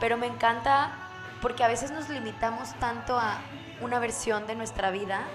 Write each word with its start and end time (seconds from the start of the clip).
pero 0.00 0.16
me 0.16 0.26
encanta 0.26 0.90
porque 1.40 1.64
a 1.64 1.68
veces 1.68 1.90
nos 1.90 2.08
limitamos 2.08 2.74
tanto 2.80 3.18
a 3.18 3.38
una 3.80 3.98
versión 3.98 4.46
de 4.46 4.54
nuestra 4.54 4.90
vida 4.90 5.26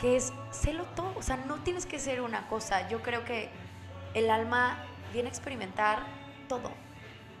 que 0.00 0.16
es 0.16 0.32
sélo 0.50 0.84
todo, 0.96 1.12
o 1.16 1.22
sea, 1.22 1.36
no 1.36 1.56
tienes 1.56 1.86
que 1.86 1.98
ser 1.98 2.20
una 2.20 2.46
cosa. 2.48 2.88
Yo 2.88 3.00
creo 3.02 3.24
que 3.24 3.48
el 4.14 4.30
alma 4.30 4.78
viene 5.12 5.28
a 5.28 5.32
experimentar 5.32 6.00
todo. 6.48 6.70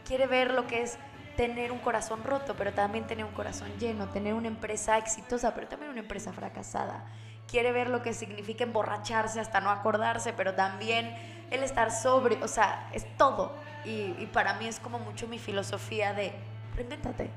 Quiere 0.06 0.26
ver 0.26 0.52
lo 0.52 0.66
que 0.66 0.82
es 0.82 0.98
tener 1.36 1.72
un 1.72 1.78
corazón 1.78 2.22
roto, 2.22 2.54
pero 2.56 2.72
también 2.72 3.06
tener 3.06 3.24
un 3.24 3.32
corazón 3.32 3.70
lleno, 3.78 4.08
tener 4.08 4.34
una 4.34 4.48
empresa 4.48 4.98
exitosa, 4.98 5.54
pero 5.54 5.66
también 5.66 5.90
una 5.90 6.00
empresa 6.00 6.32
fracasada. 6.32 7.04
Quiere 7.48 7.72
ver 7.72 7.90
lo 7.90 8.02
que 8.02 8.14
significa 8.14 8.64
emborracharse 8.64 9.40
hasta 9.40 9.60
no 9.60 9.70
acordarse, 9.70 10.32
pero 10.32 10.54
también 10.54 11.14
el 11.50 11.62
estar 11.62 11.90
sobre, 11.90 12.42
o 12.42 12.48
sea, 12.48 12.88
es 12.92 13.04
todo. 13.16 13.54
Y, 13.84 14.26
para 14.32 14.54
mí 14.54 14.66
es 14.66 14.80
como 14.80 14.98
mucho 14.98 15.28
mi 15.28 15.38
filosofía 15.38 16.14
de 16.14 16.32
reinventate. 16.76 17.30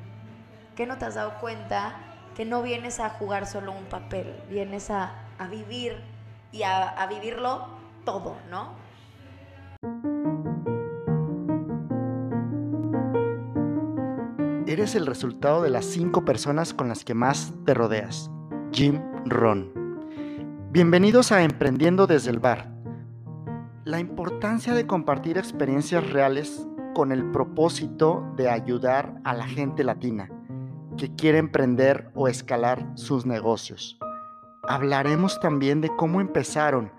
¿Qué 0.75 0.85
no 0.85 0.97
te 0.97 1.05
has 1.05 1.15
dado 1.15 1.39
cuenta 1.39 1.95
que 2.35 2.45
no 2.45 2.61
vienes 2.61 2.99
a 2.99 3.09
jugar 3.09 3.47
solo 3.47 3.71
un 3.71 3.85
papel, 3.85 4.33
vienes 4.49 4.89
a, 4.89 5.13
a 5.37 5.47
vivir 5.47 6.01
y 6.51 6.63
a, 6.63 6.89
a 6.89 7.07
vivirlo 7.07 7.67
todo, 8.05 8.37
¿no? 8.49 8.75
Eres 14.67 14.95
el 14.95 15.05
resultado 15.05 15.63
de 15.63 15.69
las 15.69 15.85
cinco 15.85 16.25
personas 16.25 16.73
con 16.73 16.89
las 16.89 17.03
que 17.03 17.13
más 17.13 17.53
te 17.65 17.73
rodeas. 17.73 18.29
Jim 18.71 19.01
Ron. 19.25 19.71
Bienvenidos 20.71 21.31
a 21.31 21.41
Emprendiendo 21.43 22.05
desde 22.05 22.29
el 22.29 22.39
Bar. 22.39 22.76
La 23.87 24.01
importancia 24.01 24.73
de 24.73 24.85
compartir 24.85 25.37
experiencias 25.37 26.11
reales 26.11 26.67
con 26.93 27.13
el 27.13 27.31
propósito 27.31 28.21
de 28.35 28.49
ayudar 28.49 29.15
a 29.23 29.33
la 29.33 29.47
gente 29.47 29.85
latina 29.85 30.29
que 30.97 31.15
quiere 31.15 31.37
emprender 31.37 32.11
o 32.13 32.27
escalar 32.27 32.85
sus 32.95 33.25
negocios. 33.25 33.97
Hablaremos 34.67 35.39
también 35.39 35.79
de 35.79 35.87
cómo 35.95 36.19
empezaron, 36.19 36.91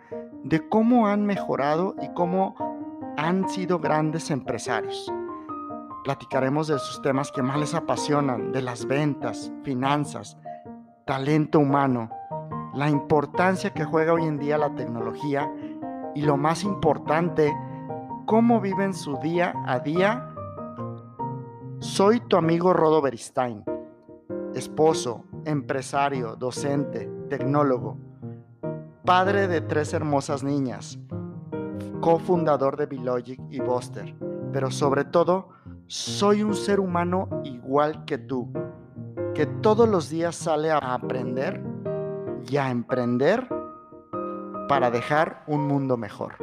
de 0.45 0.67
cómo 0.67 1.09
han 1.09 1.27
mejorado 1.27 1.95
y 2.01 2.09
cómo 2.15 2.55
han 3.19 3.51
sido 3.51 3.81
grandes 3.81 4.31
empresarios. 4.31 5.13
Platicaremos 6.05 6.69
de 6.69 6.79
sus 6.79 7.03
temas 7.03 7.31
que 7.31 7.43
más 7.43 7.59
les 7.59 7.75
apasionan, 7.75 8.51
de 8.51 8.63
las 8.63 8.87
ventas, 8.87 9.53
finanzas, 9.63 10.39
talento 11.05 11.59
humano, 11.59 12.09
la 12.73 12.89
importancia 12.89 13.75
que 13.75 13.85
juega 13.85 14.15
hoy 14.15 14.25
en 14.25 14.39
día 14.39 14.57
la 14.57 14.75
tecnología 14.75 15.53
y 16.19 16.23
lo 16.23 16.37
más 16.37 16.65
importante, 16.65 17.57
cómo 18.27 18.61
viven 18.61 18.93
su 18.93 19.19
día 19.19 19.55
a 19.67 19.79
día. 19.79 20.35
Soy 21.79 22.19
tu 22.19 22.37
amigo 22.37 22.73
Rodo 22.73 23.01
Beristain, 23.01 23.63
esposo, 24.53 25.23
empresario, 25.45 26.35
docente, 26.35 27.09
tecnólogo, 27.29 27.99
padre 29.05 29.47
de 29.47 29.61
tres 29.61 29.95
hermosas 29.95 30.43
niñas, 30.43 30.99
cofundador 32.01 32.77
de 32.77 32.87
Bilogic 32.87 33.41
y 33.49 33.61
Buster, 33.61 34.17
pero 34.53 34.73
sobre 34.73 35.05
todo, 35.05 35.51
soy 35.87 36.43
un 36.43 36.57
ser 36.57 36.81
humano 36.81 37.29
igual 37.45 38.05
que 38.07 38.19
tú, 38.19 38.53
que 39.37 39.47
todos 39.47 39.89
los 39.89 40.11
días 40.11 40.35
sale 40.35 40.73
a 40.73 40.79
aprender 40.79 41.63
y 42.51 42.57
a 42.57 42.71
emprender 42.71 43.58
para 44.69 44.91
dejar 44.91 45.43
un 45.47 45.67
mundo 45.67 45.97
mejor. 45.97 46.37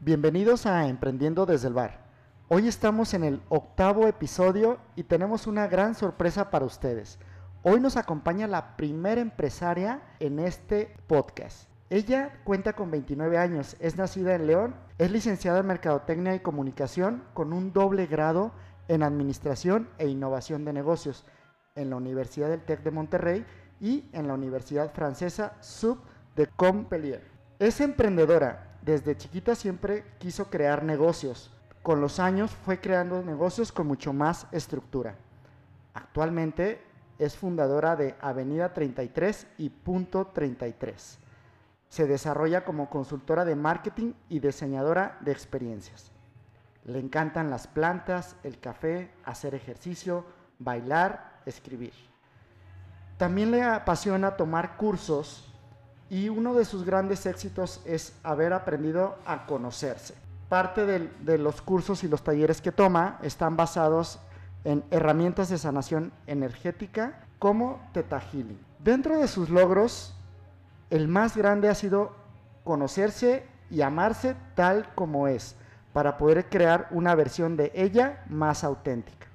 Bienvenidos 0.00 0.66
a 0.66 0.88
Emprendiendo 0.88 1.46
desde 1.46 1.68
el 1.68 1.74
Bar. 1.74 2.04
Hoy 2.48 2.66
estamos 2.68 3.14
en 3.14 3.24
el 3.24 3.40
octavo 3.48 4.06
episodio 4.08 4.78
y 4.96 5.04
tenemos 5.04 5.46
una 5.46 5.68
gran 5.68 5.94
sorpresa 5.94 6.50
para 6.50 6.64
ustedes. 6.64 7.18
Hoy 7.62 7.80
nos 7.80 7.96
acompaña 7.96 8.46
la 8.46 8.76
primera 8.76 9.20
empresaria 9.20 10.02
en 10.20 10.40
este 10.40 10.96
podcast. 11.06 11.68
Ella 11.88 12.40
cuenta 12.44 12.74
con 12.74 12.90
29 12.90 13.38
años, 13.38 13.76
es 13.78 13.96
nacida 13.96 14.34
en 14.34 14.48
León, 14.48 14.74
es 14.98 15.12
licenciada 15.12 15.60
en 15.60 15.66
Mercadotecnia 15.66 16.34
y 16.34 16.40
Comunicación 16.40 17.22
con 17.32 17.52
un 17.52 17.72
doble 17.72 18.06
grado 18.06 18.52
en 18.88 19.04
Administración 19.04 19.88
e 19.98 20.08
Innovación 20.08 20.64
de 20.64 20.72
Negocios 20.72 21.24
en 21.76 21.90
la 21.90 21.96
Universidad 21.96 22.48
del 22.48 22.62
TEC 22.62 22.82
de 22.82 22.90
Monterrey 22.90 23.46
y 23.80 24.08
en 24.12 24.26
la 24.26 24.34
Universidad 24.34 24.92
Francesa 24.92 25.56
Sub 25.60 25.98
de 26.34 26.48
Montpellier. 26.58 27.22
Es 27.58 27.80
emprendedora, 27.80 28.78
desde 28.82 29.16
chiquita 29.16 29.54
siempre 29.54 30.04
quiso 30.18 30.50
crear 30.50 30.82
negocios. 30.82 31.52
Con 31.82 32.00
los 32.00 32.18
años 32.18 32.50
fue 32.50 32.80
creando 32.80 33.22
negocios 33.22 33.70
con 33.70 33.86
mucho 33.86 34.12
más 34.12 34.48
estructura. 34.50 35.14
Actualmente 35.94 36.82
es 37.18 37.36
fundadora 37.36 37.94
de 37.94 38.16
Avenida 38.20 38.74
33 38.74 39.46
y 39.58 39.70
Punto 39.70 40.26
33 40.26 41.20
se 41.88 42.06
desarrolla 42.06 42.64
como 42.64 42.90
consultora 42.90 43.44
de 43.44 43.56
marketing 43.56 44.12
y 44.28 44.40
diseñadora 44.40 45.18
de 45.20 45.32
experiencias. 45.32 46.10
Le 46.84 46.98
encantan 46.98 47.50
las 47.50 47.66
plantas, 47.66 48.36
el 48.42 48.60
café, 48.60 49.10
hacer 49.24 49.54
ejercicio, 49.54 50.24
bailar, 50.58 51.35
escribir. 51.46 51.92
También 53.16 53.50
le 53.50 53.62
apasiona 53.62 54.36
tomar 54.36 54.76
cursos 54.76 55.50
y 56.10 56.28
uno 56.28 56.54
de 56.54 56.64
sus 56.64 56.84
grandes 56.84 57.24
éxitos 57.26 57.80
es 57.84 58.12
haber 58.22 58.52
aprendido 58.52 59.16
a 59.24 59.46
conocerse. 59.46 60.14
Parte 60.48 60.86
de, 60.86 61.38
los 61.38 61.62
cursos 61.62 62.04
y 62.04 62.08
los 62.08 62.22
talleres 62.22 62.60
que 62.60 62.72
toma 62.72 63.18
están 63.22 63.56
basados 63.56 64.20
en 64.64 64.84
herramientas 64.90 65.48
de 65.48 65.58
sanación 65.58 66.12
energética 66.26 67.24
como 67.38 67.80
Teta. 67.92 68.22
Dentro 68.78 69.18
de 69.18 69.28
sus 69.28 69.50
logros 69.50 70.14
el 70.90 71.08
más 71.08 71.36
grande 71.36 71.68
ha 71.68 71.74
sido 71.74 72.12
conocerse 72.64 73.44
y 73.70 73.80
amarse 73.80 74.36
tal 74.54 74.94
como 74.94 75.26
es, 75.26 75.56
para 75.92 76.18
poder 76.18 76.48
crear 76.48 76.88
una 76.90 77.14
versión 77.14 77.56
de 77.56 77.72
ella 77.74 78.22
más 78.28 78.62
auténtica. 78.62 79.26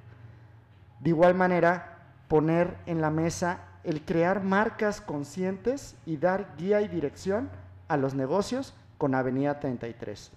De 1.00 1.10
igual 1.10 1.34
manera, 1.34 1.91
poner 2.31 2.78
en 2.86 3.02
la 3.02 3.09
mesa 3.09 3.59
el 3.84 4.06
crear 4.06 4.42
marcas 4.42 5.02
conscientes 5.02 5.97
y 6.06 6.16
dar 6.16 6.56
guía 6.58 6.80
y 6.80 6.88
dirección 6.88 7.50
a 7.90 7.97
los 7.97 8.14
negocios 8.14 8.74
con 8.97 9.16
Avenida 9.16 9.59
33. 9.59 10.31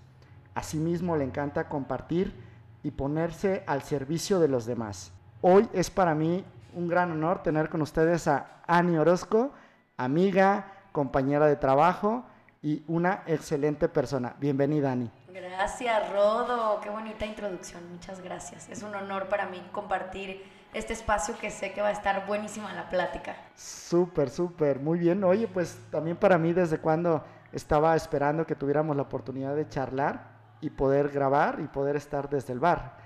Asimismo, 0.56 1.16
le 1.16 1.22
encanta 1.22 1.69
compartir 1.69 2.34
y 2.82 2.91
ponerse 2.91 3.62
al 3.69 3.82
servicio 3.82 4.41
de 4.41 4.49
los 4.49 4.66
demás. 4.66 5.12
Hoy 5.41 5.69
es 5.72 5.88
para 5.88 6.16
mí 6.16 6.44
un 6.75 6.88
gran 6.88 7.12
honor 7.12 7.44
tener 7.44 7.69
con 7.69 7.81
ustedes 7.81 8.26
a 8.26 8.61
Ani 8.66 8.99
Orozco, 8.99 9.53
amiga, 9.97 10.72
compañera 10.91 11.47
de 11.47 11.55
trabajo 11.55 12.25
y 12.61 12.82
una 12.88 13.22
excelente 13.28 13.88
persona. 13.88 14.34
Bienvenida, 14.41 14.91
Ani. 14.91 15.12
Gracias, 15.28 16.11
Rodo. 16.11 16.81
Qué 16.81 16.91
bonita 16.91 17.25
introducción. 17.25 17.88
Muchas 17.93 18.21
gracias. 18.21 18.69
Es 18.69 18.82
un 18.82 18.97
honor 18.97 19.28
para 19.28 19.47
mí 19.47 19.62
compartir 19.71 20.43
este 20.75 20.93
espacio 20.93 21.37
que 21.39 21.51
sé 21.51 21.73
que 21.73 21.81
va 21.81 21.89
a 21.89 21.93
estar 21.93 22.27
buenísima 22.27 22.73
la 22.73 22.89
plática. 22.89 23.37
Súper, 23.55 24.31
súper. 24.31 24.81
Muy 24.81 24.99
bien. 24.99 25.23
Oye, 25.25 25.49
pues 25.49 25.79
también 25.91 26.17
para 26.17 26.39
mí 26.39 26.53
desde 26.53 26.79
cuando 26.79 27.25
estaba 27.53 27.97
esperando 27.97 28.47
que 28.47 28.55
tuviéramos 28.55 28.97
la 28.97 29.03
oportunidad 29.03 29.55
de 29.55 29.69
charlar 29.69 30.35
y 30.61 30.71
poder 30.71 31.09
grabar 31.09 31.61
y 31.61 31.69
poder 31.69 31.97
estar 31.97 32.29
desde 32.29 32.53
el 32.53 32.61
bar. 32.61 32.97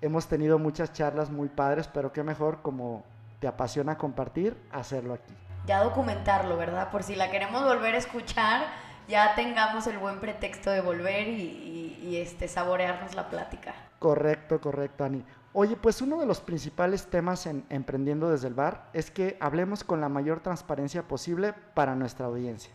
Hemos 0.00 0.26
tenido 0.26 0.58
muchas 0.58 0.92
charlas 0.92 1.30
muy 1.30 1.48
padres, 1.48 1.88
pero 1.88 2.12
qué 2.12 2.22
mejor 2.22 2.62
como 2.62 3.04
te 3.40 3.46
apasiona 3.46 3.96
compartir, 3.96 4.56
hacerlo 4.72 5.14
aquí 5.14 5.34
ya 5.66 5.82
documentarlo, 5.82 6.56
¿verdad? 6.56 6.90
Por 6.90 7.02
si 7.02 7.16
la 7.16 7.30
queremos 7.30 7.62
volver 7.64 7.94
a 7.94 7.98
escuchar, 7.98 8.66
ya 9.08 9.34
tengamos 9.34 9.86
el 9.86 9.98
buen 9.98 10.20
pretexto 10.20 10.70
de 10.70 10.80
volver 10.80 11.28
y, 11.28 12.16
este, 12.16 12.48
saborearnos 12.48 13.14
la 13.14 13.28
plática. 13.28 13.74
Correcto, 13.98 14.60
correcto, 14.60 15.04
Ani. 15.04 15.24
Oye, 15.58 15.74
pues 15.74 16.02
uno 16.02 16.20
de 16.20 16.26
los 16.26 16.40
principales 16.40 17.06
temas 17.06 17.46
en 17.46 17.64
Emprendiendo 17.70 18.28
desde 18.28 18.46
el 18.46 18.52
Bar 18.52 18.90
es 18.92 19.10
que 19.10 19.38
hablemos 19.40 19.84
con 19.84 20.02
la 20.02 20.10
mayor 20.10 20.40
transparencia 20.40 21.08
posible 21.08 21.54
para 21.72 21.94
nuestra 21.94 22.26
audiencia. 22.26 22.70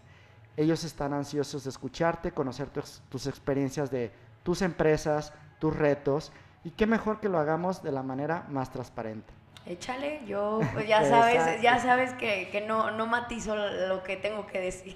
Ellos 0.57 0.83
están 0.83 1.13
ansiosos 1.13 1.63
de 1.63 1.69
escucharte, 1.69 2.31
conocer 2.31 2.71
tus, 2.71 3.03
tus 3.09 3.27
experiencias 3.27 3.91
de 3.91 4.11
tus 4.41 4.63
empresas, 4.63 5.31
tus 5.59 5.75
retos, 5.75 6.31
y 6.63 6.71
qué 6.71 6.87
mejor 6.87 7.19
que 7.19 7.29
lo 7.29 7.37
hagamos 7.37 7.83
de 7.83 7.91
la 7.91 8.01
manera 8.01 8.47
más 8.49 8.71
transparente. 8.71 9.31
Échale, 9.67 10.23
yo 10.25 10.59
pues 10.73 10.87
ya 10.87 11.05
sabes, 11.07 11.61
ya 11.61 11.77
sabes 11.77 12.13
que, 12.13 12.65
no, 12.67 12.89
no 12.89 13.05
matizo 13.05 13.55
lo 13.55 14.01
que 14.01 14.17
tengo 14.17 14.47
que 14.47 14.59
decir. 14.59 14.95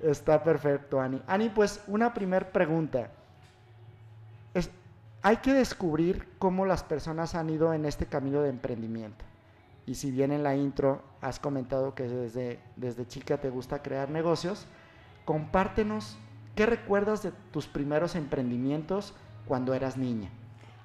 Está 0.00 0.42
perfecto, 0.42 0.98
Ani. 0.98 1.20
Ani, 1.26 1.50
pues 1.50 1.82
una 1.88 2.14
primer 2.14 2.52
pregunta. 2.52 3.10
Es, 4.54 4.70
hay 5.22 5.36
que 5.36 5.54
descubrir 5.54 6.28
cómo 6.38 6.66
las 6.66 6.82
personas 6.82 7.34
han 7.34 7.48
ido 7.48 7.72
en 7.72 7.84
este 7.84 8.06
camino 8.06 8.42
de 8.42 8.50
emprendimiento. 8.50 9.24
Y 9.86 9.94
si 9.94 10.10
bien 10.10 10.32
en 10.32 10.42
la 10.42 10.56
intro 10.56 11.02
has 11.20 11.38
comentado 11.38 11.94
que 11.94 12.04
desde, 12.04 13.06
chica 13.06 13.38
te 13.38 13.50
gusta 13.50 13.82
crear 13.82 14.10
negocios, 14.10 14.66
compártenos 15.24 16.18
¿qué 16.56 16.66
recuerdas 16.66 17.22
de 17.22 17.32
tus 17.52 17.66
primeros 17.66 18.14
emprendimientos 18.14 19.14
cuando 19.46 19.74
eras 19.74 19.96
niña? 19.96 20.28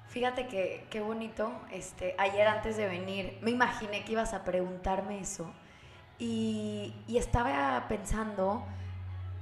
Fíjate 0.08 0.46
que 0.46 0.86
qué 0.88 1.00
bonito, 1.00 1.52
este, 1.70 2.14
ayer 2.18 2.46
antes 2.48 2.76
de 2.76 2.88
venir 2.88 3.38
me 3.42 3.50
imaginé 3.50 4.04
que 4.04 4.12
ibas 4.12 4.32
a 4.34 4.44
preguntarme 4.44 5.20
eso 5.20 5.52
y 6.18 6.92
estaba 7.08 7.86
pensando, 7.88 8.64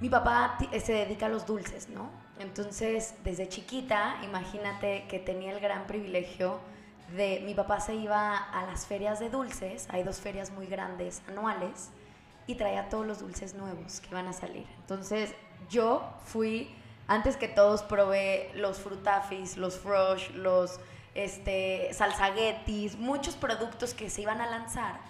mi 0.01 0.11
papá 0.11 0.59
se 0.83 0.93
dedica 0.93 1.27
a 1.27 1.29
los 1.29 1.47
dulces, 1.47 1.89
¿no? 1.89 2.26
Entonces, 2.39 3.15
desde 3.25 3.49
chiquita, 3.49 4.17
imagínate 4.23 5.07
que 5.09 5.19
tenía 5.19 5.53
el 5.53 5.61
gran 5.61 5.87
privilegio 5.87 6.61
de, 7.17 7.41
mi 7.45 7.55
papá 7.55 7.81
se 7.81 7.95
iba 7.95 8.37
a 8.37 8.67
las 8.67 8.87
ferias 8.87 9.21
de 9.21 9.31
dulces, 9.31 9.87
hay 9.91 10.03
dos 10.03 10.21
ferias 10.21 10.51
muy 10.51 10.67
grandes 10.67 11.23
anuales, 11.29 11.91
y 12.47 12.55
traía 12.55 12.89
todos 12.89 13.07
los 13.07 13.21
dulces 13.21 13.55
nuevos 13.55 14.01
que 14.01 14.09
iban 14.11 14.27
a 14.29 14.33
salir. 14.33 14.67
Entonces, 14.81 15.35
yo 15.69 16.03
fui 16.25 16.75
antes 17.09 17.37
que 17.37 17.49
todos 17.49 17.83
probé 17.83 18.51
los 18.55 18.79
frutafis, 18.79 19.57
los 19.57 19.79
frosh, 19.79 20.31
los 20.31 20.81
este, 21.15 21.93
salsaguetis, 21.93 22.97
muchos 22.97 23.37
productos 23.37 23.95
que 23.95 24.11
se 24.11 24.23
iban 24.23 24.41
a 24.41 24.47
lanzar. 24.47 25.01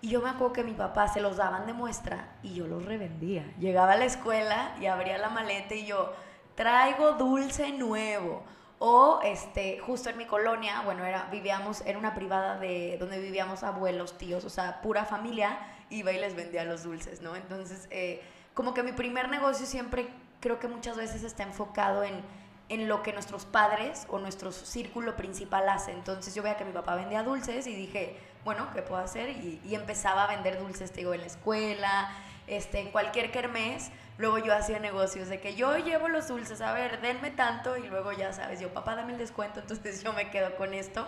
Y 0.00 0.10
yo 0.10 0.20
me 0.20 0.30
acuerdo 0.30 0.52
que 0.52 0.64
mi 0.64 0.74
papá 0.74 1.08
se 1.08 1.20
los 1.20 1.36
daban 1.36 1.66
de 1.66 1.72
muestra 1.72 2.28
y 2.42 2.54
yo 2.54 2.66
los 2.68 2.84
revendía. 2.84 3.44
Llegaba 3.58 3.92
a 3.92 3.96
la 3.96 4.04
escuela 4.04 4.76
y 4.80 4.86
abría 4.86 5.18
la 5.18 5.28
maleta 5.28 5.74
y 5.74 5.86
yo, 5.86 6.12
traigo 6.58 7.12
dulce 7.12 7.70
nuevo. 7.70 8.42
O 8.80 9.20
este, 9.22 9.78
justo 9.78 10.10
en 10.10 10.18
mi 10.18 10.26
colonia, 10.26 10.82
bueno, 10.82 11.04
era, 11.04 11.28
vivíamos, 11.30 11.82
era 11.86 11.98
una 11.98 12.14
privada 12.14 12.58
de 12.58 12.96
donde 12.98 13.20
vivíamos 13.20 13.62
abuelos, 13.62 14.18
tíos, 14.18 14.44
o 14.44 14.50
sea, 14.50 14.80
pura 14.80 15.04
familia, 15.04 15.58
iba 15.88 16.12
y 16.12 16.18
les 16.18 16.34
vendía 16.34 16.64
los 16.64 16.82
dulces, 16.82 17.22
¿no? 17.22 17.34
Entonces, 17.36 17.86
eh, 17.90 18.22
como 18.54 18.74
que 18.74 18.82
mi 18.82 18.92
primer 18.92 19.28
negocio 19.28 19.66
siempre 19.66 20.08
creo 20.40 20.58
que 20.58 20.66
muchas 20.68 20.96
veces 20.96 21.22
está 21.22 21.44
enfocado 21.44 22.02
en, 22.02 22.22
en 22.68 22.88
lo 22.88 23.02
que 23.02 23.12
nuestros 23.12 23.44
padres 23.44 24.06
o 24.08 24.18
nuestro 24.18 24.50
círculo 24.50 25.16
principal 25.16 25.68
hace. 25.68 25.92
Entonces 25.92 26.34
yo 26.34 26.42
veía 26.42 26.56
que 26.56 26.64
mi 26.64 26.72
papá 26.72 26.96
vendía 26.96 27.22
dulces 27.22 27.68
y 27.68 27.74
dije, 27.74 28.16
bueno, 28.44 28.68
¿qué 28.74 28.82
puedo 28.82 29.00
hacer? 29.00 29.30
Y, 29.30 29.60
empezaba 29.74 30.24
a 30.24 30.26
vender 30.26 30.58
dulces, 30.58 30.90
te 30.90 30.98
digo, 30.98 31.14
en 31.14 31.20
la 31.20 31.26
escuela, 31.26 32.10
este, 32.46 32.80
en 32.80 32.90
cualquier 32.90 33.30
kermés. 33.30 33.90
Luego 34.18 34.38
yo 34.38 34.54
hacía 34.54 34.80
negocios 34.80 35.28
de 35.28 35.40
que 35.40 35.54
yo 35.54 35.78
llevo 35.78 36.08
los 36.08 36.28
dulces, 36.28 36.60
a 36.60 36.72
ver, 36.72 37.00
denme 37.00 37.30
tanto 37.30 37.76
y 37.76 37.86
luego 37.86 38.12
ya 38.12 38.32
sabes, 38.32 38.60
yo, 38.60 38.74
papá, 38.74 38.96
dame 38.96 39.12
el 39.12 39.18
descuento, 39.18 39.60
entonces 39.60 40.02
yo 40.02 40.12
me 40.12 40.30
quedo 40.30 40.56
con 40.56 40.74
esto. 40.74 41.06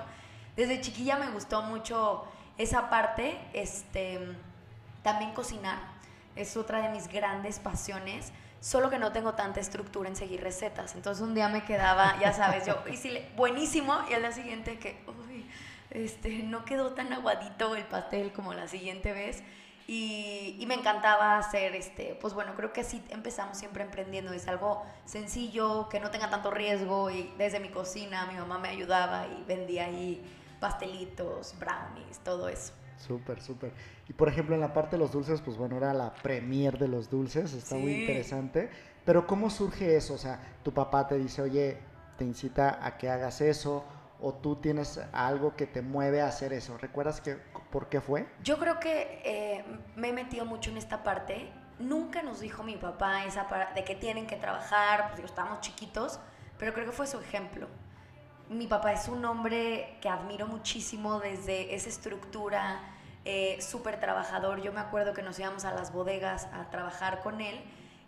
Desde 0.56 0.80
chiquilla 0.80 1.16
me 1.16 1.30
gustó 1.30 1.62
mucho 1.62 2.24
esa 2.56 2.88
parte, 2.88 3.38
este, 3.52 4.20
también 5.02 5.32
cocinar, 5.32 5.78
es 6.36 6.56
otra 6.56 6.80
de 6.82 6.88
mis 6.90 7.08
grandes 7.08 7.58
pasiones 7.58 8.32
solo 8.60 8.90
que 8.90 8.98
no 8.98 9.10
tengo 9.10 9.34
tanta 9.34 9.58
estructura 9.60 10.08
en 10.08 10.16
seguir 10.16 10.42
recetas. 10.42 10.94
Entonces 10.94 11.22
un 11.22 11.34
día 11.34 11.48
me 11.48 11.64
quedaba, 11.64 12.18
ya 12.20 12.32
sabes, 12.32 12.66
yo, 12.66 12.82
y 12.86 13.36
buenísimo, 13.36 13.98
y 14.08 14.14
al 14.14 14.20
día 14.22 14.32
siguiente 14.32 14.78
que, 14.78 15.02
uy, 15.06 15.46
este, 15.90 16.42
no 16.42 16.64
quedó 16.64 16.92
tan 16.92 17.12
aguadito 17.12 17.74
el 17.74 17.84
pastel 17.84 18.32
como 18.32 18.54
la 18.54 18.68
siguiente 18.68 19.12
vez. 19.12 19.42
Y, 19.92 20.54
y, 20.60 20.66
me 20.66 20.75
encantaba 20.75 21.37
hacer, 21.37 21.75
este, 21.75 22.16
pues 22.20 22.32
bueno, 22.32 22.54
creo 22.54 22.72
que 22.72 22.82
así 22.82 23.02
empezamos 23.08 23.58
siempre 23.58 23.82
emprendiendo. 23.82 24.32
Es 24.32 24.46
algo 24.46 24.84
sencillo, 25.04 25.88
que 25.88 25.98
no 25.98 26.12
tenga 26.12 26.31
tanto 26.31 26.52
riesgo. 26.52 27.10
Y 27.10 27.34
desde 27.37 27.58
mi 27.58 27.70
cocina 27.70 28.25
mi 28.26 28.38
mamá 28.38 28.60
me 28.60 28.69
ayudaba 28.69 29.26
y 29.26 29.42
vendía 29.48 29.87
ahí 29.87 30.25
pastelitos, 30.60 31.56
brownies, 31.58 32.20
todo 32.20 32.48
eso. 32.48 32.72
Súper, 32.98 33.42
súper. 33.42 33.72
Y 34.08 34.12
por 34.12 34.28
ejemplo, 34.28 34.54
en 34.54 34.60
la 34.60 34.72
parte 34.72 34.94
de 34.94 34.98
los 34.98 35.10
dulces, 35.10 35.40
pues 35.40 35.56
bueno, 35.56 35.76
era 35.76 35.93
la 35.93 36.14
premier 36.14 36.78
de 36.78 36.86
los 36.86 37.10
dulces, 37.10 37.52
está 37.52 37.75
muy 37.75 38.02
interesante. 38.02 38.70
Pero 39.04 39.26
¿cómo 39.26 39.50
surge 39.50 39.96
eso? 39.96 40.14
O 40.14 40.19
sea, 40.19 40.38
tu 40.62 40.72
papá 40.72 41.08
te 41.08 41.19
dice, 41.19 41.43
oye, 41.43 41.78
te 42.16 42.25
incita 42.25 42.78
a 42.86 42.96
que 42.96 43.10
hagas 43.10 43.40
eso, 43.40 43.84
o 44.22 44.34
tú 44.34 44.56
tienes 44.56 45.00
algo 45.12 45.56
que 45.56 45.67
te 45.67 45.82
mueve 45.82 46.20
a 46.20 46.26
hacer 46.26 46.52
eso. 46.52 46.76
¿Recuerdas 46.78 47.20
que, 47.20 47.37
por 47.70 47.88
qué 47.88 48.00
fue? 48.00 48.26
Yo 48.43 48.58
creo 48.58 48.81
que 48.81 49.22
eh, 49.25 49.64
me 49.96 50.08
he 50.08 50.12
metido 50.12 50.44
mucho 50.44 50.70
en 50.70 50.76
esta 50.76 51.02
parte. 51.02 51.50
Nunca 51.78 52.22
nos 52.22 52.40
dijo 52.40 52.62
mi 52.62 52.76
papá 52.76 53.25
esa 53.25 53.46
de 53.75 53.84
que 53.84 53.94
tienen 53.94 54.26
que 54.26 54.37
trabajar, 54.37 55.05
pues 55.06 55.17
digo, 55.17 55.26
estábamos 55.26 55.61
chiquitos, 55.61 56.20
pero 56.58 56.75
creo 56.75 56.87
que 56.87 56.93
fue 56.93 57.06
su 57.06 57.19
ejemplo. 57.19 57.69
Mi 58.49 58.67
papá 58.67 58.93
es 58.93 59.08
un 59.08 59.25
hombre 59.25 59.96
que 60.00 60.08
admiro 60.08 60.46
muchísimo 60.46 61.20
desde 61.20 61.75
esa 61.75 61.88
estructura, 61.88 62.81
eh, 63.25 63.58
súper 63.62 64.00
trabajador. 64.00 64.61
Yo 64.61 64.72
me 64.72 64.81
acuerdo 64.81 65.14
que 65.14 65.22
nos 65.22 65.38
íbamos 65.38 65.64
a 65.64 65.72
las 65.72 65.93
bodegas 65.93 66.49
a 66.52 66.69
trabajar 66.70 67.20
con 67.20 67.40
él 67.40 67.61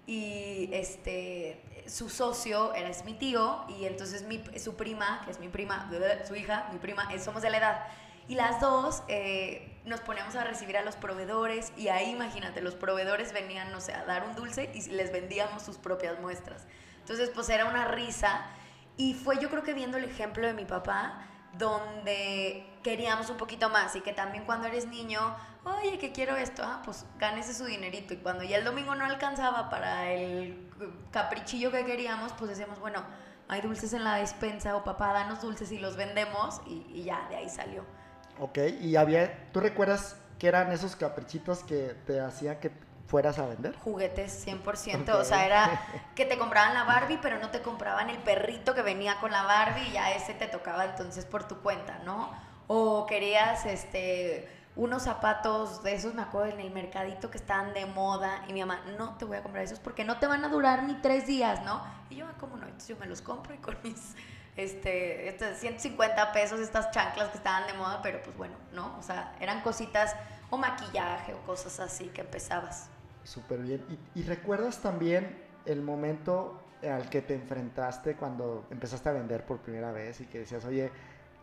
y 0.07 0.69
este, 0.73 1.61
su 1.87 2.09
socio 2.09 2.75
era 2.75 2.89
es 2.89 3.05
mi 3.05 3.15
tío 3.15 3.65
y 3.69 3.85
entonces 3.85 4.23
mi, 4.23 4.43
su 4.59 4.75
prima, 4.75 5.23
que 5.25 5.31
es 5.31 5.39
mi 5.39 5.49
prima, 5.49 5.91
su 6.27 6.35
hija, 6.35 6.69
mi 6.73 6.79
prima, 6.79 7.09
somos 7.19 7.43
de 7.43 7.51
la 7.51 7.59
edad. 7.59 7.87
Y 8.29 8.35
las 8.35 8.61
dos 8.61 9.03
eh, 9.09 9.81
nos 9.85 10.01
poníamos 10.01 10.35
a 10.37 10.45
recibir 10.45 10.77
a 10.77 10.83
los 10.83 10.97
proveedores 10.97 11.73
y 11.77 11.89
ahí 11.89 12.11
imagínate, 12.11 12.61
los 12.61 12.75
proveedores 12.75 13.33
venían, 13.33 13.73
no 13.73 13.81
sé, 13.81 13.93
a 13.93 14.05
dar 14.05 14.25
un 14.25 14.35
dulce 14.35 14.71
y 14.75 14.83
les 14.91 15.13
vendíamos 15.13 15.63
sus 15.63 15.77
propias 15.77 16.21
muestras. 16.21 16.65
Entonces 17.01 17.31
pues 17.31 17.49
era 17.49 17.67
una 17.67 17.89
risa 17.89 18.47
y 18.97 19.15
fue 19.15 19.39
yo 19.41 19.51
creo 19.51 19.63
que 19.63 19.75
viendo 19.75 19.99
el 19.99 20.05
ejemplo 20.05 20.47
de 20.47 20.55
mi 20.55 20.65
papá, 20.65 21.27
donde 21.59 22.67
queríamos 22.83 23.31
un 23.31 23.37
poquito 23.37 23.69
más 23.69 23.95
y 23.97 24.01
que 24.01 24.13
también 24.13 24.45
cuando 24.45 24.67
eres 24.67 24.87
niño, 24.87 25.37
oye, 25.65 25.99
que 25.99 26.13
quiero 26.13 26.37
esto, 26.37 26.63
ah, 26.65 26.83
pues 26.85 27.05
gánese 27.19 27.55
su 27.55 27.65
dinerito. 27.65 28.15
Y 28.15 28.19
cuando 28.19 28.43
ya 28.45 28.59
el 28.59 28.65
domingo 28.65 28.95
no 28.95 29.05
alcanzaba 29.05 29.71
para 29.71 30.11
el 30.11 30.69
caprichillo 31.11 31.71
que 31.71 31.85
queríamos, 31.85 32.33
pues 32.33 32.51
decíamos, 32.51 32.81
bueno, 32.81 33.03
hay 33.49 33.61
dulces 33.61 33.93
en 33.93 34.05
la 34.05 34.17
despensa 34.17 34.77
o 34.77 34.85
papá, 34.85 35.13
danos 35.13 35.43
dulces 35.43 35.71
y 35.73 35.79
los 35.79 35.97
vendemos 35.97 36.61
y, 36.67 37.03
ya, 37.05 37.27
de 37.29 37.37
ahí 37.37 37.49
salió. 37.49 37.85
Ok, 38.41 38.59
y 38.81 38.97
había, 38.97 39.53
¿tú 39.53 39.61
recuerdas 39.61 40.17
qué 40.39 40.49
eran 40.49 40.73
esos 40.73 40.97
caprichitos 40.97 41.63
que 41.63 41.95
te 42.07 42.21
hacía 42.21 42.61
que 42.61 42.73
fueras 43.07 43.39
a 43.39 43.47
vender? 43.47 43.77
Juguetes, 43.77 44.47
100%. 44.47 45.15
O 45.15 45.25
sea, 45.25 45.47
era 45.47 45.87
que 46.15 46.25
te 46.25 46.39
compraban 46.39 46.75
la 46.75 46.85
Barbie, 46.85 47.19
pero 47.21 47.39
no 47.39 47.51
te 47.51 47.63
compraban 47.63 48.11
el 48.11 48.19
perrito 48.19 48.75
que 48.75 48.83
venía 48.83 49.19
con 49.21 49.31
la 49.31 49.43
Barbie 49.43 49.89
y 49.89 49.93
ya 49.93 50.13
ese 50.13 50.35
te 50.35 50.47
tocaba 50.47 50.85
entonces 50.85 51.25
por 51.25 51.47
tu 51.47 51.61
cuenta, 51.61 52.01
¿no? 52.05 52.31
O 52.67 53.07
querías, 53.07 53.67
este 53.67 54.49
unos 54.75 55.03
zapatos 55.03 55.83
de 55.83 55.95
esos, 55.95 56.15
me 56.15 56.23
acuerdo, 56.23 56.55
en 56.55 56.61
el 56.61 56.71
mercadito 56.71 57.31
que 57.31 57.37
estaban 57.37 57.75
de 57.75 57.85
moda. 57.87 58.45
Y 58.49 58.53
mi 58.53 58.61
mamá, 58.61 58.81
no 58.97 59.17
te 59.17 59.25
voy 59.25 59.37
a 59.37 59.43
comprar 59.43 59.65
esos 59.65 59.79
porque 59.79 60.05
no 60.05 60.19
te 60.19 60.27
van 60.27 60.45
a 60.45 60.49
durar 60.49 60.85
ni 60.85 60.95
tres 60.95 61.27
días, 61.27 61.63
¿no? 61.65 61.83
Y 62.09 62.17
yo, 62.17 62.27
ah, 62.27 62.35
¿cómo 62.39 62.57
no? 62.57 62.65
Entonces 62.65 62.89
yo 62.89 62.97
me 62.97 63.07
los 63.07 63.21
compro 63.21 63.55
y 63.55 63.59
con 63.59 63.77
mis 63.83 64.15
este, 64.57 65.29
este, 65.29 65.55
150 65.55 66.33
pesos 66.33 66.61
estas 66.61 66.91
chanclas 66.91 67.31
que 67.31 67.39
estaban 67.39 67.67
de 67.67 67.75
moda, 67.75 68.01
pero 68.03 68.23
pues 68.23 68.37
bueno, 68.37 68.55
¿no? 68.73 68.97
O 68.99 69.03
sea, 69.03 69.35
eran 69.41 69.63
cositas 69.63 70.15
o 70.51 70.59
maquillaje 70.59 71.35
o 71.35 71.39
cosas 71.43 71.81
así 71.81 72.07
que 72.09 72.23
empezabas. 72.23 72.89
Súper 73.25 73.61
bien. 73.61 73.85
¿Y, 74.15 74.21
¿Y, 74.21 74.23
recuerdas 74.25 74.79
también 74.81 75.39
el 75.65 75.81
momento 75.83 76.61
al 76.83 77.09
que 77.09 77.23
te 77.23 77.35
enfrentaste 77.35 78.17
cuando 78.17 78.67
empezaste 78.71 79.09
a 79.09 79.13
vender 79.13 79.47
por 79.47 79.59
primera 79.59 79.93
vez 79.93 80.21
y 80.21 80.27
que 80.27 80.41
decías, 80.41 80.65
oye, 80.65 80.91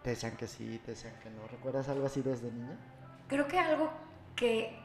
te 0.03 0.11
decían 0.11 0.35
que 0.35 0.47
sí, 0.47 0.81
te 0.85 0.91
decían 0.91 1.13
que 1.21 1.29
no? 1.29 1.47
¿Recuerdas 1.47 1.87
algo 1.89 2.05
así 2.05 2.21
desde 2.21 2.51
niña? 2.51 2.77
Creo 3.27 3.47
que 3.47 3.59
algo 3.59 3.91
que 4.35 4.77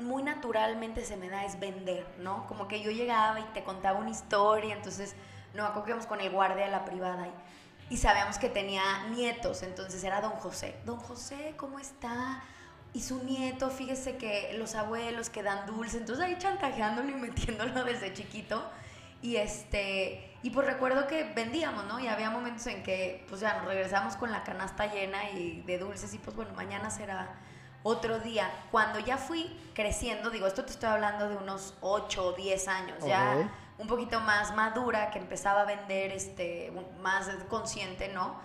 muy 0.00 0.22
naturalmente 0.22 1.04
se 1.04 1.16
me 1.16 1.28
da 1.28 1.44
es 1.44 1.58
vender, 1.58 2.06
¿no? 2.18 2.46
Como 2.46 2.68
que 2.68 2.80
yo 2.80 2.90
llegaba 2.90 3.40
y 3.40 3.44
te 3.54 3.64
contaba 3.64 3.98
una 3.98 4.10
historia, 4.10 4.74
entonces, 4.74 5.14
no, 5.54 5.64
acogíamos 5.64 6.06
con 6.06 6.20
el 6.20 6.30
guardia 6.30 6.66
de 6.66 6.70
la 6.70 6.84
privada 6.84 7.26
y, 7.26 7.94
y 7.94 7.96
sabíamos 7.96 8.38
que 8.38 8.48
tenía 8.48 9.08
nietos, 9.10 9.62
entonces 9.62 10.02
era 10.04 10.20
don 10.20 10.32
José. 10.32 10.76
Don 10.84 10.98
José, 10.98 11.54
¿cómo 11.56 11.78
está? 11.78 12.42
Y 12.94 13.00
su 13.00 13.22
nieto, 13.24 13.70
fíjese 13.70 14.16
que 14.16 14.54
los 14.58 14.74
abuelos 14.74 15.30
que 15.30 15.42
dan 15.42 15.66
dulce, 15.66 15.98
entonces 15.98 16.24
ahí 16.24 16.36
chantajeándolo 16.38 17.10
y 17.10 17.14
metiéndolo 17.14 17.84
desde 17.84 18.12
chiquito. 18.12 18.62
Y 19.20 19.36
este, 19.36 20.36
y 20.42 20.50
pues 20.50 20.66
recuerdo 20.66 21.08
que 21.08 21.24
vendíamos, 21.34 21.84
¿no? 21.86 21.98
Y 21.98 22.06
había 22.06 22.30
momentos 22.30 22.66
en 22.68 22.84
que 22.84 23.26
pues 23.28 23.40
ya 23.40 23.54
nos 23.58 23.66
regresamos 23.66 24.16
con 24.16 24.30
la 24.30 24.44
canasta 24.44 24.86
llena 24.86 25.30
y 25.30 25.62
de 25.62 25.78
dulces 25.78 26.14
y 26.14 26.18
pues 26.18 26.36
bueno, 26.36 26.52
mañana 26.54 26.88
será 26.90 27.34
otro 27.82 28.20
día. 28.20 28.50
Cuando 28.70 29.00
ya 29.00 29.16
fui 29.16 29.58
creciendo, 29.74 30.30
digo, 30.30 30.46
esto 30.46 30.64
te 30.64 30.70
estoy 30.70 30.88
hablando 30.88 31.28
de 31.28 31.36
unos 31.36 31.74
8 31.80 32.26
o 32.26 32.32
10 32.32 32.68
años, 32.68 33.04
ya 33.04 33.50
un 33.78 33.86
poquito 33.86 34.20
más 34.20 34.54
madura, 34.54 35.10
que 35.10 35.18
empezaba 35.18 35.62
a 35.62 35.64
vender 35.64 36.12
este, 36.12 36.72
más 37.00 37.28
consciente, 37.48 38.08
¿no? 38.08 38.40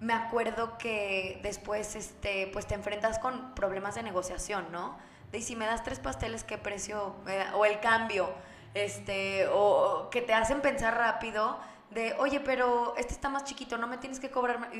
Me 0.00 0.12
acuerdo 0.12 0.78
que 0.78 1.40
después 1.42 1.96
este, 1.96 2.48
pues 2.52 2.66
te 2.66 2.74
enfrentas 2.74 3.18
con 3.18 3.54
problemas 3.54 3.96
de 3.96 4.02
negociación, 4.02 4.70
¿no? 4.70 4.96
De 5.32 5.40
si 5.40 5.56
me 5.56 5.66
das 5.66 5.82
tres 5.82 5.98
pasteles, 5.98 6.44
¿qué 6.44 6.56
precio? 6.56 7.16
O 7.54 7.64
el 7.64 7.80
cambio, 7.80 8.32
este, 8.74 9.48
o 9.48 10.08
que 10.10 10.22
te 10.22 10.34
hacen 10.34 10.60
pensar 10.60 10.96
rápido 10.96 11.58
de, 11.90 12.14
oye, 12.18 12.40
pero 12.40 12.94
este 12.96 13.12
está 13.12 13.28
más 13.28 13.44
chiquito, 13.44 13.76
no 13.76 13.86
me 13.86 13.98
tienes 13.98 14.20
que 14.20 14.30
cobrar. 14.30 14.70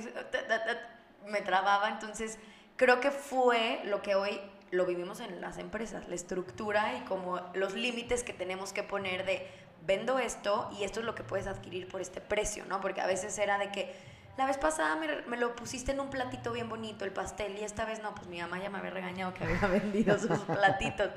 Me 1.26 1.40
trababa, 1.40 1.88
entonces 1.88 2.38
creo 2.76 3.00
que 3.00 3.10
fue 3.10 3.80
lo 3.84 4.02
que 4.02 4.14
hoy 4.14 4.40
lo 4.70 4.86
vivimos 4.86 5.20
en 5.20 5.40
las 5.40 5.58
empresas, 5.58 6.08
la 6.08 6.14
estructura 6.14 6.94
y 6.96 7.00
como 7.02 7.40
los 7.54 7.74
límites 7.74 8.22
que 8.22 8.32
tenemos 8.32 8.72
que 8.72 8.82
poner 8.82 9.24
de 9.24 9.46
vendo 9.86 10.18
esto 10.18 10.70
y 10.78 10.84
esto 10.84 11.00
es 11.00 11.06
lo 11.06 11.14
que 11.14 11.24
puedes 11.24 11.46
adquirir 11.46 11.88
por 11.88 12.00
este 12.00 12.20
precio, 12.20 12.64
¿no? 12.66 12.80
Porque 12.80 13.00
a 13.00 13.06
veces 13.06 13.36
era 13.38 13.58
de 13.58 13.70
que 13.72 13.94
la 14.38 14.46
vez 14.46 14.56
pasada 14.56 14.96
me, 15.26 15.36
lo 15.36 15.56
pusiste 15.56 15.90
en 15.90 15.98
un 15.98 16.10
platito 16.10 16.52
bien 16.52 16.68
bonito, 16.68 17.04
el 17.04 17.10
pastel, 17.10 17.58
y 17.58 17.64
esta 17.64 17.84
vez 17.84 18.00
no, 18.00 18.14
pues 18.14 18.28
mi 18.28 18.40
mamá 18.40 18.60
ya 18.60 18.70
me 18.70 18.78
había 18.78 18.90
regañado 18.90 19.34
que 19.34 19.42
había 19.42 19.66
vendido 19.66 20.16
sus 20.16 20.38
platitos. 20.46 21.10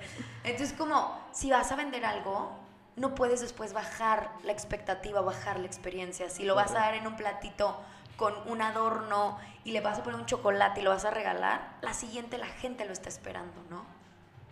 Entonces, 0.43 0.75
como, 0.75 1.19
si 1.31 1.51
vas 1.51 1.71
a 1.71 1.75
vender 1.75 2.03
algo, 2.03 2.49
no 2.95 3.13
puedes 3.13 3.39
después 3.39 3.73
bajar 3.73 4.31
la 4.43 4.51
expectativa, 4.51 5.21
bajar 5.21 5.59
la 5.59 5.67
experiencia. 5.67 6.31
Si 6.31 6.45
lo 6.45 6.55
vas 6.55 6.71
a 6.71 6.79
dar 6.79 6.95
en 6.95 7.05
un 7.05 7.15
platito 7.15 7.79
con 8.17 8.33
un 8.47 8.63
adorno 8.63 9.37
y 9.63 9.71
le 9.71 9.81
vas 9.81 9.99
a 9.99 10.03
poner 10.03 10.19
un 10.19 10.25
chocolate 10.25 10.81
y 10.81 10.83
lo 10.83 10.89
vas 10.89 11.05
a 11.05 11.11
regalar, 11.11 11.77
la 11.81 11.93
siguiente 11.93 12.39
la 12.39 12.47
gente 12.47 12.85
lo 12.85 12.91
está 12.91 13.09
esperando, 13.09 13.53
¿no? 13.69 13.85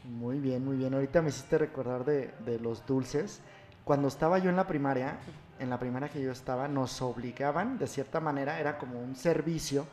Muy 0.04 0.38
bien, 0.38 0.64
muy 0.64 0.78
bien. 0.78 0.94
Ahorita 0.94 1.24
me 1.24 1.30
hiciste 1.30 1.58
recordar 1.58 2.06
de, 2.06 2.28
de 2.46 2.60
los 2.60 2.86
dulces. 2.86 3.42
Cuando 3.84 4.08
estaba 4.08 4.38
yo 4.38 4.52
en 4.52 4.58
la 4.58 4.68
primaria, 4.68 5.18
en 5.60 5.70
la 5.70 5.80
primera 5.80 6.10
que 6.10 6.22
yo 6.22 6.32
estaba, 6.32 6.68
nos 6.68 7.02
obligaban, 7.02 7.78
de 7.78 7.88
cierta 7.88 8.20
manera, 8.20 8.60
era 8.60 8.78
como 8.78 9.00
un 9.00 9.16
servicio, 9.16 9.86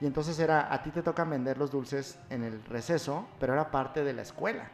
y 0.00 0.06
entonces 0.06 0.38
era, 0.38 0.72
a 0.72 0.82
ti 0.82 0.90
te 0.90 1.02
tocan 1.02 1.28
vender 1.30 1.58
los 1.58 1.70
dulces 1.70 2.18
en 2.30 2.44
el 2.44 2.64
receso, 2.64 3.26
pero 3.40 3.52
era 3.52 3.70
parte 3.70 4.04
de 4.04 4.12
la 4.12 4.22
escuela. 4.22 4.68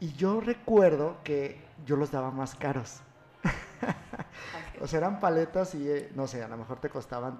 Y 0.00 0.12
yo 0.12 0.40
recuerdo 0.40 1.18
que 1.24 1.60
yo 1.84 1.96
los 1.96 2.12
daba 2.12 2.30
más 2.30 2.54
caros. 2.54 3.00
o 4.80 4.86
sea, 4.86 4.98
eran 4.98 5.18
paletas 5.18 5.74
y, 5.74 5.88
eh, 5.88 6.12
no 6.14 6.28
sé, 6.28 6.44
a 6.44 6.48
lo 6.48 6.56
mejor 6.56 6.78
te 6.80 6.88
costaban, 6.88 7.38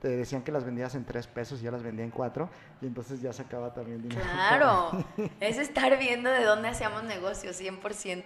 te 0.00 0.08
decían 0.08 0.42
que 0.42 0.52
las 0.52 0.64
vendías 0.64 0.94
en 0.94 1.04
tres 1.04 1.26
pesos 1.26 1.60
y 1.60 1.64
yo 1.64 1.72
las 1.72 1.82
vendía 1.82 2.04
en 2.04 2.12
cuatro, 2.12 2.48
y 2.80 2.86
entonces 2.86 3.20
ya 3.20 3.32
sacaba 3.32 3.74
también 3.74 4.00
dinero. 4.00 4.22
Claro, 4.22 5.04
es 5.40 5.58
estar 5.58 5.98
viendo 5.98 6.30
de 6.30 6.44
dónde 6.44 6.68
hacíamos 6.68 7.02
negocios, 7.02 7.60
100%. 7.60 8.24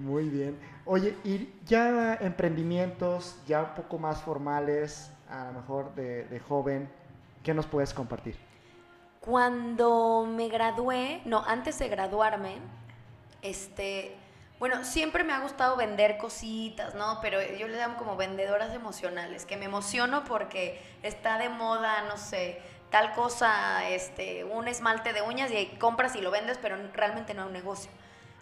Muy 0.00 0.30
bien. 0.30 0.58
Oye, 0.86 1.14
y 1.24 1.52
ya 1.66 2.14
emprendimientos, 2.14 3.36
ya 3.46 3.62
un 3.62 3.74
poco 3.74 3.98
más 3.98 4.22
formales, 4.22 5.10
a 5.28 5.44
lo 5.44 5.52
mejor 5.52 5.94
de, 5.94 6.40
joven, 6.48 6.90
¿qué 7.42 7.52
nos 7.52 7.66
puedes 7.66 7.92
compartir? 7.92 8.34
Cuando 9.20 10.26
me 10.26 10.48
gradué, 10.48 11.20
no, 11.26 11.44
antes 11.46 11.78
de 11.78 11.88
graduarme, 11.90 12.56
este, 13.42 14.16
bueno, 14.58 14.82
siempre 14.84 15.22
me 15.22 15.34
ha 15.34 15.40
gustado 15.40 15.76
vender 15.76 16.16
cositas, 16.16 16.94
¿no? 16.94 17.18
Pero 17.20 17.38
yo 17.58 17.68
le 17.68 17.76
llamo 17.76 17.98
como 17.98 18.16
vendedoras 18.16 18.74
emocionales, 18.74 19.44
que 19.44 19.58
me 19.58 19.66
emociono 19.66 20.24
porque 20.24 20.80
está 21.02 21.36
de 21.36 21.50
moda, 21.50 22.04
no 22.08 22.16
sé, 22.16 22.58
tal 22.90 23.12
cosa, 23.12 23.86
este, 23.90 24.44
un 24.44 24.66
esmalte 24.66 25.12
de 25.12 25.20
uñas 25.20 25.50
y 25.52 25.66
compras 25.76 26.16
y 26.16 26.22
lo 26.22 26.30
vendes, 26.30 26.56
pero 26.56 26.78
realmente 26.94 27.34
no 27.34 27.42
es 27.42 27.46
un 27.48 27.52
negocio. 27.52 27.90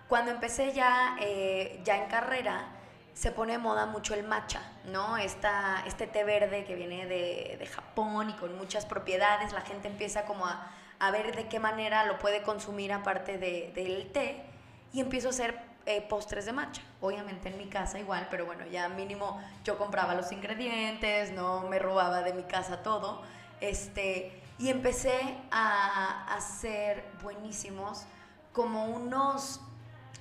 Cuando 0.09 0.31
empecé 0.31 0.73
ya, 0.73 1.17
eh, 1.21 1.81
ya 1.85 2.03
en 2.03 2.09
carrera, 2.09 2.67
se 3.13 3.31
pone 3.31 3.53
de 3.53 3.59
moda 3.59 3.85
mucho 3.87 4.15
el 4.15 4.25
matcha, 4.25 4.63
¿no? 4.85 5.19
Esta, 5.19 5.83
este 5.87 6.07
té 6.07 6.25
verde 6.25 6.65
que 6.65 6.77
viene 6.77 7.07
de, 7.07 7.57
de, 7.59 7.67
Japón 7.67 8.31
y 8.31 8.33
con 8.35 8.57
muchas 8.57 8.87
propiedades, 8.87 9.53
la 9.53 9.63
gente 9.63 9.89
empieza 9.89 10.25
como 10.25 10.47
a, 10.47 10.71
a 10.99 11.11
ver 11.11 11.35
de 11.35 11.49
qué 11.49 11.61
manera 11.61 12.07
lo 12.07 12.19
puede 12.19 12.43
consumir 12.43 12.93
aparte 12.93 13.37
de, 13.37 13.73
del 13.75 14.11
té 14.13 14.45
y 14.93 15.01
empiezo 15.01 15.29
a 15.29 15.31
hacer 15.31 15.61
eh, 15.85 16.01
postres 16.01 16.47
de 16.47 16.53
matcha. 16.53 16.83
Obviamente 17.01 17.49
en 17.49 17.59
mi 17.59 17.67
casa 17.67 17.99
igual, 17.99 18.29
pero 18.31 18.47
bueno, 18.47 18.67
ya 18.67 18.89
mínimo 18.89 19.43
yo 19.65 19.77
compraba 19.77 20.15
los 20.15 20.33
ingredientes, 20.33 21.33
no 21.33 21.63
me 21.69 21.79
robaba 21.79 22.23
de 22.23 22.33
mi 22.33 22.45
casa 22.45 22.83
todo, 22.83 23.23
este, 23.61 24.41
y 24.59 24.71
empecé 24.71 25.37
a 25.51 26.35
hacer 26.35 27.05
buenísimos 27.23 28.05
como 28.53 28.87
unos 28.87 29.61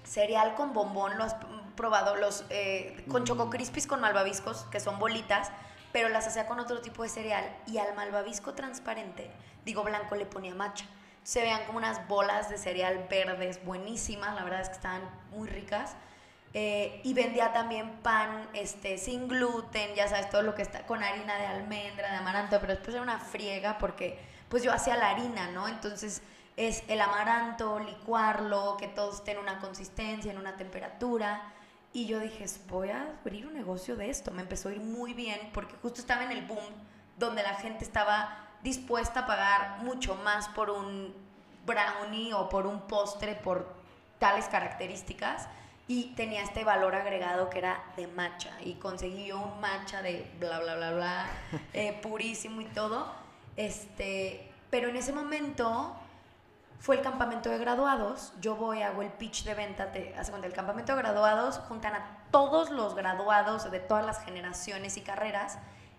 cereal 0.07 0.55
con 0.55 0.73
bombón, 0.73 1.17
lo 1.17 1.23
has 1.23 1.35
probado, 1.75 2.15
los 2.15 2.45
eh, 2.49 3.05
con 3.09 3.25
choco 3.25 3.49
crispies 3.49 3.85
con 3.85 3.99
malvaviscos, 3.99 4.65
que 4.71 4.79
son 4.79 4.99
bolitas, 4.99 5.51
pero 5.91 6.09
las 6.09 6.27
hacía 6.27 6.47
con 6.47 6.59
otro 6.59 6.81
tipo 6.81 7.03
de 7.03 7.09
cereal 7.09 7.45
y 7.67 7.77
al 7.77 7.95
malvavisco 7.95 8.53
transparente, 8.53 9.29
digo 9.65 9.83
blanco, 9.83 10.15
le 10.15 10.25
ponía 10.25 10.55
matcha. 10.55 10.85
Se 11.23 11.41
veían 11.41 11.65
como 11.65 11.77
unas 11.77 12.07
bolas 12.07 12.49
de 12.49 12.57
cereal 12.57 13.05
verdes 13.09 13.63
buenísimas, 13.65 14.33
la 14.35 14.43
verdad 14.43 14.61
es 14.61 14.69
que 14.69 14.75
estaban 14.75 15.01
muy 15.31 15.47
ricas. 15.49 15.95
Eh, 16.53 17.01
y 17.03 17.13
vendía 17.13 17.51
también 17.51 17.97
pan 18.01 18.47
este, 18.53 18.97
sin 18.97 19.27
gluten, 19.27 19.93
ya 19.93 20.07
sabes, 20.07 20.29
todo 20.29 20.41
lo 20.41 20.55
que 20.55 20.61
está 20.61 20.85
con 20.85 21.03
harina 21.03 21.37
de 21.37 21.45
almendra, 21.45 22.09
de 22.09 22.15
amaranto, 22.17 22.57
pero 22.61 22.73
después 22.73 22.95
era 22.95 23.03
una 23.03 23.19
friega 23.19 23.77
porque 23.77 24.17
pues 24.47 24.63
yo 24.63 24.71
hacía 24.71 24.95
la 24.95 25.09
harina, 25.09 25.51
¿no? 25.51 25.67
Entonces 25.67 26.21
es 26.57 26.83
el 26.87 26.99
amaranto, 26.99 27.79
licuarlo, 27.79 28.75
que 28.77 28.87
todo 28.87 29.13
esté 29.13 29.31
en 29.31 29.37
una 29.37 29.59
consistencia, 29.59 30.31
en 30.31 30.39
una 30.39 30.57
temperatura. 30.57 31.53
Y 31.93 32.07
yo 32.07 32.19
dije, 32.19 32.45
voy 32.67 32.89
a 32.89 33.13
abrir 33.21 33.47
un 33.47 33.53
negocio 33.53 33.95
de 33.95 34.09
esto. 34.09 34.31
Me 34.31 34.41
empezó 34.41 34.69
a 34.69 34.73
ir 34.73 34.81
muy 34.81 35.13
bien 35.13 35.39
porque 35.53 35.75
justo 35.81 36.01
estaba 36.01 36.23
en 36.23 36.31
el 36.31 36.45
boom 36.45 36.65
donde 37.17 37.43
la 37.43 37.53
gente 37.55 37.85
estaba 37.85 38.47
dispuesta 38.63 39.21
a 39.21 39.27
pagar 39.27 39.83
mucho 39.83 40.15
más 40.15 40.49
por 40.49 40.71
un 40.71 41.13
brownie 41.65 42.33
o 42.33 42.49
por 42.49 42.65
un 42.65 42.81
postre 42.81 43.35
por 43.35 43.75
tales 44.19 44.47
características 44.47 45.47
y 45.87 46.15
tenía 46.15 46.41
este 46.41 46.63
valor 46.63 46.95
agregado 46.95 47.49
que 47.49 47.59
era 47.59 47.83
de 47.95 48.07
matcha 48.07 48.51
y 48.63 48.73
conseguí 48.73 49.27
yo 49.27 49.39
un 49.39 49.61
matcha 49.61 50.01
de 50.01 50.29
bla 50.39 50.59
bla 50.59 50.75
bla 50.75 50.91
bla 50.91 51.25
eh, 51.73 51.97
purísimo 52.01 52.61
y 52.61 52.65
todo 52.65 53.13
este 53.55 54.51
pero 54.69 54.89
en 54.89 54.97
ese 54.97 55.13
momento 55.13 55.95
fue 56.79 56.97
el 56.97 57.01
campamento 57.01 57.49
de 57.49 57.57
graduados. 57.57 58.33
Yo 58.39 58.55
voy, 58.55 58.81
hago 58.81 59.01
el 59.01 59.11
pitch 59.11 59.43
de 59.43 59.55
venta. 59.55 59.91
Te, 59.91 60.15
hace 60.15 60.31
cuenta, 60.31 60.47
el 60.47 60.53
campamento 60.53 60.95
de 60.95 61.01
graduados 61.01 61.59
juntan 61.67 61.95
a 61.95 62.17
todos 62.31 62.69
los 62.69 62.95
graduados 62.95 63.69
de 63.69 63.79
todas 63.79 64.05
las 64.05 64.23
generaciones 64.23 64.97
y 64.97 65.01
carreras 65.01 65.57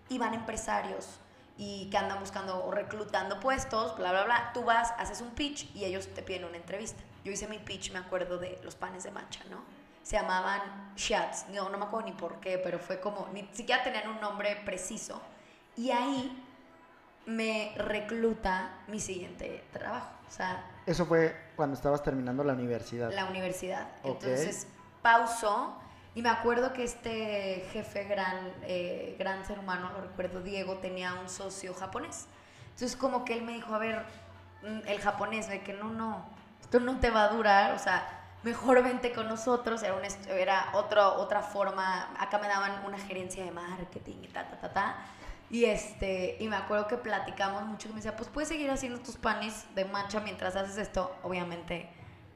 y 0.09 0.17
van 0.17 0.33
empresarios 0.33 1.19
y 1.57 1.89
que 1.89 1.97
andan 1.97 2.19
buscando 2.19 2.65
o 2.65 2.71
reclutando 2.71 3.39
puestos, 3.41 3.95
bla, 3.97 4.11
bla, 4.11 4.23
bla. 4.23 4.51
Tú 4.53 4.63
vas, 4.63 4.93
haces 4.97 5.21
un 5.21 5.31
pitch 5.31 5.75
y 5.75 5.83
ellos 5.83 6.07
te 6.13 6.21
piden 6.21 6.45
una 6.45 6.57
entrevista. 6.57 7.03
Yo 7.25 7.31
hice 7.31 7.47
mi 7.47 7.59
pitch, 7.59 7.91
me 7.91 7.99
acuerdo 7.99 8.37
de 8.37 8.59
los 8.63 8.75
panes 8.75 9.03
de 9.03 9.11
matcha, 9.11 9.43
¿no? 9.49 9.57
Se 10.01 10.15
llamaban 10.15 10.93
Shats. 10.95 11.47
No, 11.49 11.69
no 11.69 11.77
me 11.77 11.85
acuerdo 11.85 12.07
ni 12.07 12.13
por 12.13 12.39
qué, 12.39 12.57
pero 12.57 12.79
fue 12.79 13.01
como, 13.01 13.27
ni 13.33 13.47
siquiera 13.51 13.83
tenían 13.83 14.07
un 14.09 14.21
nombre 14.21 14.55
preciso. 14.63 15.21
Y 15.75 15.91
ahí 15.91 16.45
me 17.25 17.73
recluta 17.75 18.71
mi 18.87 18.99
siguiente 18.99 19.65
trabajo. 19.71 20.18
O 20.29 20.31
sea, 20.31 20.63
Eso 20.85 21.05
fue 21.05 21.35
cuando 21.55 21.75
estabas 21.75 22.03
terminando 22.03 22.43
la 22.43 22.53
universidad. 22.53 23.11
La 23.11 23.25
universidad. 23.25 23.87
Entonces, 24.03 24.67
pauso. 25.01 25.75
Y 26.15 26.21
me 26.21 26.29
acuerdo 26.29 26.73
que 26.73 26.83
este 26.83 27.67
jefe 27.71 28.03
gran, 28.05 28.51
eh, 28.63 29.15
gran 29.19 29.45
ser 29.45 29.59
humano, 29.59 29.91
lo 29.93 30.01
recuerdo, 30.01 30.41
Diego, 30.41 30.77
tenía 30.77 31.13
un 31.15 31.29
socio 31.29 31.73
japonés. 31.73 32.27
Entonces 32.71 32.95
como 32.95 33.25
que 33.25 33.33
él 33.33 33.43
me 33.43 33.53
dijo, 33.53 33.73
a 33.73 33.77
ver, 33.77 34.05
mm, 34.63 34.87
el 34.87 34.99
japonés, 34.99 35.47
de 35.49 35.61
que 35.61 35.73
no, 35.73 35.89
no, 35.89 36.25
esto 36.61 36.79
no 36.79 36.99
te 36.99 37.09
va 37.11 37.25
a 37.25 37.29
durar, 37.29 37.73
o 37.73 37.79
sea, 37.79 38.07
mejor 38.43 38.81
vente 38.83 39.11
con 39.11 39.27
nosotros, 39.27 39.83
era, 39.83 39.93
un, 39.93 40.01
era 40.29 40.69
otro, 40.73 41.15
otra 41.15 41.41
forma, 41.41 42.09
acá 42.17 42.37
me 42.39 42.47
daban 42.47 42.83
una 42.85 42.97
gerencia 42.97 43.43
de 43.43 43.51
marketing 43.51 44.23
y 44.23 44.27
ta, 44.27 44.49
ta, 44.49 44.57
ta, 44.59 44.73
ta. 44.73 44.95
Y, 45.49 45.65
este, 45.65 46.37
y 46.39 46.47
me 46.47 46.55
acuerdo 46.55 46.87
que 46.87 46.97
platicamos 46.97 47.63
mucho 47.63 47.87
y 47.87 47.91
me 47.91 47.97
decía, 47.97 48.15
pues 48.15 48.29
puedes 48.29 48.49
seguir 48.49 48.69
haciendo 48.69 48.99
tus 48.99 49.17
panes 49.17 49.65
de 49.73 49.85
mancha 49.85 50.19
mientras 50.19 50.55
haces 50.55 50.77
esto. 50.77 51.15
Obviamente, 51.23 51.89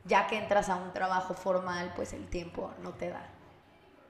ya 0.06 0.26
que 0.28 0.38
entras 0.38 0.70
a 0.70 0.76
un 0.76 0.94
trabajo 0.94 1.36
formal, 1.36 1.94
pues 1.96 2.14
el 2.14 2.28
tiempo 2.28 2.74
no 2.82 2.94
te 2.94 3.10
da. 3.10 3.30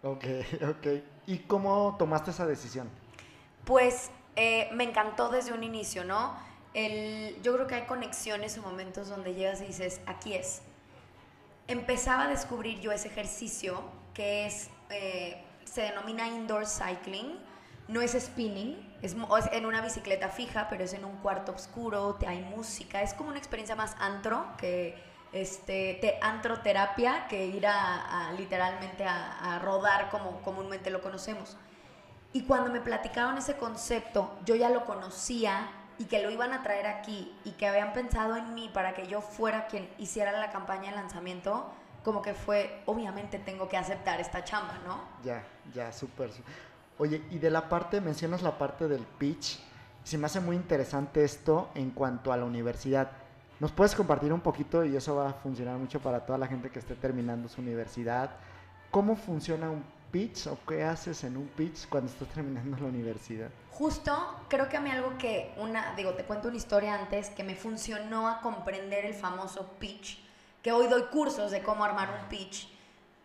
Ok, 0.04 0.26
ok. 0.70 0.88
¿Y 1.28 1.40
cómo 1.40 1.96
tomaste 2.00 2.32
esa 2.32 2.46
decisión? 2.46 2.90
Pues 3.66 4.10
eh, 4.36 4.70
me 4.74 4.86
encantó 4.86 5.30
desde 5.30 5.54
un 5.54 5.64
inicio, 5.64 6.06
¿no? 6.06 6.36
El, 6.74 7.42
yo 7.44 7.54
creo 7.54 7.68
que 7.68 7.76
hay 7.76 7.84
conexiones 7.84 8.58
o 8.58 8.62
momentos 8.62 9.10
donde 9.10 9.34
llegas 9.34 9.62
y 9.62 9.66
dices, 9.66 10.02
aquí 10.06 10.34
es. 10.34 10.62
Empezaba 11.68 12.24
a 12.24 12.28
descubrir 12.28 12.80
yo 12.80 12.92
ese 12.92 13.10
ejercicio 13.10 13.84
que 14.14 14.46
es, 14.46 14.70
eh, 14.90 15.44
se 15.66 15.82
denomina 15.82 16.28
indoor 16.28 16.66
cycling 16.66 17.38
no 17.88 18.02
es 18.02 18.14
spinning, 18.14 18.94
es, 19.02 19.16
en 19.52 19.66
una 19.66 19.82
bicicleta 19.82 20.30
fija, 20.30 20.68
pero 20.70 20.84
es 20.84 20.94
en 20.94 21.06
un 21.06 21.18
cuarto 21.18 21.52
oscuro, 21.52 22.16
te, 22.16 22.28
hay 22.28 22.42
música, 22.42 23.02
es 23.02 23.14
como 23.14 23.30
una 23.30 23.38
experiencia 23.38 23.76
más 23.76 23.96
antro 24.00 24.46
que 24.58 24.96
este, 25.34 25.98
te, 26.00 26.20
antroterapia 26.22 27.28
que 27.28 27.46
ir 27.48 27.66
a, 27.68 28.32
literalmente 28.38 29.06
a, 29.06 29.60
rodar 29.62 30.10
como 30.10 30.42
comúnmente 30.42 30.90
lo 30.90 31.02
conocemos. 31.02 31.58
Y 32.32 32.44
cuando 32.44 32.72
me 32.72 32.80
platicaron 32.80 33.38
ese 33.38 33.58
concepto, 33.58 34.40
yo 34.46 34.56
ya 34.56 34.70
lo 34.70 34.86
conocía 34.86 35.70
y 36.00 36.06
que 36.06 36.22
lo 36.24 36.32
iban 36.32 36.54
a 36.54 36.64
traer 36.64 36.88
aquí 36.88 37.36
y 37.44 37.52
que 37.52 37.68
habían 37.68 37.94
pensado 37.94 38.36
en 38.36 38.56
mí 38.56 38.72
para 38.74 38.94
que 38.94 39.08
yo 39.08 39.22
fuera 39.22 39.68
quien 39.68 39.88
hiciera 40.00 40.32
la 40.32 40.52
campaña 40.52 40.90
de 40.90 40.96
lanzamiento, 40.96 41.72
como 42.04 42.22
que 42.22 42.34
fue, 42.34 42.82
obviamente 42.86 43.38
tengo 43.38 43.70
que 43.70 43.78
aceptar 43.78 44.20
esta 44.20 44.44
chamba, 44.44 44.80
¿no? 44.86 45.02
Ya, 45.24 45.44
ya, 45.74 45.92
súper. 45.92 46.32
Oye, 46.98 47.22
y 47.32 47.40
de 47.40 47.50
la 47.50 47.70
parte, 47.70 48.02
mencionas 48.02 48.42
la 48.42 48.58
parte 48.58 48.88
del 48.88 49.04
pitch. 49.18 49.60
Se 50.04 50.18
me 50.18 50.26
hace 50.26 50.40
muy 50.40 50.56
interesante 50.56 51.24
esto 51.24 51.70
en 51.76 51.92
cuanto 51.92 52.32
a 52.32 52.38
la 52.38 52.46
universidad. 52.46 53.12
¿Nos 53.60 53.72
puedes 53.72 53.96
compartir 53.96 54.34
un 54.34 54.42
poquito 54.42 54.84
y 54.84 54.96
eso 54.96 55.16
va 55.16 55.30
a 55.30 55.34
funcionar 55.34 55.78
mucho 55.78 56.00
para 56.00 56.26
toda 56.26 56.38
la 56.38 56.48
gente 56.48 56.70
que 56.70 56.80
esté 56.80 56.96
terminando 56.96 57.48
su 57.48 57.62
universidad? 57.62 58.32
¿cómo 58.94 59.16
funciona 59.16 59.72
un 59.72 59.84
pitch 60.12 60.46
o 60.46 60.58
qué 60.68 60.84
haces 60.84 61.24
en 61.24 61.36
un 61.36 61.48
pitch 61.48 61.90
cuando 61.90 62.12
estás 62.12 62.28
terminando 62.28 62.78
la 62.78 62.86
universidad? 62.86 63.50
Justo, 63.72 64.16
creo 64.48 64.70
que 64.70 64.78
a 64.78 64.82
mí 64.82 64.92
algo 64.92 65.18
que, 65.18 65.52
una, 65.58 65.96
digo, 65.96 66.14
te 66.14 66.24
cuento 66.26 66.48
una 66.48 66.58
historia 66.58 66.94
antes 66.94 67.32
que 67.32 67.44
me 67.44 67.56
funcionó 67.56 68.28
a 68.28 68.40
comprender 68.40 69.04
el 69.06 69.16
famoso 69.16 69.68
pitch, 69.80 70.24
que 70.62 70.72
hoy 70.72 70.86
doy 70.88 71.06
cursos 71.06 71.50
de 71.50 71.64
cómo 71.64 71.84
armar 71.84 72.20
un 72.22 72.30
pitch, 72.30 72.70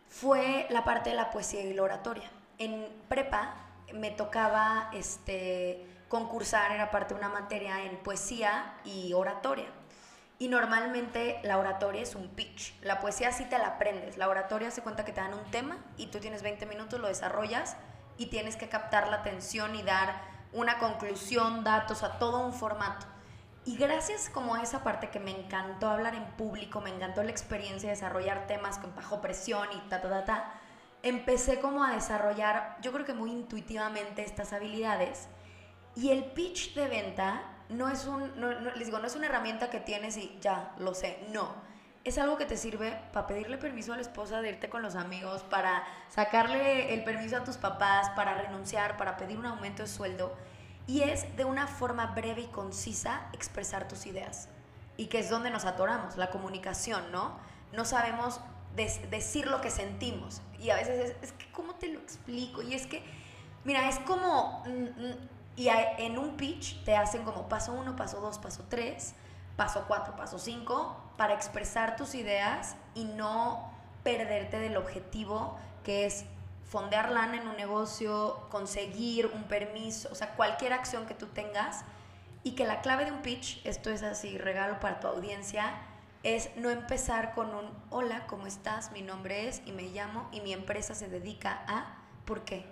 fue 0.08 0.66
la 0.70 0.84
parte 0.84 1.10
de 1.10 1.16
la 1.16 1.30
poesía 1.30 1.62
y 1.62 1.74
la 1.74 1.82
oratoria. 1.82 2.30
En 2.58 2.88
prepa 3.08 3.54
me 3.92 4.10
tocaba 4.10 4.90
este, 4.92 5.86
concursar, 6.08 6.72
era 6.72 6.90
parte 6.90 7.14
de 7.14 7.20
una 7.20 7.28
materia 7.28 7.84
en 7.84 7.96
poesía 7.98 8.74
y 8.84 9.12
oratoria. 9.12 9.66
Y 10.40 10.48
normalmente 10.48 11.40
la 11.42 11.58
oratoria 11.58 12.02
es 12.02 12.14
un 12.14 12.28
pitch. 12.28 12.80
La 12.82 13.00
poesía 13.00 13.32
sí 13.32 13.44
te 13.44 13.58
la 13.58 13.68
aprendes. 13.68 14.16
La 14.16 14.28
oratoria 14.28 14.70
se 14.70 14.82
cuenta 14.82 15.04
que 15.04 15.12
te 15.12 15.20
dan 15.20 15.34
un 15.34 15.50
tema 15.50 15.78
y 15.96 16.06
tú 16.06 16.20
tienes 16.20 16.42
20 16.42 16.66
minutos, 16.66 17.00
lo 17.00 17.08
desarrollas 17.08 17.76
y 18.18 18.26
tienes 18.26 18.56
que 18.56 18.68
captar 18.68 19.08
la 19.08 19.16
atención 19.16 19.74
y 19.74 19.82
dar 19.82 20.20
una 20.52 20.78
conclusión, 20.78 21.64
datos, 21.64 22.02
a 22.02 22.18
todo 22.18 22.44
un 22.44 22.52
formato. 22.52 23.06
Y 23.64 23.76
gracias 23.76 24.30
como 24.30 24.54
a 24.54 24.62
esa 24.62 24.82
parte 24.82 25.10
que 25.10 25.20
me 25.20 25.30
encantó 25.30 25.90
hablar 25.90 26.14
en 26.14 26.24
público, 26.36 26.80
me 26.80 26.90
encantó 26.90 27.22
la 27.22 27.30
experiencia 27.30 27.90
de 27.90 27.96
desarrollar 27.96 28.46
temas 28.46 28.78
con 28.78 28.94
bajo 28.94 29.20
presión 29.20 29.68
y 29.72 29.88
ta, 29.88 30.00
ta, 30.00 30.08
ta, 30.08 30.24
ta, 30.24 30.52
empecé 31.02 31.60
como 31.60 31.84
a 31.84 31.92
desarrollar, 31.92 32.76
yo 32.82 32.92
creo 32.92 33.04
que 33.04 33.14
muy 33.14 33.30
intuitivamente 33.30 34.22
estas 34.22 34.52
habilidades. 34.52 35.28
Y 35.94 36.10
el 36.10 36.24
pitch 36.24 36.74
de 36.74 36.88
venta 36.88 37.42
no 37.68 37.88
es 37.88 38.06
un, 38.06 38.38
no, 38.40 38.50
les 38.52 38.86
digo, 38.86 38.98
no 38.98 39.06
es 39.06 39.16
una 39.16 39.26
herramienta 39.26 39.70
que 39.70 39.80
tienes 39.80 40.16
y 40.16 40.38
ya, 40.40 40.72
lo 40.78 40.94
sé, 40.94 41.26
no. 41.32 41.52
Es 42.04 42.16
algo 42.16 42.38
que 42.38 42.46
te 42.46 42.56
sirve 42.56 42.98
para 43.12 43.26
pedirle 43.26 43.58
permiso 43.58 43.92
a 43.92 43.96
la 43.96 44.02
esposa 44.02 44.40
de 44.40 44.50
irte 44.50 44.70
con 44.70 44.82
los 44.82 44.94
amigos, 44.94 45.42
para 45.42 45.84
sacarle 46.08 46.94
el 46.94 47.04
permiso 47.04 47.36
a 47.36 47.44
tus 47.44 47.56
papás, 47.56 48.10
para 48.10 48.34
renunciar, 48.34 48.96
para 48.96 49.16
pedir 49.16 49.38
un 49.38 49.46
aumento 49.46 49.82
de 49.82 49.88
sueldo. 49.88 50.34
Y 50.86 51.02
es 51.02 51.36
de 51.36 51.44
una 51.44 51.66
forma 51.66 52.06
breve 52.06 52.42
y 52.42 52.46
concisa 52.46 53.28
expresar 53.32 53.88
tus 53.88 54.06
ideas. 54.06 54.48
Y 54.96 55.06
que 55.06 55.18
es 55.18 55.28
donde 55.28 55.50
nos 55.50 55.66
atoramos, 55.66 56.16
la 56.16 56.30
comunicación, 56.30 57.12
¿no? 57.12 57.38
No 57.72 57.84
sabemos 57.84 58.40
decir 59.10 59.46
lo 59.46 59.60
que 59.60 59.70
sentimos. 59.70 60.40
Y 60.58 60.70
a 60.70 60.76
veces 60.76 61.10
es, 61.10 61.16
es 61.22 61.32
que, 61.32 61.50
¿cómo 61.52 61.74
te 61.74 61.88
lo 61.88 62.00
explico? 62.00 62.62
Y 62.62 62.74
es 62.74 62.86
que, 62.86 63.02
mira, 63.64 63.88
es 63.88 63.98
como... 64.00 64.62
Mm, 64.66 65.06
mm, 65.06 65.28
y 65.56 65.68
en 65.68 66.18
un 66.18 66.36
pitch 66.36 66.84
te 66.84 66.94
hacen 66.94 67.24
como 67.24 67.48
paso 67.48 67.72
uno, 67.72 67.96
paso 67.96 68.20
dos, 68.20 68.38
paso 68.38 68.64
tres, 68.68 69.14
paso 69.56 69.86
cuatro, 69.88 70.14
paso 70.14 70.38
cinco, 70.38 70.96
para 71.16 71.34
expresar 71.34 71.96
tus 71.96 72.14
ideas 72.14 72.76
y 72.94 73.04
no 73.06 73.72
perderte 74.04 74.60
del 74.60 74.76
objetivo 74.76 75.58
que 75.82 76.06
es 76.06 76.26
fondear 76.68 77.10
lana 77.10 77.38
en 77.38 77.48
un 77.48 77.56
negocio, 77.56 78.46
conseguir 78.50 79.26
un 79.26 79.44
permiso, 79.44 80.08
o 80.12 80.14
sea, 80.14 80.34
cualquier 80.34 80.72
acción 80.72 81.06
que 81.06 81.14
tú 81.14 81.26
tengas. 81.26 81.84
Y 82.44 82.52
que 82.52 82.64
la 82.64 82.80
clave 82.80 83.04
de 83.04 83.12
un 83.12 83.20
pitch, 83.20 83.60
esto 83.66 83.90
es 83.90 84.02
así, 84.02 84.38
regalo 84.38 84.78
para 84.78 85.00
tu 85.00 85.08
audiencia, 85.08 85.72
es 86.22 86.50
no 86.56 86.70
empezar 86.70 87.34
con 87.34 87.54
un 87.54 87.70
hola, 87.90 88.26
¿cómo 88.26 88.46
estás? 88.46 88.92
Mi 88.92 89.02
nombre 89.02 89.48
es 89.48 89.62
y 89.66 89.72
me 89.72 89.84
llamo 89.84 90.28
y 90.32 90.40
mi 90.40 90.52
empresa 90.52 90.94
se 90.94 91.08
dedica 91.08 91.62
a... 91.66 91.96
¿Por 92.24 92.44
qué? 92.44 92.66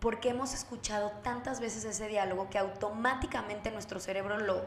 porque 0.00 0.28
hemos 0.28 0.54
escuchado 0.54 1.10
tantas 1.22 1.60
veces 1.60 1.84
ese 1.84 2.08
diálogo 2.08 2.50
que 2.50 2.58
automáticamente 2.58 3.70
nuestro 3.70 3.98
cerebro 3.98 4.38
lo... 4.38 4.64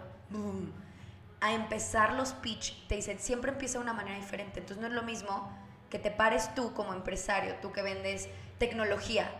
a 1.42 1.54
empezar 1.54 2.14
los 2.14 2.34
pitch, 2.34 2.88
te 2.88 2.96
dicen, 2.96 3.20
siempre 3.20 3.52
empieza 3.52 3.78
de 3.78 3.84
una 3.84 3.94
manera 3.94 4.18
diferente. 4.18 4.60
Entonces 4.60 4.82
no 4.82 4.88
es 4.88 4.94
lo 4.94 5.04
mismo 5.04 5.50
que 5.90 6.00
te 6.00 6.12
pares 6.12 6.54
tú 6.56 6.74
como 6.74 6.94
empresario, 6.94 7.56
tú 7.62 7.72
que 7.72 7.82
vendes 7.82 8.28
tecnología, 8.58 9.32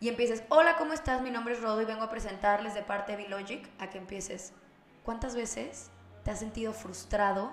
y 0.00 0.08
empieces, 0.08 0.44
hola, 0.48 0.76
¿cómo 0.76 0.92
estás? 0.92 1.22
Mi 1.22 1.32
nombre 1.32 1.54
es 1.54 1.60
Rodo 1.60 1.82
y 1.82 1.84
vengo 1.84 2.04
a 2.04 2.10
presentarles 2.10 2.72
de 2.74 2.82
parte 2.82 3.16
de 3.16 3.24
Bilogic, 3.24 3.68
a 3.80 3.90
que 3.90 3.98
empieces, 3.98 4.52
¿cuántas 5.02 5.34
veces 5.34 5.90
te 6.22 6.30
has 6.30 6.38
sentido 6.38 6.72
frustrado 6.72 7.50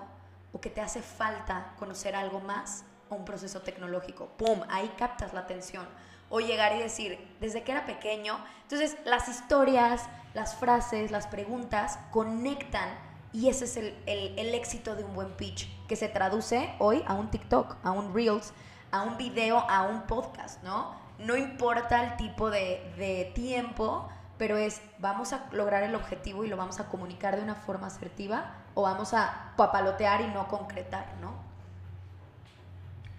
o 0.56 0.62
que 0.62 0.70
te 0.70 0.80
hace 0.80 1.02
falta 1.02 1.74
conocer 1.78 2.16
algo 2.16 2.40
más 2.40 2.86
o 3.10 3.16
un 3.16 3.26
proceso 3.26 3.62
tecnológico? 3.62 4.28
¡Pum! 4.38 4.62
Ahí 4.70 4.90
captas 4.98 5.34
la 5.34 5.42
atención 5.42 5.86
o 6.30 6.40
llegar 6.40 6.74
y 6.78 6.80
decir, 6.80 7.20
desde 7.42 7.64
que 7.64 7.74
era 7.74 7.86
pequeño. 7.86 8.40
Entonces, 8.62 8.96
las 9.04 9.28
historias, 9.28 10.04
las 10.34 10.56
frases, 10.56 11.12
las 11.12 11.28
preguntas 11.28 12.00
conectan 12.10 12.90
y 13.34 13.50
ese 13.50 13.66
es 13.66 13.76
el, 13.76 14.56
éxito 14.56 14.96
de 14.96 15.04
un 15.04 15.14
buen 15.14 15.34
pitch, 15.34 15.70
que 15.88 15.98
se 15.98 16.08
traduce 16.08 16.74
hoy 16.80 17.04
a 17.06 17.16
un 17.16 17.30
TikTok, 17.30 17.76
a 17.84 17.92
un 17.92 18.14
Reels, 18.14 18.54
a 18.92 19.02
un 19.02 19.18
video, 19.18 19.58
a 19.58 19.84
un 19.84 20.04
podcast, 20.04 20.64
¿no? 20.64 20.96
No 21.20 21.36
importa 21.36 22.02
el 22.02 22.16
tipo 22.16 22.50
de, 22.50 22.94
de 22.98 23.30
tiempo, 23.36 24.08
pero 24.38 24.56
es, 24.56 24.82
vamos 25.00 25.34
a 25.34 25.48
lograr 25.52 25.84
el 25.84 25.96
objetivo 25.96 26.46
y 26.46 26.48
lo 26.48 26.56
vamos 26.56 26.80
a 26.80 26.88
comunicar 26.88 27.36
de 27.36 27.44
una 27.44 27.56
forma 27.56 27.88
asertiva 27.88 28.65
o 28.76 28.84
vamos 28.84 29.14
a 29.14 29.54
papalotear 29.58 30.22
y 30.22 30.28
no 30.28 30.48
concretar, 30.48 31.08
¿no? 31.20 31.46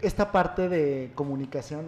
esta 0.01 0.31
parte 0.31 0.69
de 0.69 1.12
comunicación, 1.14 1.87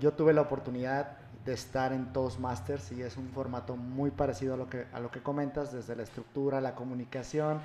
yo 0.00 0.12
tuve 0.12 0.32
la 0.32 0.40
oportunidad 0.40 1.18
de 1.44 1.52
estar 1.52 1.92
en 1.92 2.12
Toastmasters 2.12 2.92
y 2.92 3.02
es 3.02 3.16
un 3.16 3.28
formato 3.30 3.76
muy 3.76 4.10
parecido 4.10 4.54
a 4.54 4.56
lo 4.56 4.68
que, 4.68 4.86
a 4.92 5.00
lo 5.00 5.10
que 5.10 5.22
comentas, 5.22 5.72
desde 5.72 5.96
la 5.96 6.02
estructura, 6.02 6.60
la 6.60 6.74
comunicación, 6.74 7.60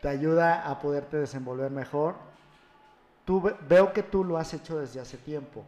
te 0.00 0.08
ayuda 0.08 0.68
a 0.68 0.78
poderte 0.78 1.18
desenvolver 1.18 1.70
mejor. 1.70 2.14
Tú, 3.24 3.42
veo 3.68 3.92
que 3.92 4.02
tú 4.02 4.24
lo 4.24 4.38
has 4.38 4.54
hecho 4.54 4.78
desde 4.78 5.00
hace 5.00 5.16
tiempo, 5.16 5.64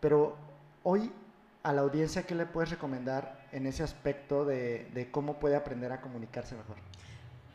pero 0.00 0.36
hoy 0.82 1.12
a 1.62 1.72
la 1.72 1.82
audiencia, 1.82 2.26
¿qué 2.26 2.34
le 2.34 2.46
puedes 2.46 2.70
recomendar 2.70 3.46
en 3.52 3.66
ese 3.66 3.82
aspecto 3.82 4.44
de 4.44 5.08
cómo 5.10 5.34
puede 5.34 5.56
aprender 5.56 5.92
a 5.92 6.00
comunicarse 6.00 6.54
mejor? 6.54 6.76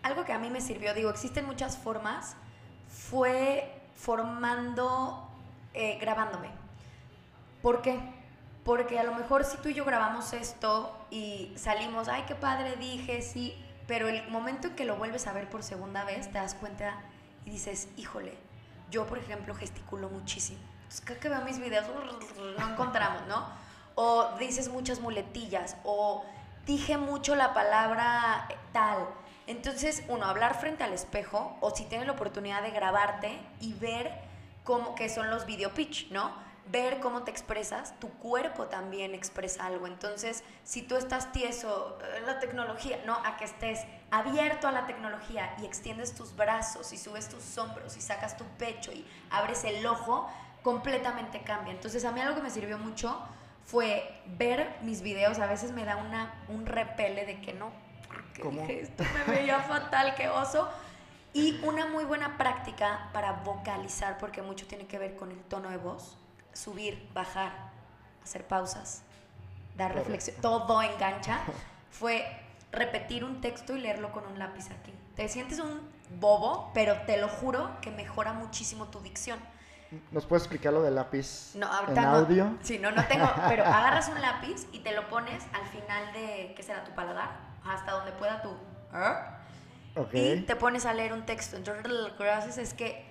Algo 0.06 0.24
que 0.24 0.34
a 0.34 0.38
mí 0.38 0.52
me 0.52 0.62
sirvió, 0.62 0.94
digo, 0.94 1.10
existen 1.10 1.48
muchas 1.48 1.80
formas, 1.80 2.36
fue 3.10 3.82
formando 3.96 5.28
eh, 5.74 5.98
grabándome. 6.00 6.52
¿Por 7.64 7.82
qué? 7.82 7.98
Porque 8.64 9.00
a 9.00 9.04
lo 9.04 9.16
mejor 9.16 9.46
si 9.46 9.58
tú 9.58 9.70
y 9.70 9.74
yo 9.74 9.84
grabamos 9.84 10.32
esto 10.34 10.96
y 11.10 11.52
salimos, 11.56 12.08
ay, 12.08 12.22
qué 12.28 12.36
padre 12.36 12.76
dije, 12.76 13.24
sí, 13.24 13.58
pero 13.88 14.08
el 14.08 14.28
momento 14.30 14.68
en 14.68 14.76
que 14.76 14.86
lo 14.86 14.96
vuelves 14.96 15.26
a 15.26 15.34
ver 15.34 15.50
por 15.50 15.64
segunda 15.64 16.04
vez, 16.04 16.28
te 16.28 16.38
das 16.38 16.54
cuenta 16.54 16.94
y 17.44 17.50
dices, 17.50 17.88
híjole, 17.98 18.38
yo 18.92 19.08
por 19.08 19.18
ejemplo 19.18 19.56
gesticulo 19.56 20.08
muchísimo. 20.10 20.60
Entonces, 20.84 21.02
cada 21.02 21.20
que 21.20 21.30
veo 21.30 21.42
mis 21.42 21.58
videos, 21.58 21.88
no 22.60 22.70
encontramos, 22.70 23.26
¿no? 23.26 23.44
O 23.96 24.38
dices 24.38 24.70
muchas 24.70 25.00
muletillas, 25.00 25.78
o 25.84 26.24
dije 26.68 26.96
mucho 26.96 27.36
la 27.36 27.56
palabra 27.56 28.48
tal. 28.72 29.08
Entonces, 29.48 30.04
uno, 30.08 30.26
hablar 30.26 30.60
frente 30.60 30.84
al 30.84 30.94
espejo, 30.94 31.56
o 31.62 31.70
si 31.76 31.86
tienes 31.86 32.08
la 32.08 32.14
oportunidad 32.14 32.64
de 32.64 32.72
grabarte 32.72 33.40
y 33.60 33.74
ver 33.74 34.12
cómo, 34.64 34.96
que 34.96 35.08
son 35.08 35.30
los 35.30 35.46
video 35.46 35.74
pitch, 35.74 36.10
¿no? 36.12 36.34
Ver 36.68 37.00
cómo 37.00 37.22
te 37.24 37.30
expresas, 37.30 38.00
tu 38.00 38.10
cuerpo 38.10 38.66
también 38.66 39.14
expresa 39.14 39.68
algo. 39.68 39.86
Entonces, 39.86 40.44
si 40.64 40.82
tú 40.82 40.96
estás 40.96 41.32
tieso 41.32 42.00
eh, 42.02 42.22
la 42.26 42.40
tecnología, 42.40 43.04
no, 43.06 43.14
a 43.24 43.38
que 43.38 43.46
estés 43.46 43.82
abierto 44.10 44.68
a 44.68 44.72
la 44.72 44.88
tecnología 44.88 45.56
y 45.62 45.66
extiendes 45.66 46.16
tus 46.16 46.36
brazos 46.36 46.92
y 46.92 46.98
subes 46.98 47.30
tus 47.30 47.56
hombros 47.60 47.96
y 47.98 48.02
sacas 48.02 48.36
tu 48.38 48.46
pecho 48.58 48.92
y 48.92 49.06
abres 49.30 49.64
el 49.64 49.86
ojo, 49.86 50.28
completamente 50.64 51.44
cambia. 51.44 51.72
Entonces, 51.72 52.04
a 52.04 52.12
mí 52.12 52.20
algo 52.20 52.36
que 52.36 52.42
me 52.42 52.50
sirvió 52.50 52.80
mucho 52.80 53.16
fue 53.64 54.22
ver 54.26 54.76
mis 54.82 55.04
videos. 55.04 55.38
A 55.38 55.46
veces 55.46 55.72
me 55.72 55.86
da 55.86 55.98
una, 55.98 56.34
un 56.48 56.66
repele 56.66 57.28
de 57.28 57.42
que 57.42 57.54
no, 57.54 57.72
porque 58.16 58.50
dije 58.50 58.82
esto 58.82 59.04
me 59.28 59.36
veía 59.36 59.60
fatal, 59.60 60.16
qué 60.16 60.30
oso 60.30 60.70
y 61.36 61.60
una 61.64 61.86
muy 61.86 62.06
buena 62.06 62.38
práctica 62.38 63.10
para 63.12 63.34
vocalizar, 63.34 64.18
porque 64.18 64.42
mucho 64.42 64.68
tiene 64.68 64.88
que 64.88 64.98
ver 64.98 65.18
con 65.18 65.32
el 65.32 65.40
tono 65.40 65.70
de 65.70 65.76
voz, 65.76 66.18
subir, 66.54 67.10
bajar, 67.14 67.52
hacer 68.24 68.48
pausas, 68.48 69.04
dar 69.76 69.94
reflexión, 69.94 70.38
todo 70.42 70.82
engancha, 70.82 71.40
fue 71.92 72.26
repetir 72.72 73.26
un 73.26 73.42
texto 73.42 73.76
y 73.76 73.82
leerlo 73.82 74.14
con 74.14 74.26
un 74.26 74.40
lápiz 74.40 74.70
aquí. 74.72 74.94
Te 75.18 75.28
sientes 75.28 75.60
un 75.60 75.82
bobo, 76.22 76.72
pero 76.74 77.02
te 77.06 77.18
lo 77.18 77.28
juro 77.28 77.70
que 77.82 77.92
mejora 77.92 78.32
muchísimo 78.32 78.86
tu 78.86 79.02
dicción. 79.02 79.38
¿Nos 80.12 80.26
puedes 80.26 80.44
explicar 80.44 80.72
lo 80.72 80.84
del 80.84 80.96
lápiz 80.96 81.52
no, 81.56 81.68
en 81.90 82.00
audio? 82.00 82.58
sí, 82.62 82.80
no, 82.80 82.92
no 82.92 83.06
tengo, 83.08 83.30
pero 83.50 83.66
agarras 83.66 84.08
un 84.08 84.22
lápiz 84.22 84.68
y 84.72 84.80
te 84.80 84.94
lo 84.94 85.10
pones 85.10 85.44
al 85.52 85.66
final 85.68 86.14
de, 86.14 86.54
¿qué 86.56 86.64
será? 86.64 86.86
Tu 86.86 86.92
paladar, 86.92 87.30
hasta 87.68 87.92
donde 87.92 88.12
pueda 88.14 88.42
tu... 88.42 88.50
Y 90.38 90.42
te 90.42 90.56
pones 90.56 90.86
a 90.86 90.94
leer 90.94 91.14
un 91.14 91.26
texto. 91.26 91.56
Entonces 91.56 91.86
lo 91.88 92.16
que 92.18 92.30
haces 92.30 92.58
es 92.58 92.74
que 92.74 93.06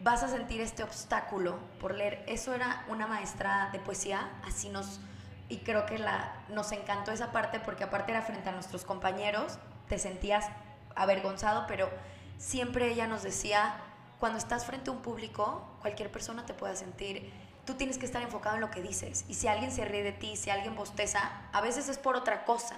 vas 0.00 0.22
a 0.22 0.28
sentir 0.28 0.60
este 0.60 0.82
obstáculo 0.82 1.58
por 1.80 1.94
leer. 1.94 2.22
Eso 2.26 2.54
era 2.54 2.84
una 2.88 3.06
maestra 3.06 3.70
de 3.72 3.78
poesía, 3.78 4.30
así 4.46 4.68
nos... 4.68 5.00
Y 5.48 5.58
creo 5.58 5.86
que 5.86 5.98
la, 5.98 6.34
nos 6.50 6.72
encantó 6.72 7.10
esa 7.10 7.32
parte 7.32 7.58
porque 7.60 7.84
aparte 7.84 8.12
era 8.12 8.20
frente 8.20 8.50
a 8.50 8.52
nuestros 8.52 8.84
compañeros, 8.84 9.58
te 9.88 9.98
sentías 9.98 10.46
avergonzado, 10.94 11.66
pero 11.66 11.88
siempre 12.36 12.88
ella 12.92 13.06
nos 13.06 13.22
decía, 13.22 13.76
cuando 14.20 14.36
estás 14.36 14.66
frente 14.66 14.90
a 14.90 14.92
un 14.92 15.00
público, 15.00 15.66
cualquier 15.80 16.12
persona 16.12 16.44
te 16.44 16.52
puede 16.52 16.76
sentir 16.76 17.32
tú 17.68 17.74
tienes 17.74 17.98
que 17.98 18.06
estar 18.06 18.22
enfocado 18.22 18.54
en 18.54 18.62
lo 18.62 18.70
que 18.70 18.80
dices. 18.80 19.26
Y 19.28 19.34
si 19.34 19.46
alguien 19.46 19.70
se 19.70 19.84
ríe 19.84 20.02
de 20.02 20.12
ti, 20.12 20.36
si 20.36 20.48
alguien 20.48 20.74
bosteza, 20.74 21.20
a 21.52 21.60
veces 21.60 21.90
es 21.90 21.98
por 21.98 22.16
otra 22.16 22.46
cosa. 22.46 22.76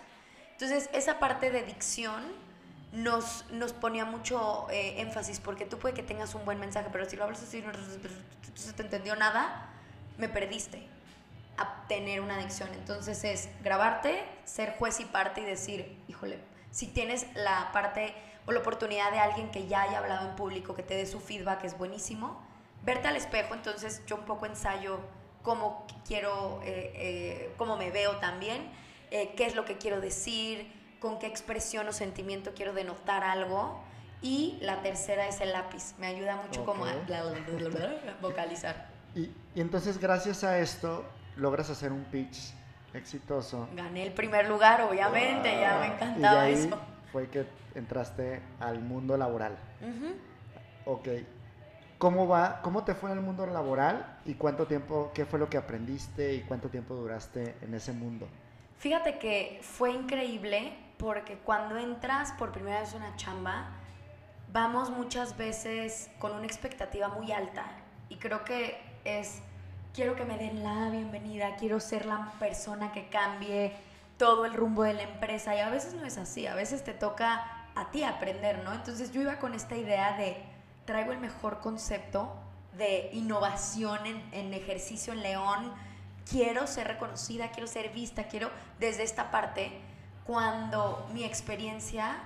Entonces, 0.61 0.91
esa 0.93 1.19
parte 1.19 1.51
de 1.51 1.63
dicción 1.63 2.23
nos, 2.93 3.47
nos 3.51 3.73
ponía 3.73 4.05
mucho 4.05 4.67
eh, 4.71 5.01
énfasis, 5.01 5.41
porque 5.41 5.65
tú 5.65 5.79
puede 5.79 5.95
que 5.95 6.03
tengas 6.03 6.35
un 6.35 6.45
buen 6.45 6.61
mensaje, 6.61 6.91
pero 6.93 7.09
si 7.09 7.17
lo 7.17 7.25
hablas 7.25 7.43
así, 7.43 7.63
no 7.63 7.73
se 8.55 8.73
te 8.75 8.83
entendió 8.83 9.17
nada, 9.17 9.71
me 10.19 10.29
perdiste 10.29 10.87
a 11.57 11.87
tener 11.89 12.21
una 12.21 12.37
adicción. 12.37 12.69
Entonces 12.75 13.25
es 13.25 13.49
grabarte, 13.63 14.23
ser 14.45 14.77
juez 14.79 15.01
y 15.01 15.07
parte 15.07 15.41
y 15.41 15.45
decir, 15.45 15.99
híjole, 16.09 16.39
si 16.71 16.89
tienes 16.89 17.27
la 17.35 17.71
parte 17.73 18.13
o 18.45 18.53
la 18.53 18.61
oportunidad 18.61 19.13
de 19.13 19.19
alguien 19.19 19.51
que 19.51 19.67
ya 19.67 19.83
haya 19.83 19.97
hablado 19.97 20.29
en 20.29 20.37
público, 20.37 20.75
que 20.75 20.83
te 20.83 20.95
dé 20.95 21.07
su 21.07 21.21
feedback, 21.21 21.65
es 21.65 21.79
buenísimo. 21.79 22.39
Verte 22.83 23.09
al 23.09 23.17
espejo, 23.17 23.55
entonces 23.55 24.03
yo 24.05 24.17
un 24.17 24.27
poco 24.27 24.45
ensayo 24.45 25.01
cómo 25.43 25.87
quiero, 26.07 26.61
eh, 26.65 26.93
eh, 26.97 27.55
cómo 27.57 27.79
me 27.79 27.91
veo 27.91 28.17
también, 28.17 28.71
eh, 29.11 29.35
qué 29.37 29.47
es 29.47 29.55
lo 29.55 29.65
que 29.65 29.77
quiero 29.79 30.01
decir, 30.01 30.71
con 31.01 31.19
qué 31.19 31.27
expresión 31.27 31.89
o 31.89 31.93
sentimiento 31.93 32.53
quiero 32.55 32.73
denotar 32.73 33.25
algo. 33.25 33.83
Y 34.23 34.59
la 34.61 34.83
tercera 34.83 35.27
es 35.27 35.41
el 35.41 35.53
lápiz. 35.53 35.95
Me 35.99 36.07
ayuda 36.07 36.37
mucho 36.37 36.65
como 36.65 36.85
a 36.85 36.93
vocalizar. 38.21 38.89
Y, 39.15 39.31
y, 39.55 39.61
entonces 39.61 39.99
gracias 39.99 40.45
a 40.45 40.59
esto 40.59 41.05
logras 41.37 41.71
hacer 41.71 41.91
un 41.91 42.05
pitch 42.05 42.53
exitoso. 42.95 43.69
Gané 43.75 44.03
el 44.03 44.13
primer 44.13 44.49
lugar, 44.49 44.83
obviamente, 44.83 45.61
ya 45.61 45.79
me 45.81 45.87
encantaba 45.95 46.49
y 46.49 46.55
ahí 46.55 46.65
eso. 46.67 46.79
Fue 47.13 47.29
que 47.29 47.47
entraste 47.75 48.41
al 48.61 48.81
mundo 48.81 49.17
laboral. 49.17 49.57
Ok. 50.85 51.09
¿Cómo 51.99 52.27
va? 52.27 52.61
¿Cómo 52.63 52.85
te 52.85 52.95
fue 52.95 53.11
en 53.11 53.19
el 53.19 53.23
mundo 53.23 53.47
laboral 53.47 54.19
y 54.25 54.35
cuánto 54.35 54.67
tiempo, 54.67 55.11
qué 55.15 55.27
fue 55.27 55.39
lo 55.39 55.51
que 55.51 55.59
aprendiste 55.59 56.35
y 56.35 56.41
cuánto 56.43 56.69
tiempo 56.69 56.95
duraste 56.95 57.57
en 57.61 57.75
ese 57.75 57.93
mundo? 57.93 58.27
Fíjate 58.81 59.19
que 59.19 59.61
fue 59.63 59.91
increíble 59.91 60.73
porque 60.97 61.37
cuando 61.37 61.77
entras 61.77 62.33
por 62.33 62.51
primera 62.51 62.81
vez 62.81 62.95
a 62.95 62.97
una 62.97 63.15
chamba, 63.17 63.69
vamos 64.55 64.89
muchas 64.89 65.37
veces 65.37 66.09
con 66.19 66.33
una 66.33 66.47
expectativa 66.47 67.09
muy 67.09 67.31
alta 67.31 67.67
y 68.09 68.17
creo 68.17 68.43
que 68.43 68.81
es 69.05 69.43
quiero 69.93 70.17
que 70.17 70.25
me 70.25 70.39
den 70.39 70.65
la 70.65 70.89
bienvenida, 70.89 71.57
quiero 71.57 71.79
ser 71.79 72.07
la 72.07 72.33
persona 72.39 72.91
que 72.91 73.11
cambie 73.11 73.75
todo 74.17 74.47
el 74.47 74.55
rumbo 74.55 74.85
de 74.85 74.95
la 74.95 75.03
empresa. 75.03 75.55
Y 75.55 75.59
a 75.59 75.69
veces 75.69 75.93
no 75.93 76.07
es 76.07 76.17
así, 76.17 76.47
a 76.47 76.55
veces 76.55 76.83
te 76.83 76.95
toca 76.95 77.67
a 77.75 77.91
ti 77.91 78.03
aprender, 78.03 78.65
¿no? 78.65 78.73
Entonces 78.73 79.13
yo 79.13 79.21
iba 79.21 79.39
con 79.39 79.53
esta 79.53 79.77
idea 79.77 80.17
de 80.17 80.43
traigo 80.87 81.13
el 81.13 81.19
mejor 81.19 81.61
concepto 81.61 82.35
de 82.79 83.11
innovación 83.13 84.07
en, 84.07 84.25
en 84.33 84.55
ejercicio 84.55 85.13
en 85.13 85.21
León, 85.21 85.71
quiero 86.31 86.67
ser 86.67 86.87
reconocida, 86.87 87.51
quiero 87.51 87.67
ser 87.67 87.91
vista, 87.91 88.25
quiero 88.25 88.51
desde 88.79 89.03
esta 89.03 89.31
parte, 89.31 89.73
cuando 90.25 91.09
mi 91.13 91.25
experiencia 91.25 92.19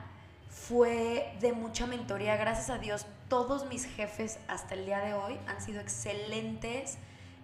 fue 0.51 1.35
de 1.41 1.53
mucha 1.53 1.87
mentoría, 1.87 2.37
gracias 2.37 2.71
a 2.71 2.79
Dios, 2.79 3.07
todos 3.29 3.67
mis 3.67 3.87
jefes 3.87 4.39
hasta 4.47 4.75
el 4.75 4.85
día 4.85 5.01
de 5.01 5.15
hoy 5.15 5.39
han 5.47 5.61
sido 5.61 5.81
excelentes 5.81 6.99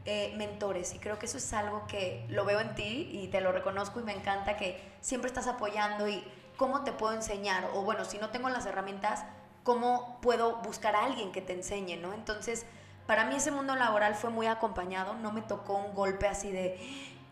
eh, 0.04 0.34
mentores 0.36 0.94
y 0.94 0.98
creo 0.98 1.18
que 1.18 1.26
eso 1.26 1.38
es 1.38 1.52
algo 1.52 1.86
que 1.86 2.26
lo 2.28 2.44
veo 2.44 2.60
en 2.60 2.74
ti 2.74 3.08
y 3.12 3.28
te 3.28 3.40
lo 3.40 3.52
reconozco 3.52 4.00
y 4.00 4.02
me 4.02 4.12
encanta 4.12 4.56
que 4.56 4.80
siempre 5.00 5.28
estás 5.28 5.46
apoyando 5.46 6.08
y 6.08 6.22
cómo 6.56 6.84
te 6.84 6.92
puedo 6.92 7.14
enseñar 7.14 7.70
o 7.74 7.82
bueno, 7.82 8.04
si 8.04 8.18
no 8.18 8.28
tengo 8.30 8.48
las 8.50 8.66
herramientas, 8.66 9.24
cómo 9.62 10.18
puedo 10.20 10.56
buscar 10.56 10.94
a 10.94 11.04
alguien 11.04 11.32
que 11.32 11.40
te 11.40 11.54
enseñe, 11.54 11.96
¿no? 11.96 12.12
Entonces, 12.12 12.66
para 13.06 13.24
mí 13.24 13.36
ese 13.36 13.50
mundo 13.50 13.76
laboral 13.76 14.14
fue 14.14 14.30
muy 14.30 14.46
acompañado, 14.46 15.14
no 15.14 15.32
me 15.32 15.42
tocó 15.42 15.74
un 15.74 15.94
golpe 15.94 16.28
así 16.28 16.50
de, 16.50 16.78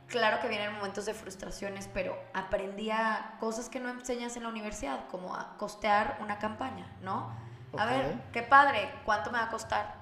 claro 0.09 0.41
que 0.41 0.49
vienen 0.49 0.75
momentos 0.75 1.07
de 1.07 1.15
frustraciones, 1.15 1.89
pero 1.93 2.19
aprendí 2.35 2.91
a 2.91 3.37
cosas 3.41 3.69
que 3.69 3.81
no 3.81 3.89
enseñas 3.89 4.37
en 4.37 4.43
la 4.45 4.49
universidad, 4.49 5.07
como 5.11 5.35
a 5.35 5.57
costear 5.57 6.19
una 6.21 6.39
campaña, 6.39 6.87
¿no? 7.03 7.31
A 7.77 7.85
ver, 7.85 8.19
qué 8.33 8.43
padre, 8.43 8.91
¿cuánto 9.05 9.31
me 9.31 9.39
va 9.39 9.45
a 9.45 9.51
costar? 9.51 9.99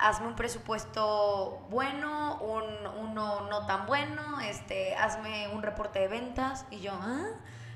hazme 0.00 0.26
un 0.26 0.34
presupuesto 0.34 1.66
bueno, 1.70 2.38
un, 2.40 2.64
uno 2.98 3.42
no 3.48 3.66
tan 3.66 3.86
bueno, 3.86 4.40
este, 4.40 4.94
hazme 4.96 5.48
un 5.48 5.62
reporte 5.62 6.00
de 6.00 6.08
ventas. 6.08 6.64
Y 6.70 6.80
yo, 6.80 6.92
¿ah? 6.94 7.26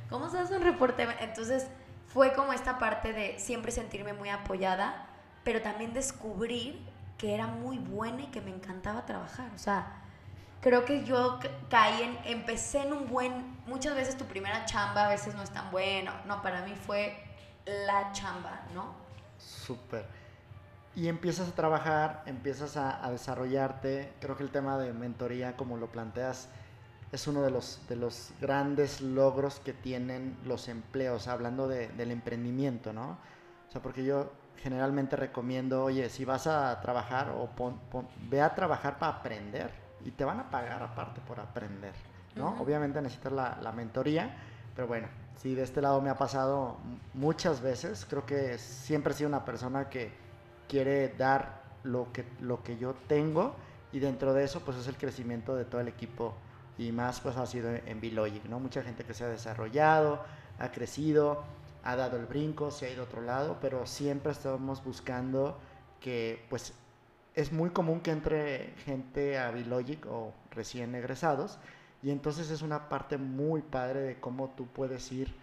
¿Cómo 0.09 0.29
se 0.29 0.39
hace 0.39 0.57
un 0.57 0.63
reporte 0.63 1.07
de 1.07 1.15
Entonces 1.21 1.69
fue 2.07 2.33
como 2.33 2.53
esta 2.53 2.79
parte 2.79 3.13
de 3.13 3.39
siempre 3.39 3.73
sentirme 3.73 4.13
muy 4.13 4.29
apoyada, 4.29 5.07
pero 5.43 5.63
también 5.63 5.93
descubrir 5.93 6.87
que 7.19 7.35
era 7.35 7.47
muy 7.47 7.79
buena 7.79 8.23
y 8.23 8.27
que 8.27 8.41
me 8.41 8.51
encantaba 8.51 9.07
trabajar. 9.07 9.51
O 9.55 9.59
sea, 9.59 10.03
creo 10.61 10.85
que 10.85 11.05
yo 11.05 11.39
caí 11.69 12.03
en, 12.03 12.19
empecé 12.25 12.83
en 12.83 12.93
un 12.93 13.09
buen, 13.09 13.57
muchas 13.67 13.95
veces 13.95 14.17
tu 14.17 14.25
primera 14.25 14.65
chamba 14.65 15.07
a 15.07 15.09
veces 15.09 15.35
no 15.35 15.43
es 15.43 15.51
tan 15.51 15.71
bueno. 15.71 16.13
No, 16.27 16.43
para 16.43 16.63
mí 16.63 16.75
fue 16.75 17.17
la 17.67 18.13
chamba, 18.13 18.63
¿no? 18.75 18.95
Súper 19.39 20.25
y 20.97 21.09
empiezas 21.09 21.49
a 21.49 21.53
trabajar, 21.53 22.23
empiezas 22.27 22.77
a, 22.77 23.11
desarrollarte. 23.11 24.13
Creo 24.21 24.37
que 24.37 24.45
el 24.45 24.51
tema 24.51 24.79
de 24.79 24.93
mentoría, 24.93 25.57
como 25.57 25.77
lo 25.77 25.89
planteas, 25.89 26.49
es 27.11 27.27
uno 27.27 27.43
de 27.43 27.51
los, 27.51 27.81
de 27.89 27.97
los 27.97 28.33
grandes 28.41 29.01
logros 29.01 29.61
que 29.61 29.73
tienen 29.73 30.37
los 30.45 30.69
empleos, 30.69 31.27
hablando 31.29 31.69
del 31.69 32.11
emprendimiento, 32.11 32.93
¿no? 32.93 33.19
O 33.69 33.73
sea, 33.73 33.83
porque 33.83 34.05
yo 34.05 34.31
generalmente 34.65 35.15
recomiendo, 35.15 35.85
oye, 35.85 36.09
si 36.09 36.25
vas 36.25 36.47
a 36.47 36.81
trabajar 36.81 37.35
o 37.37 37.51
ve 38.31 38.41
a 38.41 38.55
trabajar 38.55 38.99
para 38.99 39.19
aprender 39.19 39.71
y 40.07 40.11
te 40.11 40.25
van 40.25 40.41
a 40.41 40.49
pagar 40.49 40.83
aparte 40.83 41.21
por 41.21 41.39
aprender, 41.39 41.93
¿no? 42.35 42.59
Obviamente 42.63 43.03
necesitas 43.03 43.33
la, 43.33 43.59
la 43.61 43.73
mentoría, 43.73 44.35
pero 44.75 44.89
bueno, 44.89 45.07
si 45.37 45.55
de 45.55 45.65
este 45.65 45.83
lado 45.83 46.01
me 46.01 46.09
ha 46.09 46.17
pasado 46.17 46.79
muchas 47.13 47.61
veces, 47.61 48.07
creo 48.09 48.25
que 48.25 48.57
siempre 48.57 49.13
he 49.13 49.17
sido 49.17 49.29
una 49.29 49.45
persona 49.45 49.91
que 49.91 50.11
quiere 50.67 51.11
dar 51.11 51.61
lo 51.83 52.11
que, 52.11 52.25
lo 52.41 52.63
que 52.63 52.79
yo 52.79 52.95
tengo 53.07 53.55
y 53.93 53.99
dentro 53.99 54.33
de 54.33 54.45
eso 54.45 54.61
pues 54.61 54.79
es 54.79 54.89
el 54.89 54.97
crecimiento 54.97 55.55
de 55.55 55.67
todo 55.67 55.83
el 55.83 55.89
equipo 55.89 56.33
y 56.79 56.91
más 56.91 57.21
pues 57.21 57.37
ha 57.37 57.45
sido 57.45 57.69
en 57.69 58.01
Bilogic, 58.01 58.47
¿no? 58.47 58.61
Mucha 58.61 58.83
gente 58.83 59.05
que 59.05 59.13
se 59.13 59.25
ha 59.25 59.29
desarrollado, 59.29 60.25
ha 60.59 60.73
crecido, 60.73 61.45
ha 61.85 61.97
dado 61.97 62.17
el 62.17 62.27
brinco, 62.27 62.71
se 62.71 62.87
ha 62.87 62.91
ido 62.91 63.03
a 63.03 63.05
otro 63.05 63.21
lado, 63.21 63.59
pero 63.61 63.87
siempre 63.87 64.33
estamos 64.33 64.83
buscando 64.83 65.59
que 66.01 66.45
pues 66.49 66.73
es 67.35 67.53
muy 67.53 67.71
común 67.71 68.01
que 68.01 68.11
entre 68.11 68.75
gente 68.85 69.39
a 69.39 69.51
Bilogic 69.51 70.07
o 70.07 70.33
recién 70.51 70.95
egresados 70.95 71.59
y 72.03 72.11
entonces 72.11 72.51
es 72.51 72.63
una 72.63 72.89
parte 72.89 73.19
muy 73.19 73.61
padre 73.63 74.01
de 74.01 74.21
cómo 74.21 74.51
tú 74.57 74.67
puedes 74.67 75.11
ir 75.13 75.35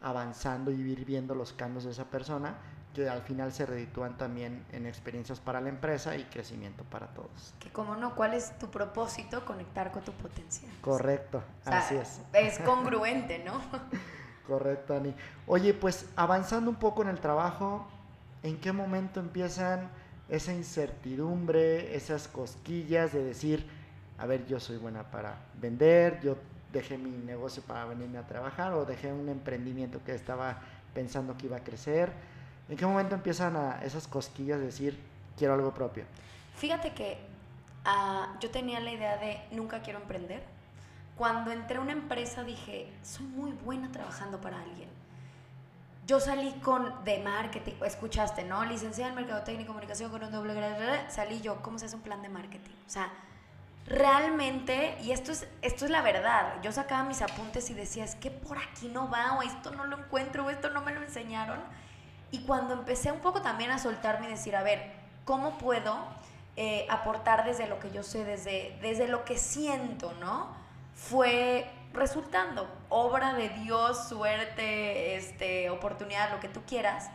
avanzando 0.00 0.70
y 0.70 0.80
ir 0.80 1.04
viendo 1.04 1.34
los 1.34 1.52
cambios 1.52 1.84
de 1.84 1.90
esa 1.90 2.04
persona 2.04 2.56
que 2.94 3.08
al 3.08 3.22
final 3.22 3.52
se 3.52 3.66
reditúan 3.66 4.16
también 4.16 4.64
en 4.72 4.86
experiencias 4.86 5.38
para 5.38 5.60
la 5.60 5.68
empresa 5.68 6.16
y 6.16 6.24
crecimiento 6.24 6.82
para 6.84 7.08
todos. 7.08 7.54
Que 7.60 7.70
como 7.70 7.94
no, 7.94 8.16
¿cuál 8.16 8.34
es 8.34 8.58
tu 8.58 8.68
propósito? 8.70 9.44
Conectar 9.44 9.92
con 9.92 10.02
tu 10.02 10.12
potencial. 10.12 10.72
Correcto, 10.80 11.42
así 11.64 11.94
es. 11.94 12.20
Es 12.32 12.58
congruente, 12.60 13.44
¿no? 13.44 13.60
Correcto, 14.50 14.96
Ani. 14.96 15.14
Oye, 15.46 15.72
pues 15.74 16.06
avanzando 16.16 16.70
un 16.70 16.76
poco 16.76 17.02
en 17.02 17.08
el 17.08 17.20
trabajo, 17.20 17.86
¿en 18.42 18.58
qué 18.58 18.72
momento 18.72 19.20
empiezan 19.20 19.88
esa 20.28 20.52
incertidumbre, 20.52 21.94
esas 21.94 22.26
cosquillas 22.26 23.12
de 23.12 23.22
decir, 23.22 23.64
a 24.18 24.26
ver, 24.26 24.44
yo 24.48 24.58
soy 24.58 24.78
buena 24.78 25.04
para 25.04 25.36
vender, 25.60 26.20
yo 26.20 26.36
dejé 26.72 26.98
mi 26.98 27.10
negocio 27.10 27.62
para 27.62 27.84
venirme 27.84 28.18
a 28.18 28.26
trabajar 28.26 28.72
o 28.72 28.84
dejé 28.84 29.12
un 29.12 29.28
emprendimiento 29.28 30.02
que 30.04 30.16
estaba 30.16 30.58
pensando 30.94 31.36
que 31.36 31.46
iba 31.46 31.58
a 31.58 31.62
crecer? 31.62 32.10
¿En 32.68 32.76
qué 32.76 32.84
momento 32.84 33.14
empiezan 33.14 33.54
a 33.54 33.80
esas 33.84 34.08
cosquillas 34.08 34.58
de 34.58 34.66
decir, 34.66 34.98
quiero 35.38 35.54
algo 35.54 35.72
propio? 35.72 36.02
Fíjate 36.56 36.92
que 36.92 37.18
ah, 37.84 38.36
yo 38.40 38.50
tenía 38.50 38.80
la 38.80 38.90
idea 38.90 39.16
de 39.16 39.42
nunca 39.52 39.80
quiero 39.80 40.00
emprender. 40.00 40.42
Cuando 41.20 41.50
entré 41.50 41.76
a 41.76 41.80
una 41.82 41.92
empresa 41.92 42.44
dije, 42.44 42.90
soy 43.02 43.26
muy 43.26 43.52
buena 43.52 43.92
trabajando 43.92 44.40
para 44.40 44.58
alguien. 44.58 44.88
Yo 46.06 46.18
salí 46.18 46.50
con 46.62 47.04
de 47.04 47.18
marketing, 47.18 47.74
escuchaste, 47.84 48.44
¿no? 48.44 48.64
Licenciada 48.64 49.10
en 49.10 49.16
Mercadotecnia 49.16 49.64
y 49.64 49.66
Comunicación 49.66 50.10
con 50.10 50.24
un 50.24 50.32
doble 50.32 50.54
grado. 50.54 50.80
Salí 51.10 51.42
yo, 51.42 51.60
¿cómo 51.60 51.78
se 51.78 51.84
hace 51.84 51.96
un 51.96 52.00
plan 52.00 52.22
de 52.22 52.30
marketing? 52.30 52.72
O 52.86 52.88
sea, 52.88 53.12
realmente, 53.84 54.96
y 55.02 55.10
esto 55.10 55.32
es, 55.32 55.46
esto 55.60 55.84
es 55.84 55.90
la 55.90 56.00
verdad, 56.00 56.54
yo 56.62 56.72
sacaba 56.72 57.04
mis 57.04 57.20
apuntes 57.20 57.68
y 57.68 57.74
decía, 57.74 58.02
es 58.02 58.14
que 58.14 58.30
por 58.30 58.56
aquí 58.56 58.88
no 58.88 59.10
va, 59.10 59.34
o 59.34 59.42
esto 59.42 59.72
no 59.72 59.84
lo 59.84 59.98
encuentro, 59.98 60.46
o 60.46 60.48
esto 60.48 60.70
no 60.70 60.80
me 60.80 60.94
lo 60.94 61.02
enseñaron 61.02 61.60
y 62.30 62.44
cuando 62.44 62.72
empecé 62.72 63.12
un 63.12 63.20
poco 63.20 63.42
también 63.42 63.72
a 63.72 63.78
soltarme 63.78 64.26
y 64.28 64.30
decir, 64.30 64.56
a 64.56 64.62
ver, 64.62 64.90
¿cómo 65.26 65.58
puedo 65.58 65.98
eh, 66.56 66.86
aportar 66.88 67.44
desde 67.44 67.66
lo 67.66 67.78
que 67.78 67.90
yo 67.90 68.02
sé, 68.04 68.24
desde, 68.24 68.78
desde 68.80 69.06
lo 69.06 69.26
que 69.26 69.36
siento, 69.36 70.14
¿no? 70.18 70.58
Fue 71.08 71.66
resultando 71.92 72.68
obra 72.88 73.32
de 73.34 73.48
Dios, 73.48 74.08
suerte, 74.08 75.16
este, 75.16 75.70
oportunidad, 75.70 76.30
lo 76.30 76.40
que 76.40 76.48
tú 76.48 76.60
quieras. 76.66 77.10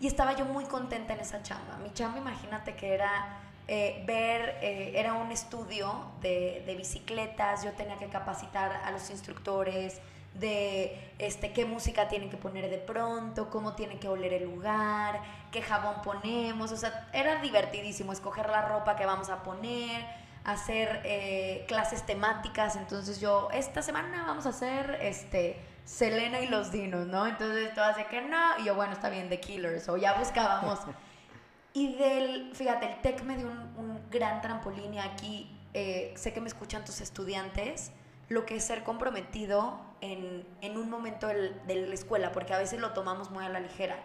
Y 0.00 0.06
estaba 0.06 0.34
yo 0.34 0.44
muy 0.44 0.64
contenta 0.64 1.12
en 1.12 1.20
esa 1.20 1.42
chamba. 1.42 1.76
Mi 1.82 1.92
chamba, 1.92 2.18
imagínate 2.18 2.76
que 2.76 2.94
era 2.94 3.40
eh, 3.68 4.04
ver, 4.06 4.58
eh, 4.62 4.92
era 4.94 5.14
un 5.14 5.32
estudio 5.32 6.12
de, 6.20 6.72
bicicletas, 6.78 7.64
yo 7.64 7.72
tenía 7.72 7.96
que 7.96 8.06
capacitar 8.06 8.80
a 8.84 8.92
los 8.92 9.10
instructores 9.10 10.00
de 10.34 11.12
este, 11.18 11.52
qué 11.52 11.64
música 11.64 12.06
tienen 12.06 12.30
que 12.30 12.36
poner 12.36 12.70
de 12.70 12.78
pronto, 12.78 13.50
cómo 13.50 13.74
tiene 13.74 13.98
que 13.98 14.06
oler 14.06 14.34
el 14.34 14.44
lugar, 14.44 15.20
qué 15.50 15.62
jabón 15.62 16.02
ponemos, 16.02 16.70
o 16.70 16.76
sea, 16.76 17.08
era 17.12 17.40
divertidísimo 17.40 18.12
escoger 18.12 18.48
la 18.50 18.62
ropa 18.62 18.94
que 18.94 19.04
vamos 19.04 19.30
a 19.30 19.42
poner, 19.42 20.06
hacer 20.46 21.00
eh, 21.04 21.64
clases 21.66 22.06
temáticas, 22.06 22.76
entonces 22.76 23.20
yo, 23.20 23.48
esta 23.52 23.82
semana 23.82 24.24
vamos 24.28 24.46
a 24.46 24.50
hacer, 24.50 24.96
este, 25.02 25.60
Selena 25.84 26.40
y 26.40 26.46
los 26.46 26.70
dinos, 26.70 27.06
¿no? 27.08 27.26
Entonces 27.26 27.74
todo 27.74 27.84
hace 27.84 28.06
que 28.06 28.22
no, 28.22 28.58
y 28.60 28.64
yo, 28.64 28.76
bueno, 28.76 28.92
está 28.92 29.10
bien, 29.10 29.28
The 29.28 29.40
Killers, 29.40 29.88
o 29.88 29.96
ya 29.96 30.14
buscábamos 30.14 30.80
Y 31.72 31.96
del, 31.96 32.54
fíjate, 32.54 32.86
el 32.86 33.00
TEC 33.02 33.22
me 33.24 33.36
dio 33.36 33.48
un, 33.48 34.00
gran 34.10 34.40
trampolín 34.40 34.94
y 34.94 34.98
aquí 34.98 35.50
eh, 35.74 36.14
sé 36.16 36.32
que 36.32 36.40
me 36.40 36.46
escuchan 36.46 36.84
tus 36.84 37.00
estudiantes, 37.00 37.90
lo 38.28 38.46
que 38.46 38.56
es 38.56 38.64
ser 38.64 38.82
comprometido 38.82 39.80
en, 40.00 40.46
en 40.62 40.78
un 40.78 40.88
momento 40.88 41.26
de 41.26 41.86
la 41.86 41.94
escuela, 41.94 42.32
porque 42.32 42.54
a 42.54 42.58
veces 42.58 42.80
lo 42.80 42.92
tomamos 42.92 43.30
muy 43.30 43.44
a 43.44 43.48
la 43.48 43.60
ligera. 43.60 43.98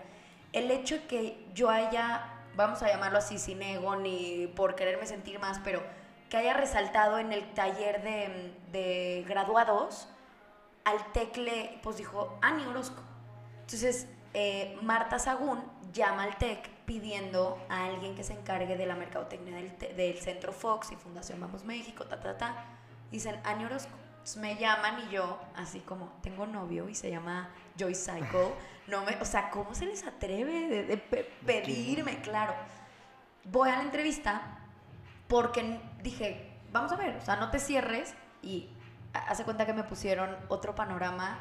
El 0.54 0.70
hecho 0.72 0.96
de 0.96 1.04
que 1.06 1.48
yo 1.54 1.70
haya, 1.70 2.26
vamos 2.56 2.82
a 2.82 2.88
llamarlo 2.88 3.20
así, 3.20 3.38
sin 3.38 3.62
ego 3.62 3.96
ni 3.96 4.48
por 4.56 4.76
quererme 4.76 5.06
sentir 5.06 5.40
más, 5.40 5.60
pero 5.64 5.82
que 6.32 6.38
haya 6.38 6.54
resaltado 6.54 7.20
en 7.20 7.34
el 7.34 7.44
taller 7.54 8.02
de, 8.04 8.54
de 8.72 9.26
graduados, 9.28 10.08
al 10.86 11.12
TEC 11.12 11.36
le 11.36 11.80
pues 11.84 11.98
dijo 11.98 12.40
Ani 12.42 12.66
Orozco. 12.66 13.04
Entonces, 13.60 14.08
eh, 14.34 14.78
Marta 14.82 15.20
Sagún 15.20 15.62
llama 15.92 16.24
al 16.24 16.38
TEC 16.38 16.70
pidiendo 16.86 17.62
a 17.68 17.88
alguien 17.88 18.16
que 18.16 18.24
se 18.24 18.32
encargue 18.32 18.78
de 18.78 18.86
la 18.86 18.96
mercadotecnia 18.96 19.58
del, 19.58 20.18
Centro 20.20 20.54
Fox 20.54 20.94
y 20.94 20.96
Fundación 20.96 21.42
Vamos 21.42 21.66
México, 21.66 22.06
ta, 22.06 22.22
ta, 22.22 22.38
ta. 22.38 22.66
Dicen, 23.12 23.38
Ani 23.44 23.66
Orozco. 23.66 23.92
me 24.38 24.56
llaman 24.56 25.04
y 25.10 25.14
yo, 25.14 25.38
así 25.58 25.82
como, 25.82 26.14
tengo 26.22 26.48
novio 26.48 26.88
y 26.88 26.96
se 26.96 27.10
llama 27.10 27.50
Joy 27.78 27.94
Cycle. 27.94 28.54
No 28.88 29.04
me, 29.04 29.18
o 29.18 29.26
sea, 29.26 29.50
¿cómo 29.50 29.76
se 29.76 29.86
les 29.86 30.08
atreve 30.08 30.86
de, 30.86 30.98
pedirme? 31.46 32.22
Claro. 32.22 32.54
Voy 33.44 33.70
a 33.70 33.76
la 33.76 33.82
entrevista 33.82 34.61
porque 35.32 35.80
dije, 36.04 36.52
vamos 36.74 36.92
a 36.92 36.98
ver, 36.98 37.16
o 37.16 37.22
sea, 37.22 37.38
no 37.38 37.52
te 37.52 37.60
cierres 37.60 38.14
y 38.42 38.68
hace 39.14 39.46
cuenta 39.46 39.66
que 39.66 39.72
me 39.72 39.86
pusieron 39.86 40.36
otro 40.50 40.76
panorama 40.76 41.40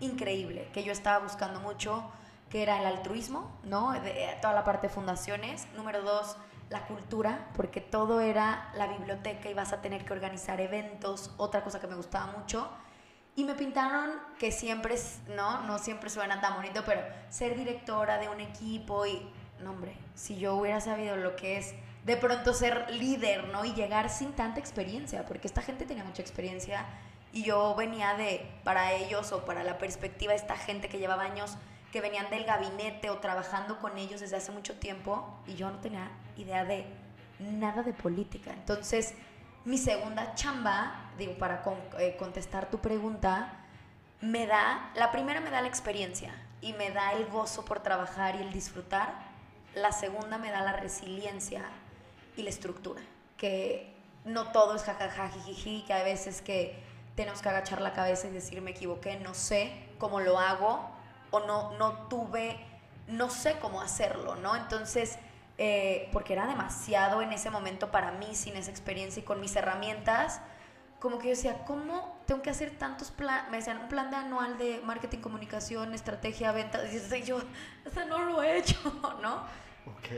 increíble 0.00 0.70
que 0.72 0.82
yo 0.82 0.90
estaba 0.90 1.18
buscando 1.18 1.60
mucho 1.60 2.10
que 2.48 2.62
era 2.62 2.80
el 2.80 2.86
altruismo, 2.86 3.50
¿no? 3.62 3.92
De, 3.92 4.38
toda 4.40 4.54
la 4.54 4.64
parte 4.64 4.86
de 4.86 4.94
fundaciones. 4.94 5.66
Número 5.76 6.00
dos, 6.00 6.38
la 6.70 6.86
cultura, 6.86 7.48
porque 7.54 7.82
todo 7.82 8.20
era 8.20 8.70
la 8.74 8.86
biblioteca 8.86 9.50
y 9.50 9.54
vas 9.54 9.74
a 9.74 9.82
tener 9.82 10.06
que 10.06 10.14
organizar 10.14 10.58
eventos, 10.62 11.34
otra 11.36 11.62
cosa 11.62 11.78
que 11.78 11.88
me 11.88 11.96
gustaba 11.96 12.32
mucho. 12.38 12.70
Y 13.34 13.44
me 13.44 13.54
pintaron 13.54 14.12
que 14.38 14.50
siempre, 14.50 14.94
¿no? 15.34 15.60
No 15.64 15.76
siempre 15.78 16.08
suena 16.08 16.40
tan 16.40 16.54
bonito, 16.54 16.84
pero 16.86 17.02
ser 17.28 17.54
directora 17.54 18.16
de 18.16 18.30
un 18.30 18.40
equipo 18.40 19.04
y, 19.04 19.30
no 19.60 19.72
hombre, 19.72 19.94
si 20.14 20.38
yo 20.38 20.54
hubiera 20.54 20.80
sabido 20.80 21.16
lo 21.16 21.36
que 21.36 21.58
es 21.58 21.74
de 22.06 22.16
pronto 22.16 22.54
ser 22.54 22.88
líder, 22.92 23.48
¿no? 23.48 23.64
Y 23.64 23.74
llegar 23.74 24.10
sin 24.10 24.32
tanta 24.32 24.60
experiencia, 24.60 25.26
porque 25.26 25.48
esta 25.48 25.60
gente 25.60 25.84
tenía 25.86 26.04
mucha 26.04 26.22
experiencia 26.22 26.86
y 27.32 27.42
yo 27.42 27.74
venía 27.74 28.14
de, 28.14 28.48
para 28.62 28.92
ellos 28.92 29.32
o 29.32 29.44
para 29.44 29.64
la 29.64 29.76
perspectiva 29.76 30.32
de 30.32 30.38
esta 30.38 30.56
gente 30.56 30.88
que 30.88 30.98
llevaba 30.98 31.24
años 31.24 31.56
que 31.90 32.00
venían 32.00 32.30
del 32.30 32.44
gabinete 32.44 33.10
o 33.10 33.18
trabajando 33.18 33.80
con 33.80 33.98
ellos 33.98 34.20
desde 34.20 34.36
hace 34.36 34.52
mucho 34.52 34.76
tiempo 34.76 35.36
y 35.48 35.56
yo 35.56 35.68
no 35.68 35.78
tenía 35.78 36.08
idea 36.36 36.64
de 36.64 36.86
nada 37.40 37.82
de 37.82 37.92
política. 37.92 38.52
Entonces, 38.52 39.14
mi 39.64 39.76
segunda 39.76 40.34
chamba, 40.34 41.10
digo, 41.18 41.34
para 41.38 41.64
eh, 41.98 42.14
contestar 42.16 42.70
tu 42.70 42.78
pregunta, 42.78 43.52
me 44.20 44.46
da, 44.46 44.92
la 44.94 45.10
primera 45.10 45.40
me 45.40 45.50
da 45.50 45.60
la 45.60 45.68
experiencia 45.68 46.32
y 46.60 46.72
me 46.74 46.92
da 46.92 47.14
el 47.14 47.26
gozo 47.26 47.64
por 47.64 47.80
trabajar 47.80 48.36
y 48.36 48.42
el 48.42 48.52
disfrutar. 48.52 49.12
La 49.74 49.90
segunda 49.90 50.38
me 50.38 50.52
da 50.52 50.62
la 50.62 50.72
resiliencia 50.72 51.64
y 52.36 52.42
la 52.42 52.50
estructura, 52.50 53.00
que 53.36 53.94
no 54.24 54.50
todo 54.52 54.76
es 54.76 54.82
jajaja, 54.82 55.28
jijiji, 55.28 55.84
que 55.86 55.92
a 55.92 56.02
veces 56.02 56.42
que 56.42 56.82
tenemos 57.14 57.40
que 57.40 57.48
agachar 57.48 57.80
la 57.80 57.92
cabeza 57.92 58.28
y 58.28 58.30
decir 58.30 58.60
me 58.60 58.72
equivoqué, 58.72 59.18
no 59.20 59.34
sé 59.34 59.72
cómo 59.98 60.20
lo 60.20 60.38
hago, 60.38 60.90
o 61.30 61.40
no, 61.40 61.76
no 61.78 62.08
tuve, 62.08 62.58
no 63.08 63.30
sé 63.30 63.56
cómo 63.60 63.80
hacerlo, 63.80 64.36
¿no? 64.36 64.54
Entonces, 64.56 65.18
eh, 65.58 66.08
porque 66.12 66.34
era 66.34 66.46
demasiado 66.46 67.22
en 67.22 67.32
ese 67.32 67.50
momento 67.50 67.90
para 67.90 68.12
mí, 68.12 68.34
sin 68.34 68.56
esa 68.56 68.70
experiencia 68.70 69.20
y 69.20 69.24
con 69.24 69.40
mis 69.40 69.56
herramientas, 69.56 70.40
como 71.00 71.18
que 71.18 71.28
yo 71.28 71.30
decía, 71.30 71.64
¿cómo 71.64 72.18
tengo 72.26 72.42
que 72.42 72.50
hacer 72.50 72.76
tantos 72.78 73.10
planes? 73.10 73.50
Me 73.50 73.58
decían, 73.58 73.78
un 73.78 73.88
plan 73.88 74.10
de 74.10 74.16
anual 74.16 74.58
de 74.58 74.80
marketing, 74.84 75.18
comunicación, 75.18 75.94
estrategia, 75.94 76.52
ventas. 76.52 76.82
Y 76.92 77.22
yo, 77.22 77.38
eso 77.84 78.04
no 78.06 78.18
lo 78.20 78.42
he 78.42 78.58
hecho, 78.58 78.78
¿no? 79.22 79.36
Ok. 79.86 80.08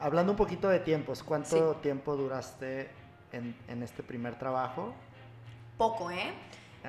Hablando 0.00 0.32
un 0.32 0.36
poquito 0.36 0.68
de 0.70 0.80
tiempos, 0.80 1.22
¿cuánto 1.22 1.76
tiempo 1.76 2.16
duraste 2.16 2.90
en, 3.32 3.54
en, 3.68 3.82
este 3.82 4.02
primer 4.02 4.38
trabajo? 4.38 4.94
Poco, 5.76 6.10
¿eh? 6.10 6.32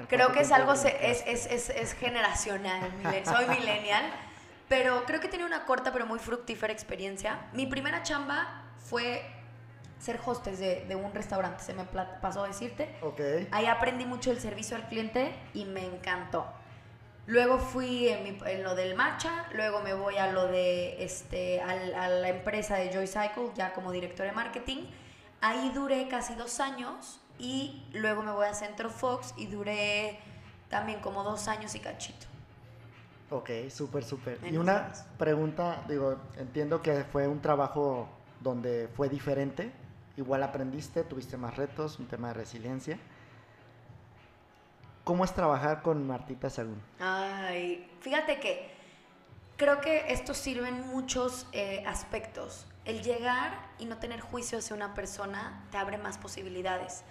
Creo 0.08 0.32
que 0.32 0.40
es 0.40 0.52
algo, 0.54 0.72
es, 0.72 0.86
es, 0.86 1.46
es, 1.46 1.70
es, 1.70 1.94
generacional, 1.94 2.90
soy 3.26 3.46
millennial, 3.48 4.06
pero 4.70 5.04
creo 5.06 5.20
que 5.20 5.28
tenía 5.28 5.46
una 5.46 5.66
corta 5.66 5.92
pero 5.92 6.06
muy 6.06 6.20
fructífera 6.20 6.72
experiencia. 6.72 7.50
Mi 7.52 7.66
primera 7.66 8.02
chamba 8.02 8.64
fue 8.78 9.22
ser 10.00 10.18
hostess 10.26 10.60
de, 10.60 10.86
de 10.86 10.96
un 10.96 11.14
restaurante, 11.14 11.62
se 11.62 11.74
me 11.74 11.84
pasó 11.84 12.46
a 12.46 12.48
decirte. 12.48 12.96
Okay. 13.02 13.50
Ahí 13.52 13.66
aprendí 13.66 14.06
mucho 14.06 14.32
el 14.32 14.40
servicio 14.40 14.78
al 14.78 14.88
cliente 14.88 15.36
y 15.54 15.66
me 15.66 15.86
encantó. 15.86 16.46
Luego 17.28 17.60
fui 17.60 18.08
en, 18.08 18.64
lo 18.64 18.76
del 18.76 18.96
matcha, 18.96 19.46
luego 19.54 19.82
me 19.82 19.94
voy 19.94 20.18
a 20.18 20.32
lo 20.32 20.48
de 20.48 21.04
este, 21.04 21.62
a 21.62 22.10
la 22.10 22.30
empresa 22.30 22.76
de 22.76 22.92
Joy 22.92 23.08
Cycle, 23.08 23.52
ya 23.56 23.74
como 23.74 23.92
director 23.92 24.26
de 24.26 24.32
marketing. 24.32 24.86
Ahí 25.40 25.72
duré 25.74 26.08
casi 26.08 26.36
dos 26.36 26.60
años 26.60 27.20
y 27.40 27.84
luego 27.94 28.22
me 28.24 28.32
voy 28.32 28.48
a 28.48 28.54
Centro 28.54 28.90
Fox 28.90 29.34
y 29.38 29.48
duré 29.48 30.20
también 30.70 31.00
como 31.00 31.24
dos 31.24 31.48
años 31.48 31.74
y 31.76 31.80
cachito. 31.80 32.28
Ok, 33.30 33.50
súper, 33.70 34.04
súper. 34.04 34.40
Y 34.52 34.58
una 34.58 34.92
pregunta, 35.18 35.84
digo, 35.88 36.18
entiendo 36.38 36.82
que 36.82 37.06
fue 37.06 37.28
un 37.28 37.42
trabajo 37.42 38.10
donde 38.42 38.90
fue 38.96 39.08
diferente, 39.08 39.72
igual 40.18 40.44
aprendiste, 40.44 41.04
tuviste 41.04 41.38
más 41.38 41.56
retos, 41.56 41.98
un 42.00 42.08
tema 42.08 42.30
de 42.30 42.34
resiliencia. 42.34 43.00
¿Cómo 45.12 45.26
es 45.26 45.34
trabajar 45.34 45.82
con 45.82 46.08
Martita 46.08 46.50
Sagún? 46.50 46.82
Ay, 46.98 47.86
fíjate 48.00 48.40
que 48.40 48.72
creo 49.58 49.82
que 49.82 50.14
esto 50.14 50.34
sirve 50.34 50.70
en 50.70 50.88
muchos 50.88 51.48
eh, 51.52 51.84
aspectos. 51.86 52.66
El 52.86 53.04
llegar 53.04 53.52
y 53.78 53.88
no 53.88 53.98
tener 53.98 54.22
juicio 54.22 54.60
hacia 54.60 54.74
una 54.74 54.94
persona 54.94 55.68
te 55.70 55.78
abre 55.78 55.98
más 55.98 56.18
posibilidades 56.18 57.04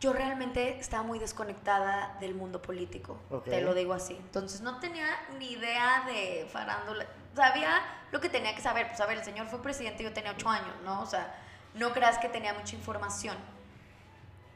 yo 0.00 0.14
realmente 0.14 0.78
estaba 0.78 1.02
muy 1.02 1.18
desconectada 1.18 2.16
del 2.20 2.34
mundo 2.34 2.62
político, 2.62 3.20
te 3.44 3.60
lo 3.60 3.74
digo 3.74 3.92
así. 3.92 4.14
Entonces 4.14 4.62
no 4.62 4.80
tenía 4.80 5.06
ni 5.38 5.52
idea 5.52 6.04
de 6.06 6.48
farándula. 6.50 7.06
Sabía 7.36 7.82
lo 8.10 8.20
que 8.20 8.30
tenía 8.30 8.54
que 8.54 8.62
saber. 8.62 8.88
Pues 8.88 9.00
a 9.02 9.06
ver, 9.06 9.18
el 9.18 9.24
señor 9.24 9.46
fue 9.48 9.60
presidente 9.62 10.02
y 10.02 10.06
yo 10.06 10.12
tenía 10.14 10.32
ocho 10.32 10.48
años, 10.48 10.74
¿no? 10.84 11.02
O 11.02 11.06
sea, 11.06 11.38
no 11.74 11.92
creas 11.92 12.18
que 12.18 12.30
tenía 12.30 12.54
mucha 12.54 12.74
información. 12.74 13.36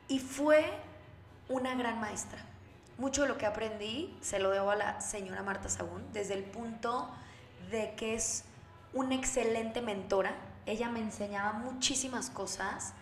Y 0.09 0.19
fue 0.19 0.65
una 1.49 1.75
gran 1.75 2.01
maestra. 2.01 2.41
Mucho 2.99 3.23
de 3.23 3.29
lo 3.29 3.39
que 3.39 3.47
aprendí 3.47 4.17
se 4.23 4.39
lo 4.39 4.51
debo 4.51 4.71
a 4.71 4.77
la 4.77 5.01
señora 5.01 5.43
Marta 5.43 5.69
Sagún, 5.69 6.03
desde 6.13 6.35
el 6.35 6.45
punto 6.45 7.11
de 7.71 7.95
que 7.95 8.15
es 8.15 8.45
una 8.93 9.15
excelente 9.15 9.83
mentora. 9.83 10.35
Ella 10.65 10.89
me 10.89 11.01
enseñaba 11.01 11.53
muchísimas 11.53 12.31
cosas 12.31 12.95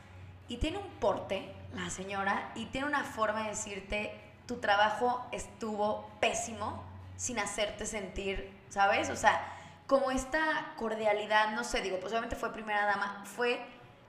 y 0.48 0.56
tiene 0.56 0.78
un 0.78 0.88
porte 1.00 1.54
la 1.74 1.90
señora 1.90 2.50
y 2.54 2.66
tiene 2.66 2.86
una 2.86 3.04
forma 3.04 3.44
de 3.44 3.50
decirte, 3.50 4.20
tu 4.46 4.56
trabajo 4.56 5.24
estuvo 5.32 6.10
pésimo 6.20 6.82
sin 7.16 7.38
hacerte 7.38 7.86
sentir, 7.86 8.52
¿sabes? 8.68 9.10
O 9.10 9.16
sea, 9.16 9.54
como 9.86 10.10
esta 10.10 10.74
cordialidad, 10.76 11.52
no 11.52 11.64
sé, 11.64 11.80
digo, 11.80 11.98
pues 12.00 12.12
obviamente 12.12 12.36
fue 12.36 12.52
primera 12.52 12.84
dama, 12.84 13.22
fue 13.24 13.64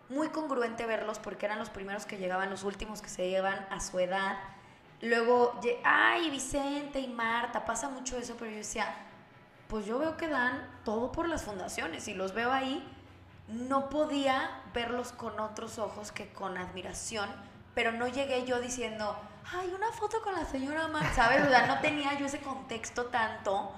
muy 0.10 0.30
congruente 0.30 0.86
verlos 0.86 1.20
porque 1.20 1.46
eran 1.46 1.60
los 1.60 1.70
primeros 1.70 2.06
que 2.06 2.18
llegaban, 2.18 2.50
los 2.50 2.64
últimos 2.64 3.02
que 3.02 3.10
se 3.10 3.30
llevan 3.30 3.68
a 3.70 3.80
su 3.80 4.00
edad. 4.00 4.38
Luego, 5.06 5.60
ay, 5.84 6.30
Vicente 6.30 7.00
y 7.00 7.08
Marta, 7.08 7.66
pasa 7.66 7.90
mucho 7.90 8.18
eso, 8.18 8.36
pero 8.38 8.52
yo 8.52 8.58
decía, 8.58 8.94
pues 9.68 9.86
yo 9.86 10.00
veo 10.00 10.18
que 10.18 10.28
dan 10.28 10.68
todo 10.84 11.12
por 11.12 11.28
las 11.28 11.44
fundaciones 11.44 12.08
y 12.08 12.14
los 12.14 12.34
veo 12.34 12.52
ahí. 12.52 12.86
No 13.48 13.90
podía 13.90 14.62
verlos 14.74 15.12
con 15.12 15.40
otros 15.40 15.78
ojos 15.80 16.12
que 16.12 16.30
con 16.30 16.58
admiración 16.58 17.30
pero 17.76 17.92
no 17.92 18.08
llegué 18.08 18.46
yo 18.46 18.60
diciendo, 18.62 19.16
ay, 19.54 19.72
una 19.76 19.92
foto 19.92 20.22
con 20.22 20.34
la 20.34 20.46
señora 20.46 20.88
Mar, 20.88 21.14
¿sabes? 21.14 21.46
O 21.46 21.50
sea, 21.50 21.68
no 21.68 21.80
tenía 21.82 22.18
yo 22.18 22.26
ese 22.26 22.40
contexto 22.40 23.08
tanto. 23.08 23.72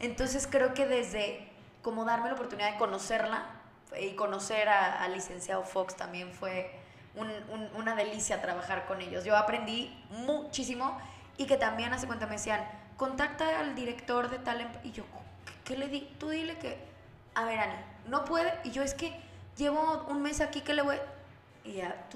Entonces 0.00 0.46
creo 0.50 0.74
que 0.74 0.86
desde 0.86 1.48
como 1.80 2.04
darme 2.04 2.28
la 2.28 2.34
oportunidad 2.34 2.72
de 2.72 2.78
conocerla, 2.78 3.46
y 3.98 4.10
conocer 4.16 4.68
al 4.68 5.14
licenciado 5.14 5.62
Fox 5.62 5.96
también 5.96 6.30
fue 6.34 6.78
un- 7.14 7.30
un- 7.52 7.70
una 7.76 7.94
delicia 7.94 8.40
trabajar 8.40 8.86
con 8.86 9.00
ellos. 9.00 9.24
Yo 9.24 9.36
aprendí 9.36 9.94
muchísimo 10.10 10.98
y 11.36 11.46
que 11.46 11.56
también 11.56 11.92
hace 11.92 12.06
cuenta 12.06 12.26
me 12.26 12.32
decían, 12.32 12.60
contacta 12.96 13.60
al 13.60 13.74
director 13.74 14.30
de 14.30 14.38
tal... 14.38 14.60
em-". 14.60 14.72
Y 14.84 14.92
yo, 14.92 15.04
¿qué, 15.64 15.76
le 15.76 15.88
di? 15.88 16.00
Tú 16.18 16.28
dile 16.30 16.58
que, 16.58 16.78
a 17.34 17.44
ver, 17.44 17.58
Ani, 17.60 17.74
no 18.06 18.24
puede. 18.24 18.52
Y 18.64 18.70
yo 18.70 18.82
es 18.82 18.94
que 18.94 19.12
llevo 19.56 20.06
un 20.08 20.22
mes 20.22 20.40
aquí 20.40 20.60
que 20.60 20.74
le 20.74 20.82
voy... 20.82 20.96
Y 21.64 21.74
ya, 21.74 22.08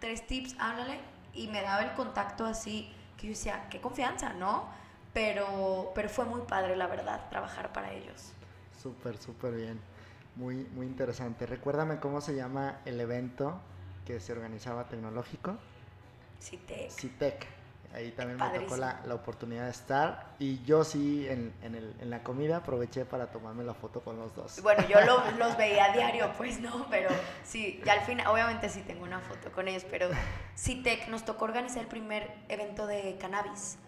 tres 0.00 0.26
tips, 0.26 0.54
háblale. 0.58 1.00
Y 1.34 1.48
me 1.48 1.60
daba 1.62 1.82
el 1.82 1.92
contacto 1.92 2.46
así, 2.46 2.90
que 3.18 3.26
yo 3.26 3.30
decía, 3.32 3.66
qué 3.68 3.80
confianza, 3.80 4.32
¿no? 4.32 4.64
Pero, 5.12 5.92
pero 5.94 6.08
fue 6.08 6.24
muy 6.24 6.42
padre, 6.42 6.76
la 6.76 6.86
verdad, 6.86 7.28
trabajar 7.30 7.72
para 7.72 7.92
ellos. 7.92 8.32
Súper, 8.80 9.16
súper 9.18 9.54
bien. 9.54 9.80
Muy, 10.36 10.56
muy 10.74 10.86
interesante. 10.86 11.46
Recuérdame 11.46 11.98
cómo 11.98 12.20
se 12.20 12.34
llama 12.36 12.78
el 12.84 13.00
evento 13.00 13.58
que 14.06 14.20
se 14.20 14.32
organizaba 14.32 14.84
tecnológico. 14.88 15.56
CITEC. 16.92 17.46
Ahí 17.94 18.10
también 18.12 18.38
me 18.38 18.44
tocó 18.60 18.76
la, 18.76 19.00
la 19.06 19.14
oportunidad 19.14 19.64
de 19.64 19.70
estar. 19.70 20.34
Y 20.38 20.62
yo 20.64 20.84
sí, 20.84 21.26
en, 21.28 21.52
en, 21.62 21.74
el- 21.74 21.94
en 21.98 22.10
la 22.10 22.22
comida, 22.22 22.58
aproveché 22.58 23.04
para 23.06 23.28
tomarme 23.28 23.64
la 23.64 23.72
foto 23.74 24.00
con 24.02 24.18
los 24.18 24.34
dos. 24.34 24.60
Bueno, 24.62 24.86
yo 24.86 25.00
lo- 25.00 25.30
los 25.38 25.56
veía 25.56 25.86
a 25.86 25.92
diario, 25.92 26.30
pues 26.36 26.60
no, 26.60 26.86
pero 26.90 27.08
sí, 27.42 27.80
ya 27.84 27.94
al 27.94 28.02
final, 28.02 28.26
obviamente 28.26 28.68
sí 28.68 28.82
tengo 28.82 29.04
una 29.04 29.20
foto 29.20 29.50
con 29.50 29.66
ellos, 29.66 29.84
pero 29.90 30.08
CITEC 30.56 31.08
nos 31.08 31.24
tocó 31.24 31.46
organizar 31.46 31.80
el 31.82 31.88
primer 31.88 32.30
evento 32.48 32.86
de 32.86 33.16
cannabis. 33.18 33.78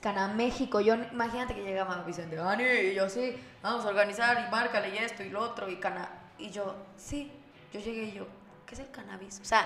Cana 0.00 0.28
México, 0.28 0.80
yo 0.80 0.94
imagínate 0.94 1.54
que 1.54 1.62
llegaba 1.62 2.02
Vicente, 2.02 2.38
Ani, 2.40 2.64
y 2.64 2.94
yo 2.94 3.10
sí, 3.10 3.36
vamos 3.62 3.84
a 3.84 3.88
organizar 3.88 4.46
y 4.48 4.50
márcale 4.50 4.88
y 4.88 4.96
esto 4.96 5.22
y 5.22 5.28
lo 5.28 5.40
otro 5.40 5.68
y 5.68 5.76
cana 5.76 6.08
y 6.38 6.48
yo, 6.50 6.74
sí, 6.96 7.30
yo 7.74 7.80
llegué 7.80 8.04
y 8.04 8.12
yo, 8.12 8.26
¿qué 8.66 8.74
es 8.74 8.80
el 8.80 8.90
cannabis? 8.90 9.40
O 9.40 9.44
sea, 9.44 9.64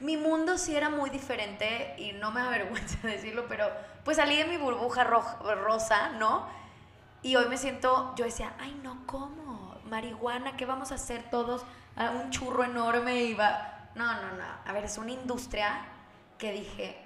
mi 0.00 0.16
mundo 0.16 0.58
sí 0.58 0.76
era 0.76 0.88
muy 0.90 1.10
diferente 1.10 1.94
y 1.98 2.12
no 2.12 2.30
me 2.30 2.40
avergüenza 2.42 3.06
decirlo, 3.06 3.46
pero 3.48 3.68
pues 4.04 4.16
salí 4.16 4.36
de 4.36 4.44
mi 4.46 4.56
burbuja 4.56 5.04
roj- 5.08 5.38
rosa, 5.62 6.10
¿no? 6.10 6.46
Y 7.22 7.36
hoy 7.36 7.48
me 7.48 7.56
siento, 7.56 8.14
yo 8.16 8.24
decía, 8.24 8.52
ay, 8.58 8.78
no, 8.82 9.04
¿cómo? 9.06 9.76
Marihuana, 9.84 10.56
¿qué 10.56 10.66
vamos 10.66 10.92
a 10.92 10.96
hacer 10.96 11.28
todos? 11.30 11.64
Ah, 11.96 12.10
un 12.22 12.30
churro 12.30 12.64
enorme 12.64 13.22
y 13.24 13.34
va... 13.34 13.88
No, 13.94 14.04
no, 14.14 14.32
no. 14.36 14.44
A 14.64 14.72
ver, 14.72 14.84
es 14.84 14.98
una 14.98 15.10
industria 15.10 15.80
que 16.38 16.52
dije, 16.52 16.96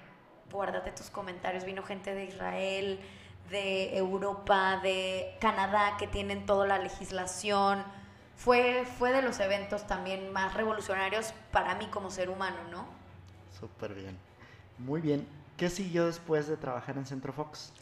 guárdate 0.51 0.91
tus 0.93 1.09
comentarios. 1.09 1.65
Vino 1.65 1.83
gente 1.83 2.15
de 2.15 2.25
Israel, 2.27 3.01
de 3.49 3.97
Europa, 3.97 4.79
de 4.83 5.35
Canadá, 5.41 5.97
que 5.99 6.07
tienen 6.07 6.45
toda 6.45 6.67
la 6.67 6.79
legislación. 6.79 7.83
Fue, 8.37 8.85
fue 8.99 9.13
de 9.13 9.23
los 9.23 9.39
eventos 9.41 9.87
también 9.87 10.33
más 10.33 10.55
revolucionarios 10.55 11.33
para 11.53 11.75
mí 11.77 11.87
como 11.87 12.11
ser 12.11 12.31
humano, 12.31 12.57
¿no? 12.71 12.87
Súper 13.59 13.95
bien. 13.95 14.19
Muy 14.79 15.01
bien. 15.01 15.27
¿Qué 15.57 15.71
siguió 15.71 16.07
después 16.07 16.49
de 16.49 16.57
trabajar 16.57 16.97
en 16.97 17.07
Centro 17.07 17.33
Fox? 17.33 17.73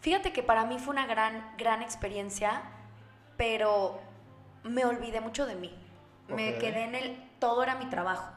Fíjate 0.00 0.32
que 0.32 0.42
para 0.42 0.64
mí 0.64 0.78
fue 0.78 0.92
una 0.92 1.06
gran, 1.06 1.54
gran 1.58 1.82
experiencia, 1.82 2.62
pero 3.36 4.00
me 4.62 4.84
olvidé 4.84 5.20
mucho 5.20 5.44
de 5.44 5.56
mí. 5.56 5.76
Me 6.28 6.56
quedé 6.58 6.84
en 6.84 6.94
el... 6.94 7.30
Todo 7.38 7.62
era 7.62 7.74
mi 7.74 7.86
trabajo. 7.86 8.30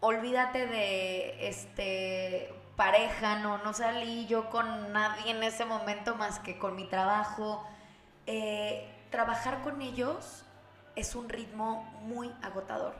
Olvídate 0.00 0.66
de 0.66 1.48
este 1.48 2.52
pareja, 2.76 3.38
no, 3.38 3.58
no 3.58 3.72
salí 3.72 4.26
yo 4.26 4.50
con 4.50 4.92
nadie 4.92 5.30
en 5.30 5.42
ese 5.42 5.64
momento 5.64 6.16
más 6.16 6.38
que 6.40 6.58
con 6.58 6.74
mi 6.74 6.88
trabajo. 6.88 7.64
Eh, 8.26 8.88
trabajar 9.12 9.62
con 9.62 9.80
ellos 9.80 10.42
es 10.96 11.14
un 11.14 11.28
ritmo 11.28 11.84
muy 12.02 12.34
agotador. 12.42 12.94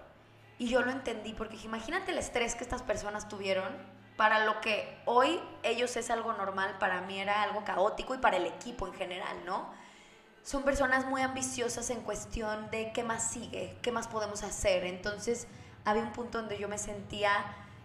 Y 0.59 0.69
yo 0.69 0.83
lo 0.83 0.93
entendí 0.93 1.35
porque 1.35 1.57
imagínate 1.65 2.13
el 2.13 2.19
estrés 2.19 2.55
que 2.55 2.63
estas 2.63 2.83
personas 2.83 3.29
tuvieron 3.29 3.73
para 4.17 4.45
lo 4.45 4.61
que 4.61 5.01
hoy 5.07 5.41
ellos 5.65 5.97
es 5.97 6.11
algo 6.11 6.33
normal, 6.35 6.77
para 6.79 7.01
mí 7.01 7.19
era 7.19 7.43
algo 7.43 7.65
caótico 7.65 8.15
y 8.15 8.19
para 8.19 8.37
el 8.37 8.47
equipo 8.47 8.87
en 8.87 8.95
general, 8.95 9.45
¿no? 9.45 9.69
Son 10.45 10.63
personas 10.63 11.07
muy 11.07 11.23
ambiciosas 11.23 11.91
en 11.91 12.03
cuestión 12.03 12.71
de 12.71 12.93
qué 12.93 13.03
más 13.03 13.31
sigue, 13.31 13.77
qué 13.83 13.91
más 13.91 14.07
podemos 14.07 14.43
hacer. 14.43 14.85
Entonces 14.85 15.49
había 15.85 16.03
un 16.03 16.13
punto 16.13 16.39
donde 16.39 16.59
yo 16.59 16.69
me 16.69 16.79
sentía 16.79 17.33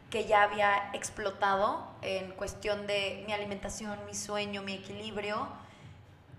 que 0.10 0.26
ya 0.26 0.44
había 0.44 0.92
explotado 0.94 1.88
en 2.02 2.32
cuestión 2.32 2.88
de 2.88 3.24
mi 3.26 3.34
alimentación, 3.34 4.00
mi 4.06 4.14
sueño, 4.14 4.62
mi 4.62 4.74
equilibrio. 4.74 5.48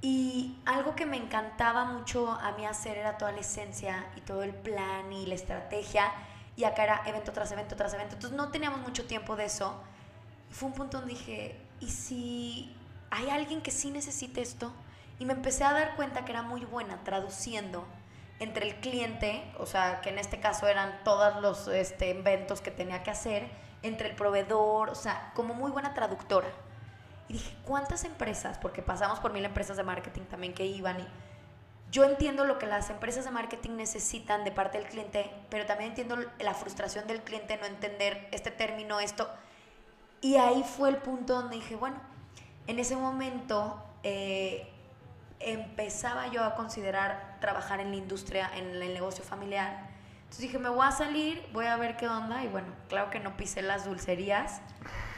Y 0.00 0.56
algo 0.64 0.94
que 0.94 1.06
me 1.06 1.16
encantaba 1.16 1.84
mucho 1.84 2.30
a 2.30 2.52
mí 2.52 2.64
hacer 2.64 2.98
era 2.98 3.18
toda 3.18 3.32
la 3.32 3.40
esencia 3.40 4.06
y 4.16 4.20
todo 4.20 4.42
el 4.42 4.54
plan 4.54 5.12
y 5.12 5.26
la 5.26 5.34
estrategia. 5.34 6.12
Y 6.56 6.64
acá 6.64 6.84
era 6.84 7.02
evento 7.06 7.32
tras 7.32 7.50
evento 7.50 7.76
tras 7.76 7.94
evento. 7.94 8.14
Entonces 8.14 8.36
no 8.36 8.50
teníamos 8.50 8.80
mucho 8.80 9.06
tiempo 9.06 9.34
de 9.34 9.46
eso. 9.46 9.74
Fue 10.50 10.68
un 10.68 10.74
punto 10.74 10.98
donde 10.98 11.14
dije, 11.14 11.60
¿y 11.80 11.88
si 11.88 12.76
hay 13.10 13.30
alguien 13.30 13.60
que 13.60 13.70
sí 13.70 13.90
necesite 13.90 14.40
esto? 14.40 14.72
Y 15.18 15.24
me 15.24 15.32
empecé 15.32 15.64
a 15.64 15.72
dar 15.72 15.96
cuenta 15.96 16.24
que 16.24 16.32
era 16.32 16.42
muy 16.42 16.64
buena 16.64 17.02
traduciendo 17.02 17.84
entre 18.40 18.68
el 18.68 18.76
cliente, 18.76 19.42
o 19.58 19.66
sea, 19.66 20.00
que 20.00 20.10
en 20.10 20.18
este 20.18 20.38
caso 20.38 20.68
eran 20.68 21.00
todos 21.02 21.42
los 21.42 21.66
este, 21.66 22.10
eventos 22.10 22.60
que 22.60 22.70
tenía 22.70 23.02
que 23.02 23.10
hacer, 23.10 23.48
entre 23.82 24.10
el 24.10 24.16
proveedor, 24.16 24.90
o 24.90 24.94
sea, 24.94 25.32
como 25.34 25.54
muy 25.54 25.70
buena 25.70 25.92
traductora. 25.92 26.48
Y 27.28 27.34
dije, 27.34 27.54
¿cuántas 27.64 28.04
empresas? 28.04 28.58
Porque 28.58 28.82
pasamos 28.82 29.20
por 29.20 29.32
mil 29.32 29.44
empresas 29.44 29.76
de 29.76 29.82
marketing 29.82 30.22
también 30.22 30.54
que 30.54 30.64
iban 30.64 31.00
y 31.00 31.06
yo 31.90 32.04
entiendo 32.04 32.44
lo 32.44 32.58
que 32.58 32.66
las 32.66 32.90
empresas 32.90 33.24
de 33.24 33.30
marketing 33.30 33.76
necesitan 33.76 34.44
de 34.44 34.50
parte 34.50 34.78
del 34.78 34.86
cliente, 34.86 35.30
pero 35.48 35.64
también 35.64 35.90
entiendo 35.90 36.16
la 36.38 36.54
frustración 36.54 37.06
del 37.06 37.22
cliente 37.22 37.56
no 37.56 37.64
entender 37.64 38.28
este 38.30 38.50
término, 38.50 39.00
esto. 39.00 39.28
Y 40.20 40.36
ahí 40.36 40.62
fue 40.62 40.90
el 40.90 40.96
punto 40.96 41.34
donde 41.34 41.56
dije, 41.56 41.76
bueno, 41.76 41.96
en 42.66 42.78
ese 42.78 42.94
momento 42.96 43.82
eh, 44.02 44.70
empezaba 45.40 46.28
yo 46.28 46.44
a 46.44 46.54
considerar 46.54 47.38
trabajar 47.40 47.80
en 47.80 47.90
la 47.90 47.96
industria, 47.96 48.50
en 48.54 48.82
el 48.82 48.92
negocio 48.92 49.24
familiar. 49.24 49.87
Entonces 50.28 50.42
dije, 50.42 50.58
me 50.58 50.68
voy 50.68 50.86
a 50.86 50.92
salir, 50.92 51.42
voy 51.54 51.64
a 51.64 51.76
ver 51.76 51.96
qué 51.96 52.06
onda. 52.06 52.44
Y 52.44 52.48
bueno, 52.48 52.68
claro 52.90 53.08
que 53.08 53.18
no 53.18 53.34
pisé 53.38 53.62
las 53.62 53.86
dulcerías. 53.86 54.60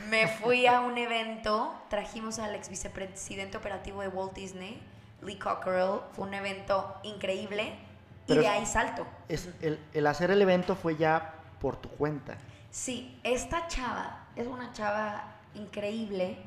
Me 0.08 0.28
fui 0.28 0.68
a 0.68 0.80
un 0.82 0.96
evento, 0.98 1.74
trajimos 1.88 2.38
al 2.38 2.54
ex 2.54 2.68
vicepresidente 2.68 3.56
operativo 3.56 4.02
de 4.02 4.08
Walt 4.08 4.34
Disney, 4.34 4.80
Lee 5.20 5.36
Cockerell. 5.36 6.00
Fue 6.12 6.28
un 6.28 6.34
evento 6.34 6.94
increíble. 7.02 7.74
Pero 8.28 8.40
y 8.40 8.44
de 8.44 8.50
ahí 8.50 8.66
salto. 8.66 9.04
Es, 9.28 9.48
el, 9.60 9.80
el 9.92 10.06
hacer 10.06 10.30
el 10.30 10.40
evento 10.40 10.76
fue 10.76 10.96
ya 10.96 11.34
por 11.60 11.76
tu 11.76 11.88
cuenta. 11.88 12.36
Sí, 12.70 13.18
esta 13.24 13.66
chava 13.66 14.28
es 14.36 14.46
una 14.46 14.72
chava 14.72 15.24
increíble 15.56 16.38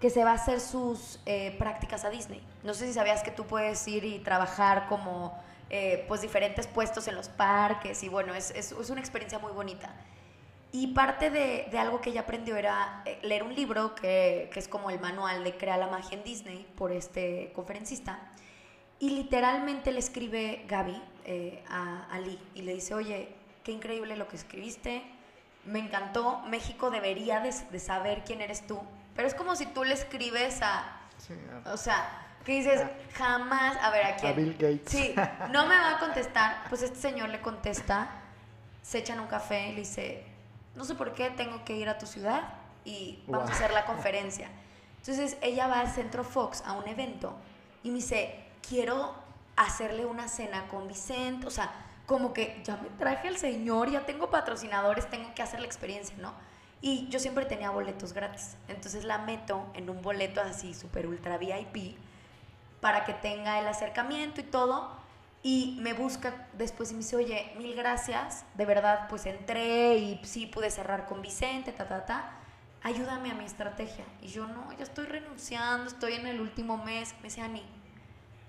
que 0.00 0.10
se 0.10 0.22
va 0.22 0.30
a 0.30 0.34
hacer 0.34 0.60
sus 0.60 1.20
eh, 1.26 1.56
prácticas 1.58 2.04
a 2.04 2.10
Disney. 2.10 2.40
No 2.62 2.74
sé 2.74 2.86
si 2.86 2.92
sabías 2.92 3.24
que 3.24 3.32
tú 3.32 3.46
puedes 3.46 3.86
ir 3.88 4.04
y 4.04 4.20
trabajar 4.20 4.86
como 4.88 5.36
eh, 5.72 6.04
pues 6.06 6.20
diferentes 6.20 6.68
puestos 6.68 7.08
en 7.08 7.16
los 7.16 7.28
parques 7.28 8.02
y 8.04 8.08
bueno, 8.08 8.34
es, 8.34 8.50
es- 8.52 8.70
es 8.72 8.90
una 8.90 9.00
experiencia 9.00 9.38
muy 9.40 9.50
bonita. 9.52 9.92
Y 10.70 10.88
parte 10.94 11.28
de, 11.30 11.66
de 11.70 11.78
algo 11.78 12.00
que 12.00 12.10
ella 12.10 12.20
aprendió 12.22 12.56
era 12.56 13.02
eh, 13.04 13.18
leer 13.22 13.42
un 13.42 13.54
libro 13.54 13.94
que, 13.94 14.48
que 14.52 14.58
es 14.60 14.68
como 14.68 14.88
el 14.90 15.00
manual 15.00 15.42
de 15.44 15.56
Crea 15.56 15.76
la 15.76 15.88
magia 15.88 16.16
en 16.16 16.24
Disney 16.24 16.66
por 16.76 16.92
este 16.92 17.52
conferencista. 17.54 18.20
Y 18.98 19.10
literalmente 19.10 19.90
le 19.92 19.98
escribe 19.98 20.64
Gaby 20.68 21.02
eh, 21.24 21.62
a, 21.68 22.06
a 22.10 22.18
Lee 22.20 22.38
y 22.54 22.62
le 22.62 22.72
dice, 22.74 22.94
oye, 22.94 23.34
qué 23.64 23.72
increíble 23.72 24.16
lo 24.16 24.28
que 24.28 24.36
escribiste, 24.36 25.02
me 25.64 25.78
encantó, 25.78 26.40
México 26.48 26.90
debería 26.90 27.40
de, 27.40 27.52
de 27.70 27.78
saber 27.80 28.22
quién 28.24 28.40
eres 28.40 28.66
tú. 28.66 28.80
Pero 29.14 29.28
es 29.28 29.34
como 29.34 29.56
si 29.56 29.66
tú 29.66 29.84
le 29.84 29.94
escribes 29.94 30.60
a, 30.62 31.00
Sí, 31.18 31.34
a- 31.66 31.72
o 31.72 31.76
sea, 31.76 32.31
que 32.44 32.52
dices, 32.52 32.82
jamás, 33.14 33.76
a 33.82 33.90
ver, 33.90 34.04
¿a 34.04 34.16
quién? 34.16 34.32
a 34.32 34.34
Bill 34.34 34.52
Gates. 34.54 34.90
Sí, 34.90 35.14
no 35.50 35.66
me 35.66 35.76
va 35.76 35.96
a 35.96 35.98
contestar. 35.98 36.64
Pues 36.68 36.82
este 36.82 36.98
señor 36.98 37.28
le 37.28 37.40
contesta, 37.40 38.10
se 38.82 38.98
echan 38.98 39.20
un 39.20 39.26
café 39.26 39.68
y 39.68 39.72
le 39.72 39.80
dice, 39.80 40.24
no 40.74 40.84
sé 40.84 40.94
por 40.94 41.14
qué 41.14 41.30
tengo 41.30 41.64
que 41.64 41.76
ir 41.76 41.88
a 41.88 41.98
tu 41.98 42.06
ciudad 42.06 42.54
y 42.84 43.22
vamos 43.26 43.50
a 43.50 43.52
hacer 43.52 43.72
la 43.72 43.84
conferencia. 43.84 44.48
Entonces 44.98 45.36
ella 45.42 45.66
va 45.66 45.80
al 45.80 45.90
Centro 45.90 46.24
Fox 46.24 46.62
a 46.66 46.72
un 46.72 46.88
evento 46.88 47.34
y 47.82 47.90
me 47.90 47.96
dice, 47.96 48.44
quiero 48.66 49.14
hacerle 49.56 50.06
una 50.06 50.28
cena 50.28 50.68
con 50.68 50.88
Vicente, 50.88 51.46
o 51.46 51.50
sea, 51.50 51.72
como 52.06 52.32
que 52.32 52.60
ya 52.64 52.76
me 52.76 52.88
traje 52.90 53.28
al 53.28 53.36
señor, 53.36 53.90
ya 53.90 54.06
tengo 54.06 54.30
patrocinadores, 54.30 55.08
tengo 55.10 55.34
que 55.34 55.42
hacer 55.42 55.60
la 55.60 55.66
experiencia, 55.66 56.16
¿no? 56.18 56.32
Y 56.80 57.08
yo 57.08 57.20
siempre 57.20 57.44
tenía 57.44 57.70
boletos 57.70 58.12
gratis, 58.12 58.56
entonces 58.66 59.04
la 59.04 59.18
meto 59.18 59.66
en 59.74 59.88
un 59.88 60.02
boleto 60.02 60.40
así 60.40 60.74
super 60.74 61.06
ultra 61.06 61.38
VIP 61.38 61.96
para 62.82 63.04
que 63.04 63.14
tenga 63.14 63.60
el 63.60 63.68
acercamiento 63.68 64.40
y 64.40 64.44
todo. 64.44 64.90
Y 65.44 65.78
me 65.80 65.92
busca 65.94 66.48
después 66.52 66.90
y 66.90 66.94
me 66.94 66.98
dice, 66.98 67.16
oye, 67.16 67.52
mil 67.56 67.74
gracias, 67.74 68.44
de 68.54 68.66
verdad, 68.66 69.06
pues 69.08 69.24
entré 69.24 69.96
y 69.96 70.20
sí 70.24 70.46
pude 70.46 70.70
cerrar 70.70 71.06
con 71.06 71.22
Vicente, 71.22 71.72
ta, 71.72 71.88
ta, 71.88 72.04
ta. 72.04 72.32
Ayúdame 72.82 73.30
a 73.30 73.34
mi 73.34 73.44
estrategia. 73.44 74.04
Y 74.20 74.28
yo, 74.28 74.46
no, 74.48 74.70
ya 74.72 74.82
estoy 74.82 75.06
renunciando, 75.06 75.88
estoy 75.88 76.14
en 76.14 76.26
el 76.26 76.40
último 76.40 76.76
mes. 76.76 77.14
Me 77.18 77.24
dice, 77.24 77.40
Ani, 77.40 77.62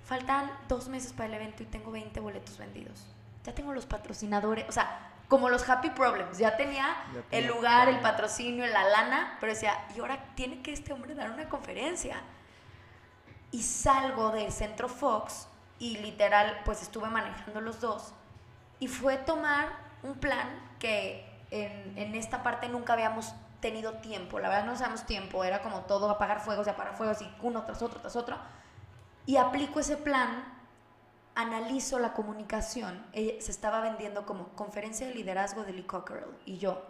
faltan 0.04 0.52
dos 0.68 0.88
meses 0.88 1.14
para 1.14 1.28
el 1.28 1.36
evento 1.36 1.62
y 1.64 1.68
tengo 1.68 1.92
20 1.92 2.20
boletos 2.20 2.58
vendidos. 2.58 3.06
ya 3.44 3.54
tengo 3.54 3.74
los 3.74 3.86
patrocinadores, 3.86 4.66
o 4.70 4.72
sea, 4.72 5.12
como 5.28 5.50
los 5.50 5.68
happy 5.68 5.90
problems, 5.92 6.38
ya 6.38 6.56
tenía 6.58 6.96
Ya 7.14 7.38
el 7.38 7.48
lugar, 7.48 7.90
el 7.90 8.00
patrocinio, 8.00 8.66
la 8.66 8.84
lana, 8.88 9.38
pero 9.40 9.54
decía, 9.54 9.74
y 9.96 10.00
ahora 10.00 10.24
tiene 10.36 10.62
que 10.62 10.74
este 10.74 10.94
hombre 10.94 11.14
dar 11.14 11.32
una 11.32 11.50
conferencia. 11.50 12.22
Y 13.54 13.62
salgo 13.62 14.32
del 14.32 14.52
centro 14.52 14.90
Fox 14.90 15.48
y 15.80 15.98
literal, 16.00 16.62
pues 16.66 16.82
estuve 16.82 17.08
manejando 17.08 17.62
los 17.62 17.80
dos. 17.80 18.14
Y 18.80 18.90
fue 18.90 19.16
tomar 19.16 19.70
un 20.04 20.16
plan 20.16 20.50
que 20.80 21.26
en, 21.52 21.98
en 21.98 22.16
esta 22.16 22.44
parte 22.44 22.68
nunca 22.68 22.94
habíamos 22.94 23.34
tenido 23.62 23.94
tiempo. 23.94 24.40
La 24.40 24.50
verdad 24.50 24.66
no 24.66 24.74
usamos 24.74 25.06
tiempo, 25.06 25.46
era 25.46 25.62
como 25.62 25.82
todo 25.82 26.10
apagar 26.10 26.42
fuegos 26.42 26.68
y 26.68 26.70
apagar 26.70 26.98
fuegos 26.98 27.22
y 27.22 27.34
uno 27.42 27.64
tras 27.64 27.82
otro, 27.82 28.02
tras 28.02 28.18
otro. 28.18 28.38
Y 29.26 29.38
aplico 29.38 29.80
ese 29.80 29.96
plan, 29.96 30.44
analizo 31.36 31.98
la 32.00 32.14
comunicación. 32.14 33.06
Ella 33.14 33.34
se 33.40 33.52
estaba 33.52 33.80
vendiendo 33.80 34.26
como 34.26 34.50
conferencia 34.50 35.08
de 35.08 35.16
liderazgo 35.16 35.64
de 35.64 35.74
Lee 35.74 35.84
Cockerell. 35.84 36.38
Y 36.46 36.58
yo, 36.58 36.84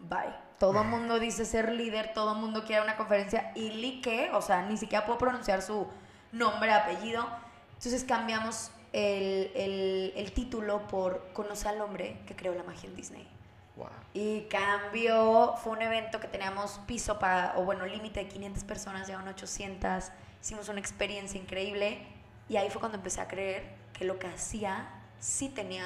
bye. 0.00 0.34
Todo 0.58 0.82
el 0.82 0.88
mundo 0.88 1.18
dice 1.20 1.44
ser 1.44 1.70
líder, 1.72 2.12
todo 2.14 2.32
el 2.34 2.38
mundo 2.40 2.64
quiere 2.64 2.82
una 2.82 2.96
conferencia. 2.96 3.52
¿Y 3.54 3.70
Lee 3.70 4.00
qué? 4.00 4.30
O 4.32 4.42
sea, 4.42 4.62
ni 4.62 4.76
siquiera 4.76 5.06
puedo 5.06 5.18
pronunciar 5.18 5.62
su 5.62 5.86
nombre, 6.32 6.72
apellido. 6.72 7.26
Entonces 7.74 8.02
cambiamos 8.04 8.72
el, 8.92 9.52
el- 9.54 10.12
el 10.16 10.32
título 10.32 10.86
por 10.88 11.32
Conoce 11.32 11.68
al 11.68 11.80
hombre 11.80 12.20
que 12.26 12.34
creó 12.34 12.54
la 12.54 12.64
magia 12.64 12.88
en 12.88 12.96
Disney. 12.96 13.28
Wow. 13.76 13.86
Y 14.14 14.40
cambió, 14.48 15.54
fue 15.62 15.72
un 15.74 15.82
evento 15.82 16.18
que 16.18 16.26
teníamos 16.26 16.80
piso 16.86 17.20
para, 17.20 17.52
o 17.56 17.62
bueno, 17.62 17.86
límite 17.86 18.20
de 18.24 18.28
500 18.28 18.64
personas, 18.64 19.06
llegaron 19.06 19.28
800, 19.28 20.10
hicimos 20.42 20.68
una 20.68 20.80
experiencia 20.80 21.40
increíble 21.40 22.00
y 22.48 22.56
ahí 22.56 22.68
fue 22.70 22.80
cuando 22.80 22.98
empecé 22.98 23.20
a 23.20 23.28
creer 23.28 23.62
que 23.92 24.04
lo 24.04 24.18
que 24.18 24.26
hacía 24.26 24.88
sí 25.20 25.48
tenía 25.50 25.84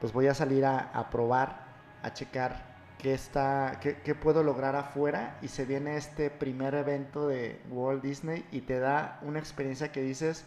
pues 0.00 0.12
voy 0.12 0.26
a 0.26 0.34
salir 0.34 0.64
a, 0.64 1.08
probar, 1.10 1.64
a 2.02 2.12
checar 2.12 2.64
qué, 2.98 3.12
está, 3.14 3.78
qué 3.80 4.14
puedo 4.14 4.42
lograr 4.42 4.76
afuera 4.76 5.36
y 5.42 5.48
se 5.48 5.64
viene 5.66 5.96
este 5.96 6.30
primer 6.30 6.74
evento 6.74 7.28
de 7.28 7.60
Walt 7.70 8.02
Disney 8.02 8.46
y 8.50 8.62
te 8.62 8.78
da 8.78 9.18
una 9.22 9.38
experiencia 9.38 9.92
que 9.92 10.00
dices, 10.00 10.44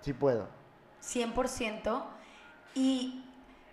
sí 0.00 0.12
puedo. 0.12 0.48
100%. 1.02 2.04
Y 2.74 3.24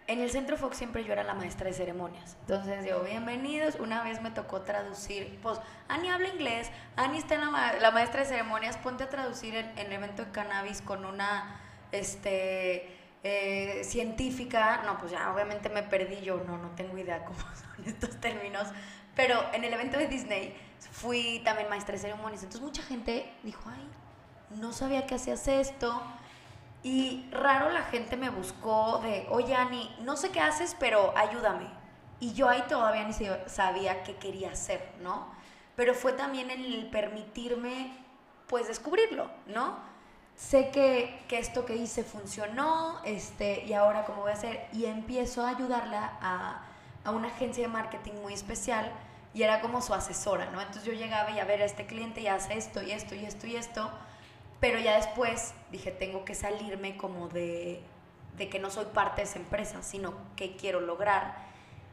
en 0.07 0.19
el 0.19 0.29
Centro 0.31 0.57
Fox 0.57 0.77
siempre 0.77 1.03
yo 1.03 1.13
era 1.13 1.23
la 1.23 1.33
maestra 1.33 1.67
de 1.67 1.73
ceremonias. 1.73 2.35
Entonces 2.41 2.83
digo, 2.83 2.99
bienvenidos. 3.01 3.75
Una 3.75 4.03
vez 4.03 4.21
me 4.21 4.31
tocó 4.31 4.61
traducir, 4.61 5.39
pues, 5.41 5.59
Ani 5.87 6.09
habla 6.09 6.27
inglés, 6.29 6.69
Ani 6.95 7.17
está 7.17 7.35
en 7.35 7.41
la, 7.41 7.49
ma- 7.49 7.73
la 7.73 7.91
maestra 7.91 8.21
de 8.21 8.27
ceremonias, 8.27 8.77
ponte 8.77 9.03
a 9.05 9.09
traducir 9.09 9.55
en 9.55 9.77
el 9.77 9.91
evento 9.93 10.25
de 10.25 10.31
cannabis 10.31 10.81
con 10.81 11.05
una, 11.05 11.59
este, 11.91 12.97
eh, 13.23 13.81
científica. 13.83 14.81
No, 14.85 14.97
pues 14.99 15.11
ya 15.11 15.31
obviamente 15.33 15.69
me 15.69 15.83
perdí 15.83 16.21
yo, 16.21 16.37
no, 16.45 16.57
no 16.57 16.69
tengo 16.71 16.97
idea 16.97 17.23
cómo 17.25 17.39
son 17.75 17.85
estos 17.87 18.19
términos. 18.19 18.67
Pero 19.15 19.41
en 19.53 19.63
el 19.63 19.73
evento 19.73 19.97
de 19.97 20.07
Disney 20.07 20.55
fui 20.91 21.41
también 21.45 21.69
maestra 21.69 21.93
de 21.93 21.99
ceremonias. 21.99 22.41
Entonces 22.43 22.61
mucha 22.61 22.81
gente 22.83 23.31
dijo, 23.43 23.69
ay, 23.69 23.87
no 24.59 24.73
sabía 24.73 25.05
que 25.05 25.15
hacías 25.15 25.47
esto. 25.47 26.01
Y 26.83 27.29
raro 27.31 27.69
la 27.69 27.83
gente 27.83 28.17
me 28.17 28.29
buscó 28.29 28.99
de, 28.99 29.25
oye 29.29 29.55
Ani, 29.55 29.89
no 30.01 30.17
sé 30.17 30.31
qué 30.31 30.41
haces, 30.41 30.75
pero 30.77 31.13
ayúdame. 31.17 31.67
Y 32.19 32.33
yo 32.33 32.49
ahí 32.49 32.63
todavía 32.67 33.05
ni 33.05 33.13
sabía 33.47 34.03
qué 34.03 34.17
quería 34.17 34.51
hacer, 34.51 34.93
¿no? 35.01 35.27
Pero 35.75 35.93
fue 35.93 36.13
también 36.13 36.51
el 36.51 36.89
permitirme, 36.91 37.97
pues, 38.47 38.67
descubrirlo, 38.67 39.29
¿no? 39.47 39.77
Sé 40.35 40.71
que, 40.71 41.23
que 41.27 41.39
esto 41.39 41.65
que 41.65 41.75
hice 41.75 42.03
funcionó, 42.03 42.99
este, 43.05 43.63
y 43.65 43.73
ahora 43.73 44.03
cómo 44.05 44.21
voy 44.21 44.31
a 44.31 44.35
hacer, 44.35 44.67
y 44.73 44.85
empiezo 44.85 45.45
a 45.45 45.49
ayudarla 45.49 46.17
a, 46.21 46.65
a 47.03 47.11
una 47.11 47.29
agencia 47.29 47.63
de 47.63 47.73
marketing 47.73 48.13
muy 48.21 48.33
especial, 48.33 48.91
y 49.33 49.43
era 49.43 49.61
como 49.61 49.81
su 49.81 49.93
asesora, 49.93 50.47
¿no? 50.47 50.59
Entonces 50.59 50.83
yo 50.83 50.93
llegaba 50.93 51.31
y 51.31 51.39
a 51.39 51.45
ver, 51.45 51.61
este 51.61 51.85
cliente 51.85 52.21
ya 52.21 52.35
hace 52.35 52.57
esto, 52.57 52.81
y 52.83 52.91
esto, 52.91 53.15
y 53.15 53.25
esto, 53.25 53.47
y 53.47 53.55
esto, 53.55 53.89
pero 54.63 54.79
ya 54.79 54.95
después 54.95 55.53
dije, 55.73 55.91
tengo 55.91 56.23
que 56.23 56.35
salirme 56.35 56.95
como 56.95 57.27
de, 57.27 57.81
de 58.37 58.47
que 58.47 58.59
no 58.59 58.69
soy 58.69 58.85
parte 58.85 59.19
de 59.19 59.27
esa 59.27 59.37
empresa, 59.37 59.83
sino 59.83 60.13
que 60.37 60.55
quiero 60.55 60.79
lograr. 60.79 61.35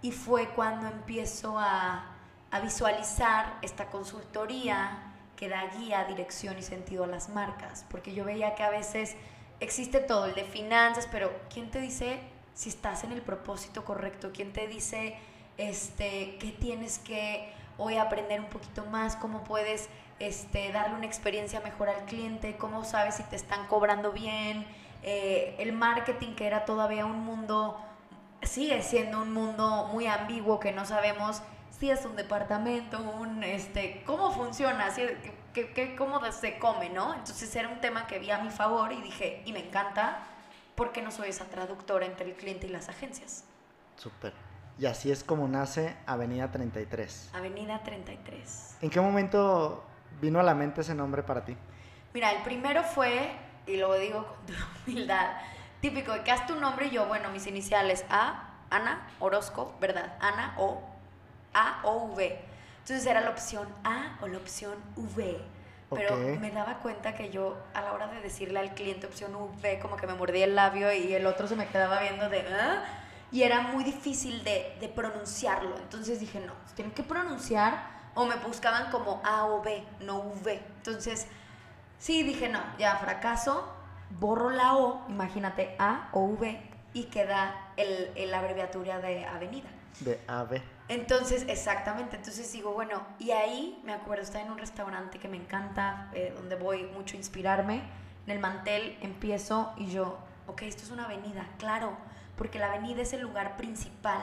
Y 0.02 0.12
fue 0.12 0.50
cuando 0.50 0.86
empiezo 0.86 1.58
a, 1.58 2.14
a 2.52 2.60
visualizar 2.60 3.58
esta 3.62 3.86
consultoría 3.86 5.14
que 5.34 5.48
da 5.48 5.66
guía, 5.78 6.04
dirección 6.04 6.60
y 6.60 6.62
sentido 6.62 7.02
a 7.02 7.06
las 7.08 7.28
marcas, 7.28 7.84
porque 7.90 8.14
yo 8.14 8.24
veía 8.24 8.54
que 8.54 8.62
a 8.62 8.70
veces 8.70 9.16
existe 9.58 9.98
todo, 9.98 10.26
el 10.26 10.36
de 10.36 10.44
finanzas, 10.44 11.08
pero 11.10 11.32
¿quién 11.52 11.72
te 11.72 11.80
dice 11.80 12.20
si 12.54 12.68
estás 12.68 13.02
en 13.02 13.10
el 13.10 13.20
propósito 13.20 13.84
correcto? 13.84 14.30
¿Quién 14.32 14.52
te 14.52 14.68
dice 14.68 15.16
este, 15.56 16.38
qué 16.38 16.54
tienes 16.60 17.00
que 17.00 17.52
hoy 17.78 17.96
aprender 17.96 18.38
un 18.38 18.48
poquito 18.48 18.84
más? 18.84 19.16
¿Cómo 19.16 19.42
puedes 19.42 19.88
este, 20.20 20.70
darle 20.72 20.94
una 20.96 21.06
experiencia 21.06 21.60
mejor 21.60 21.88
al 21.88 22.04
cliente? 22.04 22.56
¿Cómo 22.56 22.84
sabes 22.84 23.16
si 23.16 23.22
te 23.24 23.36
están 23.36 23.66
cobrando 23.66 24.12
bien? 24.12 24.66
Eh, 25.02 25.56
el 25.58 25.72
marketing, 25.72 26.34
que 26.34 26.46
era 26.46 26.64
todavía 26.64 27.06
un 27.06 27.24
mundo, 27.24 27.80
sigue 28.42 28.82
siendo 28.82 29.22
un 29.22 29.32
mundo 29.32 29.88
muy 29.92 30.06
ambiguo 30.06 30.60
que 30.60 30.72
no 30.72 30.84
sabemos 30.84 31.42
si 31.78 31.90
es 31.90 32.04
un 32.04 32.14
departamento, 32.16 33.00
un, 33.00 33.42
este, 33.42 34.02
cómo 34.04 34.30
funciona, 34.32 34.90
si, 34.90 35.02
que, 35.54 35.72
que- 35.72 35.96
cómo 35.96 36.20
se 36.30 36.58
come, 36.58 36.90
¿no? 36.90 37.14
Entonces 37.14 37.56
era 37.56 37.68
un 37.68 37.80
tema 37.80 38.06
que 38.06 38.18
vi 38.18 38.30
a 38.30 38.38
mi 38.38 38.50
favor 38.50 38.92
y 38.92 39.00
dije, 39.00 39.42
y 39.46 39.52
me 39.54 39.66
encanta, 39.66 40.18
porque 40.74 41.00
no 41.00 41.10
soy 41.10 41.30
esa 41.30 41.46
traductora 41.46 42.04
entre 42.04 42.26
el 42.26 42.34
cliente 42.34 42.66
y 42.66 42.70
las 42.70 42.90
agencias? 42.90 43.44
Súper. 43.96 44.34
Y 44.78 44.86
así 44.86 45.10
es 45.10 45.24
como 45.24 45.48
nace 45.48 45.96
Avenida 46.06 46.50
33. 46.52 47.30
Avenida 47.34 47.82
33. 47.82 48.76
¿En 48.82 48.90
qué 48.90 49.00
momento 49.00 49.84
vino 50.20 50.40
a 50.40 50.42
la 50.42 50.54
mente 50.54 50.80
ese 50.82 50.94
nombre 50.94 51.22
para 51.22 51.44
ti? 51.44 51.56
Mira, 52.12 52.32
el 52.32 52.42
primero 52.42 52.82
fue, 52.82 53.32
y 53.66 53.76
lo 53.76 53.94
digo 53.94 54.26
con 54.46 54.56
humildad, 54.86 55.28
típico 55.80 56.12
de 56.12 56.22
que 56.22 56.30
haz 56.30 56.46
tu 56.46 56.54
nombre 56.56 56.86
y 56.86 56.90
yo, 56.90 57.06
bueno, 57.06 57.30
mis 57.30 57.46
iniciales 57.46 58.04
A, 58.10 58.48
Ana 58.70 59.08
Orozco, 59.18 59.74
¿verdad? 59.80 60.14
Ana 60.20 60.54
o 60.58 60.82
A 61.54 61.80
o 61.84 62.04
V. 62.14 62.38
Entonces 62.80 63.06
era 63.06 63.20
la 63.20 63.30
opción 63.30 63.68
A 63.84 64.16
o 64.20 64.28
la 64.28 64.38
opción 64.38 64.74
V. 64.96 65.40
Pero 65.92 66.14
Ok. 66.14 66.38
me 66.40 66.52
daba 66.52 66.74
cuenta 66.74 67.14
que 67.14 67.30
yo, 67.30 67.58
a 67.74 67.80
la 67.82 67.92
hora 67.92 68.06
de 68.06 68.20
decirle 68.20 68.60
al 68.60 68.74
cliente 68.74 69.06
opción 69.08 69.34
V, 69.34 69.80
como 69.80 69.96
que 69.96 70.06
me 70.06 70.14
mordía 70.14 70.44
el 70.44 70.54
labio 70.54 70.92
y 70.92 71.12
el 71.14 71.26
otro 71.26 71.48
se 71.48 71.56
me 71.56 71.66
quedaba 71.66 72.00
viendo 72.00 72.28
de, 72.28 72.40
¿ah? 72.42 72.84
Y 73.32 73.42
era 73.42 73.60
muy 73.62 73.82
difícil 73.82 74.44
de, 74.44 74.76
de 74.80 74.88
pronunciarlo. 74.88 75.76
Entonces 75.78 76.20
dije, 76.20 76.38
no, 76.40 76.52
tienen 76.74 76.92
que 76.94 77.02
pronunciar 77.02 77.99
o 78.20 78.26
me 78.26 78.36
buscaban 78.36 78.90
como 78.90 79.20
A 79.24 79.46
o 79.46 79.62
B, 79.62 79.84
no 80.00 80.18
V. 80.18 80.60
Entonces, 80.76 81.26
sí, 81.98 82.22
dije, 82.22 82.48
no, 82.48 82.60
ya 82.78 82.96
fracaso, 82.96 83.72
borro 84.18 84.50
la 84.50 84.76
O, 84.76 85.04
imagínate 85.08 85.74
A 85.78 86.08
o 86.12 86.20
V, 86.24 86.60
y 86.92 87.04
queda 87.04 87.72
el, 87.76 88.10
el 88.16 88.34
abreviatura 88.34 89.00
de 89.00 89.24
avenida. 89.24 89.68
De 90.00 90.20
AB. 90.28 90.60
Entonces, 90.88 91.44
exactamente, 91.48 92.16
entonces 92.16 92.50
digo, 92.52 92.72
bueno, 92.72 93.02
y 93.18 93.30
ahí 93.30 93.80
me 93.84 93.92
acuerdo, 93.92 94.22
estaba 94.22 94.44
en 94.44 94.50
un 94.50 94.58
restaurante 94.58 95.18
que 95.18 95.28
me 95.28 95.36
encanta, 95.36 96.10
eh, 96.14 96.32
donde 96.36 96.56
voy 96.56 96.84
mucho 96.84 97.14
a 97.14 97.18
inspirarme, 97.18 97.82
en 98.26 98.32
el 98.32 98.38
mantel 98.38 98.98
empiezo 99.00 99.72
y 99.76 99.86
yo, 99.86 100.18
ok, 100.46 100.62
esto 100.62 100.82
es 100.82 100.90
una 100.90 101.04
avenida, 101.04 101.46
claro, 101.58 101.96
porque 102.36 102.58
la 102.58 102.72
avenida 102.72 103.02
es 103.02 103.12
el 103.12 103.20
lugar 103.20 103.56
principal 103.56 104.22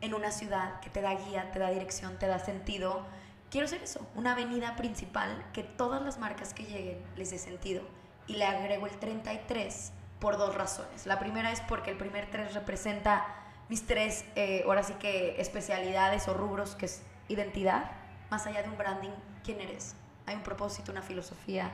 en 0.00 0.14
una 0.14 0.30
ciudad 0.30 0.80
que 0.80 0.90
te 0.90 1.00
da 1.00 1.14
guía, 1.14 1.50
te 1.52 1.58
da 1.58 1.70
dirección, 1.70 2.18
te 2.18 2.26
da 2.26 2.38
sentido. 2.38 3.06
Quiero 3.54 3.68
ser 3.68 3.84
eso, 3.84 4.04
una 4.16 4.32
avenida 4.32 4.74
principal 4.74 5.46
que 5.52 5.62
todas 5.62 6.02
las 6.02 6.18
marcas 6.18 6.52
que 6.52 6.64
lleguen 6.64 6.98
les 7.14 7.30
dé 7.30 7.38
sentido. 7.38 7.82
Y 8.26 8.34
le 8.34 8.46
agrego 8.46 8.88
el 8.88 8.98
33 8.98 9.92
por 10.18 10.38
dos 10.38 10.56
razones. 10.56 11.06
La 11.06 11.20
primera 11.20 11.52
es 11.52 11.60
porque 11.60 11.92
el 11.92 11.96
primer 11.96 12.28
3 12.28 12.52
representa 12.52 13.24
mis 13.68 13.86
tres, 13.86 14.24
eh, 14.34 14.64
ahora 14.66 14.82
sí 14.82 14.94
que 14.94 15.40
especialidades 15.40 16.26
o 16.26 16.34
rubros, 16.34 16.74
que 16.74 16.86
es 16.86 17.04
identidad, 17.28 17.92
más 18.28 18.44
allá 18.48 18.60
de 18.60 18.70
un 18.70 18.76
branding, 18.76 19.14
quién 19.44 19.60
eres. 19.60 19.94
Hay 20.26 20.34
un 20.34 20.42
propósito, 20.42 20.90
una 20.90 21.02
filosofía, 21.02 21.70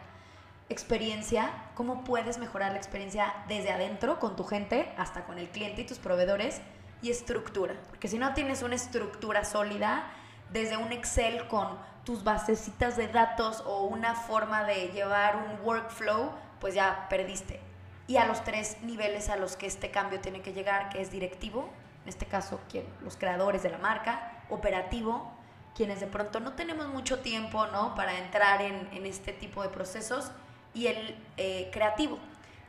experiencia, 0.69 1.51
cómo 1.75 2.05
puedes 2.05 2.37
mejorar 2.37 2.73
la 2.73 2.77
experiencia 2.77 3.33
desde 3.49 3.73
adentro 3.73 4.19
con 4.19 4.37
tu 4.37 4.45
gente 4.45 4.93
hasta 4.99 5.25
con 5.25 5.39
el 5.39 5.49
cliente 5.49 5.81
y 5.81 5.87
tus 5.87 5.99
proveedores 5.99 6.61
y 7.01 7.09
estructura. 7.11 7.75
Porque 7.89 8.07
si 8.07 8.19
no 8.19 8.35
tienes 8.35 8.63
una 8.63 8.75
estructura 8.75 9.47
sólida, 9.47 10.13
desde 10.53 10.77
un 10.77 10.93
Excel 10.93 11.47
con 11.49 11.79
tus 12.05 12.25
basecitas 12.25 12.97
de 12.97 13.09
datos 13.09 13.63
o 13.67 13.85
una 13.85 14.15
forma 14.15 14.65
de 14.65 14.89
llevar 14.89 15.37
un 15.37 15.65
workflow, 15.65 16.33
pues 16.61 16.75
ya 16.75 17.07
perdiste. 17.09 17.61
Y 18.07 18.17
a 18.17 18.27
los 18.27 18.43
tres 18.43 18.79
niveles 18.83 19.29
a 19.29 19.37
los 19.37 19.57
que 19.57 19.67
este 19.67 19.91
cambio 19.91 20.21
tiene 20.21 20.43
que 20.43 20.53
llegar, 20.53 20.89
que 20.89 21.01
es 21.01 21.11
directivo, 21.11 21.69
en 22.03 22.09
este 22.09 22.27
caso 22.27 22.61
¿quién? 22.69 22.85
los 23.03 23.17
creadores 23.17 23.63
de 23.63 23.71
la 23.71 23.79
marca, 23.79 24.33
operativo, 24.49 25.31
quienes 25.77 26.01
de 26.01 26.07
pronto 26.07 26.41
no 26.41 26.55
tenemos 26.55 26.89
mucho 26.89 27.21
tiempo 27.21 27.67
¿no? 27.67 27.95
para 27.95 28.19
entrar 28.19 28.63
en, 28.63 29.07
este 29.07 29.33
tipo 29.33 29.63
de 29.63 29.69
procesos, 29.69 30.33
y 30.75 30.87
el 30.87 31.17
eh, 31.37 31.69
creativo, 31.73 32.19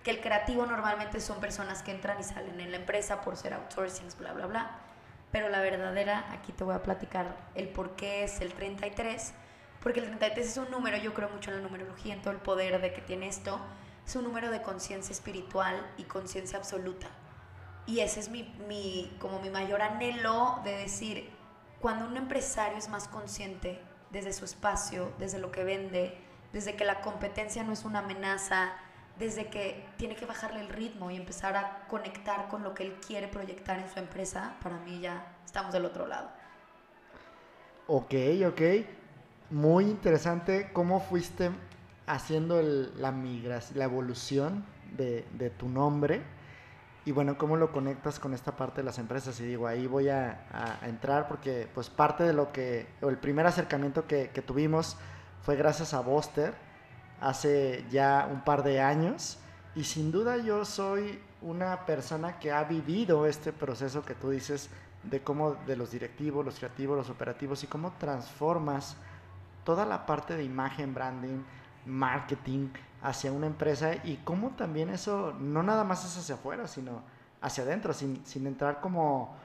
que 0.03 0.11
el 0.11 0.21
creativo 0.21 0.65
normalmente 0.65 1.19
son 1.19 1.39
personas 1.39 1.83
que 1.83 1.91
entran 1.91 2.19
y 2.19 2.23
salen 2.23 2.59
en 2.59 2.71
la 2.71 2.77
empresa 2.77 3.21
por 3.21 3.37
ser 3.37 3.53
outsourcings, 3.53 4.17
bla, 4.17 4.33
bla, 4.33 4.47
bla. 4.47 4.71
Pero 5.31 5.49
la 5.49 5.61
verdadera, 5.61 6.31
aquí 6.31 6.51
te 6.51 6.63
voy 6.63 6.75
a 6.75 6.83
platicar 6.83 7.37
el 7.55 7.69
por 7.69 7.95
qué 7.95 8.23
es 8.23 8.41
el 8.41 8.53
33, 8.53 9.33
porque 9.81 9.99
el 10.01 10.07
33 10.07 10.45
es 10.45 10.57
un 10.57 10.69
número, 10.69 10.97
yo 10.97 11.13
creo 11.13 11.29
mucho 11.29 11.51
en 11.51 11.57
la 11.57 11.63
numerología, 11.63 12.13
en 12.13 12.21
todo 12.21 12.33
el 12.33 12.39
poder 12.39 12.81
de 12.81 12.93
que 12.93 13.01
tiene 13.01 13.27
esto, 13.27 13.59
es 14.05 14.15
un 14.15 14.23
número 14.23 14.51
de 14.51 14.61
conciencia 14.61 15.13
espiritual 15.13 15.89
y 15.97 16.03
conciencia 16.03 16.57
absoluta. 16.57 17.07
Y 17.85 18.01
ese 18.01 18.19
es 18.19 18.29
mi, 18.29 18.43
mi, 18.67 19.15
como 19.19 19.39
mi 19.39 19.49
mayor 19.49 19.81
anhelo 19.81 20.59
de 20.63 20.75
decir, 20.77 21.29
cuando 21.79 22.05
un 22.05 22.17
empresario 22.17 22.77
es 22.77 22.89
más 22.89 23.07
consciente 23.07 23.81
desde 24.11 24.33
su 24.33 24.45
espacio, 24.45 25.13
desde 25.17 25.39
lo 25.39 25.51
que 25.51 25.63
vende, 25.63 26.17
desde 26.53 26.75
que 26.75 26.85
la 26.85 27.01
competencia 27.01 27.63
no 27.63 27.71
es 27.71 27.85
una 27.85 27.99
amenaza, 27.99 28.73
desde 29.21 29.45
que 29.49 29.85
tiene 29.97 30.15
que 30.15 30.25
bajarle 30.25 30.61
el 30.61 30.67
ritmo 30.69 31.11
y 31.11 31.15
empezar 31.15 31.55
a 31.55 31.85
conectar 31.87 32.47
con 32.49 32.63
lo 32.63 32.73
que 32.73 32.83
él 32.83 32.95
quiere 33.05 33.27
proyectar 33.27 33.77
en 33.77 33.87
su 33.87 33.99
empresa, 33.99 34.55
para 34.63 34.77
mí 34.79 34.99
ya 34.99 35.27
estamos 35.45 35.71
del 35.71 35.85
otro 35.85 36.07
lado. 36.07 36.27
Ok, 37.87 38.13
ok. 38.47 38.61
Muy 39.51 39.85
interesante 39.85 40.71
cómo 40.73 40.99
fuiste 41.01 41.51
haciendo 42.07 42.59
el- 42.59 42.99
la 42.99 43.11
migración, 43.11 43.77
la 43.77 43.85
evolución 43.85 44.65
de, 44.97 45.25
de 45.33 45.51
tu 45.51 45.69
nombre. 45.69 46.23
Y 47.05 47.11
bueno, 47.11 47.37
cómo 47.37 47.57
lo 47.57 47.71
conectas 47.71 48.19
con 48.19 48.33
esta 48.33 48.55
parte 48.55 48.81
de 48.81 48.85
las 48.85 48.97
empresas. 48.97 49.39
Y 49.39 49.45
digo, 49.45 49.67
ahí 49.67 49.85
voy 49.85 50.09
a, 50.09 50.45
a- 50.51 50.87
entrar 50.87 51.27
porque 51.27 51.67
pues 51.75 51.91
parte 51.91 52.23
de 52.23 52.33
lo 52.33 52.51
que, 52.51 52.87
o 53.01 53.09
el 53.09 53.17
primer 53.17 53.45
acercamiento 53.45 54.07
que, 54.07 54.29
que 54.31 54.41
tuvimos 54.41 54.97
fue 55.43 55.55
gracias 55.55 55.93
a 55.93 55.99
Boster 56.01 56.53
hace 57.21 57.85
ya 57.89 58.27
un 58.29 58.41
par 58.41 58.63
de 58.63 58.81
años. 58.81 59.37
Y 59.75 59.85
sin 59.85 60.11
duda 60.11 60.37
yo 60.37 60.65
soy 60.65 61.21
una 61.41 61.85
persona 61.85 62.39
que 62.39 62.51
ha 62.51 62.63
vivido 62.63 63.25
este 63.25 63.53
proceso 63.53 64.03
que 64.03 64.15
tú 64.15 64.31
dices 64.31 64.69
de 65.03 65.21
cómo 65.21 65.55
de 65.65 65.75
los 65.75 65.91
directivos, 65.91 66.45
los 66.45 66.57
creativos, 66.57 66.97
los 66.97 67.09
operativos 67.09 67.63
y 67.63 67.67
cómo 67.67 67.93
transformas 67.97 68.97
toda 69.63 69.85
la 69.85 70.05
parte 70.05 70.35
de 70.35 70.43
imagen, 70.43 70.93
branding, 70.93 71.43
marketing 71.85 72.69
hacia 73.01 73.31
una 73.31 73.47
empresa 73.47 73.95
y 74.03 74.17
cómo 74.17 74.51
también 74.51 74.89
eso 74.89 75.33
no 75.39 75.63
nada 75.63 75.83
más 75.83 76.05
es 76.05 76.17
hacia 76.17 76.35
afuera, 76.35 76.67
sino 76.67 77.01
hacia 77.41 77.63
adentro, 77.63 77.93
sin, 77.93 78.23
sin 78.25 78.45
entrar 78.45 78.81
como 78.81 79.35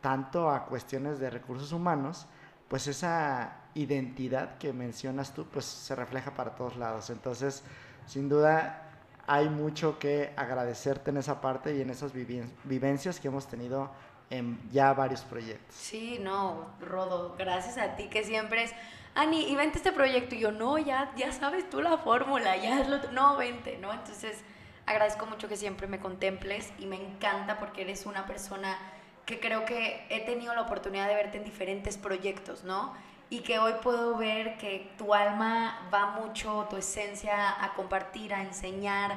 tanto 0.00 0.50
a 0.50 0.66
cuestiones 0.66 1.20
de 1.20 1.30
recursos 1.30 1.72
humanos, 1.72 2.26
pues 2.68 2.86
esa 2.88 3.63
identidad 3.74 4.58
que 4.58 4.72
mencionas 4.72 5.34
tú, 5.34 5.44
pues 5.46 5.64
se 5.64 5.94
refleja 5.94 6.32
para 6.32 6.54
todos 6.54 6.76
lados. 6.76 7.10
Entonces, 7.10 7.62
sin 8.06 8.28
duda, 8.28 8.82
hay 9.26 9.48
mucho 9.48 9.98
que 9.98 10.32
agradecerte 10.36 11.10
en 11.10 11.16
esa 11.18 11.40
parte 11.40 11.76
y 11.76 11.80
en 11.80 11.90
esas 11.90 12.12
vivencias 12.12 13.20
que 13.20 13.28
hemos 13.28 13.46
tenido 13.46 13.90
en 14.30 14.58
ya 14.70 14.92
varios 14.92 15.22
proyectos. 15.22 15.74
Sí, 15.74 16.18
no, 16.20 16.66
Rodo, 16.80 17.34
gracias 17.38 17.78
a 17.78 17.96
ti 17.96 18.08
que 18.08 18.24
siempre 18.24 18.64
es, 18.64 18.72
Ani, 19.14 19.50
y 19.50 19.54
vente 19.54 19.78
este 19.78 19.92
proyecto. 19.92 20.34
Y 20.34 20.40
yo, 20.40 20.52
no, 20.52 20.78
ya, 20.78 21.12
ya 21.16 21.32
sabes 21.32 21.68
tú 21.70 21.80
la 21.80 21.98
fórmula, 21.98 22.56
ya 22.56 22.80
es 22.80 22.88
lo, 22.88 23.12
no, 23.12 23.36
vente, 23.36 23.78
¿no? 23.78 23.92
Entonces, 23.92 24.42
agradezco 24.86 25.26
mucho 25.26 25.48
que 25.48 25.56
siempre 25.56 25.86
me 25.86 26.00
contemples 26.00 26.72
y 26.78 26.86
me 26.86 26.96
encanta 26.96 27.58
porque 27.58 27.82
eres 27.82 28.06
una 28.06 28.26
persona 28.26 28.76
que 29.24 29.40
creo 29.40 29.64
que 29.64 30.06
he 30.10 30.20
tenido 30.20 30.54
la 30.54 30.62
oportunidad 30.62 31.08
de 31.08 31.14
verte 31.14 31.38
en 31.38 31.44
diferentes 31.44 31.96
proyectos, 31.96 32.64
¿no? 32.64 32.92
Y 33.34 33.40
que 33.40 33.58
hoy 33.58 33.72
puedo 33.82 34.16
ver 34.16 34.58
que 34.58 34.94
tu 34.96 35.12
alma 35.12 35.88
va 35.92 36.12
mucho, 36.20 36.68
tu 36.70 36.76
esencia 36.76 37.64
a 37.64 37.74
compartir, 37.74 38.32
a 38.32 38.42
enseñar, 38.42 39.16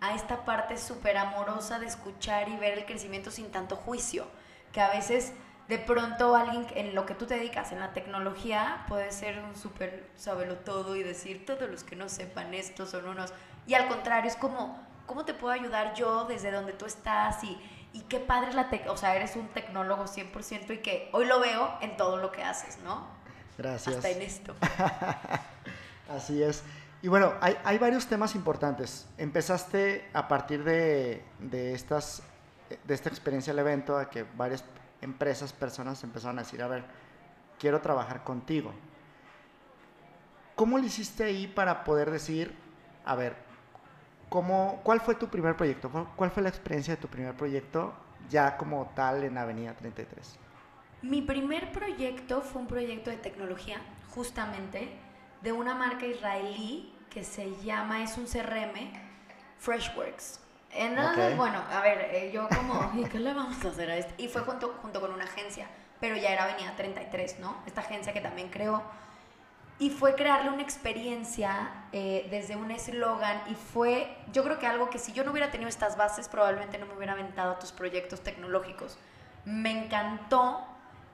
a 0.00 0.14
esta 0.14 0.46
parte 0.46 0.78
súper 0.78 1.18
amorosa 1.18 1.78
de 1.78 1.84
escuchar 1.84 2.48
y 2.48 2.56
ver 2.56 2.78
el 2.78 2.86
crecimiento 2.86 3.30
sin 3.30 3.50
tanto 3.50 3.76
juicio, 3.76 4.26
que 4.72 4.80
a 4.80 4.88
veces 4.88 5.34
de 5.68 5.76
pronto 5.76 6.34
alguien 6.34 6.66
en 6.76 6.94
lo 6.94 7.04
que 7.04 7.14
tú 7.14 7.26
te 7.26 7.34
dedicas, 7.34 7.70
en 7.70 7.80
la 7.80 7.92
tecnología, 7.92 8.86
puede 8.88 9.12
ser 9.12 9.38
un 9.40 9.54
súper 9.54 10.08
sabelo 10.16 10.56
todo 10.56 10.96
y 10.96 11.02
decir 11.02 11.44
todos 11.44 11.68
los 11.68 11.84
que 11.84 11.94
no 11.94 12.08
sepan 12.08 12.54
esto 12.54 12.86
son 12.86 13.06
unos... 13.06 13.34
Y 13.66 13.74
al 13.74 13.86
contrario, 13.86 14.30
es 14.30 14.36
como, 14.38 14.82
¿cómo 15.04 15.26
te 15.26 15.34
puedo 15.34 15.52
ayudar 15.52 15.92
yo 15.92 16.24
desde 16.24 16.52
donde 16.52 16.72
tú 16.72 16.86
estás? 16.86 17.44
Y, 17.44 17.60
y 17.92 18.00
qué 18.08 18.18
padre 18.18 18.54
la 18.54 18.70
tec... 18.70 18.88
O 18.88 18.96
sea, 18.96 19.14
eres 19.14 19.36
un 19.36 19.48
tecnólogo 19.48 20.04
100% 20.04 20.72
y 20.72 20.78
que 20.78 21.10
hoy 21.12 21.26
lo 21.26 21.38
veo 21.38 21.76
en 21.82 21.98
todo 21.98 22.16
lo 22.16 22.32
que 22.32 22.42
haces, 22.42 22.78
¿no? 22.78 23.17
Gracias. 23.58 23.96
Hasta 23.96 24.10
en 24.10 24.22
esto. 24.22 24.54
Así 26.10 26.42
es. 26.42 26.62
Y 27.02 27.08
bueno, 27.08 27.34
hay, 27.40 27.56
hay 27.64 27.78
varios 27.78 28.06
temas 28.06 28.34
importantes. 28.34 29.06
Empezaste 29.18 30.08
a 30.12 30.26
partir 30.26 30.64
de, 30.64 31.22
de, 31.38 31.74
estas, 31.74 32.22
de 32.84 32.94
esta 32.94 33.08
experiencia 33.08 33.52
del 33.52 33.60
evento, 33.60 33.98
a 33.98 34.08
que 34.08 34.22
varias 34.36 34.64
empresas, 35.00 35.52
personas 35.52 36.02
empezaron 36.02 36.38
a 36.38 36.42
decir, 36.42 36.62
a 36.62 36.68
ver, 36.68 36.84
quiero 37.58 37.80
trabajar 37.80 38.24
contigo. 38.24 38.72
¿Cómo 40.56 40.78
le 40.78 40.86
hiciste 40.86 41.24
ahí 41.24 41.46
para 41.46 41.84
poder 41.84 42.10
decir, 42.10 42.52
a 43.04 43.14
ver, 43.14 43.36
¿cómo, 44.28 44.80
¿cuál 44.82 45.00
fue 45.00 45.14
tu 45.14 45.28
primer 45.28 45.56
proyecto? 45.56 45.88
¿Cuál- 45.90 46.08
¿Cuál 46.16 46.30
fue 46.30 46.42
la 46.42 46.48
experiencia 46.48 46.96
de 46.96 47.00
tu 47.00 47.06
primer 47.08 47.34
proyecto 47.36 47.94
ya 48.28 48.56
como 48.56 48.90
tal 48.96 49.22
en 49.22 49.38
Avenida 49.38 49.74
33? 49.74 50.36
Mi 51.02 51.22
primer 51.22 51.70
proyecto 51.70 52.42
fue 52.42 52.62
un 52.62 52.66
proyecto 52.66 53.10
de 53.10 53.16
tecnología, 53.16 53.78
justamente, 54.10 54.88
de 55.42 55.52
una 55.52 55.74
marca 55.74 56.06
israelí 56.06 56.92
que 57.08 57.22
se 57.22 57.54
llama, 57.62 58.02
es 58.02 58.18
un 58.18 58.26
CRM, 58.26 58.92
Freshworks. 59.58 60.40
Entonces, 60.72 61.36
bueno, 61.36 61.62
a 61.72 61.80
ver, 61.80 62.10
eh, 62.12 62.30
yo 62.32 62.48
como, 62.48 62.92
¿y 62.96 63.04
qué 63.04 63.20
le 63.20 63.32
vamos 63.32 63.64
a 63.64 63.68
hacer 63.68 63.90
a 63.90 63.96
esto? 63.96 64.12
Y 64.18 64.28
fue 64.28 64.42
junto, 64.42 64.76
junto 64.82 65.00
con 65.00 65.12
una 65.12 65.24
agencia, 65.24 65.68
pero 66.00 66.16
ya 66.16 66.30
era 66.30 66.44
Avenida 66.44 66.74
33, 66.76 67.38
¿no? 67.38 67.56
Esta 67.64 67.80
agencia 67.80 68.12
que 68.12 68.20
también 68.20 68.48
creó. 68.48 68.82
Y 69.78 69.90
fue 69.90 70.16
crearle 70.16 70.50
una 70.50 70.62
experiencia 70.62 71.84
eh, 71.92 72.26
desde 72.32 72.56
un 72.56 72.72
eslogan 72.72 73.40
y 73.48 73.54
fue, 73.54 74.12
yo 74.32 74.42
creo 74.42 74.58
que 74.58 74.66
algo 74.66 74.90
que 74.90 74.98
si 74.98 75.12
yo 75.12 75.22
no 75.22 75.30
hubiera 75.30 75.52
tenido 75.52 75.68
estas 75.68 75.96
bases, 75.96 76.28
probablemente 76.28 76.78
no 76.78 76.86
me 76.86 76.94
hubiera 76.94 77.12
aventado 77.12 77.52
a 77.52 77.58
tus 77.60 77.70
proyectos 77.70 78.20
tecnológicos. 78.22 78.98
Me 79.44 79.84
encantó 79.84 80.66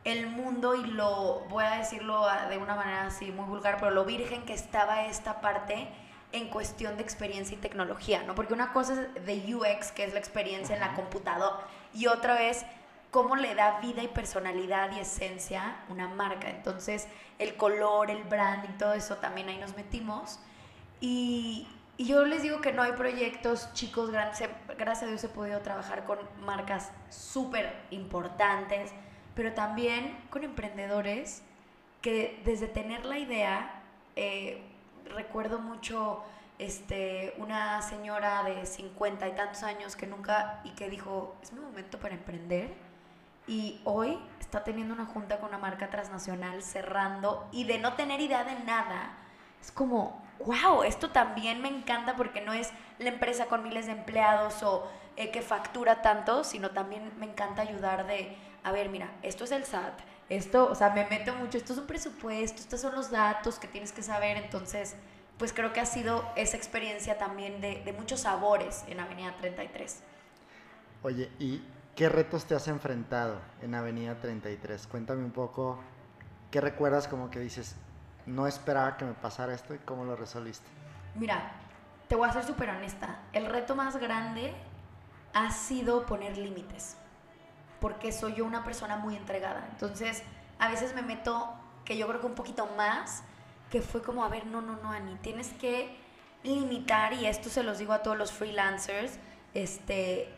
el 0.04 0.26
mundo 0.26 0.74
y 0.74 0.84
lo, 0.84 1.40
voy 1.48 1.64
a 1.64 1.78
decirlo 1.78 2.26
de 2.48 2.58
una 2.58 2.74
manera 2.74 3.06
así 3.06 3.30
muy 3.32 3.46
vulgar, 3.46 3.78
pero 3.78 3.90
lo 3.90 4.04
virgen 4.04 4.44
que 4.44 4.52
estaba 4.52 5.06
esta 5.06 5.40
parte 5.40 5.88
en 6.32 6.48
cuestión 6.48 6.96
de 6.96 7.02
experiencia 7.02 7.56
y 7.56 7.60
tecnología, 7.60 8.22
¿no? 8.24 8.34
Porque 8.34 8.52
una 8.52 8.72
cosa 8.72 8.94
es 9.14 9.24
de 9.24 9.54
UX, 9.54 9.92
que 9.92 10.04
es 10.04 10.12
la 10.12 10.18
experiencia 10.18 10.74
en 10.74 10.80
la 10.80 10.94
computadora, 10.94 11.60
y 11.94 12.06
otra 12.06 12.42
es 12.42 12.66
cómo 13.10 13.36
le 13.36 13.54
da 13.54 13.78
vida 13.80 14.02
y 14.02 14.08
personalidad 14.08 14.90
y 14.96 14.98
esencia 14.98 15.76
una 15.88 16.08
marca. 16.08 16.50
Entonces, 16.50 17.06
el 17.38 17.54
color, 17.56 18.10
el 18.10 18.24
branding, 18.24 18.76
todo 18.76 18.94
eso 18.94 19.16
también 19.18 19.48
ahí 19.48 19.58
nos 19.58 19.76
metimos. 19.76 20.40
Y, 21.00 21.68
y 21.96 22.06
yo 22.06 22.24
les 22.24 22.42
digo 22.42 22.60
que 22.60 22.72
no 22.72 22.82
hay 22.82 22.92
proyectos 22.92 23.72
chicos, 23.72 24.10
grandes. 24.10 24.42
Gracias 24.76 25.04
a 25.04 25.06
Dios 25.06 25.22
he 25.22 25.28
podido 25.28 25.60
trabajar 25.60 26.04
con 26.04 26.18
marcas 26.44 26.90
súper 27.08 27.72
importantes, 27.92 28.90
pero 29.34 29.52
también 29.52 30.16
con 30.30 30.44
emprendedores 30.44 31.42
que 32.02 32.40
desde 32.44 32.68
tener 32.68 33.04
la 33.04 33.18
idea, 33.18 33.82
eh, 34.16 34.62
recuerdo 35.14 35.58
mucho 35.58 36.22
este, 36.58 37.34
una 37.38 37.82
señora 37.82 38.42
de 38.44 38.66
50 38.66 39.26
y 39.28 39.32
tantos 39.32 39.62
años 39.62 39.96
que 39.96 40.06
nunca, 40.06 40.60
y 40.64 40.70
que 40.70 40.88
dijo, 40.88 41.34
es 41.42 41.52
mi 41.52 41.60
momento 41.60 41.98
para 41.98 42.14
emprender. 42.14 42.72
Y 43.46 43.80
hoy 43.84 44.18
está 44.40 44.64
teniendo 44.64 44.94
una 44.94 45.06
junta 45.06 45.38
con 45.38 45.48
una 45.48 45.58
marca 45.58 45.90
transnacional 45.90 46.62
cerrando 46.62 47.46
y 47.52 47.64
de 47.64 47.78
no 47.78 47.94
tener 47.94 48.20
idea 48.20 48.44
de 48.44 48.58
nada, 48.60 49.16
es 49.60 49.72
como, 49.72 50.22
wow, 50.44 50.82
esto 50.82 51.10
también 51.10 51.60
me 51.60 51.68
encanta 51.68 52.16
porque 52.16 52.40
no 52.40 52.52
es 52.52 52.70
la 52.98 53.08
empresa 53.08 53.46
con 53.46 53.62
miles 53.62 53.86
de 53.86 53.92
empleados 53.92 54.62
o 54.62 54.88
eh, 55.16 55.30
que 55.30 55.42
factura 55.42 56.02
tanto, 56.02 56.44
sino 56.44 56.70
también 56.70 57.12
me 57.18 57.26
encanta 57.26 57.62
ayudar 57.62 58.06
de, 58.06 58.36
a 58.64 58.72
ver, 58.72 58.88
mira, 58.88 59.12
esto 59.22 59.44
es 59.44 59.52
el 59.52 59.64
SAT, 59.64 60.00
esto, 60.28 60.68
o 60.70 60.74
sea, 60.74 60.90
me 60.90 61.06
meto 61.06 61.34
mucho, 61.34 61.58
esto 61.58 61.74
es 61.74 61.78
un 61.78 61.86
presupuesto, 61.86 62.60
estos 62.60 62.80
son 62.80 62.94
los 62.94 63.10
datos 63.10 63.58
que 63.58 63.68
tienes 63.68 63.92
que 63.92 64.02
saber, 64.02 64.36
entonces, 64.38 64.96
pues 65.38 65.52
creo 65.52 65.72
que 65.72 65.80
ha 65.80 65.86
sido 65.86 66.24
esa 66.34 66.56
experiencia 66.56 67.18
también 67.18 67.60
de, 67.60 67.82
de 67.84 67.92
muchos 67.92 68.20
sabores 68.20 68.84
en 68.88 69.00
Avenida 69.00 69.36
33. 69.38 70.02
Oye, 71.02 71.30
¿y 71.38 71.62
qué 71.94 72.08
retos 72.08 72.46
te 72.46 72.54
has 72.54 72.66
enfrentado 72.68 73.38
en 73.60 73.74
Avenida 73.74 74.14
33? 74.18 74.86
Cuéntame 74.86 75.22
un 75.24 75.32
poco, 75.32 75.78
¿qué 76.50 76.60
recuerdas 76.60 77.06
como 77.06 77.30
que 77.30 77.40
dices, 77.40 77.76
no 78.26 78.46
esperaba 78.46 78.96
que 78.96 79.04
me 79.04 79.12
pasara 79.12 79.54
esto 79.54 79.74
y 79.74 79.78
cómo 79.78 80.04
lo 80.04 80.16
resolviste? 80.16 80.66
Mira, 81.14 81.52
te 82.08 82.16
voy 82.16 82.28
a 82.28 82.32
ser 82.32 82.44
súper 82.44 82.70
honesta. 82.70 83.18
El 83.32 83.46
reto 83.46 83.76
más 83.76 83.96
grande 83.96 84.54
ha 85.34 85.50
sido 85.50 86.06
poner 86.06 86.38
límites, 86.38 86.96
porque 87.84 88.12
soy 88.12 88.32
yo 88.32 88.46
una 88.46 88.64
persona 88.64 88.96
muy 88.96 89.14
entregada. 89.14 89.68
Entonces, 89.72 90.22
a 90.58 90.70
veces 90.70 90.94
me 90.94 91.02
meto, 91.02 91.52
que 91.84 91.98
yo 91.98 92.08
creo 92.08 92.18
que 92.18 92.26
un 92.26 92.34
poquito 92.34 92.66
más, 92.78 93.24
que 93.70 93.82
fue 93.82 94.02
como, 94.02 94.24
a 94.24 94.28
ver, 94.28 94.46
no, 94.46 94.62
no, 94.62 94.76
no, 94.76 94.90
Ani, 94.90 95.16
tienes 95.16 95.52
que 95.52 95.94
limitar, 96.42 97.12
y 97.12 97.26
esto 97.26 97.50
se 97.50 97.62
los 97.62 97.76
digo 97.76 97.92
a 97.92 98.02
todos 98.02 98.16
los 98.16 98.32
freelancers, 98.32 99.18
este, 99.52 100.34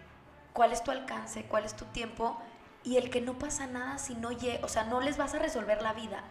cuál 0.55 0.73
es 0.73 0.83
tu 0.83 0.91
alcance, 0.91 1.45
cuál 1.45 1.65
es 1.65 1.77
tu 1.77 1.85
tiempo, 1.85 2.37
y 2.83 2.97
el 2.97 3.11
que 3.11 3.21
no 3.21 3.39
pasa 3.39 3.69
nada 3.69 3.99
si 3.99 4.17
no, 4.17 4.31
o 4.63 4.69
sea, 4.69 4.83
no 4.83 5.01
les 5.01 5.17
vas 5.17 5.33
a 5.35 5.39
resolver 5.39 5.83
la 5.83 5.93
vida, 5.93 6.25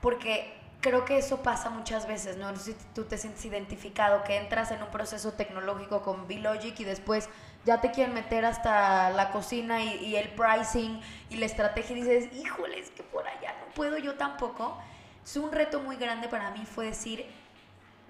porque 0.00 0.56
creo 0.80 1.04
que 1.04 1.18
eso 1.18 1.42
pasa 1.42 1.68
muchas 1.68 2.06
veces, 2.06 2.36
¿no? 2.36 2.54
Si 2.54 2.76
tú 2.94 3.06
te 3.06 3.18
sientes 3.18 3.44
identificado, 3.44 4.22
que 4.22 4.36
entras 4.36 4.70
en 4.70 4.84
un 4.84 4.90
proceso 4.90 5.32
tecnológico 5.32 6.02
con 6.02 6.28
B-Logic 6.28 6.78
y 6.78 6.84
después 6.84 7.28
ya 7.64 7.80
te 7.80 7.90
quieren 7.90 8.14
meter 8.14 8.44
hasta 8.44 9.10
la 9.10 9.30
cocina 9.30 9.82
y, 9.82 10.16
el 10.16 10.28
pricing 10.30 11.00
y 11.30 11.36
la 11.36 11.46
estrategia 11.46 11.96
y 11.96 12.02
dices, 12.02 12.32
híjole, 12.34 12.78
es 12.78 12.90
que 12.90 13.02
por 13.02 13.26
allá 13.26 13.54
no 13.60 13.72
puedo 13.74 13.96
yo 13.98 14.14
tampoco. 14.14 14.78
Es 15.24 15.36
un 15.36 15.52
reto 15.52 15.80
muy 15.80 15.96
grande 15.96 16.28
para 16.28 16.50
mí 16.50 16.66
fue 16.66 16.86
decir, 16.86 17.26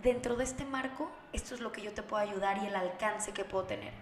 dentro 0.03 0.35
de 0.37 0.45
este 0.45 0.65
marco, 0.65 1.11
esto 1.33 1.55
es 1.55 1.61
lo 1.61 1.71
que 1.71 1.83
yo 1.83 1.93
te 1.93 2.03
puedo 2.03 2.23
ayudar 2.23 2.59
y 2.59 2.67
el 2.67 2.75
alcance 2.75 3.33
que 3.33 3.45
puedo 3.45 3.65
tener. 3.65 3.93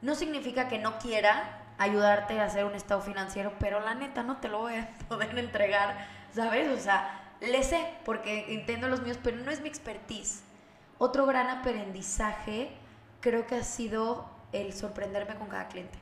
No 0.00 0.14
significa 0.14 0.68
que 0.68 0.78
no 0.78 0.98
quiera 0.98 1.60
ayudarte 1.76 2.40
a 2.40 2.44
hacer 2.44 2.64
un 2.64 2.74
estado 2.74 3.02
financiero, 3.02 3.52
pero 3.58 3.80
la 3.80 3.94
neta 3.94 4.22
no 4.22 4.38
te 4.38 4.48
lo 4.48 4.60
voy 4.60 4.76
a 4.76 4.88
poder 5.08 5.38
entregar, 5.38 6.06
¿sabes? 6.32 6.68
O 6.70 6.80
sea, 6.80 7.34
le 7.40 7.62
sé 7.62 7.86
porque 8.06 8.54
entiendo 8.54 8.88
los 8.88 9.02
míos, 9.02 9.18
pero 9.22 9.36
no 9.36 9.50
es 9.50 9.60
mi 9.60 9.68
expertise. 9.68 10.42
Otro 10.96 11.26
gran 11.26 11.48
aprendizaje 11.48 12.70
creo 13.20 13.46
que 13.46 13.56
ha 13.56 13.64
sido 13.64 14.39
el 14.52 14.72
sorprenderme 14.72 15.34
con 15.36 15.48
cada 15.48 15.68
cliente. 15.68 15.98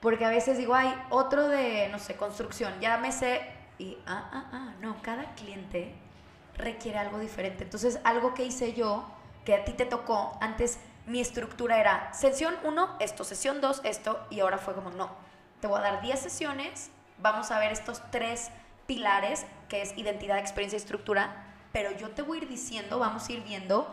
Porque 0.00 0.24
a 0.24 0.28
veces 0.28 0.58
digo, 0.58 0.74
hay 0.74 0.94
otro 1.10 1.48
de, 1.48 1.88
no 1.90 1.98
sé, 1.98 2.16
construcción, 2.16 2.72
ya 2.80 2.98
me 2.98 3.12
sé, 3.12 3.42
y, 3.78 3.98
ah, 4.06 4.30
ah, 4.32 4.50
ah, 4.52 4.74
no, 4.80 5.00
cada 5.02 5.34
cliente 5.34 5.94
requiere 6.56 6.98
algo 6.98 7.18
diferente. 7.18 7.64
Entonces, 7.64 8.00
algo 8.04 8.34
que 8.34 8.44
hice 8.44 8.74
yo, 8.74 9.04
que 9.44 9.54
a 9.54 9.64
ti 9.64 9.72
te 9.72 9.86
tocó, 9.86 10.36
antes 10.40 10.78
mi 11.06 11.20
estructura 11.20 11.78
era 11.78 12.12
sesión 12.12 12.54
1, 12.64 12.96
esto, 13.00 13.24
sesión 13.24 13.60
2, 13.60 13.80
esto, 13.84 14.26
y 14.30 14.40
ahora 14.40 14.58
fue 14.58 14.74
como, 14.74 14.90
no, 14.90 15.10
te 15.60 15.66
voy 15.66 15.78
a 15.78 15.82
dar 15.82 16.02
10 16.02 16.18
sesiones, 16.20 16.90
vamos 17.18 17.50
a 17.50 17.58
ver 17.58 17.72
estos 17.72 18.02
tres 18.10 18.50
pilares, 18.86 19.46
que 19.68 19.82
es 19.82 19.96
identidad, 19.96 20.38
experiencia 20.38 20.76
y 20.76 20.80
estructura, 20.80 21.44
pero 21.72 21.90
yo 21.92 22.10
te 22.10 22.22
voy 22.22 22.38
a 22.38 22.42
ir 22.42 22.48
diciendo, 22.48 22.98
vamos 22.98 23.28
a 23.28 23.32
ir 23.32 23.42
viendo 23.42 23.92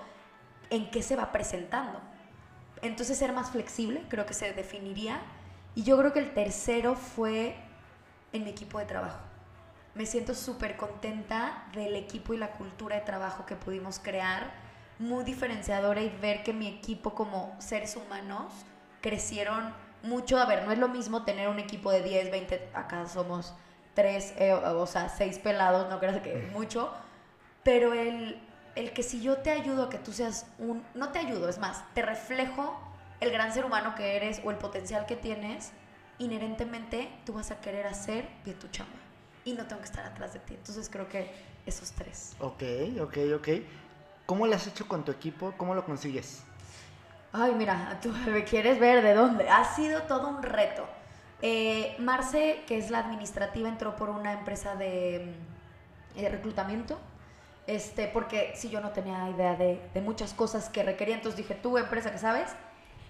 en 0.69 0.89
qué 0.89 1.01
se 1.03 1.15
va 1.15 1.31
presentando. 1.31 1.99
Entonces 2.81 3.17
ser 3.17 3.33
más 3.33 3.51
flexible, 3.51 4.03
creo 4.09 4.25
que 4.25 4.33
se 4.33 4.53
definiría. 4.53 5.21
Y 5.75 5.83
yo 5.83 5.97
creo 5.97 6.13
que 6.13 6.19
el 6.19 6.33
tercero 6.33 6.95
fue 6.95 7.55
en 8.31 8.43
mi 8.43 8.51
equipo 8.51 8.79
de 8.79 8.85
trabajo. 8.85 9.19
Me 9.93 10.05
siento 10.05 10.35
súper 10.35 10.77
contenta 10.77 11.67
del 11.73 11.95
equipo 11.95 12.33
y 12.33 12.37
la 12.37 12.51
cultura 12.51 12.97
de 12.97 13.01
trabajo 13.01 13.45
que 13.45 13.55
pudimos 13.55 13.99
crear, 13.99 14.51
muy 14.99 15.23
diferenciadora 15.23 16.01
y 16.01 16.09
ver 16.21 16.43
que 16.43 16.53
mi 16.53 16.67
equipo 16.67 17.15
como 17.15 17.55
seres 17.59 17.95
humanos 17.95 18.53
crecieron 19.01 19.73
mucho. 20.03 20.37
A 20.37 20.45
ver, 20.45 20.65
no 20.65 20.71
es 20.71 20.79
lo 20.79 20.87
mismo 20.87 21.23
tener 21.23 21.47
un 21.47 21.59
equipo 21.59 21.91
de 21.91 22.01
10, 22.01 22.31
20, 22.31 22.69
acá 22.73 23.07
somos 23.07 23.53
tres, 23.93 24.33
eh, 24.37 24.53
o 24.53 24.85
sea, 24.85 25.09
seis 25.09 25.39
pelados, 25.39 25.89
no 25.89 25.99
creas 25.99 26.21
que 26.21 26.49
mucho, 26.53 26.91
pero 27.63 27.93
el, 27.93 28.39
el 28.75 28.91
que 28.93 29.03
si 29.03 29.21
yo 29.21 29.37
te 29.37 29.51
ayudo 29.51 29.83
a 29.83 29.89
que 29.89 29.97
tú 29.97 30.11
seas 30.11 30.47
un, 30.59 30.83
no 30.93 31.09
te 31.09 31.19
ayudo, 31.19 31.49
es 31.49 31.57
más, 31.59 31.83
te 31.93 32.01
reflejo 32.01 32.79
el 33.21 33.31
gran 33.31 33.53
ser 33.53 33.65
humano 33.65 33.95
que 33.95 34.15
eres 34.15 34.41
o 34.43 34.51
el 34.51 34.57
potencial 34.57 35.05
que 35.05 35.15
tienes, 35.15 35.71
inherentemente 36.19 37.09
tú 37.25 37.33
vas 37.33 37.51
a 37.51 37.61
querer 37.61 37.87
hacer 37.87 38.27
bien 38.43 38.59
tu 38.59 38.67
chamba 38.67 38.93
y 39.45 39.53
no 39.53 39.65
tengo 39.65 39.81
que 39.81 39.87
estar 39.87 40.05
atrás 40.05 40.33
de 40.33 40.39
ti. 40.39 40.55
Entonces 40.55 40.89
creo 40.89 41.07
que 41.07 41.31
esos 41.65 41.91
tres. 41.91 42.35
Ok, 42.39 42.63
ok, 43.01 43.17
ok. 43.35 43.47
¿Cómo 44.25 44.47
lo 44.47 44.55
has 44.55 44.67
hecho 44.67 44.87
con 44.87 45.05
tu 45.05 45.11
equipo? 45.11 45.53
¿Cómo 45.57 45.75
lo 45.75 45.85
consigues? 45.85 46.43
Ay, 47.31 47.53
mira, 47.53 47.99
tú 48.01 48.09
me 48.27 48.43
quieres 48.43 48.79
ver 48.79 49.03
de 49.03 49.13
dónde. 49.13 49.49
Ha 49.49 49.63
sido 49.75 50.03
todo 50.03 50.27
un 50.27 50.41
reto. 50.41 50.85
Eh, 51.41 51.95
Marce, 51.99 52.63
que 52.65 52.77
es 52.77 52.89
la 52.89 52.99
administrativa, 52.99 53.69
entró 53.69 53.95
por 53.95 54.09
una 54.09 54.33
empresa 54.33 54.75
de, 54.75 55.35
mm, 56.15 56.25
reclutamiento. 56.25 56.97
Este, 57.67 58.07
porque 58.07 58.53
si 58.55 58.69
yo 58.69 58.79
no 58.79 58.91
tenía 58.91 59.29
idea 59.29 59.55
de, 59.55 59.79
muchas 60.01 60.33
cosas 60.33 60.69
que 60.69 60.83
requería, 60.83 61.15
entonces 61.15 61.37
dije, 61.37 61.55
tú, 61.55 61.77
empresa 61.77 62.11
que 62.11 62.19
sabes. 62.19 62.55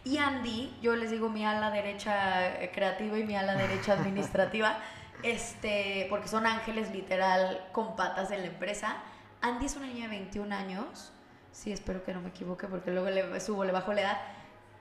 Y 0.03 0.17
Andy, 0.17 0.77
yo 0.81 0.95
les 0.95 1.11
digo 1.11 1.29
mi 1.29 1.45
ala 1.45 1.71
derecha 1.71 2.61
eh, 2.61 2.71
creativa 2.73 3.17
y 3.17 3.23
mi 3.23 3.35
ala 3.35 3.55
derecha 3.55 3.93
administrativa, 3.99 4.77
este, 5.23 6.07
porque 6.09 6.27
son 6.27 6.45
ángeles 6.45 6.91
literal 6.91 7.67
con 7.71 7.95
patas 7.95 8.31
en 8.31 8.41
la 8.41 8.47
empresa. 8.47 8.97
Andy 9.41 9.65
es 9.65 9.75
una 9.75 9.87
niña 9.87 10.03
de 10.03 10.17
21 10.17 10.55
años, 10.55 11.11
sí, 11.51 11.71
espero 11.71 12.03
que 12.03 12.13
no 12.13 12.21
me 12.21 12.29
equivoque 12.29 12.67
porque 12.67 12.91
luego 12.91 13.09
le 13.09 13.39
subo, 13.39 13.65
le 13.65 13.71
bajo 13.71 13.93
la 13.93 14.01
edad, 14.01 14.21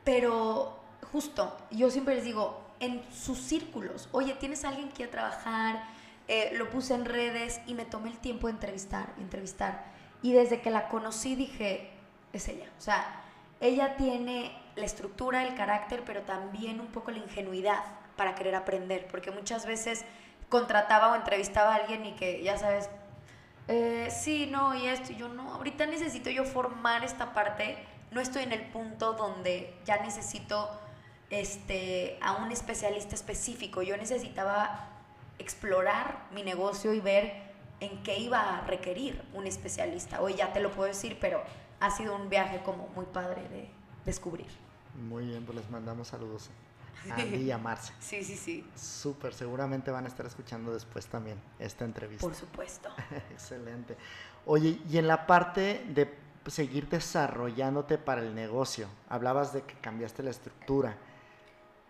pero 0.04 0.78
justo, 1.10 1.56
yo 1.70 1.90
siempre 1.90 2.14
les 2.14 2.24
digo, 2.24 2.64
en 2.80 3.02
sus 3.12 3.38
círculos. 3.38 4.08
Oye, 4.12 4.34
¿tienes 4.34 4.64
alguien 4.64 4.88
que 4.88 4.94
quiera 4.94 5.10
trabajar? 5.10 5.84
Eh, 6.26 6.52
lo 6.54 6.70
puse 6.70 6.94
en 6.94 7.04
redes 7.04 7.60
y 7.66 7.74
me 7.74 7.84
tomé 7.84 8.10
el 8.10 8.18
tiempo 8.18 8.46
de 8.46 8.54
entrevistar, 8.54 9.12
entrevistar. 9.18 9.84
Y 10.22 10.32
desde 10.32 10.60
que 10.60 10.70
la 10.70 10.88
conocí 10.88 11.34
dije, 11.34 11.90
es 12.32 12.48
ella. 12.48 12.66
O 12.78 12.80
sea, 12.80 13.22
ella 13.60 13.96
tiene 13.96 14.56
la 14.74 14.86
estructura, 14.86 15.46
el 15.46 15.54
carácter, 15.54 16.02
pero 16.06 16.22
también 16.22 16.80
un 16.80 16.86
poco 16.86 17.10
la 17.10 17.18
ingenuidad 17.18 17.84
para 18.16 18.34
querer 18.34 18.54
aprender. 18.54 19.06
Porque 19.08 19.30
muchas 19.30 19.66
veces 19.66 20.04
contrataba 20.48 21.12
o 21.12 21.14
entrevistaba 21.14 21.74
a 21.74 21.76
alguien 21.76 22.06
y 22.06 22.12
que, 22.12 22.42
ya 22.42 22.56
sabes, 22.56 22.88
eh, 23.68 24.08
sí, 24.10 24.46
no, 24.50 24.74
y 24.74 24.86
esto, 24.86 25.12
y 25.12 25.16
yo 25.16 25.28
no, 25.28 25.54
ahorita 25.54 25.86
necesito 25.86 26.30
yo 26.30 26.44
formar 26.44 27.04
esta 27.04 27.34
parte. 27.34 27.76
No 28.10 28.20
estoy 28.20 28.44
en 28.44 28.52
el 28.52 28.62
punto 28.62 29.14
donde 29.14 29.74
ya 29.84 30.00
necesito 30.00 30.70
este, 31.30 32.18
a 32.22 32.36
un 32.36 32.50
especialista 32.50 33.14
específico. 33.14 33.82
Yo 33.82 33.96
necesitaba 33.96 34.93
explorar 35.38 36.26
mi 36.32 36.42
negocio 36.42 36.92
y 36.92 37.00
ver 37.00 37.32
en 37.80 38.02
qué 38.02 38.18
iba 38.18 38.58
a 38.58 38.66
requerir 38.66 39.22
un 39.34 39.46
especialista. 39.46 40.20
Hoy 40.20 40.34
ya 40.34 40.52
te 40.52 40.60
lo 40.60 40.70
puedo 40.70 40.88
decir, 40.88 41.18
pero 41.20 41.42
ha 41.80 41.90
sido 41.90 42.16
un 42.16 42.28
viaje 42.28 42.62
como 42.64 42.88
muy 42.94 43.06
padre 43.06 43.48
de 43.48 43.68
descubrir. 44.04 44.48
Muy 44.94 45.26
bien, 45.26 45.44
pues 45.44 45.58
les 45.58 45.70
mandamos 45.70 46.08
saludos 46.08 46.50
Andy 47.10 47.36
y 47.36 47.50
a 47.50 47.58
Marce. 47.58 47.92
Sí, 48.00 48.22
sí, 48.22 48.36
sí. 48.36 48.66
Súper, 48.76 49.34
seguramente 49.34 49.90
van 49.90 50.04
a 50.04 50.08
estar 50.08 50.24
escuchando 50.26 50.72
después 50.72 51.06
también 51.06 51.38
esta 51.58 51.84
entrevista. 51.84 52.26
Por 52.26 52.34
supuesto. 52.34 52.90
Excelente. 53.30 53.96
Oye, 54.46 54.80
y 54.88 54.98
en 54.98 55.08
la 55.08 55.26
parte 55.26 55.84
de 55.88 56.14
seguir 56.46 56.88
desarrollándote 56.88 57.98
para 57.98 58.20
el 58.20 58.34
negocio, 58.34 58.88
hablabas 59.08 59.52
de 59.52 59.62
que 59.62 59.74
cambiaste 59.74 60.22
la 60.22 60.30
estructura. 60.30 60.96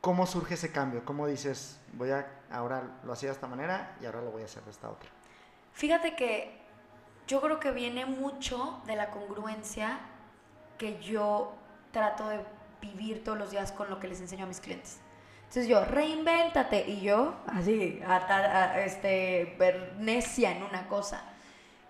¿Cómo 0.00 0.26
surge 0.26 0.54
ese 0.54 0.70
cambio? 0.70 1.04
¿Cómo 1.04 1.26
dices, 1.26 1.80
voy 1.94 2.10
a, 2.10 2.26
ahora 2.54 2.98
lo 3.04 3.12
hacía 3.12 3.28
de 3.28 3.34
esta 3.34 3.46
manera 3.46 3.96
y 4.00 4.06
ahora 4.06 4.20
lo 4.20 4.30
voy 4.30 4.42
a 4.42 4.44
hacer 4.46 4.62
de 4.64 4.70
esta 4.70 4.88
otra? 4.90 5.10
Fíjate 5.72 6.14
que 6.14 6.62
yo 7.26 7.40
creo 7.40 7.58
que 7.58 7.70
viene 7.70 8.06
mucho 8.06 8.82
de 8.86 8.96
la 8.96 9.10
congruencia 9.10 9.98
que 10.78 11.00
yo 11.02 11.54
trato 11.92 12.28
de 12.28 12.40
vivir 12.80 13.24
todos 13.24 13.38
los 13.38 13.50
días 13.50 13.72
con 13.72 13.88
lo 13.88 13.98
que 13.98 14.08
les 14.08 14.20
enseño 14.20 14.44
a 14.44 14.48
mis 14.48 14.60
clientes. 14.60 15.00
Entonces 15.54 15.68
yo, 15.68 15.84
reinvéntate. 15.84 16.88
Y 16.88 17.00
yo, 17.00 17.34
así, 17.46 18.00
a, 18.06 18.80
este, 18.80 19.56
ver 19.58 19.94
necia 19.98 20.52
en 20.52 20.62
una 20.62 20.88
cosa. 20.88 21.22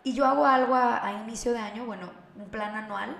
Y 0.02 0.12
yo 0.14 0.26
hago 0.26 0.46
algo 0.46 0.74
a, 0.74 1.12
inicio 1.24 1.52
de 1.52 1.58
año, 1.58 1.86
bueno, 1.86 2.10
un 2.36 2.48
plan 2.50 2.74
anual, 2.74 3.16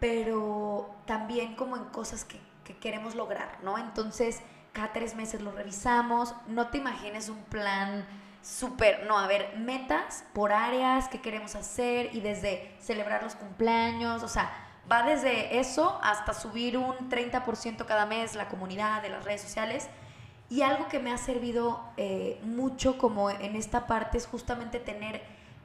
pero 0.00 0.90
también 1.06 1.54
como 1.54 1.76
en 1.76 1.84
cosas 1.86 2.24
que, 2.24 2.40
que 2.64 2.78
queremos 2.78 3.14
lograr, 3.14 3.58
¿no? 3.62 3.76
Entonces, 3.76 4.40
cada 4.74 4.92
tres 4.92 5.14
meses 5.14 5.40
lo 5.40 5.52
revisamos. 5.52 6.34
No 6.46 6.68
te 6.68 6.78
imagines 6.78 7.30
un 7.30 7.42
plan 7.44 8.04
súper, 8.42 9.06
no, 9.06 9.18
a 9.18 9.26
ver, 9.26 9.56
metas 9.56 10.24
por 10.34 10.52
áreas, 10.52 11.08
qué 11.08 11.22
queremos 11.22 11.54
hacer 11.54 12.14
y 12.14 12.20
desde 12.20 12.76
celebrar 12.78 13.22
los 13.22 13.36
cumpleaños, 13.36 14.22
o 14.22 14.28
sea, 14.28 14.52
va 14.90 15.02
desde 15.02 15.58
eso 15.58 15.98
hasta 16.02 16.34
subir 16.34 16.76
un 16.76 17.08
30% 17.08 17.86
cada 17.86 18.04
mes 18.04 18.34
la 18.34 18.48
comunidad 18.48 19.00
de 19.00 19.08
las 19.08 19.24
redes 19.24 19.40
sociales. 19.40 19.88
Y 20.50 20.60
algo 20.60 20.88
que 20.88 20.98
me 20.98 21.10
ha 21.10 21.16
servido 21.16 21.82
eh, 21.96 22.38
mucho 22.44 22.98
como 22.98 23.30
en 23.30 23.56
esta 23.56 23.86
parte 23.86 24.18
es 24.18 24.26
justamente 24.26 24.78
tener 24.78 25.22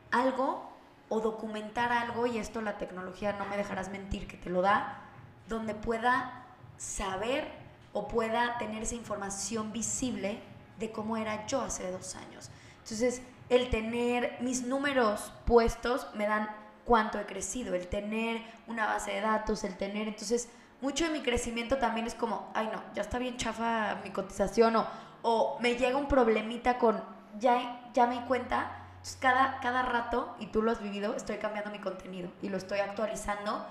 algo 0.09 0.71
o 1.09 1.19
documentar 1.19 1.91
algo, 1.91 2.27
y 2.27 2.37
esto 2.37 2.61
la 2.61 2.77
tecnología 2.77 3.33
no 3.33 3.45
me 3.45 3.57
dejarás 3.57 3.89
mentir 3.89 4.27
que 4.27 4.37
te 4.37 4.49
lo 4.49 4.61
da, 4.61 5.01
donde 5.47 5.73
pueda 5.73 6.45
saber 6.77 7.58
o 7.93 8.07
pueda 8.07 8.57
tener 8.57 8.83
esa 8.83 8.95
información 8.95 9.71
visible 9.71 10.39
de 10.77 10.91
cómo 10.91 11.17
era 11.17 11.45
yo 11.47 11.61
hace 11.61 11.91
dos 11.91 12.15
años. 12.15 12.49
Entonces, 12.83 13.21
el 13.49 13.69
tener 13.69 14.37
mis 14.41 14.63
números 14.63 15.33
puestos 15.45 16.07
me 16.13 16.27
dan 16.27 16.49
cuánto 16.85 17.19
he 17.19 17.25
crecido, 17.25 17.75
el 17.75 17.87
tener 17.87 18.41
una 18.67 18.85
base 18.85 19.11
de 19.11 19.21
datos, 19.21 19.63
el 19.63 19.77
tener, 19.77 20.07
entonces, 20.07 20.49
mucho 20.81 21.05
de 21.05 21.11
mi 21.11 21.21
crecimiento 21.21 21.77
también 21.77 22.07
es 22.07 22.15
como, 22.15 22.49
ay 22.53 22.69
no, 22.71 22.81
ya 22.93 23.01
está 23.01 23.19
bien 23.19 23.37
chafa 23.37 23.99
mi 24.03 24.11
cotización 24.11 24.75
o, 24.77 24.87
o 25.21 25.57
me 25.59 25.75
llega 25.75 25.97
un 25.97 26.07
problemita 26.07 26.77
con, 26.77 27.03
ya, 27.37 27.89
ya 27.93 28.07
me 28.07 28.15
di 28.15 28.21
cuenta, 28.21 28.79
entonces 28.93 29.17
cada, 29.19 29.59
cada 29.59 29.83
rato, 29.83 30.35
y 30.39 30.47
tú 30.47 30.61
lo 30.61 30.71
has 30.71 30.81
vivido, 30.81 31.15
estoy 31.15 31.37
cambiando 31.37 31.71
mi 31.71 31.79
contenido 31.79 32.31
y 32.41 32.49
lo 32.49 32.57
estoy 32.57 32.79
actualizando, 32.79 33.65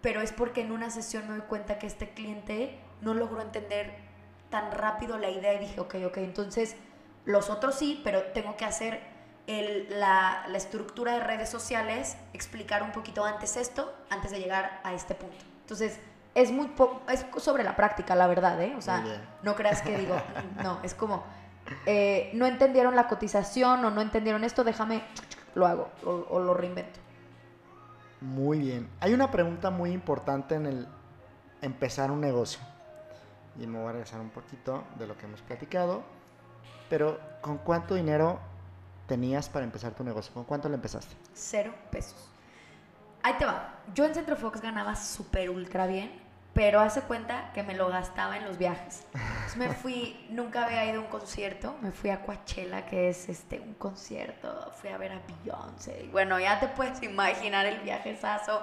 pero 0.00 0.20
es 0.20 0.32
porque 0.32 0.62
en 0.62 0.72
una 0.72 0.90
sesión 0.90 1.28
me 1.28 1.36
doy 1.36 1.46
cuenta 1.46 1.78
que 1.78 1.86
este 1.86 2.10
cliente 2.10 2.78
no 3.02 3.12
logró 3.14 3.42
entender 3.42 3.94
tan 4.48 4.72
rápido 4.72 5.18
la 5.18 5.30
idea 5.30 5.52
y 5.54 5.58
dije, 5.58 5.80
ok, 5.80 5.96
ok, 6.06 6.16
entonces 6.18 6.76
los 7.24 7.50
otros 7.50 7.74
sí, 7.74 8.00
pero 8.02 8.22
tengo 8.32 8.56
que 8.56 8.64
hacer 8.64 9.00
la, 9.46 10.46
estructura 10.54 11.14
de 11.14 11.20
redes 11.20 11.48
sociales, 11.48 12.16
explicar 12.32 12.82
un 12.82 12.92
poquito 12.92 13.24
antes 13.24 13.56
esto, 13.56 13.92
antes 14.10 14.30
de 14.30 14.40
llegar 14.40 14.80
a 14.84 14.94
este 14.94 15.14
punto. 15.14 15.44
Entonces, 15.62 15.98
es 16.34 16.50
muy 16.50 16.70
es 17.10 17.26
sobre 17.38 17.64
la 17.64 17.76
práctica, 17.76 18.14
la 18.14 18.26
verdad, 18.26 18.60
¿eh? 18.62 18.74
O 18.76 18.80
sea, 18.80 19.04
no 19.42 19.54
creas 19.54 19.82
que 19.82 19.98
digo, 19.98 20.16
no, 20.62 20.78
es 20.82 20.94
como, 20.94 21.24
eh, 21.86 22.30
no 22.34 22.46
entendieron 22.46 22.96
la 22.96 23.08
cotización 23.08 23.84
o 23.84 23.90
no 23.90 24.00
entendieron 24.00 24.44
esto, 24.44 24.64
déjame, 24.64 25.02
lo 25.54 25.66
hago 25.66 25.90
o, 26.04 26.26
o, 26.30 26.40
lo 26.40 26.54
reinvento. 26.54 27.00
Muy 28.20 28.60
bien. 28.60 28.88
Hay 29.00 29.12
una 29.12 29.30
pregunta 29.30 29.70
muy 29.70 29.90
importante 29.90 30.54
en 30.54 30.66
el 30.66 30.88
empezar 31.60 32.10
un 32.10 32.20
negocio. 32.20 32.60
Y 33.58 33.66
me 33.66 33.78
voy 33.78 33.88
a 33.88 33.92
regresar 33.92 34.20
un 34.20 34.30
poquito 34.30 34.84
de 34.98 35.06
lo 35.06 35.16
que 35.16 35.26
hemos 35.26 35.42
platicado. 35.42 36.02
Pero, 36.88 37.18
¿con 37.40 37.58
cuánto 37.58 37.94
dinero 37.94 38.38
tenías 39.06 39.48
para 39.48 39.64
empezar 39.64 39.94
tu 39.94 40.04
negocio? 40.04 40.32
¿Con 40.32 40.44
cuánto 40.44 40.68
lo 40.68 40.74
empezaste? 40.74 41.14
Cero 41.34 41.74
pesos. 41.90 42.30
Ahí 43.22 43.34
te 43.38 43.44
va. 43.44 43.74
Yo 43.94 44.04
en 44.04 44.14
Centro 44.14 44.36
Fox 44.36 44.60
ganaba 44.60 44.96
súper 44.96 45.48
ultra 45.48 45.86
bien, 45.86 46.10
pero 46.54 46.80
hace 46.80 47.02
cuenta 47.02 47.52
que 47.52 47.62
me 47.62 47.74
lo 47.74 47.88
gastaba 47.88 48.36
en 48.36 48.44
los 48.44 48.58
viajes. 48.58 49.04
Entonces 49.14 49.56
me 49.56 49.68
fui, 49.70 50.26
nunca 50.30 50.64
había 50.64 50.84
ido 50.84 51.00
a 51.00 51.04
un 51.04 51.10
concierto, 51.10 51.76
me 51.80 51.92
fui 51.92 52.10
a 52.10 52.22
Coachella, 52.22 52.84
que 52.86 53.08
es 53.08 53.28
este, 53.28 53.60
un 53.60 53.74
concierto, 53.74 54.72
fui 54.74 54.90
a 54.90 54.98
ver 54.98 55.12
a 55.12 55.20
Beyoncé. 55.20 56.08
Bueno, 56.10 56.38
ya 56.40 56.58
te 56.58 56.68
puedes 56.68 57.02
imaginar 57.02 57.66
el 57.66 57.80
viajezazo. 57.80 58.62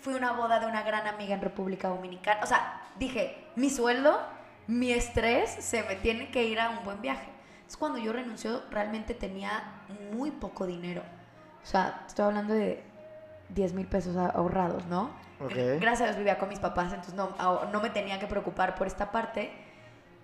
Fui 0.00 0.14
a 0.14 0.16
una 0.16 0.32
boda 0.32 0.60
de 0.60 0.66
una 0.66 0.82
gran 0.82 1.06
amiga 1.06 1.34
en 1.34 1.40
República 1.40 1.88
Dominicana. 1.88 2.40
O 2.42 2.46
sea, 2.46 2.82
dije, 2.98 3.48
mi 3.56 3.70
sueldo, 3.70 4.20
mi 4.66 4.92
estrés 4.92 5.50
se 5.50 5.82
me 5.82 5.96
tiene 5.96 6.30
que 6.30 6.44
ir 6.44 6.60
a 6.60 6.70
un 6.70 6.84
buen 6.84 7.00
viaje. 7.00 7.28
Es 7.66 7.76
cuando 7.76 7.98
yo 7.98 8.12
renunció, 8.12 8.62
realmente 8.70 9.14
tenía 9.14 9.82
muy 10.12 10.30
poco 10.30 10.66
dinero. 10.66 11.02
O 11.62 11.66
sea, 11.66 12.04
estoy 12.06 12.24
hablando 12.24 12.54
de 12.54 12.82
10 13.50 13.74
mil 13.74 13.86
pesos 13.86 14.16
ahorrados, 14.16 14.86
¿no? 14.86 15.10
Gracias 15.78 16.00
a 16.00 16.04
Dios 16.04 16.16
vivía 16.16 16.38
con 16.38 16.48
mis 16.48 16.58
papás, 16.58 16.92
entonces 16.92 17.14
no, 17.14 17.30
no 17.70 17.80
me 17.80 17.90
tenía 17.90 18.18
que 18.18 18.26
preocupar 18.26 18.74
por 18.74 18.86
esta 18.86 19.10
parte. 19.10 19.52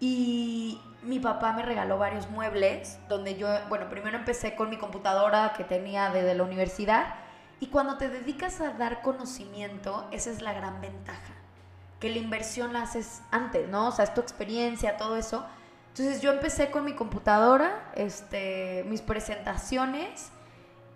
Y 0.00 0.80
mi 1.02 1.20
papá 1.20 1.52
me 1.52 1.62
regaló 1.62 1.98
varios 1.98 2.28
muebles 2.30 2.98
donde 3.08 3.36
yo, 3.36 3.48
bueno, 3.68 3.88
primero 3.88 4.16
empecé 4.18 4.54
con 4.54 4.70
mi 4.70 4.76
computadora 4.76 5.52
que 5.56 5.64
tenía 5.64 6.10
desde 6.10 6.34
la 6.34 6.42
universidad. 6.42 7.14
Y 7.60 7.68
cuando 7.68 7.96
te 7.96 8.08
dedicas 8.08 8.60
a 8.60 8.70
dar 8.70 9.02
conocimiento, 9.02 10.08
esa 10.10 10.30
es 10.30 10.42
la 10.42 10.52
gran 10.52 10.80
ventaja. 10.80 11.34
Que 12.00 12.10
la 12.10 12.18
inversión 12.18 12.72
la 12.72 12.82
haces 12.82 13.22
antes, 13.30 13.68
¿no? 13.68 13.88
O 13.88 13.92
sea, 13.92 14.04
es 14.04 14.14
tu 14.14 14.20
experiencia, 14.20 14.96
todo 14.96 15.16
eso. 15.16 15.44
Entonces 15.88 16.20
yo 16.20 16.32
empecé 16.32 16.70
con 16.70 16.84
mi 16.84 16.94
computadora, 16.94 17.92
este, 17.94 18.84
mis 18.88 19.00
presentaciones 19.00 20.30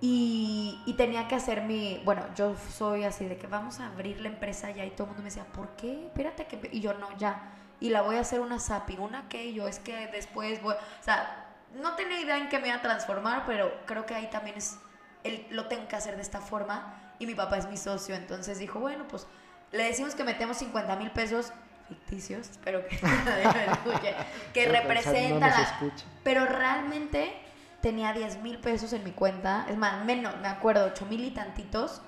y, 0.00 0.80
y, 0.86 0.94
tenía 0.94 1.28
que 1.28 1.36
hacer 1.36 1.62
mi, 1.62 2.02
bueno, 2.04 2.22
yo 2.34 2.56
soy 2.76 3.04
así 3.04 3.26
de 3.26 3.36
que 3.36 3.46
vamos 3.46 3.78
a 3.78 3.86
abrir 3.86 4.20
la 4.20 4.28
empresa 4.28 4.70
ya 4.70 4.84
y 4.84 4.90
todo 4.90 5.04
el 5.04 5.09
mundo 5.11 5.22
me 5.22 5.30
decía, 5.30 5.44
¿por 5.44 5.68
qué? 5.76 6.06
Espérate 6.06 6.46
que, 6.46 6.68
y 6.72 6.80
yo 6.80 6.94
no, 6.94 7.16
ya, 7.16 7.52
y 7.80 7.90
la 7.90 8.02
voy 8.02 8.16
a 8.16 8.20
hacer 8.20 8.40
una 8.40 8.59
SAPI, 8.59 8.96
una 8.98 9.28
que 9.28 9.52
yo, 9.52 9.68
es 9.68 9.78
que 9.78 10.09
después 10.09 10.61
voy, 10.62 10.74
o 10.74 11.02
sea, 11.02 11.46
no 11.74 11.94
tenía 11.94 12.20
idea 12.20 12.38
en 12.38 12.48
qué 12.48 12.59
me 12.59 12.68
iba 12.68 12.76
a 12.76 12.82
transformar, 12.82 13.44
pero 13.46 13.72
creo 13.86 14.06
que 14.06 14.14
ahí 14.14 14.28
también 14.30 14.56
es, 14.56 14.78
lo 15.50 15.66
tengo 15.66 15.88
que 15.88 15.96
hacer 15.96 16.16
de 16.16 16.22
esta 16.22 16.40
forma 16.40 17.14
y 17.18 17.26
mi 17.26 17.34
papá 17.34 17.58
es 17.58 17.68
mi 17.68 17.76
socio, 17.76 18.14
entonces 18.14 18.58
dijo, 18.58 18.78
bueno, 18.78 19.06
pues 19.08 19.26
le 19.72 19.84
decimos 19.84 20.14
que 20.14 20.24
metemos 20.24 20.58
50 20.58 20.96
mil 20.96 21.10
pesos 21.10 21.52
ficticios, 21.88 22.50
espero 22.50 22.86
que 22.86 22.98
que 24.52 24.66
representan, 24.66 25.52
pero 26.22 26.46
realmente 26.46 27.32
tenía 27.80 28.12
10 28.12 28.42
mil 28.42 28.58
pesos 28.58 28.92
en 28.92 29.04
mi 29.04 29.12
cuenta, 29.12 29.66
es 29.68 29.76
más, 29.76 30.04
menos, 30.04 30.36
me 30.40 30.48
acuerdo, 30.48 30.84
8 30.86 31.06
mil 31.06 31.24
y 31.24 31.30
tantitos, 31.30 32.02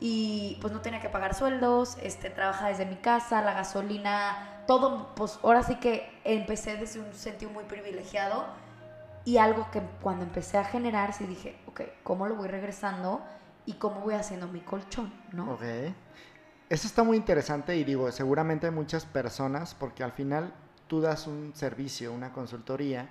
y 0.00 0.58
pues 0.60 0.72
no 0.72 0.80
tenía 0.80 1.00
que 1.00 1.08
pagar 1.08 1.34
sueldos, 1.34 1.96
este, 2.02 2.30
trabaja 2.30 2.68
desde 2.68 2.86
mi 2.86 2.96
casa, 2.96 3.42
la 3.42 3.54
gasolina, 3.54 4.62
todo, 4.66 5.14
pues 5.14 5.38
ahora 5.42 5.62
sí 5.62 5.76
que 5.76 6.20
empecé 6.24 6.76
desde 6.76 7.00
un 7.00 7.12
sentido 7.14 7.50
muy 7.50 7.64
privilegiado, 7.64 8.46
y 9.24 9.38
algo 9.38 9.70
que 9.70 9.82
cuando 10.00 10.24
empecé 10.24 10.58
a 10.58 10.64
generar, 10.64 11.12
sí 11.12 11.24
dije, 11.24 11.56
ok, 11.78 11.88
¿cómo 12.02 12.26
lo 12.26 12.36
voy 12.36 12.48
regresando? 12.48 13.22
Y 13.66 13.74
cómo 13.74 14.00
voy 14.00 14.14
haciendo 14.14 14.48
mi 14.48 14.60
colchón, 14.60 15.12
¿no? 15.32 15.52
Ok. 15.52 15.62
Eso 16.70 16.86
está 16.86 17.02
muy 17.02 17.16
interesante 17.16 17.76
y 17.76 17.84
digo, 17.84 18.10
seguramente 18.12 18.70
muchas 18.70 19.06
personas, 19.06 19.74
porque 19.74 20.04
al 20.04 20.12
final 20.12 20.52
tú 20.86 21.00
das 21.00 21.26
un 21.26 21.52
servicio, 21.54 22.12
una 22.12 22.32
consultoría, 22.32 23.08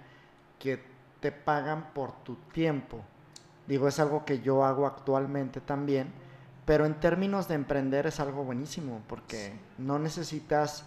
que 0.59 0.83
te 1.19 1.31
pagan 1.31 1.91
por 1.93 2.11
tu 2.23 2.35
tiempo. 2.35 3.01
Digo, 3.67 3.87
es 3.87 3.99
algo 3.99 4.25
que 4.25 4.41
yo 4.41 4.63
hago 4.63 4.85
actualmente 4.85 5.59
también, 5.59 6.11
pero 6.65 6.85
en 6.85 6.99
términos 6.99 7.47
de 7.47 7.55
emprender 7.55 8.05
es 8.07 8.19
algo 8.19 8.43
buenísimo, 8.43 9.01
porque 9.07 9.59
no 9.77 9.99
necesitas 9.99 10.85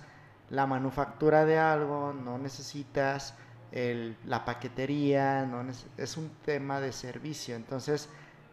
la 0.49 0.67
manufactura 0.67 1.45
de 1.45 1.59
algo, 1.59 2.13
no 2.13 2.39
necesitas 2.39 3.35
la 3.73 4.45
paquetería, 4.45 5.47
no 5.47 5.65
es 5.97 6.17
un 6.17 6.31
tema 6.45 6.81
de 6.81 6.93
servicio. 6.93 7.57
Entonces, 7.57 8.09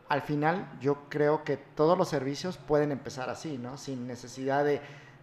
al 0.09 0.22
final 0.22 0.70
yo 0.80 1.09
creo 1.09 1.43
que 1.43 1.57
todos 1.57 1.97
los 1.97 2.07
servicios 2.07 2.57
pueden 2.57 2.91
empezar 2.91 3.30
así, 3.30 3.57
¿no? 3.57 3.78
Sin 3.78 4.07
necesidad 4.07 4.63
de 4.63 4.82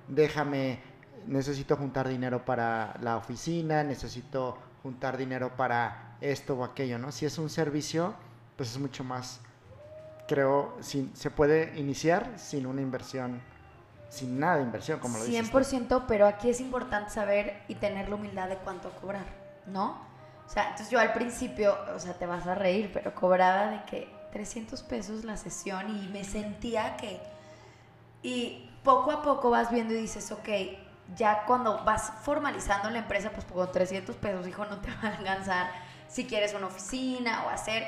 déjame, 0.09 0.81
necesito 1.27 1.77
juntar 1.77 2.09
dinero 2.09 2.45
para 2.45 2.97
la 3.01 3.17
oficina, 3.17 3.83
necesito 3.83 4.59
juntar 4.83 5.17
dinero 5.17 5.57
para 5.57 6.17
esto 6.21 6.55
o 6.55 6.65
aquello, 6.65 6.99
¿no? 6.99 7.13
Si 7.13 7.25
es 7.25 7.39
un 7.39 7.49
servicio, 7.49 8.15
pues 8.57 8.71
es 8.71 8.79
mucho 8.79 9.05
más, 9.05 9.41
creo, 10.29 10.77
sin, 10.81 11.15
se 11.17 11.31
puede 11.31 11.79
iniciar 11.79 12.35
sin 12.37 12.67
una 12.67 12.83
inversión 12.83 13.41
sin 14.11 14.39
nada 14.39 14.59
de 14.59 14.63
inversión, 14.63 15.01
como 15.01 15.19
lo 15.19 15.25
dices. 15.25 15.53
100%, 15.53 16.05
pero 16.07 16.27
aquí 16.29 16.49
es 16.49 16.61
importante 16.61 17.11
saber 17.11 17.63
y 17.67 17.75
tener 17.75 18.09
la 18.09 18.15
humildad 18.15 18.49
de 18.49 18.57
cuánto 18.59 18.91
cobrar, 19.01 19.25
¿no? 19.67 19.99
O 20.47 20.51
sea, 20.51 20.65
entonces 20.65 20.91
yo 20.91 21.01
al 21.01 21.13
principio, 21.13 21.77
o 21.95 21.99
sea, 21.99 22.15
te 22.15 22.27
vas 22.27 22.47
a 22.47 22.55
reír, 22.55 22.91
pero 22.93 23.15
cobraba 23.15 23.67
de 23.69 23.85
que 23.85 24.15
300 24.33 24.83
pesos 24.83 25.25
la 25.25 25.37
sesión 25.37 25.97
y 25.97 26.09
me 26.09 26.25
sentía 26.25 26.97
que... 26.97 27.21
Y 28.23 28.71
poco 28.83 29.11
a 29.11 29.23
poco 29.23 29.51
vas 29.51 29.71
viendo 29.71 29.95
y 29.95 29.99
dices, 29.99 30.31
ok, 30.33 30.49
ya 31.17 31.45
cuando 31.47 31.83
vas 31.85 32.13
formalizando 32.23 32.91
la 32.91 32.99
empresa, 32.99 33.31
pues 33.31 33.45
con 33.45 33.71
300 33.71 34.17
pesos, 34.17 34.47
hijo, 34.47 34.65
no 34.67 34.81
te 34.81 34.91
va 35.03 35.09
a 35.09 35.17
alcanzar 35.17 35.71
si 36.09 36.27
quieres 36.27 36.55
una 36.55 36.67
oficina 36.67 37.45
o 37.47 37.51
hacer. 37.51 37.85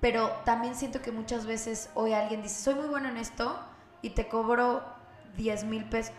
Pero 0.00 0.30
también 0.44 0.74
siento 0.74 1.02
que 1.02 1.12
muchas 1.12 1.44
veces 1.44 1.90
hoy 1.94 2.14
alguien 2.14 2.42
dice, 2.42 2.62
soy 2.62 2.74
muy 2.74 2.88
bueno 2.88 3.08
en 3.08 3.18
esto 3.18 3.58
y 4.00 4.10
te 4.10 4.28
cobro 4.28 4.82
10 5.36 5.64
mil 5.64 5.84
pesos. 5.84 6.14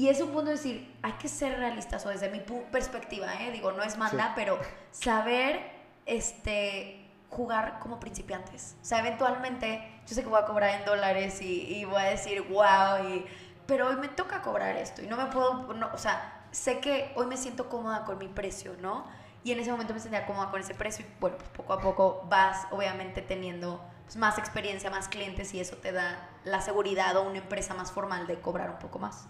Y 0.00 0.08
es 0.08 0.18
un 0.22 0.28
punto 0.28 0.46
de 0.46 0.52
decir, 0.52 0.96
hay 1.02 1.12
que 1.12 1.28
ser 1.28 1.58
realistas, 1.58 2.06
o 2.06 2.08
desde 2.08 2.30
mi 2.30 2.40
perspectiva, 2.72 3.34
¿eh? 3.42 3.50
digo, 3.52 3.72
no 3.72 3.82
es 3.82 3.98
manda, 3.98 4.32
pero 4.34 4.58
saber 4.92 5.60
este, 6.06 7.06
jugar 7.28 7.80
como 7.80 8.00
principiantes. 8.00 8.76
O 8.80 8.84
sea, 8.86 9.00
eventualmente, 9.00 10.00
yo 10.06 10.14
sé 10.14 10.22
que 10.22 10.30
voy 10.30 10.40
a 10.40 10.46
cobrar 10.46 10.70
en 10.80 10.86
dólares 10.86 11.42
y, 11.42 11.66
y 11.66 11.84
voy 11.84 12.00
a 12.00 12.04
decir, 12.06 12.40
wow, 12.48 13.10
y 13.10 13.26
pero 13.66 13.88
hoy 13.88 13.96
me 13.96 14.08
toca 14.08 14.40
cobrar 14.40 14.74
esto 14.76 15.02
y 15.02 15.06
no 15.06 15.18
me 15.18 15.26
puedo, 15.26 15.74
no, 15.74 15.90
o 15.92 15.98
sea, 15.98 16.46
sé 16.50 16.80
que 16.80 17.12
hoy 17.14 17.26
me 17.26 17.36
siento 17.36 17.68
cómoda 17.68 18.06
con 18.06 18.16
mi 18.16 18.28
precio, 18.28 18.74
¿no? 18.80 19.04
Y 19.44 19.52
en 19.52 19.60
ese 19.60 19.70
momento 19.70 19.92
me 19.92 20.00
sentía 20.00 20.24
cómoda 20.24 20.50
con 20.50 20.62
ese 20.62 20.74
precio 20.74 21.04
y 21.04 21.20
bueno, 21.20 21.36
pues 21.36 21.50
poco 21.50 21.74
a 21.74 21.80
poco 21.82 22.26
vas 22.30 22.66
obviamente 22.70 23.20
teniendo 23.20 23.84
pues, 24.04 24.16
más 24.16 24.38
experiencia, 24.38 24.88
más 24.88 25.08
clientes 25.08 25.52
y 25.52 25.60
eso 25.60 25.76
te 25.76 25.92
da 25.92 26.26
la 26.44 26.62
seguridad 26.62 27.18
o 27.18 27.22
una 27.28 27.40
empresa 27.40 27.74
más 27.74 27.92
formal 27.92 28.26
de 28.26 28.40
cobrar 28.40 28.70
un 28.70 28.78
poco 28.78 28.98
más. 28.98 29.28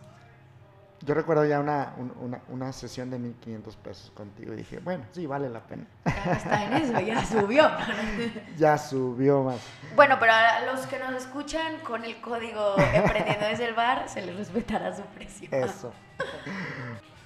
Yo 1.03 1.15
recuerdo 1.15 1.47
ya 1.47 1.61
una, 1.61 1.95
una, 1.97 2.43
una, 2.49 2.73
sesión 2.73 3.11
de 3.11 3.19
1500 3.19 3.77
pesos 3.77 4.11
contigo 4.11 4.53
y 4.53 4.57
dije, 4.57 4.81
bueno, 4.81 5.05
sí, 5.13 5.27
vale 5.27 5.49
la 5.49 5.61
pena. 5.61 5.87
Ya 6.05 6.33
está 6.33 6.65
en 6.65 6.73
eso, 6.75 7.01
ya 7.01 7.25
subió. 7.25 7.71
ya 8.59 8.77
subió 8.77 9.43
más. 9.43 9.61
Bueno, 9.97 10.17
pero 10.21 10.33
a 10.33 10.61
los 10.67 10.87
que 10.87 10.99
nos 10.99 11.15
escuchan 11.15 11.81
con 11.81 12.05
el 12.05 12.21
código 12.21 12.77
Emprendiendo 12.93 13.47
desde 13.47 13.65
el 13.65 13.75
bar, 13.75 14.11
se 14.11 14.21
les 14.21 14.37
respetará 14.37 14.95
su 14.95 15.03
precio. 15.05 15.49
Eso. 15.51 15.91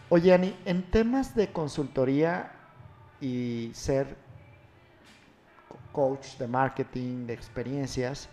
Oye, 0.08 0.32
Ani, 0.32 0.56
en 0.64 0.88
temas 0.88 1.34
de 1.34 1.50
consultoría 1.50 2.52
y 3.20 3.72
ser 3.74 4.16
coach 5.90 6.36
de 6.36 6.46
marketing, 6.46 7.26
de 7.26 7.34
experiencias, 7.34 8.28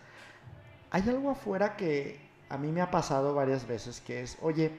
hay 0.91 1.09
algo 1.09 1.31
afuera 1.31 1.75
que 1.75 2.29
a 2.49 2.57
mí 2.57 2.71
me 2.71 2.81
ha 2.81 2.91
pasado 2.91 3.33
varias 3.33 3.65
veces 3.65 4.01
que 4.01 4.21
es, 4.21 4.37
oye, 4.41 4.77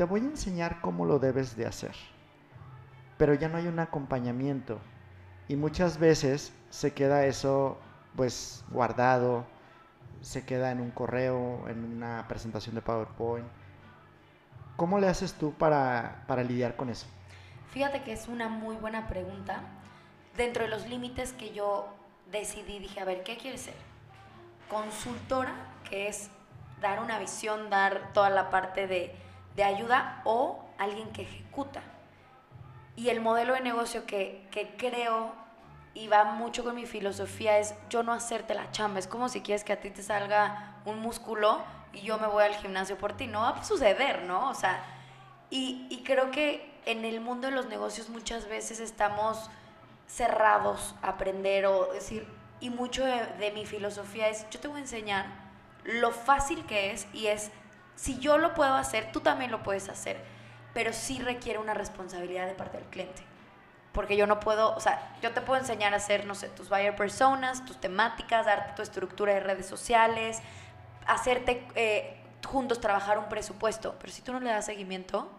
te 0.00 0.04
voy 0.04 0.22
a 0.22 0.24
enseñar 0.24 0.80
cómo 0.80 1.04
lo 1.04 1.18
debes 1.18 1.58
de 1.58 1.66
hacer. 1.66 1.94
Pero 3.18 3.34
ya 3.34 3.50
no 3.50 3.58
hay 3.58 3.66
un 3.66 3.78
acompañamiento. 3.80 4.80
Y 5.46 5.56
muchas 5.56 5.98
veces 5.98 6.54
se 6.70 6.94
queda 6.94 7.26
eso 7.26 7.76
pues 8.16 8.64
guardado, 8.70 9.44
se 10.22 10.46
queda 10.46 10.70
en 10.70 10.80
un 10.80 10.90
correo, 10.90 11.68
en 11.68 11.84
una 11.84 12.26
presentación 12.28 12.76
de 12.76 12.80
PowerPoint. 12.80 13.46
¿Cómo 14.76 14.98
le 14.98 15.06
haces 15.06 15.34
tú 15.34 15.52
para, 15.52 16.24
para 16.26 16.44
lidiar 16.44 16.76
con 16.76 16.88
eso? 16.88 17.06
Fíjate 17.70 18.02
que 18.02 18.14
es 18.14 18.26
una 18.26 18.48
muy 18.48 18.76
buena 18.76 19.06
pregunta. 19.06 19.60
Dentro 20.34 20.62
de 20.62 20.70
los 20.70 20.88
límites 20.88 21.34
que 21.34 21.52
yo 21.52 21.94
decidí, 22.32 22.78
dije, 22.78 23.00
a 23.00 23.04
ver, 23.04 23.22
¿qué 23.22 23.36
quieres 23.36 23.60
ser? 23.60 23.74
Consultora, 24.70 25.52
que 25.90 26.08
es 26.08 26.30
dar 26.80 27.02
una 27.02 27.18
visión, 27.18 27.68
dar 27.68 28.14
toda 28.14 28.30
la 28.30 28.48
parte 28.48 28.86
de 28.86 29.28
de 29.56 29.64
ayuda 29.64 30.22
o 30.24 30.64
alguien 30.78 31.10
que 31.12 31.22
ejecuta. 31.22 31.82
Y 32.96 33.08
el 33.08 33.20
modelo 33.20 33.54
de 33.54 33.60
negocio 33.60 34.06
que, 34.06 34.46
que 34.50 34.76
creo 34.76 35.32
y 35.94 36.08
va 36.08 36.24
mucho 36.24 36.62
con 36.62 36.76
mi 36.76 36.86
filosofía 36.86 37.58
es 37.58 37.74
yo 37.88 38.02
no 38.02 38.12
hacerte 38.12 38.54
la 38.54 38.70
chamba. 38.70 38.98
Es 38.98 39.06
como 39.06 39.28
si 39.28 39.40
quieres 39.40 39.64
que 39.64 39.72
a 39.72 39.80
ti 39.80 39.90
te 39.90 40.02
salga 40.02 40.74
un 40.84 41.00
músculo 41.00 41.62
y 41.92 42.00
yo 42.00 42.18
me 42.18 42.26
voy 42.26 42.44
al 42.44 42.54
gimnasio 42.54 42.96
por 42.96 43.14
ti. 43.14 43.26
No 43.26 43.40
va 43.40 43.50
a 43.50 43.64
suceder, 43.64 44.22
¿no? 44.22 44.50
O 44.50 44.54
sea, 44.54 44.82
y, 45.50 45.86
y 45.90 46.02
creo 46.04 46.30
que 46.30 46.70
en 46.86 47.04
el 47.04 47.20
mundo 47.20 47.48
de 47.48 47.52
los 47.52 47.66
negocios 47.66 48.08
muchas 48.08 48.48
veces 48.48 48.80
estamos 48.80 49.50
cerrados 50.06 50.94
a 51.02 51.10
aprender 51.10 51.66
o 51.66 51.92
decir, 51.92 52.26
y 52.60 52.70
mucho 52.70 53.04
de, 53.04 53.26
de 53.38 53.50
mi 53.52 53.66
filosofía 53.66 54.28
es, 54.28 54.48
yo 54.50 54.60
te 54.60 54.68
voy 54.68 54.78
a 54.78 54.82
enseñar 54.82 55.26
lo 55.84 56.10
fácil 56.10 56.64
que 56.66 56.92
es 56.92 57.06
y 57.12 57.28
es 57.28 57.50
si 58.00 58.18
yo 58.18 58.38
lo 58.38 58.54
puedo 58.54 58.72
hacer, 58.72 59.12
tú 59.12 59.20
también 59.20 59.50
lo 59.50 59.62
puedes 59.62 59.90
hacer, 59.90 60.16
pero 60.72 60.94
sí 60.94 61.18
requiere 61.18 61.58
una 61.58 61.74
responsabilidad 61.74 62.46
de 62.46 62.54
parte 62.54 62.78
del 62.78 62.86
cliente. 62.86 63.22
Porque 63.92 64.16
yo 64.16 64.26
no 64.26 64.40
puedo, 64.40 64.74
o 64.74 64.80
sea, 64.80 65.14
yo 65.20 65.32
te 65.32 65.42
puedo 65.42 65.60
enseñar 65.60 65.92
a 65.92 65.98
hacer, 65.98 66.24
no 66.24 66.34
sé, 66.34 66.48
tus 66.48 66.70
buyer 66.70 66.96
personas, 66.96 67.62
tus 67.66 67.78
temáticas, 67.78 68.46
darte 68.46 68.72
tu 68.72 68.80
estructura 68.80 69.34
de 69.34 69.40
redes 69.40 69.66
sociales, 69.66 70.40
hacerte 71.06 71.68
eh, 71.74 72.18
juntos 72.48 72.80
trabajar 72.80 73.18
un 73.18 73.28
presupuesto, 73.28 73.94
pero 74.00 74.10
si 74.10 74.22
tú 74.22 74.32
no 74.32 74.40
le 74.40 74.48
das 74.48 74.64
seguimiento, 74.64 75.30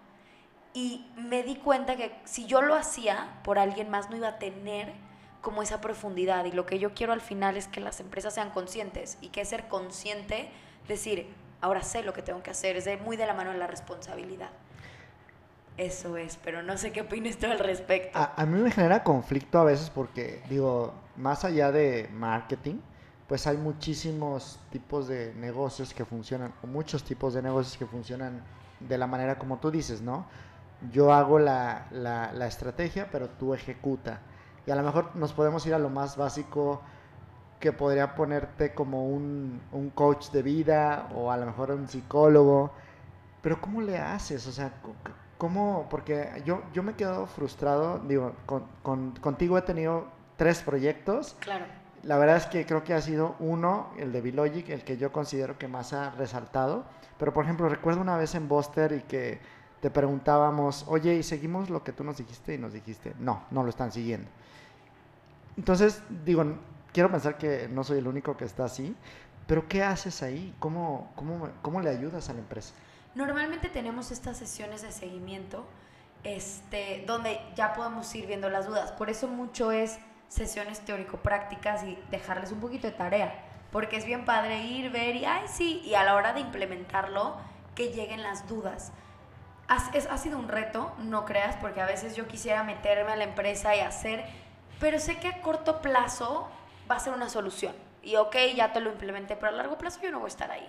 y 0.75 1.07
me 1.15 1.41
di 1.41 1.55
cuenta 1.55 1.95
que 1.95 2.15
si 2.25 2.45
yo 2.45 2.61
lo 2.61 2.75
hacía 2.75 3.39
por 3.43 3.57
alguien 3.57 3.89
más 3.89 4.11
no 4.11 4.17
iba 4.17 4.27
a 4.27 4.37
tener 4.37 4.93
como 5.41 5.63
esa 5.63 5.81
profundidad 5.81 6.45
y 6.45 6.51
lo 6.51 6.67
que 6.67 6.77
yo 6.77 6.93
quiero 6.93 7.11
al 7.11 7.21
final 7.21 7.57
es 7.57 7.67
que 7.67 7.81
las 7.81 7.99
empresas 8.01 8.35
sean 8.35 8.51
conscientes 8.51 9.17
y 9.19 9.29
que 9.29 9.43
ser 9.45 9.67
consciente, 9.67 10.51
decir, 10.87 11.27
ahora 11.61 11.83
sé 11.83 12.03
lo 12.03 12.13
que 12.13 12.21
tengo 12.21 12.43
que 12.43 12.51
hacer, 12.51 12.75
es 12.75 12.85
de, 12.85 12.97
muy 12.97 13.15
de 13.17 13.25
la 13.25 13.33
mano 13.33 13.51
de 13.51 13.57
la 13.57 13.67
responsabilidad. 13.67 14.49
Eso 15.77 16.17
es, 16.17 16.37
pero 16.43 16.61
no 16.61 16.77
sé 16.77 16.91
qué 16.91 17.01
opinas 17.01 17.37
tú 17.37 17.47
al 17.47 17.59
respecto. 17.59 18.17
A, 18.19 18.45
mí 18.45 18.59
me 18.61 18.71
genera 18.71 19.03
conflicto 19.03 19.59
a 19.59 19.63
veces 19.63 19.89
porque, 19.89 20.43
digo, 20.49 20.93
más 21.15 21.45
allá 21.45 21.71
de 21.71 22.09
marketing, 22.13 22.79
pues 23.27 23.47
hay 23.47 23.57
muchísimos 23.57 24.59
tipos 24.69 25.07
de 25.07 25.33
negocios 25.35 25.93
que 25.93 26.03
funcionan, 26.03 26.53
o 26.61 26.67
muchos 26.67 27.03
tipos 27.03 27.33
de 27.33 27.41
negocios 27.41 27.77
que 27.77 27.85
funcionan 27.85 28.43
de 28.79 28.97
la 28.97 29.07
manera 29.07 29.39
como 29.39 29.57
tú 29.59 29.71
dices, 29.71 30.01
¿no? 30.01 30.25
Yo 30.91 31.13
hago 31.13 31.39
la, 31.39 31.87
la, 31.91 32.33
la 32.33 32.47
estrategia, 32.47 33.07
pero 33.11 33.29
tú 33.29 33.53
ejecuta. 33.53 34.19
Y 34.65 34.71
a 34.71 34.75
lo 34.75 34.83
mejor 34.83 35.15
nos 35.15 35.31
podemos 35.31 35.65
ir 35.65 35.73
a 35.73 35.79
lo 35.79 35.89
más 35.89 36.17
básico, 36.17 36.81
que 37.61 37.71
podría 37.71 38.15
ponerte 38.15 38.73
como 38.73 39.07
un, 39.07 39.61
un, 39.71 39.89
coach 39.91 40.31
de 40.31 40.41
vida 40.41 41.07
o 41.15 41.31
a 41.31 41.37
lo 41.37 41.45
mejor 41.45 41.71
un 41.71 41.87
psicólogo. 41.87 42.71
Pero 43.41 43.61
¿cómo 43.61 43.81
le 43.81 43.97
haces? 43.97 44.45
O 44.47 44.51
sea, 44.51 44.73
¿cómo? 45.37 45.87
Porque 45.89 46.41
yo, 46.45 46.63
yo 46.73 46.83
me 46.83 46.91
he 46.91 46.95
quedado 46.95 47.25
frustrado. 47.27 47.99
Digo, 47.99 48.33
con, 48.45 48.65
con, 48.83 49.11
contigo 49.11 49.57
he 49.57 49.61
tenido 49.61 50.07
tres 50.35 50.61
proyectos. 50.61 51.37
Claro. 51.39 51.65
La 52.03 52.17
verdad 52.17 52.37
es 52.37 52.47
que 52.47 52.65
creo 52.65 52.83
que 52.83 52.93
ha 52.93 53.01
sido 53.01 53.35
uno, 53.39 53.91
el 53.97 54.11
de 54.11 54.21
Bilogic, 54.21 54.69
el 54.69 54.83
que 54.83 54.97
yo 54.97 55.13
considero 55.13 55.57
que 55.57 55.67
más 55.67 55.93
ha 55.93 56.09
resaltado. 56.11 56.83
Pero, 57.17 57.31
por 57.31 57.45
ejemplo, 57.45 57.69
recuerdo 57.69 58.01
una 58.01 58.17
vez 58.17 58.35
en 58.35 58.49
Buster 58.49 58.91
y 58.91 59.01
que 59.03 59.39
te 59.79 59.91
preguntábamos, 59.91 60.85
oye, 60.87 61.13
¿y 61.13 61.23
seguimos 61.23 61.69
lo 61.69 61.83
que 61.83 61.93
tú 61.93 62.03
nos 62.03 62.17
dijiste? 62.17 62.55
Y 62.55 62.57
nos 62.57 62.73
dijiste, 62.73 63.13
no, 63.19 63.43
no 63.51 63.63
lo 63.63 63.69
están 63.69 63.91
siguiendo. 63.91 64.27
Entonces, 65.57 66.01
digo, 66.25 66.43
quiero 66.93 67.11
pensar 67.11 67.37
que 67.37 67.67
no 67.69 67.83
soy 67.83 67.99
el 67.99 68.07
único 68.07 68.37
que 68.37 68.45
está 68.45 68.65
así, 68.65 68.95
pero 69.47 69.67
¿qué 69.67 69.83
haces 69.83 70.23
ahí? 70.23 70.55
¿Cómo, 70.59 71.11
cómo, 71.15 71.49
cómo 71.61 71.81
le 71.81 71.89
ayudas 71.89 72.29
a 72.29 72.33
la 72.33 72.39
empresa? 72.39 72.73
Normalmente 73.15 73.69
tenemos 73.69 74.11
estas 74.11 74.37
sesiones 74.37 74.81
de 74.81 74.91
seguimiento 74.91 75.65
este, 76.23 77.03
donde 77.07 77.41
ya 77.55 77.73
podemos 77.73 78.13
ir 78.15 78.27
viendo 78.27 78.49
las 78.49 78.67
dudas. 78.67 78.91
Por 78.91 79.09
eso 79.09 79.27
mucho 79.27 79.71
es 79.71 79.99
sesiones 80.27 80.79
teórico-prácticas 80.81 81.83
y 81.83 81.97
dejarles 82.09 82.51
un 82.51 82.59
poquito 82.59 82.87
de 82.87 82.93
tarea. 82.93 83.43
Porque 83.71 83.97
es 83.97 84.05
bien 84.05 84.25
padre 84.25 84.63
ir, 84.63 84.91
ver 84.91 85.15
y, 85.15 85.25
ay, 85.25 85.45
sí, 85.47 85.81
y 85.83 85.95
a 85.95 86.03
la 86.03 86.15
hora 86.15 86.33
de 86.33 86.41
implementarlo, 86.41 87.37
que 87.75 87.91
lleguen 87.91 88.21
las 88.21 88.47
dudas. 88.47 88.91
Ha, 89.67 89.75
ha 89.75 90.17
sido 90.17 90.37
un 90.37 90.49
reto, 90.49 90.93
no 90.99 91.25
creas, 91.25 91.55
porque 91.57 91.81
a 91.81 91.85
veces 91.85 92.15
yo 92.15 92.27
quisiera 92.27 92.63
meterme 92.63 93.13
a 93.13 93.15
la 93.15 93.23
empresa 93.23 93.75
y 93.75 93.79
hacer, 93.79 94.25
pero 94.79 94.99
sé 94.99 95.17
que 95.19 95.29
a 95.29 95.41
corto 95.41 95.81
plazo 95.81 96.49
va 96.91 96.97
a 96.97 96.99
ser 96.99 97.13
una 97.13 97.29
solución. 97.29 97.73
Y 98.03 98.15
ok, 98.17 98.35
ya 98.55 98.73
te 98.73 98.81
lo 98.81 98.91
implementé, 98.91 99.35
pero 99.35 99.47
a 99.47 99.51
largo 99.51 99.77
plazo 99.77 100.01
yo 100.01 100.11
no 100.11 100.19
voy 100.19 100.27
a 100.27 100.29
estar 100.29 100.51
ahí. 100.51 100.67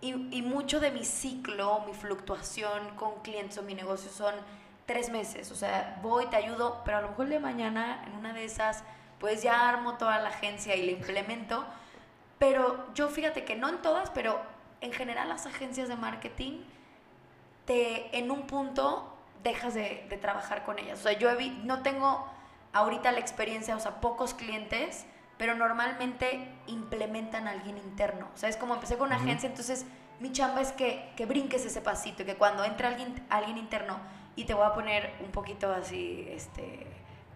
Y, 0.00 0.36
y 0.36 0.42
mucho 0.42 0.80
de 0.80 0.90
mi 0.90 1.04
ciclo, 1.04 1.82
mi 1.86 1.94
fluctuación 1.94 2.94
con 2.96 3.22
clientes 3.22 3.56
o 3.58 3.62
mi 3.62 3.74
negocio 3.74 4.10
son 4.10 4.34
tres 4.86 5.10
meses. 5.10 5.50
O 5.50 5.54
sea, 5.54 5.98
voy, 6.02 6.26
te 6.26 6.36
ayudo, 6.36 6.82
pero 6.84 6.98
a 6.98 7.00
lo 7.00 7.08
mejor 7.08 7.24
el 7.26 7.30
de 7.32 7.40
mañana, 7.40 8.04
en 8.06 8.14
una 8.14 8.32
de 8.32 8.44
esas, 8.44 8.84
pues 9.18 9.42
ya 9.42 9.68
armo 9.68 9.94
toda 9.94 10.18
la 10.18 10.28
agencia 10.28 10.76
y 10.76 10.84
la 10.84 10.92
implemento. 10.92 11.64
Pero 12.38 12.92
yo 12.94 13.08
fíjate 13.08 13.44
que 13.44 13.56
no 13.56 13.68
en 13.68 13.80
todas, 13.80 14.10
pero 14.10 14.40
en 14.80 14.92
general 14.92 15.28
las 15.28 15.46
agencias 15.46 15.88
de 15.88 15.96
marketing, 15.96 16.60
te, 17.64 18.18
en 18.18 18.30
un 18.30 18.46
punto 18.46 19.16
dejas 19.42 19.74
de, 19.74 20.06
de 20.10 20.16
trabajar 20.18 20.64
con 20.64 20.78
ellas. 20.78 21.00
O 21.00 21.02
sea, 21.04 21.12
yo 21.12 21.30
no 21.62 21.82
tengo 21.82 22.28
ahorita 22.72 23.12
la 23.12 23.20
experiencia, 23.20 23.76
o 23.76 23.80
sea, 23.80 24.00
pocos 24.00 24.34
clientes 24.34 25.06
pero 25.38 25.54
normalmente 25.54 26.48
implementan 26.66 27.48
a 27.48 27.52
alguien 27.52 27.78
interno. 27.78 28.28
O 28.34 28.36
sea, 28.36 28.48
es 28.48 28.56
como 28.56 28.74
empecé 28.74 28.96
con 28.96 29.08
una 29.08 29.16
agencia, 29.16 29.48
entonces 29.48 29.86
mi 30.20 30.32
chamba 30.32 30.60
es 30.60 30.72
que, 30.72 31.12
que 31.16 31.26
brinques 31.26 31.64
ese 31.64 31.80
pasito 31.80 32.22
y 32.22 32.26
que 32.26 32.36
cuando 32.36 32.64
entre 32.64 32.86
alguien, 32.86 33.24
alguien 33.30 33.58
interno 33.58 33.98
y 34.36 34.44
te 34.44 34.54
voy 34.54 34.66
a 34.66 34.74
poner 34.74 35.12
un 35.20 35.30
poquito 35.30 35.72
así, 35.72 36.26
este, 36.30 36.86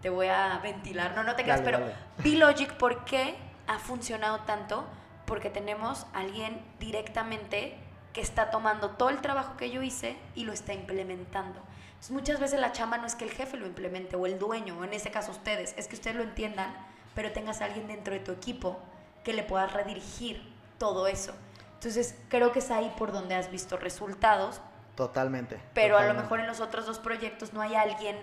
te 0.01 0.09
voy 0.09 0.27
a 0.27 0.59
ventilar, 0.59 1.15
no, 1.15 1.23
no 1.23 1.35
te 1.35 1.43
quedas, 1.43 1.63
Dale, 1.63 1.77
pero. 1.77 1.91
B-Logic, 2.23 2.73
¿por 2.73 3.05
qué 3.05 3.35
ha 3.67 3.79
funcionado 3.79 4.39
tanto? 4.41 4.85
Porque 5.25 5.49
tenemos 5.49 6.05
a 6.13 6.19
alguien 6.19 6.61
directamente 6.79 7.77
que 8.13 8.21
está 8.21 8.49
tomando 8.49 8.91
todo 8.91 9.09
el 9.09 9.21
trabajo 9.21 9.55
que 9.57 9.69
yo 9.69 9.83
hice 9.83 10.17
y 10.35 10.43
lo 10.43 10.53
está 10.53 10.73
implementando. 10.73 11.61
Entonces, 11.89 12.11
muchas 12.11 12.39
veces 12.39 12.59
la 12.59 12.71
chamba 12.71 12.97
no 12.97 13.05
es 13.05 13.15
que 13.15 13.25
el 13.25 13.31
jefe 13.31 13.57
lo 13.57 13.67
implemente 13.67 14.15
o 14.15 14.25
el 14.25 14.39
dueño, 14.39 14.77
o 14.79 14.83
en 14.83 14.93
este 14.93 15.11
caso 15.11 15.31
ustedes, 15.31 15.75
es 15.77 15.87
que 15.87 15.95
ustedes 15.95 16.15
lo 16.15 16.23
entiendan, 16.23 16.73
pero 17.15 17.31
tengas 17.31 17.61
a 17.61 17.65
alguien 17.65 17.87
dentro 17.87 18.13
de 18.13 18.19
tu 18.19 18.31
equipo 18.31 18.79
que 19.23 19.33
le 19.33 19.43
puedas 19.43 19.73
redirigir 19.73 20.41
todo 20.77 21.07
eso. 21.07 21.33
Entonces, 21.75 22.15
creo 22.29 22.51
que 22.51 22.59
es 22.59 22.71
ahí 22.71 22.93
por 22.97 23.11
donde 23.11 23.35
has 23.35 23.51
visto 23.51 23.77
resultados, 23.77 24.61
Totalmente. 24.95 25.59
pero 25.73 25.97
a 25.97 26.05
lo 26.05 26.13
mejor 26.13 26.39
en 26.41 26.47
los 26.47 26.59
otros 26.59 26.85
dos 26.85 26.99
proyectos 26.99 27.53
no 27.53 27.61
hay 27.61 27.75
alguien 27.75 28.17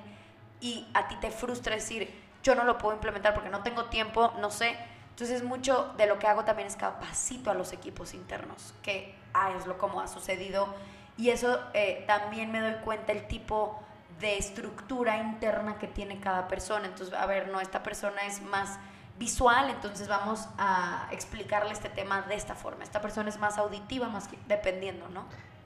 y 0.60 0.86
a 0.94 1.08
ti 1.08 1.16
te 1.16 1.30
frustra 1.30 1.74
decir, 1.74 2.12
yo 2.42 2.54
no 2.54 2.64
lo 2.64 2.78
puedo 2.78 2.94
implementar 2.94 3.34
porque 3.34 3.48
no 3.48 3.62
tengo 3.62 3.86
tiempo, 3.86 4.32
no 4.40 4.50
sé. 4.50 4.76
Entonces 5.10 5.42
mucho 5.42 5.94
de 5.96 6.06
lo 6.06 6.18
que 6.18 6.26
hago 6.26 6.44
también 6.44 6.68
es 6.68 6.76
capacito 6.76 7.50
a 7.50 7.54
los 7.54 7.72
equipos 7.72 8.12
internos, 8.12 8.74
que 8.82 9.14
ah, 9.32 9.52
es 9.56 9.66
lo 9.66 9.78
como 9.78 10.00
ha 10.00 10.08
sucedido. 10.08 10.68
Y 11.16 11.30
eso 11.30 11.58
eh, 11.72 12.04
también 12.06 12.52
me 12.52 12.60
doy 12.60 12.74
cuenta 12.84 13.12
el 13.12 13.26
tipo 13.26 13.82
de 14.20 14.38
estructura 14.38 15.18
interna 15.18 15.78
que 15.78 15.86
tiene 15.86 16.20
cada 16.20 16.48
persona. 16.48 16.86
Entonces, 16.86 17.14
a 17.14 17.26
ver, 17.26 17.48
no, 17.48 17.60
esta 17.60 17.82
persona 17.82 18.22
es 18.26 18.42
más 18.42 18.78
visual, 19.18 19.70
entonces 19.70 20.08
vamos 20.08 20.46
a 20.58 21.08
explicarle 21.10 21.72
este 21.72 21.88
tema 21.88 22.22
de 22.22 22.34
esta 22.34 22.54
forma. 22.54 22.84
Esta 22.84 23.00
persona 23.00 23.28
es 23.28 23.38
más 23.38 23.56
auditiva, 23.58 24.08
más 24.08 24.28
que- 24.28 24.38
dependiendo, 24.46 25.08
¿no? 25.08 25.24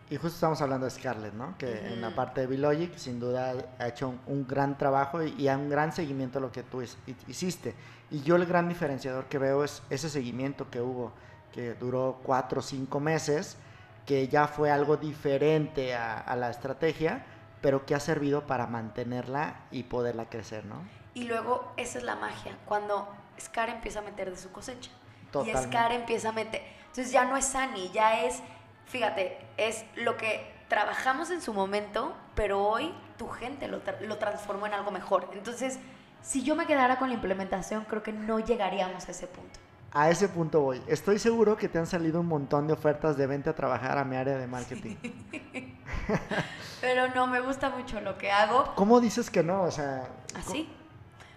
Y 0.08 0.16
justo 0.16 0.34
estamos 0.34 0.60
hablando 0.60 0.86
de 0.86 0.90
Scarlett, 0.90 1.34
¿no? 1.34 1.56
Que 1.56 1.86
en 1.92 2.00
la 2.00 2.12
parte 2.16 2.40
de 2.40 2.48
Bilogic 2.48 2.96
sin 2.96 3.20
duda 3.20 3.54
ha 3.78 3.86
hecho 3.86 4.08
un, 4.08 4.20
un 4.26 4.46
gran 4.46 4.76
trabajo 4.76 5.22
y, 5.22 5.30
y 5.38 5.46
a 5.46 5.56
un 5.56 5.68
gran 5.70 5.92
seguimiento 5.92 6.38
a 6.38 6.42
lo 6.42 6.50
que 6.50 6.64
tú 6.64 6.82
hiciste. 7.28 7.76
Y 8.10 8.20
yo 8.22 8.34
el 8.34 8.44
gran 8.44 8.68
diferenciador 8.68 9.26
que 9.26 9.38
veo 9.38 9.62
es 9.62 9.82
ese 9.88 10.08
seguimiento 10.08 10.68
que 10.68 10.80
hubo, 10.80 11.12
que 11.52 11.74
duró 11.74 12.18
cuatro 12.24 12.58
o 12.58 12.62
cinco 12.62 12.98
meses, 12.98 13.56
que 14.04 14.26
ya 14.26 14.48
fue 14.48 14.72
algo 14.72 14.96
diferente 14.96 15.94
a, 15.94 16.18
a 16.18 16.34
la 16.34 16.50
estrategia, 16.50 17.24
pero 17.60 17.86
que 17.86 17.94
ha 17.94 18.00
servido 18.00 18.46
para 18.46 18.66
mantenerla 18.66 19.60
y 19.70 19.84
poderla 19.84 20.26
crecer, 20.28 20.64
¿no? 20.64 20.76
Y 21.14 21.24
luego 21.24 21.72
esa 21.76 21.98
es 21.98 22.04
la 22.04 22.16
magia, 22.16 22.56
cuando 22.66 23.08
Scar 23.40 23.68
empieza 23.68 23.98
a 23.98 24.02
meter 24.02 24.30
de 24.30 24.36
su 24.36 24.50
cosecha. 24.52 24.90
Totalmente. 25.32 25.60
Y 25.60 25.70
Scar 25.70 25.92
empieza 25.92 26.28
a 26.30 26.32
meter. 26.32 26.62
Entonces 26.80 27.12
ya 27.12 27.24
no 27.24 27.36
es 27.36 27.44
Sani, 27.44 27.90
ya 27.92 28.22
es, 28.24 28.40
fíjate, 28.86 29.38
es 29.56 29.84
lo 29.96 30.16
que 30.16 30.50
trabajamos 30.68 31.30
en 31.30 31.40
su 31.42 31.52
momento, 31.52 32.14
pero 32.34 32.64
hoy 32.66 32.94
tu 33.18 33.28
gente 33.28 33.68
lo, 33.68 33.82
tra- 33.84 34.00
lo 34.00 34.18
transformó 34.18 34.66
en 34.66 34.74
algo 34.74 34.90
mejor. 34.90 35.28
Entonces, 35.32 35.78
si 36.22 36.42
yo 36.42 36.54
me 36.54 36.66
quedara 36.66 36.98
con 36.98 37.08
la 37.08 37.14
implementación, 37.14 37.84
creo 37.84 38.02
que 38.02 38.12
no 38.12 38.38
llegaríamos 38.40 39.08
a 39.08 39.10
ese 39.10 39.26
punto. 39.26 39.58
A 39.92 40.10
ese 40.10 40.28
punto 40.28 40.60
voy. 40.60 40.80
Estoy 40.86 41.18
seguro 41.18 41.56
que 41.56 41.68
te 41.68 41.78
han 41.78 41.86
salido 41.86 42.20
un 42.20 42.26
montón 42.26 42.68
de 42.68 42.72
ofertas 42.72 43.16
de 43.16 43.26
vente 43.26 43.50
a 43.50 43.54
trabajar 43.56 43.98
a 43.98 44.04
mi 44.04 44.14
área 44.16 44.36
de 44.38 44.46
marketing. 44.46 44.96
Pero 46.80 47.08
no, 47.08 47.26
me 47.26 47.40
gusta 47.40 47.70
mucho 47.70 48.00
lo 48.00 48.16
que 48.16 48.30
hago. 48.30 48.72
¿Cómo 48.74 49.00
dices 49.00 49.30
que 49.30 49.42
no? 49.42 49.62
O 49.62 49.70
sea, 49.70 50.08
Así. 50.34 50.68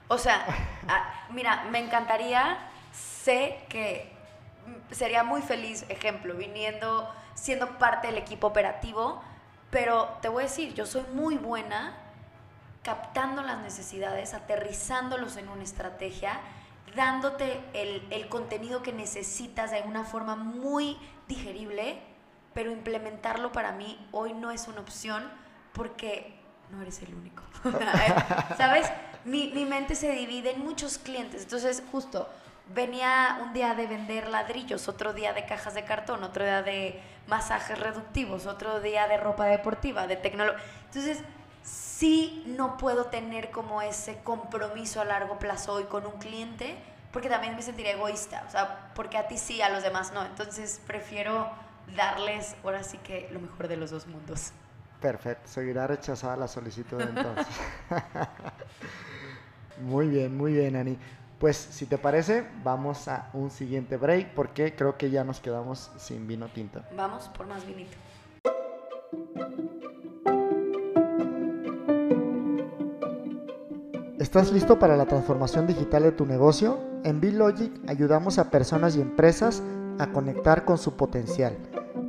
O 0.07 0.17
sea, 0.17 0.45
ah, 0.88 1.28
mira, 1.30 1.65
me 1.71 1.80
encantaría, 1.80 2.57
sé 2.91 3.59
que 3.69 4.11
sería 4.91 5.24
muy 5.24 5.41
feliz, 5.41 5.86
ejemplo, 5.89 6.36
viniendo, 6.36 7.09
siendo 7.34 7.78
parte 7.78 8.07
del 8.07 8.17
equipo 8.17 8.47
operativo, 8.47 9.21
pero 9.69 10.17
te 10.21 10.30
voy 10.30 10.43
a 10.43 10.47
decir, 10.47 10.74
yo 10.74 10.86
soy 10.86 11.03
muy 11.13 11.38
buena 11.38 11.97
captando 12.84 13.41
las 13.41 13.59
necesidades, 13.59 14.34
aterrizándolos 14.34 15.38
en 15.38 15.49
una 15.49 15.63
estrategia, 15.63 16.39
dándote 16.95 17.59
el, 17.74 18.05
el 18.11 18.30
contenido 18.30 18.84
que 18.84 18.93
necesitas 18.93 19.71
de 19.71 19.82
una 19.82 20.03
forma 20.03 20.36
muy 20.36 20.97
digerible, 21.28 22.01
pero 22.53 22.71
implementarlo 22.71 23.51
para 23.51 23.71
mí 23.71 24.07
hoy 24.11 24.33
no 24.33 24.51
es 24.51 24.67
una 24.67 24.81
opción 24.81 25.29
porque 25.73 26.39
no 26.69 26.81
eres 26.81 27.01
el 27.01 27.13
único. 27.13 27.43
¿Sabes? 28.57 28.91
Mi, 29.25 29.51
mi 29.53 29.65
mente 29.65 29.95
se 29.95 30.11
divide 30.11 30.51
en 30.51 30.63
muchos 30.63 30.97
clientes. 30.97 31.43
Entonces, 31.43 31.83
justo, 31.91 32.29
venía 32.73 33.39
un 33.41 33.53
día 33.53 33.73
de 33.75 33.87
vender 33.87 34.29
ladrillos, 34.29 34.87
otro 34.87 35.13
día 35.13 35.33
de 35.33 35.45
cajas 35.45 35.73
de 35.73 35.83
cartón, 35.83 36.23
otro 36.23 36.43
día 36.43 36.61
de 36.61 37.01
masajes 37.27 37.79
reductivos, 37.79 38.45
otro 38.45 38.79
día 38.79 39.07
de 39.07 39.17
ropa 39.17 39.45
deportiva, 39.45 40.07
de 40.07 40.15
tecnología. 40.15 40.61
Entonces, 40.85 41.19
sí 41.63 42.43
no 42.45 42.77
puedo 42.77 43.05
tener 43.05 43.51
como 43.51 43.81
ese 43.81 44.19
compromiso 44.23 45.01
a 45.01 45.05
largo 45.05 45.39
plazo 45.39 45.73
hoy 45.73 45.85
con 45.85 46.05
un 46.05 46.19
cliente, 46.19 46.77
porque 47.11 47.29
también 47.29 47.55
me 47.55 47.61
sentiría 47.61 47.93
egoísta, 47.93 48.43
o 48.47 48.51
sea, 48.51 48.91
porque 48.95 49.17
a 49.17 49.27
ti 49.27 49.37
sí, 49.37 49.61
a 49.61 49.69
los 49.69 49.83
demás 49.83 50.11
no. 50.13 50.25
Entonces, 50.25 50.81
prefiero 50.85 51.49
darles 51.95 52.55
ahora 52.63 52.84
sí 52.84 52.97
que 52.99 53.29
lo 53.31 53.39
mejor 53.39 53.67
de 53.67 53.77
los 53.77 53.91
dos 53.91 54.07
mundos. 54.07 54.51
Perfecto, 55.01 55.47
seguirá 55.47 55.88
rechazada 55.88 56.38
la 56.38 56.47
solicitud 56.47 56.99
entonces. 57.01 57.47
muy 59.81 60.07
bien, 60.07 60.36
muy 60.36 60.53
bien, 60.53 60.75
Ani. 60.75 60.97
Pues 61.39 61.57
si 61.57 61.86
te 61.86 61.97
parece, 61.97 62.47
vamos 62.63 63.09
a 63.09 63.29
un 63.34 63.51
siguiente 63.51 63.97
break 63.97 64.34
porque 64.34 64.75
creo 64.75 64.97
que 64.97 65.09
ya 65.09 65.25
nos 65.25 65.41
quedamos 65.41 65.91
sin 65.97 66.25
vino 66.25 66.47
tinto. 66.47 66.81
Vamos 66.95 67.27
por 67.29 67.47
más 67.47 67.65
vinito. 67.65 67.97
¿Estás 74.19 74.53
listo 74.53 74.79
para 74.79 74.95
la 74.95 75.05
transformación 75.05 75.67
digital 75.67 76.03
de 76.03 76.13
tu 76.13 76.25
negocio? 76.25 76.79
En 77.03 77.19
BeLogic 77.19 77.73
ayudamos 77.89 78.39
a 78.39 78.49
personas 78.49 78.95
y 78.95 79.01
empresas 79.01 79.61
a 79.99 80.11
conectar 80.11 80.65
con 80.65 80.77
su 80.77 80.95
potencial. 80.95 81.57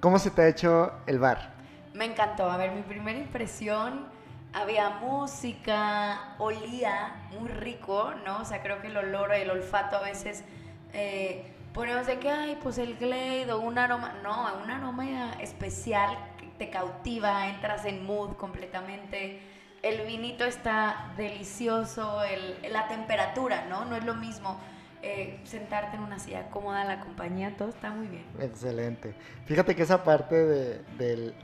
¿Cómo 0.00 0.18
se 0.18 0.30
te 0.30 0.42
ha 0.42 0.48
hecho 0.48 0.92
el 1.06 1.18
bar? 1.18 1.54
Me 1.94 2.04
encantó. 2.04 2.50
A 2.50 2.58
ver, 2.58 2.72
mi 2.72 2.82
primera 2.82 3.18
impresión, 3.18 4.08
había 4.52 4.90
música, 4.90 6.34
olía 6.36 7.28
muy 7.40 7.48
rico, 7.48 8.12
¿no? 8.26 8.42
O 8.42 8.44
sea, 8.44 8.62
creo 8.62 8.82
que 8.82 8.88
el 8.88 8.96
olor, 8.98 9.32
el 9.32 9.48
olfato 9.48 9.96
a 9.96 10.02
veces 10.02 10.44
eh, 10.92 11.55
ponemos 11.76 12.06
de 12.06 12.18
que, 12.18 12.30
ay, 12.30 12.58
pues 12.62 12.78
el 12.78 12.96
Glade 12.96 13.52
o 13.52 13.60
un 13.60 13.78
aroma. 13.78 14.14
No, 14.24 14.48
un 14.64 14.70
aroma 14.70 15.34
especial 15.40 16.16
que 16.38 16.46
te 16.58 16.70
cautiva, 16.70 17.48
entras 17.48 17.84
en 17.84 18.04
mood 18.04 18.32
completamente. 18.32 19.40
El 19.82 20.04
vinito 20.06 20.44
está 20.44 21.12
delicioso, 21.16 22.24
el- 22.24 22.72
la 22.72 22.88
temperatura, 22.88 23.66
¿no? 23.68 23.84
No 23.84 23.94
es 23.94 24.04
lo 24.04 24.14
mismo 24.14 24.58
eh, 25.02 25.38
sentarte 25.44 25.96
en 25.96 26.02
una 26.02 26.18
silla 26.18 26.48
cómoda, 26.50 26.82
la 26.84 26.98
compañía, 26.98 27.54
todo 27.56 27.68
está 27.68 27.90
muy 27.90 28.08
bien. 28.08 28.24
Excelente. 28.40 29.14
Fíjate 29.44 29.76
que 29.76 29.82
esa 29.82 30.02
parte 30.02 30.34
de, 30.34 30.82
del- 30.98 31.34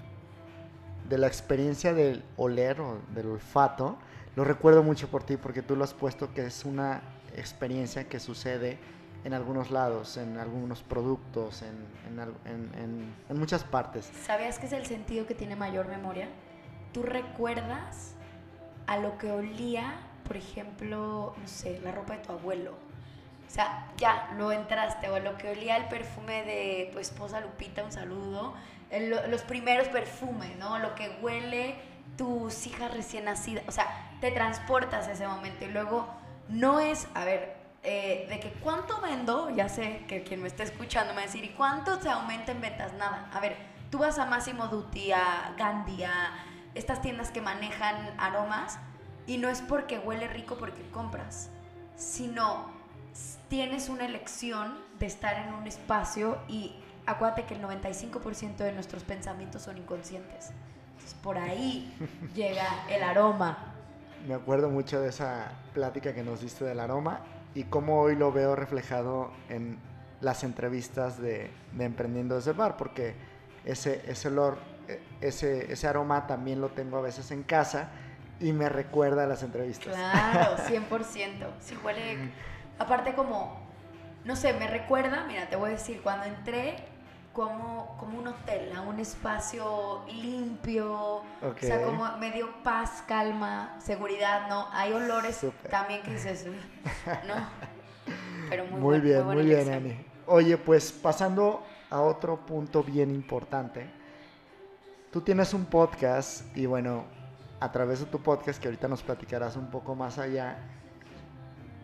de 1.09 1.19
la 1.19 1.27
experiencia 1.29 1.93
del 1.93 2.25
oler 2.37 2.81
o 2.81 2.99
del 3.15 3.27
olfato, 3.29 3.99
lo 4.35 4.43
recuerdo 4.45 4.83
mucho 4.83 5.09
por 5.09 5.23
ti 5.25 5.37
porque 5.37 5.63
tú 5.63 5.77
lo 5.77 5.85
has 5.85 5.93
puesto 5.95 6.33
que 6.33 6.47
es 6.47 6.65
una 6.65 7.03
experiencia 7.37 8.09
que 8.09 8.19
sucede 8.19 8.79
en 9.25 9.35
algunos 9.35 9.71
lados, 9.71 10.17
en 10.17 10.37
algunos 10.39 10.83
productos, 10.83 11.63
en, 11.63 11.87
en 12.09 12.21
en- 12.45 13.15
en- 13.29 13.39
muchas 13.39 13.65
partes. 13.65 14.11
¿Sabías 14.27 14.59
que 14.59 14.67
es 14.67 14.73
el 14.73 14.87
sentido 14.87 15.27
que 15.27 15.35
tiene 15.35 15.57
mayor 15.57 15.87
memoria? 15.89 16.29
Tú 16.93 17.03
recuerdas 17.03 18.15
a 18.87 18.97
lo 18.99 19.17
que 19.19 19.31
olía, 19.31 19.95
por 20.27 20.37
ejemplo, 20.37 21.35
no 21.41 21.49
sé, 21.49 21.81
la 21.83 21.93
ropa 21.93 22.15
de 22.15 22.19
tu 22.21 22.33
abuelo. 22.33 22.73
O 23.47 23.51
sea, 23.55 23.87
ya, 23.97 24.31
lo 24.39 24.51
entraste, 24.51 25.09
o 25.11 25.19
lo 25.21 25.37
que 25.37 25.51
olía 25.51 25.77
el 25.77 25.85
perfume 25.89 26.43
de 26.45 26.89
tu 26.93 26.99
esposa 26.99 27.41
Lupita, 27.41 27.85
un 27.85 27.93
saludo. 27.93 28.55
El- 28.91 29.11
los 29.31 29.43
primeros 29.43 29.89
perfumes, 29.89 30.57
¿no? 30.59 30.79
Lo 30.79 30.95
que 30.95 31.19
huele 31.23 31.77
tus 32.17 32.67
hijas 32.67 32.93
recién 32.93 33.25
nacidas. 33.27 33.65
O 33.69 33.73
sea, 33.73 33.87
te 34.21 34.31
transportas 34.33 35.07
a 35.09 35.13
ese 35.13 35.27
momento. 35.29 35.65
Y 35.65 35.69
luego, 35.69 36.07
no 36.49 36.81
es, 36.81 37.07
a 37.15 37.25
ver, 37.25 37.57
eh, 37.85 38.27
de 38.29 38.39
que 38.39 38.51
cuánto 38.61 39.01
vendo, 39.01 39.51
ya 39.51 39.69
sé 39.69 40.05
que 40.07 40.23
quien 40.23 40.41
me 40.41 40.47
está 40.47 40.63
escuchando 40.63 41.13
me 41.15 41.17
va 41.17 41.23
a 41.23 41.27
decir, 41.27 41.45
¿y 41.45 41.49
cuánto 41.49 42.01
se 42.01 42.09
aumenta 42.09 42.53
en 42.53 42.61
ventas? 42.61 42.93
Nada. 42.95 43.29
A 43.33 43.41
ver, 43.41 43.57
tú 43.91 43.99
vas 43.99 44.19
a 44.19 44.27
Massimo 44.27 44.69
Dutti, 44.69 45.11
a 45.11 45.53
Gandhi, 45.59 46.05
a 46.05 46.31
estas 46.75 47.03
tiendas 47.03 47.33
que 47.33 47.41
manejan 47.41 47.97
aromas, 48.19 48.79
y 49.27 49.39
no 49.39 49.49
es 49.49 49.61
porque 49.63 49.99
huele 49.99 50.29
rico 50.29 50.57
porque 50.59 50.83
compras, 50.91 51.51
sino 51.97 52.71
tienes 53.49 53.89
una 53.89 54.07
elección 54.07 54.79
de 55.01 55.07
estar 55.07 55.37
en 55.47 55.53
un 55.53 55.67
espacio 55.67 56.39
y 56.49 56.77
acuérdate 57.07 57.45
que 57.45 57.55
el 57.55 57.63
95% 57.63 58.59
de 58.59 58.73
nuestros 58.73 59.03
pensamientos 59.03 59.63
son 59.63 59.77
inconscientes. 59.79 60.53
Entonces, 60.93 61.15
por 61.21 61.37
ahí 61.37 61.93
llega 62.35 62.67
el 62.89 63.03
aroma. 63.03 63.75
Me 64.27 64.35
acuerdo 64.35 64.71
mucho 64.71 65.01
de 65.01 65.09
esa 65.09 65.51
plática 65.75 66.15
que 66.15 66.23
nos 66.23 66.41
diste 66.41 66.65
del 66.65 66.79
aroma 66.79 67.21
y 67.55 67.65
cómo 67.65 68.01
hoy 68.01 68.17
lo 68.17 68.33
veo 68.33 68.57
reflejado 68.57 69.31
en 69.49 69.79
las 70.21 70.45
entrevistas 70.45 71.21
de, 71.21 71.51
de 71.73 71.85
Emprendiendo 71.85 72.37
desde 72.37 72.53
el 72.53 72.57
Bar, 72.57 72.77
porque 72.77 73.15
ese, 73.65 74.03
ese 74.07 74.29
olor, 74.29 74.59
eh, 74.89 75.01
ese, 75.21 75.73
ese 75.73 75.87
aroma 75.87 76.27
también 76.27 76.61
lo 76.61 76.71
tengo 76.71 76.99
a 76.99 77.01
veces 77.01 77.31
en 77.31 77.43
casa 77.43 77.91
y 78.41 78.53
me 78.53 78.69
recuerda 78.69 79.25
a 79.25 79.27
las 79.27 79.43
entrevistas. 79.43 79.95
Claro, 79.95 80.57
100%. 80.69 81.47
Sí 81.61 81.77
huele, 81.85 82.31
aparte 82.79 83.15
como, 83.15 83.61
no 84.25 84.37
sé, 84.37 84.53
me 84.55 84.67
recuerda, 84.67 85.25
mira, 85.27 85.49
te 85.49 85.57
voy 85.57 85.71
a 85.71 85.73
decir, 85.73 86.01
cuando 86.03 86.27
entré 86.27 86.92
como, 87.33 87.97
como 87.99 88.19
un 88.19 88.29
hotel, 88.29 88.73
a 88.77 88.83
un 88.83 88.99
espacio 89.01 90.03
limpio, 90.07 90.93
o 90.93 91.25
sea, 91.61 91.83
como 91.85 92.05
me 92.19 92.31
dio 92.31 92.49
paz, 92.63 93.03
calma, 93.09 93.75
seguridad, 93.81 94.49
¿no? 94.49 94.67
Hay 94.73 94.93
olores 94.93 95.37
Súper. 95.37 95.71
también 95.71 96.03
que 96.03 96.11
dices, 96.13 96.47
¿no? 97.27 97.35
Pero 98.51 98.65
muy, 98.67 98.73
Muy 98.73 98.81
buen- 98.83 99.03
bien, 99.03 99.25
muy 99.25 99.43
bien. 99.45 99.73
Ani. 99.73 100.07
Oye, 100.27 100.57
pues 100.59 100.93
pasando 100.93 101.63
a 101.91 102.01
otro 102.01 102.45
punto 102.45 102.83
bien 102.83 103.11
importante. 103.11 103.89
Tú 105.11 105.21
tienes 105.23 105.53
un 105.55 105.65
podcast 105.67 106.57
y 106.57 106.67
bueno, 106.67 107.05
a 107.61 107.71
través 107.73 108.01
de 108.01 108.07
tu 108.07 108.21
podcast, 108.21 108.61
que 108.61 108.69
ahorita 108.69 108.89
nos 108.89 109.03
platicarás 109.03 109.57
un 109.57 109.71
poco 109.71 109.95
más 109.95 110.19
allá, 110.19 110.59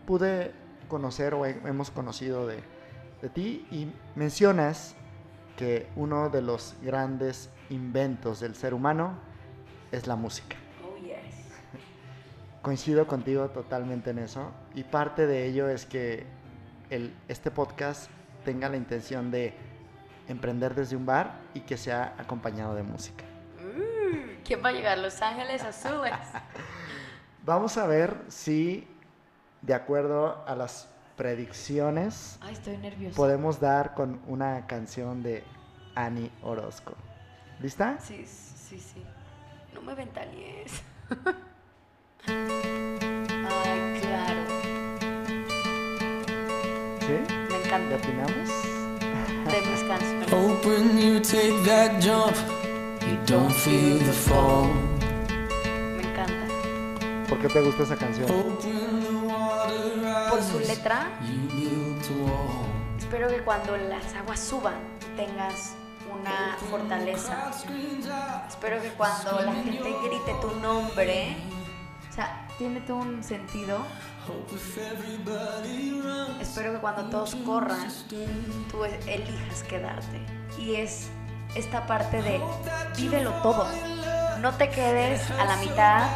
pude 0.05 0.53
conocer 0.87 1.33
o 1.33 1.45
he- 1.45 1.59
hemos 1.65 1.91
conocido 1.91 2.47
de, 2.47 2.63
de 3.21 3.29
ti 3.29 3.67
y 3.71 3.91
mencionas 4.15 4.95
que 5.59 5.89
uno 5.97 6.29
de 6.29 6.41
los 6.41 6.73
grandes 6.81 7.49
inventos 7.69 8.39
del 8.39 8.55
ser 8.55 8.73
humano 8.73 9.19
es 9.91 10.07
la 10.07 10.15
música. 10.15 10.55
Oh, 10.81 10.95
yes. 10.95 11.51
Coincido 12.61 13.05
contigo 13.07 13.49
totalmente 13.49 14.11
en 14.11 14.19
eso 14.19 14.53
y 14.73 14.85
parte 14.85 15.27
de 15.27 15.47
ello 15.47 15.67
es 15.67 15.85
que 15.85 16.25
el, 16.89 17.13
este 17.27 17.51
podcast 17.51 18.09
tenga 18.45 18.69
la 18.69 18.77
intención 18.77 19.31
de 19.31 19.53
emprender 20.29 20.75
desde 20.75 20.95
un 20.95 21.05
bar 21.05 21.41
y 21.53 21.59
que 21.59 21.75
sea 21.75 22.15
acompañado 22.17 22.73
de 22.73 22.83
música. 22.83 23.25
Mm, 23.59 24.41
¿Quién 24.45 24.63
va 24.63 24.69
a 24.69 24.71
llegar? 24.71 24.97
Los 24.99 25.21
Ángeles 25.21 25.61
Azules. 25.61 26.13
Vamos 27.45 27.77
a 27.77 27.85
ver 27.85 28.15
si, 28.29 28.87
de 29.61 29.73
acuerdo 29.73 30.41
a 30.47 30.55
las 30.55 30.87
predicciones, 31.19 32.39
Ay, 32.39 32.53
estoy 32.53 32.77
nerviosa. 32.77 33.13
podemos 33.17 33.59
dar 33.59 33.93
con 33.93 34.21
una 34.25 34.65
canción 34.67 35.21
de 35.21 35.43
Ani 35.93 36.31
Orozco. 36.43 36.93
¿Lista? 37.59 37.97
Sí, 37.99 38.25
sí, 38.25 38.79
sí. 38.79 39.03
No 39.73 39.81
me 39.81 39.93
ventanees. 39.95 40.81
Ay, 42.25 43.99
claro. 43.99 44.41
¿Sí? 47.01 47.17
Me 47.27 47.49
¿Le 47.49 47.65
encanta. 47.65 47.95
atinamos? 47.95 48.49
De 49.51 49.61
mis 49.69 49.83
canciones. 49.83 50.31
Hope 50.31 50.65
when 50.69 50.97
you 50.97 51.19
take 51.19 51.61
that 51.65 52.01
jump, 52.01 52.33
you 53.01 53.17
don't 53.25 53.51
feel 53.51 53.97
the 53.99 54.13
fall. 54.13 54.69
Me 55.97 56.03
encanta. 56.03 56.47
¿Por 57.27 57.39
qué 57.39 57.49
te 57.49 57.59
gusta 57.61 57.83
esa 57.83 57.97
canción? 57.97 58.29
Water 58.31 58.78
Por 60.29 60.43
su 60.43 60.59
letra, 60.59 61.07
espero 62.97 63.27
que 63.29 63.41
cuando 63.43 63.75
las 63.77 64.13
aguas 64.13 64.39
suban 64.39 64.75
tengas 65.15 65.73
una 66.11 66.55
fortaleza. 66.69 67.51
Espero 68.47 68.81
que 68.81 68.89
cuando 68.89 69.39
la 69.41 69.53
gente 69.53 69.95
grite 70.03 70.35
tu 70.41 70.51
nombre, 70.59 71.35
o 72.09 72.13
sea, 72.13 72.47
tiene 72.57 72.81
todo 72.81 72.97
un 72.97 73.23
sentido. 73.23 73.79
Espero 76.39 76.73
que 76.73 76.79
cuando 76.79 77.09
todos 77.09 77.35
corran, 77.45 77.87
tú 78.69 78.85
elijas 78.85 79.63
quedarte. 79.67 80.21
Y 80.59 80.75
es 80.75 81.07
esta 81.55 81.87
parte 81.87 82.21
de 82.21 82.39
vívelo 82.95 83.31
todo. 83.41 83.67
No 84.39 84.53
te 84.53 84.69
quedes 84.69 85.29
a 85.31 85.45
la 85.45 85.55
mitad. 85.57 86.07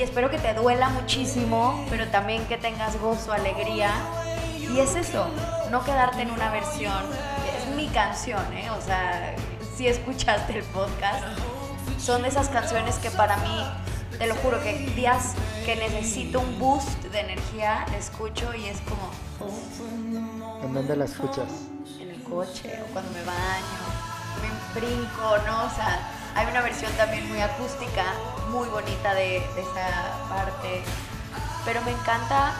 Y 0.00 0.02
espero 0.02 0.30
que 0.30 0.38
te 0.38 0.54
duela 0.54 0.88
muchísimo, 0.88 1.84
pero 1.90 2.08
también 2.08 2.46
que 2.46 2.56
tengas 2.56 2.98
gozo, 2.98 3.34
alegría. 3.34 3.92
Y 4.58 4.78
es 4.80 4.94
eso, 4.94 5.26
no 5.70 5.84
quedarte 5.84 6.22
en 6.22 6.30
una 6.30 6.50
versión. 6.50 7.04
Es 7.54 7.76
mi 7.76 7.86
canción, 7.88 8.42
¿eh? 8.54 8.70
O 8.70 8.80
sea, 8.80 9.36
si 9.76 9.88
escuchaste 9.88 10.56
el 10.56 10.64
podcast, 10.64 11.22
son 11.98 12.22
de 12.22 12.28
esas 12.28 12.48
canciones 12.48 12.96
que 12.96 13.10
para 13.10 13.36
mí, 13.36 13.62
te 14.16 14.26
lo 14.26 14.36
juro, 14.36 14.62
que 14.62 14.72
días 14.96 15.34
que 15.66 15.76
necesito 15.76 16.40
un 16.40 16.58
boost 16.58 17.04
de 17.04 17.20
energía, 17.20 17.84
la 17.90 17.98
escucho 17.98 18.54
y 18.54 18.68
es 18.68 18.78
como 18.80 19.10
¿En 20.62 20.72
dónde 20.72 20.96
la 20.96 21.04
escuchas? 21.04 21.44
en 22.00 22.08
el 22.08 22.22
coche 22.22 22.80
o 22.82 22.86
cuando 22.94 23.10
me 23.12 23.22
baño, 23.22 23.82
me 24.40 24.80
brinco, 24.80 25.36
¿no? 25.46 25.64
O 25.66 25.70
sea, 25.74 26.19
hay 26.34 26.46
una 26.46 26.60
versión 26.60 26.92
también 26.92 27.28
muy 27.28 27.40
acústica, 27.40 28.14
muy 28.50 28.68
bonita 28.68 29.14
de, 29.14 29.38
esa 29.38 30.28
parte, 30.28 30.82
pero 31.64 31.82
me 31.82 31.92
encanta 31.92 32.52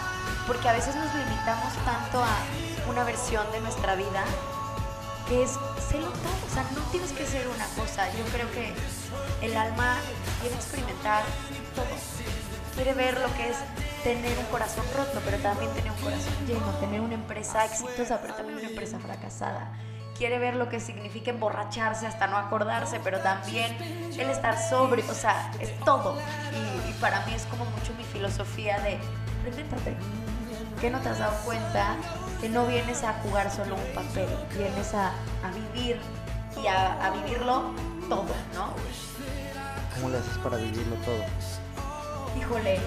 porque 0.47 0.69
a 0.69 0.73
veces 0.73 0.95
nos 0.97 1.13
limitamos 1.15 1.73
tanto 1.85 2.23
a 2.23 2.37
una 2.89 3.05
versión 3.05 3.51
de 3.53 3.61
nuestra 3.61 3.95
vida 3.95 4.25
que 5.29 5.45
es 5.45 5.53
serlo 5.89 6.11
todo, 6.11 6.47
o 6.47 6.53
sea, 6.53 6.65
no 6.75 6.81
tienes 6.91 7.13
que 7.13 7.25
ser 7.25 7.47
una 7.49 7.67
cosa, 7.77 8.09
yo 8.19 8.25
creo 8.33 8.51
que 8.51 8.75
el 9.47 9.57
alma 9.57 9.97
quiere 10.41 10.57
experimentar 10.57 11.23
todo, 11.75 11.87
quiere 12.75 12.95
ver 12.95 13.21
lo 13.21 13.33
que 13.35 13.51
es 13.51 13.57
tener 14.03 14.37
un 14.39 14.47
corazón 14.47 14.85
roto, 14.97 15.21
pero 15.25 15.37
también 15.39 15.71
tener 15.73 15.93
un 15.93 15.99
corazón 15.99 16.35
lleno, 16.47 16.67
tener 16.81 17.01
una 17.01 17.15
empresa 17.15 17.65
exitosa, 17.65 18.21
pero 18.21 18.35
también 18.35 18.59
una 18.59 18.69
empresa 18.69 18.99
fracasada. 18.99 19.73
Quiere 20.21 20.39
ver 20.39 20.55
lo 20.55 20.69
que 20.69 20.81
significa 20.81 21.31
emborracharse 21.31 22.07
hasta 22.07 22.27
no 22.27 22.37
acordarse, 22.37 23.01
pero 23.03 23.21
también 23.21 23.75
el 24.19 24.29
estar 24.29 24.59
sobrio, 24.61 25.03
o 25.11 25.15
sea, 25.15 25.51
es 25.61 25.75
todo. 25.81 26.15
Y, 26.53 26.91
y 26.91 26.93
para 27.01 27.25
mí 27.25 27.33
es 27.33 27.45
como 27.47 27.65
mucho 27.65 27.95
mi 27.97 28.05
filosofía 28.05 28.79
de, 28.81 28.99
reinvéntate. 29.45 29.97
¿Qué 30.79 30.91
no 30.91 31.01
te 31.01 31.09
has 31.09 31.21
dado 31.21 31.35
cuenta 31.47 31.97
que 32.39 32.51
no 32.51 32.67
vienes 32.67 33.03
a 33.03 33.15
jugar 33.23 33.51
solo 33.51 33.77
un 33.77 33.95
papel? 33.95 34.29
Vienes 34.59 34.93
a, 34.93 35.13
a 35.43 35.51
vivir 35.55 35.99
y 36.63 36.67
a, 36.67 37.03
a 37.03 37.11
vivirlo 37.13 37.73
todo, 38.11 38.35
¿no? 38.53 38.75
¿Cómo 39.95 40.11
le 40.11 40.19
haces 40.19 40.37
para 40.37 40.59
vivirlo 40.59 40.97
todo? 40.97 41.25
Híjole, 42.39 42.79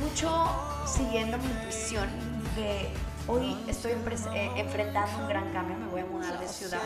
mucho 0.00 0.86
siguiendo 0.86 1.36
mi 1.36 1.50
intuición 1.50 2.08
de 2.56 2.88
hoy 3.28 3.56
estoy 3.68 3.92
eh, 3.92 4.50
enfrentando 4.56 5.18
un 5.18 5.28
gran 5.28 5.52
cambio, 5.52 5.76
me 5.76 5.86
voy 5.88 6.00
a 6.00 6.06
mudar 6.06 6.40
de 6.40 6.48
ciudad. 6.48 6.80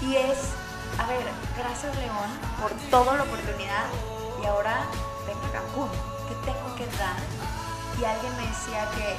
Y 0.00 0.16
es, 0.16 0.38
a 0.98 1.06
ver, 1.06 1.26
gracias 1.58 1.94
León 1.96 2.30
por 2.60 2.70
toda 2.90 3.16
la 3.16 3.22
oportunidad 3.24 3.86
y 4.42 4.46
ahora 4.46 4.86
vengo 5.26 5.44
a 5.46 5.52
Cancún. 5.52 5.90
¿Qué 6.28 6.34
tengo 6.46 6.74
que 6.76 6.86
dar? 6.96 7.18
Y 8.00 8.04
alguien 8.04 8.32
me 8.36 8.46
decía 8.46 8.88
que 8.96 9.16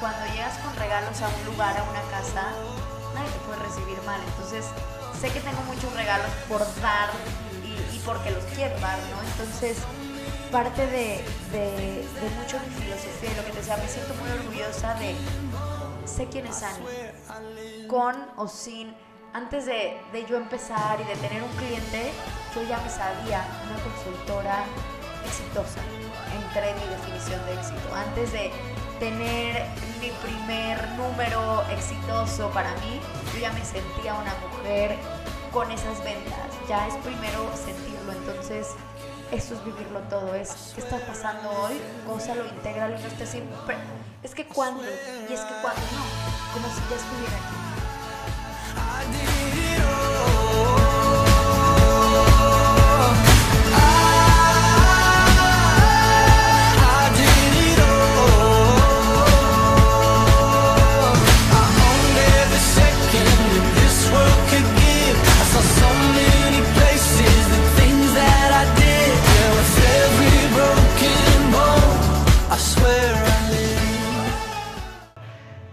cuando 0.00 0.24
llegas 0.32 0.56
con 0.58 0.74
regalos 0.76 1.20
a 1.20 1.28
un 1.28 1.44
lugar, 1.52 1.76
a 1.76 1.82
una 1.84 2.02
casa, 2.10 2.52
nadie 3.14 3.30
te 3.30 3.38
puede 3.46 3.60
recibir 3.60 4.00
mal. 4.06 4.20
Entonces, 4.26 4.66
sé 5.20 5.30
que 5.30 5.40
tengo 5.40 5.60
muchos 5.62 5.92
regalos 5.94 6.30
por 6.48 6.60
dar 6.80 7.10
y, 7.64 7.96
y 7.96 7.98
porque 8.04 8.30
los 8.30 8.44
quiero 8.56 8.78
dar, 8.80 8.98
¿no? 9.12 9.20
Entonces, 9.32 9.78
parte 10.50 10.86
de, 10.86 11.24
de, 11.52 12.06
de 12.06 12.26
mucho 12.40 12.58
mi 12.66 12.74
filosofía 12.82 13.30
y 13.32 13.36
lo 13.36 13.44
que 13.44 13.52
te 13.52 13.58
decía, 13.58 13.76
me 13.76 13.88
siento 13.88 14.14
muy 14.14 14.30
orgullosa 14.30 14.94
de 14.94 15.14
sé 16.10 16.26
quién 16.26 16.46
es 16.46 16.62
Ani, 16.62 17.86
con 17.88 18.14
o 18.36 18.48
sin, 18.48 18.94
antes 19.32 19.66
de, 19.66 19.98
de 20.12 20.26
yo 20.26 20.36
empezar 20.36 21.00
y 21.00 21.04
de 21.04 21.16
tener 21.16 21.42
un 21.42 21.50
cliente, 21.50 22.12
yo 22.54 22.62
ya 22.64 22.78
me 22.78 22.90
sabía 22.90 23.46
una 23.66 23.82
consultora 23.82 24.64
exitosa, 25.24 25.80
entré 26.42 26.70
en 26.70 26.76
mi 26.76 26.86
definición 26.86 27.44
de 27.46 27.54
éxito, 27.54 27.94
antes 27.94 28.32
de 28.32 28.50
tener 28.98 29.64
mi 30.00 30.10
primer 30.10 30.88
número 30.90 31.62
exitoso 31.70 32.50
para 32.50 32.72
mí, 32.76 33.00
yo 33.32 33.40
ya 33.40 33.52
me 33.52 33.64
sentía 33.64 34.14
una 34.14 34.34
mujer 34.46 34.96
con 35.52 35.70
esas 35.70 36.02
ventas. 36.04 36.38
Ya 36.68 36.86
es 36.86 36.94
primero 36.96 37.50
sentirlo, 37.56 38.12
entonces 38.12 38.68
eso 39.32 39.54
es 39.54 39.64
vivirlo 39.64 40.00
todo, 40.10 40.34
es 40.34 40.72
qué 40.74 40.80
está 40.80 40.98
pasando 41.06 41.50
hoy, 41.50 41.80
gózalo, 42.06 42.46
intégralo 42.46 42.98
y 42.98 43.00
no 43.00 43.08
estés 43.08 43.30
siempre. 43.30 43.76
Es 44.22 44.34
que 44.34 44.44
cuando, 44.44 44.82
y 44.82 45.32
es 45.32 45.40
que 45.40 45.54
cuando 45.62 45.80
no, 45.80 46.04
como 46.52 46.68
si 46.68 46.80
ya 46.90 46.96
estuviera 46.96 47.36
aquí. 47.36 47.60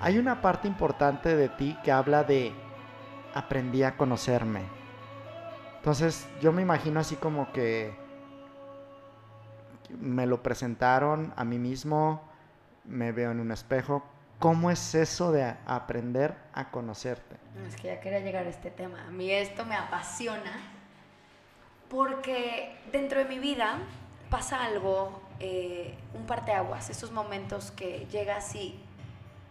Hay 0.07 0.17
una 0.17 0.39
parte 0.39 0.69
importante 0.69 1.35
de 1.35 1.49
ti 1.49 1.77
que 1.83 1.91
habla 1.91 2.23
de 2.23 2.53
aprendí 3.33 3.83
a 3.83 3.97
conocerme. 3.97 4.61
Entonces 5.75 6.25
yo 6.39 6.53
me 6.53 6.61
imagino 6.61 7.01
así 7.01 7.17
como 7.17 7.51
que 7.51 7.93
me 9.99 10.25
lo 10.25 10.41
presentaron 10.41 11.33
a 11.35 11.43
mí 11.43 11.59
mismo, 11.59 12.21
me 12.85 13.11
veo 13.11 13.31
en 13.31 13.41
un 13.41 13.51
espejo. 13.51 14.01
¿Cómo 14.39 14.71
es 14.71 14.95
eso 14.95 15.33
de 15.33 15.43
aprender 15.65 16.37
a 16.53 16.71
conocerte? 16.71 17.35
Es 17.67 17.75
que 17.75 17.89
ya 17.89 17.99
quería 17.99 18.21
llegar 18.21 18.45
a 18.45 18.49
este 18.49 18.71
tema. 18.71 19.07
A 19.09 19.11
mí 19.11 19.29
esto 19.29 19.65
me 19.65 19.75
apasiona 19.75 20.53
porque 21.89 22.77
dentro 22.93 23.19
de 23.19 23.25
mi 23.25 23.39
vida 23.39 23.79
pasa 24.29 24.63
algo, 24.63 25.21
eh, 25.41 25.97
un 26.13 26.25
parteaguas, 26.25 26.89
esos 26.89 27.11
momentos 27.11 27.71
que 27.71 28.07
llegas 28.09 28.55
y, 28.55 28.86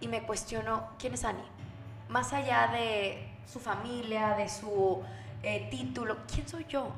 y 0.00 0.08
me 0.08 0.22
cuestiono 0.22 0.88
quién 0.98 1.14
es 1.14 1.24
Ani. 1.24 1.42
Más 2.08 2.32
allá 2.32 2.68
de 2.68 3.28
su 3.50 3.60
familia, 3.60 4.34
de 4.34 4.48
su 4.48 5.02
eh, 5.42 5.68
título, 5.70 6.18
¿quién 6.32 6.48
soy 6.48 6.66
yo? 6.68 6.88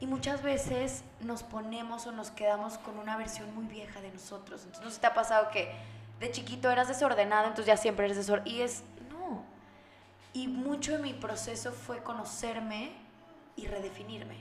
Y 0.00 0.06
muchas 0.06 0.42
veces 0.42 1.04
nos 1.20 1.42
ponemos 1.42 2.06
o 2.06 2.12
nos 2.12 2.30
quedamos 2.30 2.78
con 2.78 2.98
una 2.98 3.16
versión 3.16 3.54
muy 3.54 3.66
vieja 3.66 4.00
de 4.00 4.10
nosotros. 4.10 4.62
Entonces, 4.62 4.84
¿no 4.84 4.90
se 4.90 5.00
te 5.00 5.06
ha 5.06 5.14
pasado 5.14 5.50
que 5.50 5.70
de 6.20 6.30
chiquito 6.30 6.70
eras 6.70 6.88
desordenado, 6.88 7.48
entonces 7.48 7.66
ya 7.66 7.76
siempre 7.76 8.06
eres 8.06 8.16
desordenado? 8.16 8.50
Y 8.50 8.62
es, 8.62 8.82
no. 9.10 9.44
Y 10.32 10.48
mucho 10.48 10.92
de 10.92 10.98
mi 10.98 11.12
proceso 11.12 11.72
fue 11.72 12.02
conocerme 12.02 12.92
y 13.56 13.66
redefinirme. 13.66 14.36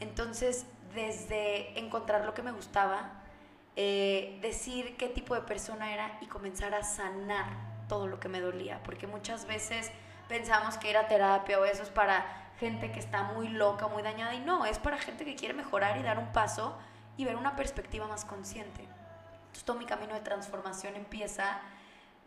Entonces, 0.00 0.66
desde 0.94 1.78
encontrar 1.78 2.24
lo 2.24 2.34
que 2.34 2.42
me 2.42 2.52
gustaba, 2.52 3.10
eh, 3.80 4.40
decir 4.42 4.96
qué 4.96 5.08
tipo 5.08 5.36
de 5.36 5.42
persona 5.42 5.94
era 5.94 6.18
y 6.20 6.26
comenzar 6.26 6.74
a 6.74 6.82
sanar 6.82 7.46
todo 7.86 8.08
lo 8.08 8.18
que 8.18 8.28
me 8.28 8.40
dolía. 8.40 8.82
Porque 8.82 9.06
muchas 9.06 9.46
veces 9.46 9.92
pensamos 10.26 10.76
que 10.78 10.90
ir 10.90 10.96
a 10.96 11.06
terapia 11.06 11.60
o 11.60 11.64
eso 11.64 11.84
es 11.84 11.88
para 11.88 12.26
gente 12.58 12.90
que 12.90 12.98
está 12.98 13.22
muy 13.22 13.46
loca, 13.46 13.86
muy 13.86 14.02
dañada. 14.02 14.34
Y 14.34 14.40
no, 14.40 14.66
es 14.66 14.80
para 14.80 14.98
gente 14.98 15.24
que 15.24 15.36
quiere 15.36 15.54
mejorar 15.54 15.96
y 15.96 16.02
dar 16.02 16.18
un 16.18 16.32
paso 16.32 16.76
y 17.16 17.24
ver 17.24 17.36
una 17.36 17.54
perspectiva 17.54 18.08
más 18.08 18.24
consciente. 18.24 18.82
Entonces, 18.82 19.62
todo 19.62 19.78
mi 19.78 19.86
camino 19.86 20.12
de 20.14 20.22
transformación 20.22 20.96
empieza 20.96 21.60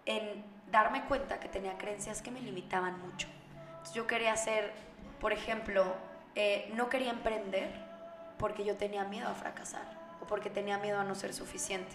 en 0.05 0.45
darme 0.71 1.03
cuenta 1.03 1.41
que 1.41 1.49
tenía 1.49 1.77
creencias 1.77 2.21
que 2.21 2.31
me 2.31 2.39
limitaban 2.39 2.97
mucho. 3.01 3.27
Entonces, 3.65 3.93
yo 3.93 4.07
quería 4.07 4.31
hacer, 4.31 4.71
por 5.19 5.33
ejemplo, 5.33 5.97
eh, 6.35 6.71
no 6.75 6.87
quería 6.87 7.11
emprender 7.11 7.73
porque 8.37 8.63
yo 8.63 8.77
tenía 8.77 9.03
miedo 9.03 9.27
a 9.27 9.33
fracasar 9.33 10.00
porque 10.31 10.49
tenía 10.49 10.77
miedo 10.77 10.97
a 10.97 11.03
no 11.03 11.13
ser 11.13 11.33
suficiente. 11.33 11.91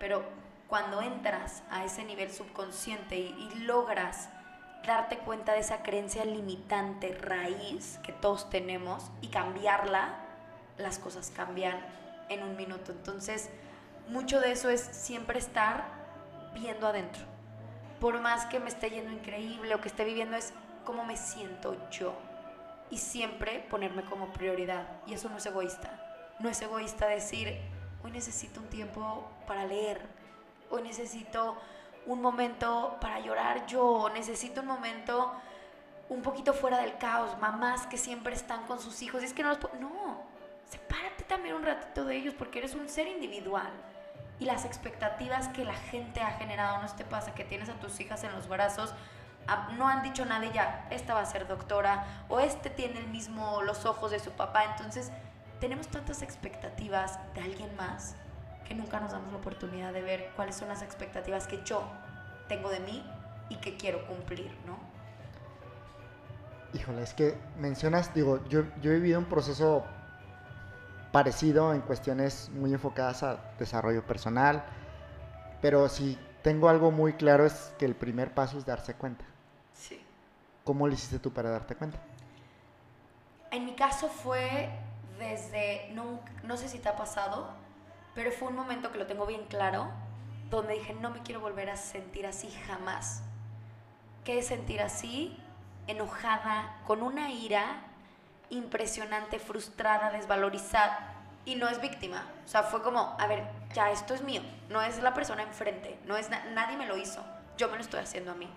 Pero 0.00 0.24
cuando 0.68 1.02
entras 1.02 1.62
a 1.68 1.84
ese 1.84 2.02
nivel 2.02 2.32
subconsciente 2.32 3.14
y, 3.14 3.50
logras 3.56 4.30
darte 4.86 5.18
cuenta 5.18 5.52
de 5.52 5.60
esa 5.60 5.82
creencia 5.82 6.24
limitante 6.24 7.14
raíz 7.14 7.98
que 8.02 8.14
todos 8.14 8.48
tenemos 8.48 9.10
y 9.20 9.28
cambiarla, 9.28 10.14
las 10.78 10.98
cosas 10.98 11.30
cambian 11.30 11.78
en 12.30 12.42
un 12.42 12.56
minuto. 12.56 12.90
Entonces, 12.90 13.50
mucho 14.08 14.40
de 14.40 14.52
eso 14.52 14.70
es 14.70 14.80
siempre 14.80 15.38
estar 15.38 15.84
viendo 16.54 16.86
adentro. 16.86 17.22
Por 18.00 18.18
más 18.18 18.46
que 18.46 18.60
me 18.60 18.70
esté 18.70 18.88
yendo 18.88 19.12
increíble 19.12 19.74
o 19.74 19.82
que 19.82 19.88
esté 19.88 20.04
viviendo, 20.04 20.38
es 20.38 20.54
cómo 20.86 21.04
me 21.04 21.18
siento 21.18 21.76
yo. 21.90 22.14
Y 22.90 22.96
siempre 22.96 23.60
ponerme 23.68 24.06
como 24.06 24.32
prioridad. 24.32 24.86
Y 25.06 25.12
eso 25.12 25.28
no 25.28 25.36
es 25.36 25.44
egoísta. 25.44 26.13
No 26.38 26.48
es 26.48 26.60
egoísta 26.60 27.06
decir, 27.06 27.60
hoy 28.02 28.10
necesito 28.10 28.60
un 28.60 28.68
tiempo 28.68 29.30
para 29.46 29.64
leer. 29.64 30.00
Hoy 30.70 30.82
necesito 30.82 31.56
un 32.06 32.20
momento 32.20 32.96
para 33.00 33.20
llorar 33.20 33.66
yo. 33.66 34.10
Necesito 34.10 34.60
un 34.60 34.66
momento 34.66 35.32
un 36.08 36.22
poquito 36.22 36.52
fuera 36.52 36.78
del 36.78 36.98
caos. 36.98 37.38
Mamás 37.38 37.86
que 37.86 37.96
siempre 37.96 38.34
están 38.34 38.66
con 38.66 38.80
sus 38.80 39.00
hijos. 39.02 39.22
Y 39.22 39.26
es 39.26 39.32
que 39.32 39.42
no 39.42 39.50
los 39.50 39.58
puedo... 39.58 39.74
No, 39.76 40.22
sepárate 40.68 41.24
también 41.24 41.54
un 41.54 41.62
ratito 41.62 42.04
de 42.04 42.16
ellos 42.16 42.34
porque 42.34 42.58
eres 42.58 42.74
un 42.74 42.88
ser 42.88 43.06
individual. 43.06 43.70
Y 44.40 44.46
las 44.46 44.64
expectativas 44.64 45.48
que 45.48 45.64
la 45.64 45.74
gente 45.74 46.20
ha 46.20 46.32
generado, 46.32 46.82
no 46.82 46.88
te 46.94 47.04
pasa 47.04 47.34
que 47.34 47.44
tienes 47.44 47.68
a 47.68 47.74
tus 47.74 48.00
hijas 48.00 48.24
en 48.24 48.32
los 48.32 48.48
brazos, 48.48 48.92
ah, 49.46 49.68
no 49.76 49.86
han 49.86 50.02
dicho 50.02 50.24
nada 50.24 50.44
y 50.44 50.52
ya, 50.52 50.88
esta 50.90 51.14
va 51.14 51.20
a 51.20 51.26
ser 51.26 51.46
doctora, 51.46 52.04
o 52.28 52.40
este 52.40 52.68
tiene 52.68 52.98
el 52.98 53.06
mismo, 53.06 53.62
los 53.62 53.86
ojos 53.86 54.10
de 54.10 54.18
su 54.18 54.32
papá. 54.32 54.64
Entonces, 54.64 55.12
tenemos 55.64 55.88
tantas 55.88 56.20
expectativas 56.20 57.18
de 57.34 57.40
alguien 57.40 57.74
más 57.74 58.16
que 58.68 58.74
nunca 58.74 59.00
nos 59.00 59.12
damos 59.12 59.32
la 59.32 59.38
oportunidad 59.38 59.94
de 59.94 60.02
ver 60.02 60.30
cuáles 60.36 60.56
son 60.56 60.68
las 60.68 60.82
expectativas 60.82 61.46
que 61.46 61.64
yo 61.64 61.82
tengo 62.48 62.68
de 62.68 62.80
mí 62.80 63.02
y 63.48 63.56
que 63.56 63.78
quiero 63.78 64.06
cumplir, 64.06 64.54
¿no? 64.66 64.78
Híjole, 66.74 67.02
es 67.02 67.14
que 67.14 67.38
mencionas, 67.58 68.12
digo, 68.12 68.46
yo, 68.46 68.64
yo 68.82 68.90
he 68.90 68.96
vivido 68.96 69.18
un 69.18 69.24
proceso 69.24 69.86
parecido 71.12 71.72
en 71.72 71.80
cuestiones 71.80 72.50
muy 72.52 72.74
enfocadas 72.74 73.22
a 73.22 73.38
desarrollo 73.58 74.04
personal, 74.04 74.62
pero 75.62 75.88
si 75.88 76.18
tengo 76.42 76.68
algo 76.68 76.90
muy 76.90 77.14
claro 77.14 77.46
es 77.46 77.72
que 77.78 77.86
el 77.86 77.94
primer 77.96 78.34
paso 78.34 78.58
es 78.58 78.66
darse 78.66 78.92
cuenta. 78.96 79.24
Sí. 79.72 79.98
¿Cómo 80.62 80.86
lo 80.86 80.92
hiciste 80.92 81.18
tú 81.18 81.32
para 81.32 81.48
darte 81.48 81.74
cuenta? 81.74 81.98
En 83.50 83.64
mi 83.64 83.74
caso 83.74 84.08
fue 84.08 84.68
desde, 85.18 85.88
no, 85.92 86.20
no 86.42 86.56
sé 86.56 86.68
si 86.68 86.78
te 86.78 86.88
ha 86.88 86.96
pasado, 86.96 87.48
pero 88.14 88.30
fue 88.32 88.48
un 88.48 88.56
momento 88.56 88.92
que 88.92 88.98
lo 88.98 89.06
tengo 89.06 89.26
bien 89.26 89.44
claro, 89.46 89.88
donde 90.50 90.74
dije, 90.74 90.94
no 90.94 91.10
me 91.10 91.20
quiero 91.22 91.40
volver 91.40 91.70
a 91.70 91.76
sentir 91.76 92.26
así 92.26 92.50
jamás. 92.66 93.22
¿Qué 94.24 94.38
es 94.38 94.46
sentir 94.46 94.80
así? 94.82 95.38
Enojada, 95.86 96.76
con 96.86 97.02
una 97.02 97.30
ira 97.30 97.82
impresionante, 98.50 99.38
frustrada, 99.38 100.10
desvalorizada. 100.10 101.10
Y 101.46 101.56
no 101.56 101.68
es 101.68 101.80
víctima. 101.80 102.24
O 102.44 102.48
sea, 102.48 102.62
fue 102.62 102.82
como, 102.82 103.16
a 103.18 103.26
ver, 103.26 103.44
ya 103.74 103.90
esto 103.90 104.14
es 104.14 104.22
mío. 104.22 104.40
No 104.70 104.80
es 104.80 105.02
la 105.02 105.12
persona 105.12 105.42
enfrente. 105.42 105.98
No 106.06 106.16
es 106.16 106.30
na- 106.30 106.44
nadie 106.52 106.76
me 106.78 106.86
lo 106.86 106.96
hizo. 106.96 107.22
Yo 107.58 107.68
me 107.68 107.74
lo 107.76 107.82
estoy 107.82 108.00
haciendo 108.00 108.30
a 108.32 108.34
mí. 108.34 108.48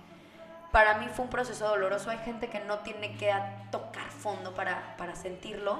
Para 0.71 0.93
mí 0.95 1.07
fue 1.13 1.25
un 1.25 1.31
proceso 1.31 1.67
doloroso. 1.67 2.09
Hay 2.09 2.19
gente 2.19 2.47
que 2.49 2.61
no 2.61 2.79
tiene 2.79 3.17
que 3.17 3.33
tocar 3.71 4.09
fondo 4.09 4.53
para, 4.53 4.95
para 4.95 5.15
sentirlo. 5.15 5.79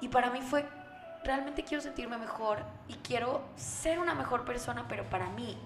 Y 0.00 0.08
para 0.08 0.30
mí 0.30 0.40
fue, 0.42 0.66
realmente 1.24 1.64
quiero 1.64 1.82
sentirme 1.82 2.18
mejor 2.18 2.58
y 2.88 2.94
quiero 2.94 3.42
ser 3.56 3.98
una 3.98 4.14
mejor 4.14 4.44
persona, 4.44 4.86
pero 4.88 5.04
para 5.04 5.28
mí. 5.30 5.58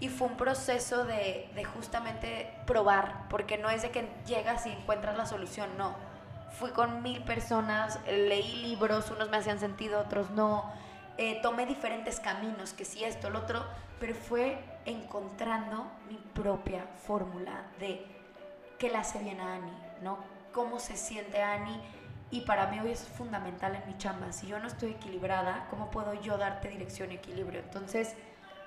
Y 0.00 0.08
fue 0.08 0.28
un 0.28 0.36
proceso 0.36 1.04
de, 1.04 1.50
justamente 1.74 2.52
probar, 2.66 3.26
porque 3.28 3.58
no 3.58 3.68
es 3.68 3.82
de 3.82 3.90
que 3.90 4.08
llegas 4.26 4.66
y 4.66 4.70
encuentras 4.70 5.16
la 5.16 5.26
solución, 5.26 5.68
no. 5.76 5.94
Fui 6.58 6.70
con 6.70 7.02
mil 7.02 7.22
personas, 7.24 7.98
leí 8.06 8.62
libros, 8.62 9.10
unos 9.10 9.28
me 9.28 9.36
hacían 9.36 9.58
sentido, 9.58 10.00
otros 10.00 10.30
no. 10.30 10.72
Eh, 11.16 11.40
tomé 11.42 11.66
diferentes 11.66 12.20
caminos, 12.20 12.72
que 12.72 12.84
sí 12.84 13.04
esto, 13.04 13.28
lo 13.28 13.40
otro, 13.40 13.64
pero 13.98 14.14
fue 14.14 14.62
encontrando 14.84 15.90
mi 16.08 16.16
propia 16.16 16.86
fórmula 17.06 17.64
de 17.80 18.06
qué 18.78 18.88
le 18.88 18.98
hace 18.98 19.18
bien 19.18 19.40
a 19.40 19.54
Ani, 19.54 19.72
¿no? 20.02 20.18
Cómo 20.52 20.78
se 20.78 20.96
siente 20.96 21.42
Ani. 21.42 21.80
Y 22.30 22.42
para 22.42 22.66
mí 22.66 22.78
hoy 22.80 22.90
es 22.90 23.00
fundamental 23.00 23.74
en 23.74 23.86
mi 23.86 23.96
chamba. 23.96 24.32
Si 24.32 24.46
yo 24.46 24.58
no 24.58 24.66
estoy 24.66 24.90
equilibrada, 24.90 25.66
¿cómo 25.70 25.90
puedo 25.90 26.14
yo 26.14 26.36
darte 26.36 26.68
dirección 26.68 27.10
y 27.10 27.14
equilibrio? 27.14 27.60
Entonces, 27.60 28.14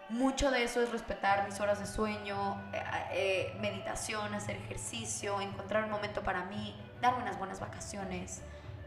mucho 0.09 0.49
de 0.51 0.63
eso 0.63 0.81
es 0.81 0.91
respetar 0.91 1.45
mis 1.45 1.59
horas 1.59 1.79
de 1.79 1.85
sueño, 1.85 2.59
eh, 2.73 2.83
eh, 3.11 3.57
meditación, 3.61 4.33
hacer 4.33 4.57
ejercicio, 4.57 5.39
encontrar 5.41 5.85
un 5.85 5.91
momento 5.91 6.21
para 6.21 6.43
mí, 6.45 6.75
darme 7.01 7.21
unas 7.21 7.37
buenas 7.37 7.59
vacaciones, 7.59 8.41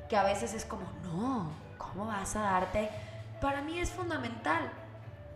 que 0.08 0.16
a 0.16 0.24
veces 0.24 0.54
es 0.54 0.64
como, 0.64 0.84
no, 1.04 1.52
¿cómo 1.78 2.06
vas 2.06 2.34
a 2.36 2.40
darte? 2.40 2.90
Para 3.40 3.62
mí 3.62 3.78
es 3.78 3.90
fundamental. 3.90 4.70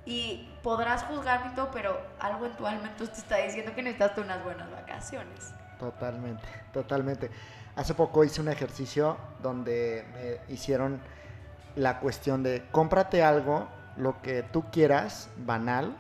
Y 0.04 0.48
podrás 0.62 1.04
juzgarme 1.04 1.52
y 1.52 1.54
todo, 1.54 1.70
pero 1.70 2.00
algo 2.18 2.46
en 2.46 2.52
tu 2.52 2.66
alma 2.66 2.90
te 2.96 3.04
está 3.04 3.36
diciendo 3.36 3.74
que 3.74 3.82
necesitas 3.82 4.16
unas 4.16 4.42
buenas 4.42 4.70
vacaciones. 4.70 5.52
Totalmente, 5.78 6.48
totalmente. 6.72 7.30
Hace 7.78 7.94
poco 7.94 8.24
hice 8.24 8.40
un 8.40 8.48
ejercicio 8.48 9.16
donde 9.40 10.04
me 10.12 10.52
hicieron 10.52 11.00
la 11.76 12.00
cuestión 12.00 12.42
de 12.42 12.66
cómprate 12.72 13.22
algo, 13.22 13.68
lo 13.96 14.20
que 14.20 14.42
tú 14.42 14.64
quieras, 14.72 15.28
banal, 15.36 15.96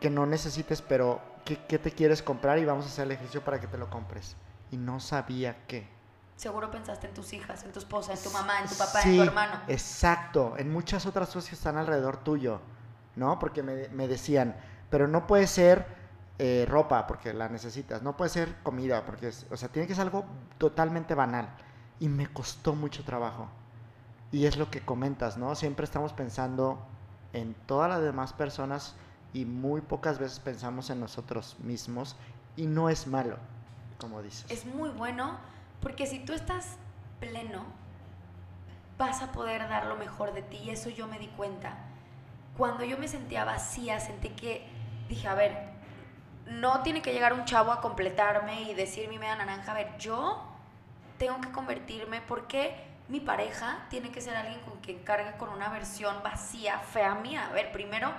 que 0.00 0.08
no 0.08 0.24
necesites, 0.24 0.80
pero 0.80 1.20
¿qué, 1.44 1.58
qué 1.68 1.78
te 1.78 1.90
quieres 1.90 2.22
comprar? 2.22 2.58
Y 2.58 2.64
vamos 2.64 2.86
a 2.86 2.88
hacer 2.88 3.04
el 3.04 3.12
ejercicio 3.12 3.44
para 3.44 3.60
que 3.60 3.66
te 3.66 3.76
lo 3.76 3.90
compres. 3.90 4.34
Y 4.70 4.78
no 4.78 4.98
sabía 4.98 5.58
qué. 5.66 5.86
Seguro 6.36 6.70
pensaste 6.70 7.08
en 7.08 7.12
tus 7.12 7.34
hijas, 7.34 7.62
en 7.64 7.72
tu 7.72 7.80
esposa, 7.80 8.14
en 8.14 8.22
tu 8.22 8.30
mamá, 8.30 8.62
en 8.62 8.66
tu 8.66 8.76
papá, 8.76 9.02
Sí, 9.02 9.10
en 9.10 9.16
tu 9.16 9.22
hermano. 9.24 9.60
Exacto, 9.68 10.54
en 10.56 10.72
muchas 10.72 11.04
otras 11.04 11.28
cosas 11.28 11.50
que 11.50 11.54
están 11.54 11.76
alrededor 11.76 12.16
tuyo, 12.24 12.62
¿no? 13.14 13.38
Porque 13.38 13.62
me, 13.62 13.88
me 13.88 14.08
decían, 14.08 14.56
pero 14.88 15.06
no 15.06 15.26
puede 15.26 15.48
ser 15.48 15.95
eh, 16.38 16.66
ropa 16.68 17.06
porque 17.06 17.32
la 17.32 17.48
necesitas, 17.48 18.02
no 18.02 18.16
puede 18.16 18.28
ser 18.30 18.56
comida 18.62 19.04
porque, 19.06 19.28
es- 19.28 19.46
o 19.50 19.56
sea, 19.56 19.68
tiene 19.70 19.88
que 19.88 19.94
ser 19.94 20.02
algo 20.02 20.24
totalmente 20.58 21.14
banal. 21.14 21.48
Y 21.98 22.08
me 22.08 22.26
costó 22.26 22.74
mucho 22.74 23.04
trabajo. 23.04 23.48
Y 24.32 24.44
es 24.46 24.56
lo 24.58 24.70
que 24.70 24.80
comentas, 24.82 25.38
¿no? 25.38 25.54
Siempre 25.54 25.84
estamos 25.84 26.12
pensando 26.12 26.78
en 27.32 27.54
todas 27.66 27.88
las 27.88 28.02
demás 28.02 28.32
personas 28.34 28.94
y 29.32 29.44
muy 29.46 29.80
pocas 29.80 30.18
veces 30.18 30.40
pensamos 30.40 30.90
en 30.90 31.00
nosotros 31.00 31.56
mismos 31.60 32.16
y 32.56 32.66
no 32.66 32.88
es 32.90 33.06
malo, 33.06 33.38
como 33.98 34.20
dices. 34.22 34.50
Es 34.50 34.66
muy 34.66 34.90
bueno 34.90 35.38
porque 35.80 36.06
si 36.06 36.18
tú 36.18 36.32
estás 36.34 36.76
pleno, 37.20 37.64
vas 38.98 39.22
a 39.22 39.32
poder 39.32 39.68
dar 39.68 39.86
lo 39.86 39.96
mejor 39.96 40.32
de 40.32 40.42
ti 40.42 40.58
y 40.58 40.70
eso 40.70 40.88
yo 40.90 41.06
me 41.06 41.18
di 41.18 41.28
cuenta. 41.28 41.76
Cuando 42.56 42.84
yo 42.84 42.96
me 42.98 43.08
sentía 43.08 43.44
vacía, 43.44 44.00
sentí 44.00 44.30
que 44.30 44.66
dije, 45.08 45.28
a 45.28 45.34
ver, 45.34 45.75
no 46.46 46.82
tiene 46.82 47.02
que 47.02 47.12
llegar 47.12 47.32
un 47.32 47.44
chavo 47.44 47.72
a 47.72 47.80
completarme 47.80 48.62
y 48.62 48.74
decir 48.74 49.08
mi 49.08 49.18
media 49.18 49.36
naranja, 49.36 49.72
a 49.72 49.74
ver, 49.74 49.96
yo 49.98 50.42
tengo 51.18 51.40
que 51.40 51.50
convertirme 51.50 52.20
porque 52.22 52.84
mi 53.08 53.20
pareja 53.20 53.86
tiene 53.90 54.10
que 54.10 54.20
ser 54.20 54.36
alguien 54.36 54.60
con 54.60 54.78
quien 54.80 55.02
cargue 55.02 55.36
con 55.36 55.48
una 55.48 55.68
versión 55.68 56.22
vacía, 56.22 56.78
fea 56.78 57.14
mía. 57.14 57.46
A 57.48 57.52
ver, 57.52 57.72
primero, 57.72 58.12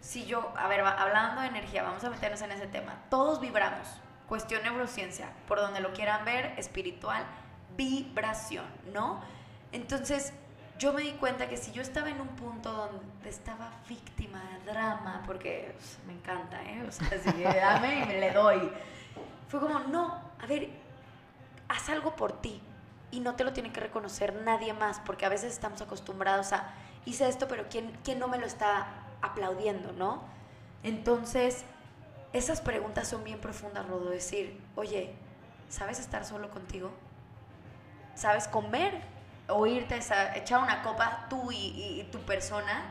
si 0.00 0.26
yo, 0.26 0.52
a 0.56 0.68
ver, 0.68 0.80
hablando 0.80 1.40
de 1.40 1.48
energía, 1.48 1.82
vamos 1.82 2.04
a 2.04 2.10
meternos 2.10 2.40
en 2.42 2.52
ese 2.52 2.66
tema. 2.66 2.96
Todos 3.10 3.40
vibramos, 3.40 3.86
cuestión 4.28 4.62
neurociencia, 4.62 5.30
por 5.48 5.58
donde 5.60 5.80
lo 5.80 5.92
quieran 5.92 6.24
ver, 6.24 6.54
espiritual, 6.58 7.24
vibración, 7.76 8.66
¿no? 8.92 9.20
Entonces, 9.72 10.32
yo 10.78 10.92
me 10.92 11.02
di 11.02 11.12
cuenta 11.12 11.48
que 11.48 11.56
si 11.56 11.72
yo 11.72 11.82
estaba 11.82 12.10
en 12.10 12.20
un 12.20 12.28
punto 12.28 12.72
donde 12.72 13.28
estaba 13.28 13.70
víctima 13.88 14.42
de 14.42 14.72
drama, 14.72 15.22
porque 15.26 15.74
pues, 15.76 15.98
me 16.06 16.12
encanta, 16.12 16.62
¿eh? 16.62 16.84
O 16.86 16.92
sea, 16.92 17.08
si 17.18 17.42
dame 17.42 18.02
y 18.02 18.06
me 18.06 18.20
le 18.20 18.32
doy. 18.32 18.70
Fue 19.48 19.60
como, 19.60 19.78
no, 19.80 20.20
a 20.38 20.46
ver, 20.46 20.68
haz 21.68 21.88
algo 21.88 22.14
por 22.16 22.40
ti 22.40 22.60
y 23.10 23.20
no 23.20 23.36
te 23.36 23.44
lo 23.44 23.52
tiene 23.52 23.72
que 23.72 23.80
reconocer 23.80 24.34
nadie 24.34 24.74
más, 24.74 25.00
porque 25.00 25.24
a 25.24 25.28
veces 25.28 25.52
estamos 25.52 25.80
acostumbrados 25.80 26.52
a, 26.52 26.74
hice 27.04 27.28
esto, 27.28 27.48
pero 27.48 27.66
¿quién, 27.70 27.96
quién 28.04 28.18
no 28.18 28.28
me 28.28 28.38
lo 28.38 28.46
está 28.46 28.88
aplaudiendo, 29.22 29.92
no? 29.92 30.22
Entonces, 30.82 31.64
esas 32.32 32.60
preguntas 32.60 33.08
son 33.08 33.24
bien 33.24 33.40
profundas, 33.40 33.86
Rodo, 33.86 34.10
decir, 34.10 34.60
oye, 34.74 35.14
¿sabes 35.68 35.98
estar 36.00 36.24
solo 36.24 36.50
contigo? 36.50 36.90
¿Sabes 38.14 38.48
comer? 38.48 39.15
O 39.48 39.66
irte 39.66 39.94
a 39.94 40.36
echar 40.36 40.62
una 40.62 40.82
copa 40.82 41.26
tú 41.30 41.52
y, 41.52 41.56
y- 41.56 42.00
y 42.00 42.04
tu 42.04 42.18
persona. 42.20 42.84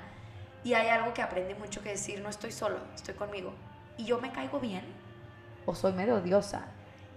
Y 0.64 0.74
hay 0.74 0.88
algo 0.88 1.14
que 1.14 1.22
aprendí 1.22 1.54
mucho 1.54 1.82
que 1.82 1.90
decir, 1.90 2.22
no 2.22 2.30
estoy 2.30 2.52
solo, 2.52 2.78
estoy 2.96 3.14
conmigo. 3.14 3.54
Y 3.98 4.06
yo 4.06 4.20
me 4.20 4.32
caigo 4.32 4.60
bien. 4.60 4.84
O 5.66 5.76
soy 5.76 5.94
medio 5.94 6.16
odiosa. 6.16 6.66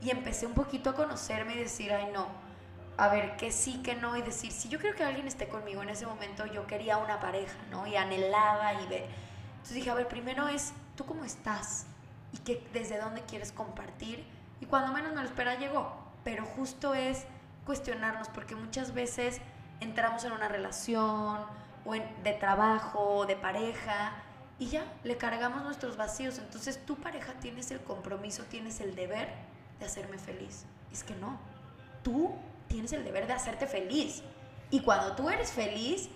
Y 0.03 0.11
empecé 0.11 0.47
un 0.47 0.55
poquito 0.55 0.91
a 0.91 0.95
conocerme 0.95 1.55
y 1.55 1.59
decir, 1.59 1.93
ay 1.93 2.11
no, 2.13 2.27
a 2.97 3.09
ver, 3.09 3.37
que 3.37 3.51
sí, 3.53 3.81
que 3.83 3.95
no. 3.95 4.17
Y 4.17 4.23
decir, 4.23 4.53
si 4.53 4.69
yo 4.69 4.79
quiero 4.79 4.97
que 4.97 5.05
alguien 5.05 5.27
esté 5.27 5.49
conmigo 5.49 5.83
en 5.83 5.89
ese 5.89 6.07
momento, 6.07 6.45
yo 6.47 6.67
quería 6.67 6.99
una 6.99 7.21
pareja, 7.21 7.57
¿no? 7.71 7.87
Y 7.87 7.97
anhelaba 7.97 8.75
y 8.75 8.87
ve. 8.87 9.07
Entonces 9.53 9.75
dije, 9.77 9.91
a 9.91 9.95
ver, 9.95 10.09
primero 10.09 10.47
es, 10.49 10.73
¿tú 10.97 11.05
cómo 11.07 11.25
estás? 11.25 11.87
Y 12.33 12.39
que, 12.39 12.67
desde 12.73 12.99
dónde 12.99 13.23
quieres 13.23 13.51
compartir. 13.53 14.25
Y 14.61 14.67
cuando 14.67 14.93
menos 14.93 15.13
me 15.15 15.23
lo 15.23 15.29
espera, 15.29 15.55
llegó. 15.55 15.93
Pero 16.25 16.45
justo 16.45 16.95
es 16.95 17.25
cuestionarnos, 17.69 18.31
porque 18.31 18.57
muchas 18.57 18.95
veces 18.95 19.43
entramos 19.81 20.25
en 20.25 20.33
una 20.33 20.49
relación 20.49 21.37
o 21.85 21.93
de 21.93 22.33
trabajo, 22.33 23.27
de 23.27 23.37
pareja, 23.37 24.15
y 24.59 24.69
ya 24.69 24.91
le 25.05 25.19
cargamos 25.19 25.63
nuestros 25.65 25.99
vacíos. 25.99 26.39
Entonces 26.39 26.83
tu 26.87 26.97
pareja 26.97 27.35
tienes 27.35 27.71
el 27.71 27.81
compromiso, 27.81 28.45
tienes 28.45 28.81
el 28.81 28.95
deber 28.95 29.29
de 29.79 29.85
hacerme 29.85 30.17
feliz. 30.17 30.65
Es 30.91 31.05
que 31.05 31.15
no, 31.17 31.39
tú 32.03 32.35
tienes 32.69 32.95
el 32.95 33.05
deber 33.05 33.27
de 33.27 33.35
hacerte 33.35 33.67
feliz. 33.67 34.23
Y 34.71 34.81
cuando 34.81 35.15
tú 35.15 35.29
eres 35.29 35.53
feliz, 35.53 36.09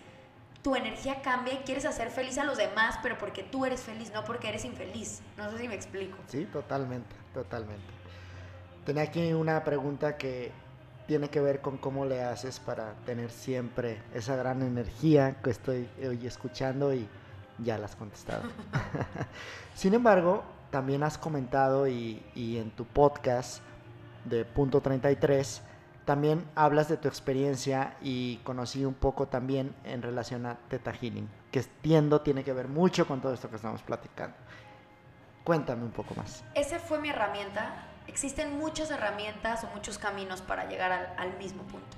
tu 0.63 0.75
energía 0.75 1.21
cambia 1.21 1.53
y 1.53 1.59
quieres 1.59 1.85
hacer 1.85 2.09
feliz 2.09 2.39
a 2.39 2.45
los 2.45 2.57
demás, 2.57 2.99
pero 3.03 3.19
porque 3.19 3.43
tú 3.43 3.67
eres 3.67 3.83
feliz, 3.83 4.11
no 4.15 4.25
porque 4.25 4.49
eres 4.49 4.65
infeliz. 4.65 5.21
No 5.37 5.51
sé 5.51 5.59
si 5.59 5.69
me 5.69 5.75
explico. 5.75 6.17
Sí, 6.29 6.47
totalmente, 6.47 7.15
totalmente. 7.35 7.93
Tenía 8.87 9.03
aquí 9.03 9.35
una 9.35 9.63
pregunta 9.63 10.17
que 10.17 10.62
tiene 11.07 11.29
que 11.29 11.41
ver 11.41 11.61
con 11.61 11.79
cómo 11.79 12.05
le 12.05 12.23
haces 12.23 12.61
para 12.61 12.95
tener 13.05 13.31
siempre 13.31 14.01
esa 14.15 14.37
gran 14.37 14.63
energía 14.63 15.37
que 15.43 15.51
estoy 15.51 15.89
hoy 16.07 16.27
escuchando 16.27 16.95
y 16.95 17.09
ya 17.59 17.79
la 17.79 17.87
has 17.87 17.97
contestado. 17.97 18.43
Sin 19.75 19.95
embargo, 19.95 20.43
también 20.71 21.03
has 21.03 21.19
comentado 21.19 21.87
y, 21.89 22.23
y 22.35 22.59
en 22.59 22.71
tu 22.71 22.85
podcast 22.85 23.63
de 24.25 24.45
punto 24.45 24.81
33 24.81 25.63
también 26.05 26.45
hablas 26.55 26.89
de 26.89 26.97
tu 26.97 27.09
experiencia 27.09 27.97
y 28.01 28.39
conocí 28.39 28.85
un 28.85 28.95
poco 28.95 29.29
también 29.29 29.75
en 29.85 30.03
relación 30.03 30.47
a 30.47 30.57
Teta 30.69 30.93
Healing, 30.93 31.29
que 31.51 31.61
entiendo 31.61 32.21
tiene 32.23 32.43
que 32.43 32.53
ver 32.53 32.69
mucho 32.69 33.07
con 33.07 33.21
todo 33.21 33.33
esto 33.33 33.49
que 33.49 33.57
estamos 33.57 33.83
platicando. 33.83 34.37
Cuéntame 35.45 35.85
un 35.85 35.91
poco 35.91 36.15
más. 36.15 36.45
Esa 36.55 36.79
fue 36.79 37.01
mi 37.01 37.11
herramienta. 37.11 37.92
Existen 38.13 38.59
muchas 38.59 38.91
herramientas 38.91 39.65
o 39.65 39.69
muchos 39.69 39.97
caminos 39.97 40.43
para 40.43 40.69
llegar 40.69 41.15
al, 41.17 41.39
mismo 41.39 41.63
punto. 41.63 41.97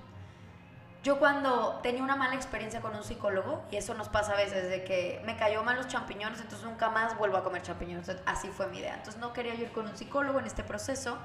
Yo 1.03 1.19
cuando 1.19 1.81
tenía 1.82 2.05
una 2.05 2.15
mala 2.15 2.36
experiencia 2.36 2.81
con 2.81 2.95
un 2.95 3.03
psicólogo, 3.03 3.65
y 3.73 3.77
eso 3.77 3.95
nos 3.95 4.09
pasa 4.09 4.35
a 4.35 4.36
veces, 4.36 4.70
de 4.70 4.85
que 4.85 5.20
me 5.27 5.36
cayó 5.36 5.65
mal 5.65 5.77
los 5.77 5.89
champiñones, 5.89 6.41
entonces 6.41 6.65
nunca 6.65 6.89
más 6.89 7.19
vuelvo 7.19 7.36
a 7.36 7.43
comer 7.43 7.62
champiñones. 7.62 8.09
Así 8.27 8.47
fue 8.47 8.69
mi 8.69 8.78
idea. 8.78 8.95
Entonces 8.95 9.20
no 9.20 9.32
quería 9.32 9.55
ir 9.55 9.73
con 9.73 9.89
un 9.89 9.97
psicólogo 9.97 10.39
en 10.39 10.47
este 10.47 10.62
proceso. 10.62 11.19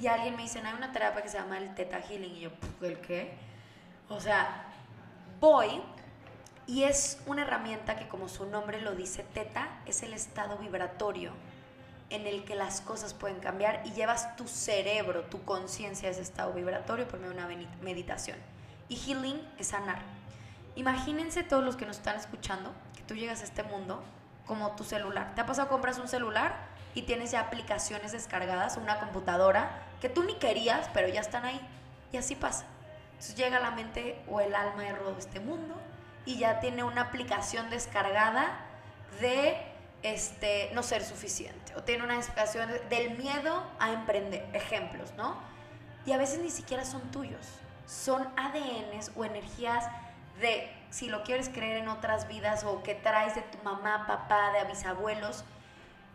Y 0.00 0.08
alguien 0.08 0.34
me 0.34 0.42
dice, 0.42 0.60
"No, 0.60 0.68
hay 0.68 0.74
una 0.74 0.90
terapia 0.90 1.22
que 1.22 1.28
se 1.28 1.38
llama 1.38 1.58
el 1.58 1.72
Theta 1.76 2.00
Healing. 2.00 2.34
Y 2.34 2.40
yo, 2.40 2.50
"Puf, 2.54 2.82
¿el 2.82 3.00
qué? 3.00 3.38
O 4.08 4.18
sea, 4.18 4.64
voy 5.38 5.80
y 6.66 6.82
es 6.82 7.22
una 7.26 7.42
herramienta 7.42 7.94
que 7.96 8.08
como 8.08 8.28
su 8.28 8.46
nombre 8.46 8.80
lo 8.80 8.96
dice, 8.96 9.22
Teta 9.22 9.80
es 9.86 10.02
el 10.02 10.12
estado 10.12 10.58
vibratorio 10.58 11.32
en 12.14 12.26
el 12.26 12.44
que 12.44 12.54
las 12.54 12.80
cosas 12.80 13.14
pueden 13.14 13.40
cambiar 13.40 13.82
y 13.84 13.92
llevas 13.92 14.36
tu 14.36 14.46
cerebro, 14.46 15.22
tu 15.22 15.44
conciencia 15.44 16.08
a 16.08 16.12
ese 16.12 16.22
estado 16.22 16.52
vibratorio 16.52 17.06
por 17.08 17.18
medio 17.18 17.34
de 17.34 17.44
una 17.44 17.66
meditación. 17.82 18.38
Y 18.88 18.96
healing 18.96 19.40
es 19.58 19.68
sanar. 19.68 19.98
Imagínense 20.76 21.42
todos 21.42 21.64
los 21.64 21.76
que 21.76 21.86
nos 21.86 21.98
están 21.98 22.16
escuchando 22.16 22.72
que 22.96 23.02
tú 23.02 23.14
llegas 23.14 23.40
a 23.40 23.44
este 23.44 23.62
mundo 23.62 24.02
como 24.46 24.72
tu 24.76 24.84
celular. 24.84 25.34
¿Te 25.34 25.40
ha 25.40 25.46
pasado 25.46 25.68
compras 25.68 25.98
un 25.98 26.08
celular 26.08 26.56
y 26.94 27.02
tienes 27.02 27.30
ya 27.30 27.40
aplicaciones 27.40 28.12
descargadas, 28.12 28.76
una 28.76 28.98
computadora 29.00 29.82
que 30.00 30.08
tú 30.08 30.22
ni 30.24 30.34
querías, 30.34 30.88
pero 30.92 31.08
ya 31.08 31.20
están 31.20 31.44
ahí? 31.44 31.60
Y 32.12 32.16
así 32.16 32.34
pasa. 32.34 32.66
Entonces 33.12 33.36
llega 33.36 33.60
la 33.60 33.70
mente 33.70 34.22
o 34.28 34.40
el 34.40 34.54
alma 34.54 34.82
de 34.82 34.92
Rodo 34.92 35.16
este 35.18 35.40
mundo 35.40 35.74
y 36.26 36.38
ya 36.38 36.60
tiene 36.60 36.84
una 36.84 37.02
aplicación 37.02 37.70
descargada 37.70 38.60
de 39.20 39.73
este, 40.04 40.70
no 40.74 40.82
ser 40.82 41.02
suficiente 41.02 41.74
o 41.74 41.82
tiene 41.82 42.04
una 42.04 42.16
explicación 42.16 42.70
del 42.90 43.16
miedo 43.16 43.66
a 43.80 43.90
emprender, 43.90 44.46
ejemplos, 44.52 45.14
¿no? 45.16 45.36
Y 46.04 46.12
a 46.12 46.18
veces 46.18 46.40
ni 46.40 46.50
siquiera 46.50 46.84
son 46.84 47.00
tuyos, 47.10 47.58
son 47.86 48.28
ADNs 48.36 49.12
o 49.16 49.24
energías 49.24 49.86
de, 50.40 50.70
si 50.90 51.08
lo 51.08 51.24
quieres 51.24 51.48
creer 51.48 51.78
en 51.78 51.88
otras 51.88 52.28
vidas 52.28 52.64
o 52.64 52.82
que 52.82 52.94
traes 52.94 53.34
de 53.34 53.40
tu 53.40 53.56
mamá, 53.64 54.06
papá, 54.06 54.52
de 54.52 54.64
bisabuelos, 54.64 55.42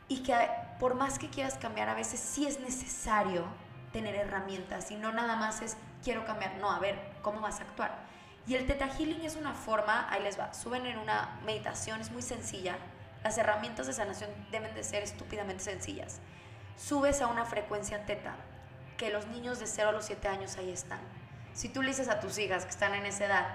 y 0.08 0.22
que 0.22 0.36
por 0.80 0.94
más 0.94 1.18
que 1.18 1.30
quieras 1.30 1.56
cambiar, 1.56 1.90
a 1.90 1.96
veces 1.96 2.20
sí 2.20 2.46
es 2.46 2.60
necesario 2.60 3.46
tener 3.92 4.14
herramientas 4.14 4.92
y 4.92 4.98
no 4.98 5.12
nada 5.12 5.36
más 5.36 5.64
es 5.64 5.78
quiero 6.04 6.26
cambiar, 6.26 6.56
no, 6.58 6.72
a 6.72 6.78
ver, 6.78 7.00
¿cómo 7.24 7.42
vas 7.42 7.60
a 7.60 7.64
actuar? 7.64 7.98
Y 8.46 8.54
el 8.54 8.68
Theta 8.68 8.88
Healing 8.88 9.22
es 9.22 9.36
una 9.36 9.54
forma, 9.54 10.08
ahí 10.12 10.22
les 10.22 10.40
va, 10.40 10.54
suben 10.54 10.86
en 10.86 11.00
una 11.00 11.40
meditación, 11.44 12.02
es 12.02 12.12
muy 12.12 12.22
sencilla, 12.22 12.78
las 13.24 13.38
herramientas 13.38 13.88
de 13.88 13.94
sanación 13.94 14.30
deben 14.52 14.74
de 14.76 14.84
ser 14.84 15.04
estúpidamente 15.04 15.64
sencillas. 15.64 16.20
Subes 16.78 17.22
a 17.22 17.28
una 17.28 17.46
frecuencia 17.46 18.06
teta, 18.06 18.36
que 18.98 19.10
los 19.10 19.28
niños 19.28 19.60
de 19.60 19.68
0 19.68 19.90
a 19.90 19.92
los 19.92 20.06
7 20.06 20.28
años 20.28 20.58
ahí 20.58 20.72
están. 20.72 21.00
Si 21.54 21.70
tú 21.70 21.82
le 21.82 21.90
dices 21.90 22.10
a 22.10 22.20
tus 22.20 22.38
hijas 22.38 22.64
que 22.64 22.72
están 22.72 22.94
en 22.94 23.06
esa 23.06 23.26
edad, 23.26 23.48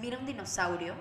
mira 0.00 0.18
un 0.18 0.26
dinosaurio, 0.26 0.94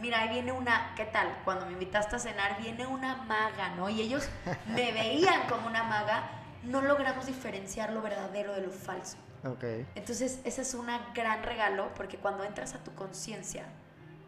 mira, 0.00 0.20
ahí 0.20 0.28
viene 0.28 0.52
una, 0.52 0.94
¿qué 0.96 1.04
tal? 1.04 1.28
Cuando 1.44 1.66
me 1.66 1.72
invitaste 1.72 2.16
a 2.16 2.18
cenar, 2.18 2.60
viene 2.60 2.86
una 2.86 3.16
maga, 3.16 3.70
¿no? 3.70 3.88
Y 3.88 4.00
ellos 4.00 4.28
me 4.66 4.92
veían 4.92 5.48
como 5.48 5.66
una 5.66 5.82
maga, 5.84 6.28
no 6.64 6.82
logramos 6.82 7.26
diferenciar 7.26 7.92
lo 7.92 8.02
verdadero 8.02 8.54
de 8.54 8.62
lo 8.62 8.70
falso. 8.70 9.16
Ok. 9.44 9.64
Entonces, 9.94 10.40
ese 10.44 10.62
es 10.62 10.74
un 10.74 10.88
gran 11.14 11.42
regalo 11.42 11.92
porque 11.94 12.18
cuando 12.18 12.44
entras 12.44 12.74
a 12.74 12.78
tu 12.78 12.94
conciencia 12.94 13.64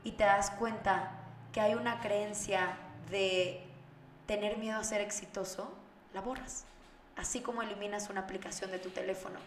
y 0.05 0.12
te 0.12 0.24
das 0.24 0.51
cuenta 0.53 1.11
que 1.53 1.61
hay 1.61 1.74
una 1.74 2.01
creencia 2.01 2.77
de 3.10 3.62
tener 4.26 4.59
miedo 4.59 4.78
a 4.78 4.85
ser 4.85 5.01
exitoso, 5.01 5.72
la 6.12 6.20
borras. 6.20 6.64
Así 7.16 7.40
como 7.40 7.62
eliminas 7.62 8.10
una 8.10 8.20
aplicación 8.20 8.70
de 8.70 8.78
tu 8.78 8.90
teléfono. 8.90 9.39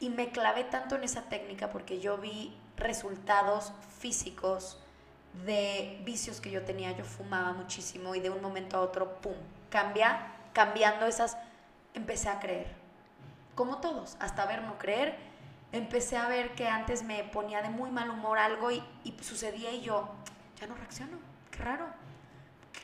Y 0.00 0.08
me 0.08 0.30
clavé 0.30 0.64
tanto 0.64 0.96
en 0.96 1.04
esa 1.04 1.28
técnica 1.28 1.70
porque 1.70 2.00
yo 2.00 2.18
vi 2.18 2.56
resultados 2.76 3.72
físicos 3.98 4.78
de 5.44 6.00
vicios 6.04 6.40
que 6.40 6.50
yo 6.50 6.62
tenía. 6.62 6.92
Yo 6.92 7.04
fumaba 7.04 7.52
muchísimo 7.52 8.14
y 8.14 8.20
de 8.20 8.30
un 8.30 8.40
momento 8.40 8.78
a 8.78 8.80
otro, 8.80 9.20
¡pum! 9.20 9.34
Cambia, 9.68 10.32
cambiando 10.52 11.06
esas, 11.06 11.36
empecé 11.94 12.28
a 12.28 12.40
creer. 12.40 12.66
Como 13.54 13.78
todos, 13.78 14.16
hasta 14.20 14.46
ver 14.46 14.62
no 14.62 14.78
creer. 14.78 15.16
Empecé 15.72 16.16
a 16.16 16.26
ver 16.26 16.54
que 16.54 16.66
antes 16.66 17.04
me 17.04 17.22
ponía 17.24 17.62
de 17.62 17.68
muy 17.68 17.90
mal 17.90 18.10
humor 18.10 18.38
algo 18.38 18.70
y, 18.72 18.82
sucedía 19.20 19.70
y 19.70 19.82
yo, 19.82 20.08
ya 20.58 20.66
no 20.66 20.74
reacciono. 20.74 21.18
Qué 21.50 21.58
raro. 21.58 21.99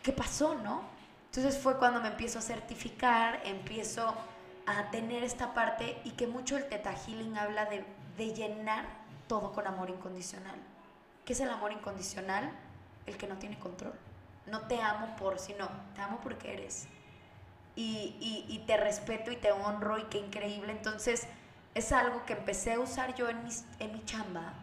¿Qué, 0.03 0.13
pasó, 0.13 0.55
no? 0.57 0.83
Entonces 1.27 1.59
fue 1.61 1.79
cuando 1.79 2.01
me 2.01 2.09
empiezo 2.09 2.39
a 2.39 2.43
certificar, 2.43 3.41
empiezo 3.45 4.15
a 4.67 4.91
tener 4.91 5.23
esta 5.23 5.55
parte 5.55 6.01
y 6.05 6.13
que 6.13 6.27
mucho 6.27 6.57
el 6.57 6.69
Teta 6.69 6.93
Healing 6.93 7.37
habla 7.39 7.67
de, 7.67 7.85
de 8.17 8.35
llenar 8.35 8.87
todo 9.29 9.53
con 9.53 9.67
amor 9.67 9.91
incondicional. 9.91 10.57
¿Qué 11.25 11.33
es 11.33 11.41
el 11.41 11.51
amor 11.51 11.73
incondicional? 11.73 12.51
El 13.07 13.17
que 13.17 13.27
no 13.27 13.37
tiene 13.37 13.59
control. 13.59 13.95
No 14.47 14.63
te 14.63 14.81
amo 14.81 15.17
por 15.17 15.39
si 15.39 15.55
no, 15.55 15.69
te 15.95 16.01
amo 16.01 16.21
porque 16.23 16.55
eres. 16.55 16.87
Y, 17.75 18.17
y, 18.21 18.47
y 18.49 18.61
te 18.61 18.77
respeto 18.77 19.31
y 19.31 19.37
te 19.37 19.53
honro 19.53 19.99
y 19.99 20.05
qué 20.05 20.19
increíble. 20.19 20.73
Entonces 20.73 21.27
es 21.75 21.93
algo 21.93 22.25
que 22.25 22.33
empecé 22.33 22.73
a 22.73 22.81
usar 22.81 23.15
yo 23.15 23.29
en, 23.29 23.45
mis, 23.45 23.65
en 23.81 23.93
mi 23.93 24.03
chamba. 24.05 24.55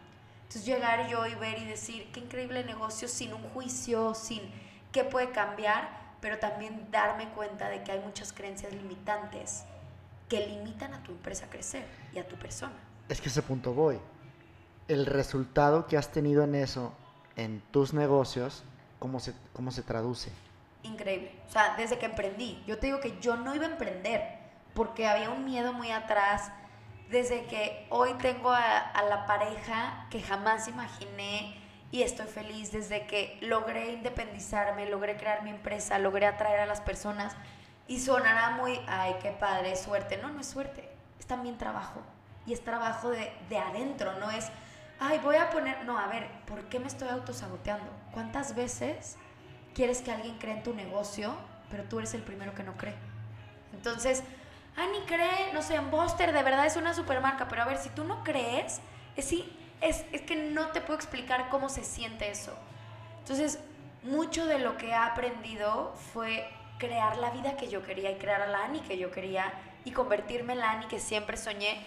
Entonces 0.42 0.66
llegar 0.66 1.08
yo 1.08 1.24
y 1.26 1.34
ver 1.36 1.58
y 1.58 1.64
decir, 1.64 2.10
qué 2.12 2.20
increíble 2.20 2.64
negocio 2.64 3.06
sin 3.06 3.32
un 3.32 3.42
juicio, 3.50 4.14
sin 4.14 4.42
qué 4.94 5.04
puede 5.04 5.30
cambiar, 5.30 5.90
pero 6.20 6.38
también 6.38 6.86
darme 6.90 7.28
cuenta 7.30 7.68
de 7.68 7.82
que 7.82 7.92
hay 7.92 7.98
muchas 7.98 8.32
creencias 8.32 8.72
limitantes 8.72 9.64
que 10.28 10.46
limitan 10.46 10.94
a 10.94 11.02
tu 11.02 11.10
empresa 11.12 11.46
a 11.46 11.50
crecer 11.50 11.84
y 12.14 12.18
a 12.18 12.26
tu 12.26 12.36
persona. 12.36 12.76
Es 13.08 13.20
que 13.20 13.28
ese 13.28 13.42
punto 13.42 13.74
voy. 13.74 13.98
El 14.86 15.04
resultado 15.04 15.86
que 15.86 15.98
has 15.98 16.12
tenido 16.12 16.44
en 16.44 16.54
eso, 16.54 16.94
en 17.36 17.60
tus 17.72 17.92
negocios, 17.92 18.62
¿cómo 19.00 19.18
se, 19.18 19.34
cómo 19.52 19.72
se 19.72 19.82
traduce? 19.82 20.30
Increíble. 20.84 21.32
O 21.48 21.52
sea, 21.52 21.74
desde 21.76 21.98
que 21.98 22.06
emprendí, 22.06 22.62
yo 22.66 22.78
te 22.78 22.86
digo 22.86 23.00
que 23.00 23.18
yo 23.20 23.36
no 23.36 23.54
iba 23.54 23.66
a 23.66 23.70
emprender 23.70 24.22
porque 24.74 25.08
había 25.08 25.30
un 25.30 25.44
miedo 25.44 25.72
muy 25.72 25.90
atrás. 25.90 26.52
Desde 27.10 27.46
que 27.46 27.86
hoy 27.90 28.14
tengo 28.14 28.52
a, 28.52 28.78
a 28.78 29.02
la 29.02 29.26
pareja 29.26 30.06
que 30.08 30.22
jamás 30.22 30.68
imaginé 30.68 31.63
y 31.94 32.02
estoy 32.02 32.26
feliz 32.26 32.72
desde 32.72 33.06
que 33.06 33.38
logré 33.40 33.92
independizarme, 33.92 34.90
logré 34.90 35.16
crear 35.16 35.44
mi 35.44 35.50
empresa, 35.50 35.96
logré 36.00 36.26
atraer 36.26 36.58
a 36.58 36.66
las 36.66 36.80
personas 36.80 37.36
y 37.86 38.00
sonará 38.00 38.50
muy, 38.50 38.80
ay, 38.88 39.14
qué 39.22 39.30
padre, 39.30 39.76
suerte. 39.76 40.16
No, 40.16 40.28
no 40.30 40.40
es 40.40 40.48
suerte, 40.48 40.90
es 41.20 41.26
también 41.26 41.56
trabajo. 41.56 42.02
Y 42.46 42.52
es 42.52 42.64
trabajo 42.64 43.10
de, 43.10 43.32
de 43.48 43.58
adentro, 43.58 44.12
no 44.18 44.28
es, 44.32 44.48
ay, 44.98 45.20
voy 45.22 45.36
a 45.36 45.50
poner, 45.50 45.84
no, 45.84 45.96
a 45.96 46.08
ver, 46.08 46.28
¿por 46.46 46.64
qué 46.64 46.80
me 46.80 46.88
estoy 46.88 47.06
autosaboteando? 47.10 47.88
¿Cuántas 48.10 48.56
veces 48.56 49.16
quieres 49.72 50.02
que 50.02 50.10
alguien 50.10 50.36
cree 50.38 50.54
en 50.54 50.64
tu 50.64 50.74
negocio, 50.74 51.36
pero 51.70 51.84
tú 51.84 52.00
eres 52.00 52.12
el 52.14 52.22
primero 52.22 52.56
que 52.56 52.64
no 52.64 52.76
cree? 52.76 52.96
Entonces, 53.72 54.24
ay, 54.74 54.88
ni 54.90 55.06
cree, 55.06 55.52
no 55.52 55.62
sé, 55.62 55.76
en 55.76 55.92
de 55.92 56.42
verdad 56.42 56.66
es 56.66 56.74
una 56.74 56.92
supermarca, 56.92 57.46
pero 57.46 57.62
a 57.62 57.66
ver, 57.66 57.78
si 57.78 57.88
tú 57.90 58.02
no 58.02 58.24
crees, 58.24 58.80
es, 59.14 59.26
sí, 59.26 59.60
es, 59.84 60.04
es 60.12 60.22
que 60.22 60.36
no 60.36 60.68
te 60.68 60.80
puedo 60.80 60.94
explicar 60.94 61.48
cómo 61.50 61.68
se 61.68 61.84
siente 61.84 62.30
eso. 62.30 62.54
Entonces, 63.20 63.58
mucho 64.02 64.46
de 64.46 64.58
lo 64.58 64.76
que 64.76 64.88
he 64.88 64.94
aprendido 64.94 65.94
fue 66.12 66.48
crear 66.78 67.16
la 67.18 67.30
vida 67.30 67.56
que 67.56 67.68
yo 67.68 67.82
quería 67.82 68.10
y 68.10 68.16
crear 68.16 68.42
a 68.42 68.46
la 68.46 68.64
Ani 68.64 68.80
que 68.80 68.98
yo 68.98 69.10
quería 69.10 69.52
y 69.84 69.92
convertirme 69.92 70.54
en 70.54 70.60
la 70.60 70.72
Ani 70.72 70.86
que 70.86 71.00
siempre 71.00 71.36
soñé 71.36 71.86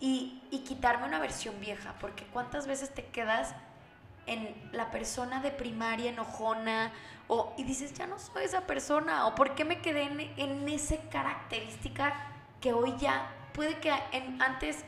y, 0.00 0.42
y 0.50 0.60
quitarme 0.60 1.06
una 1.06 1.20
versión 1.20 1.60
vieja, 1.60 1.94
porque 2.00 2.24
cuántas 2.32 2.66
veces 2.66 2.92
te 2.92 3.04
quedas 3.04 3.54
en 4.26 4.54
la 4.72 4.90
persona 4.90 5.40
de 5.40 5.50
primaria 5.50 6.10
enojona 6.10 6.92
o, 7.28 7.54
y 7.56 7.64
dices, 7.64 7.94
ya 7.94 8.06
no 8.06 8.18
soy 8.18 8.44
esa 8.44 8.62
persona, 8.62 9.26
o 9.26 9.34
por 9.34 9.54
qué 9.54 9.64
me 9.64 9.80
quedé 9.80 10.02
en, 10.02 10.20
en 10.36 10.68
esa 10.68 10.96
característica 11.10 12.14
que 12.60 12.72
hoy 12.72 12.94
ya 12.98 13.30
puede 13.52 13.78
que 13.78 13.92
en, 14.12 14.40
antes, 14.42 14.84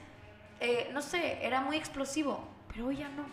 eh, 0.64 0.90
no 0.92 1.02
sé, 1.02 1.44
era 1.44 1.60
muy 1.60 1.76
explosivo, 1.76 2.42
pero 2.68 2.86
hoy 2.86 2.96
ya 2.96 3.08
no. 3.10 3.24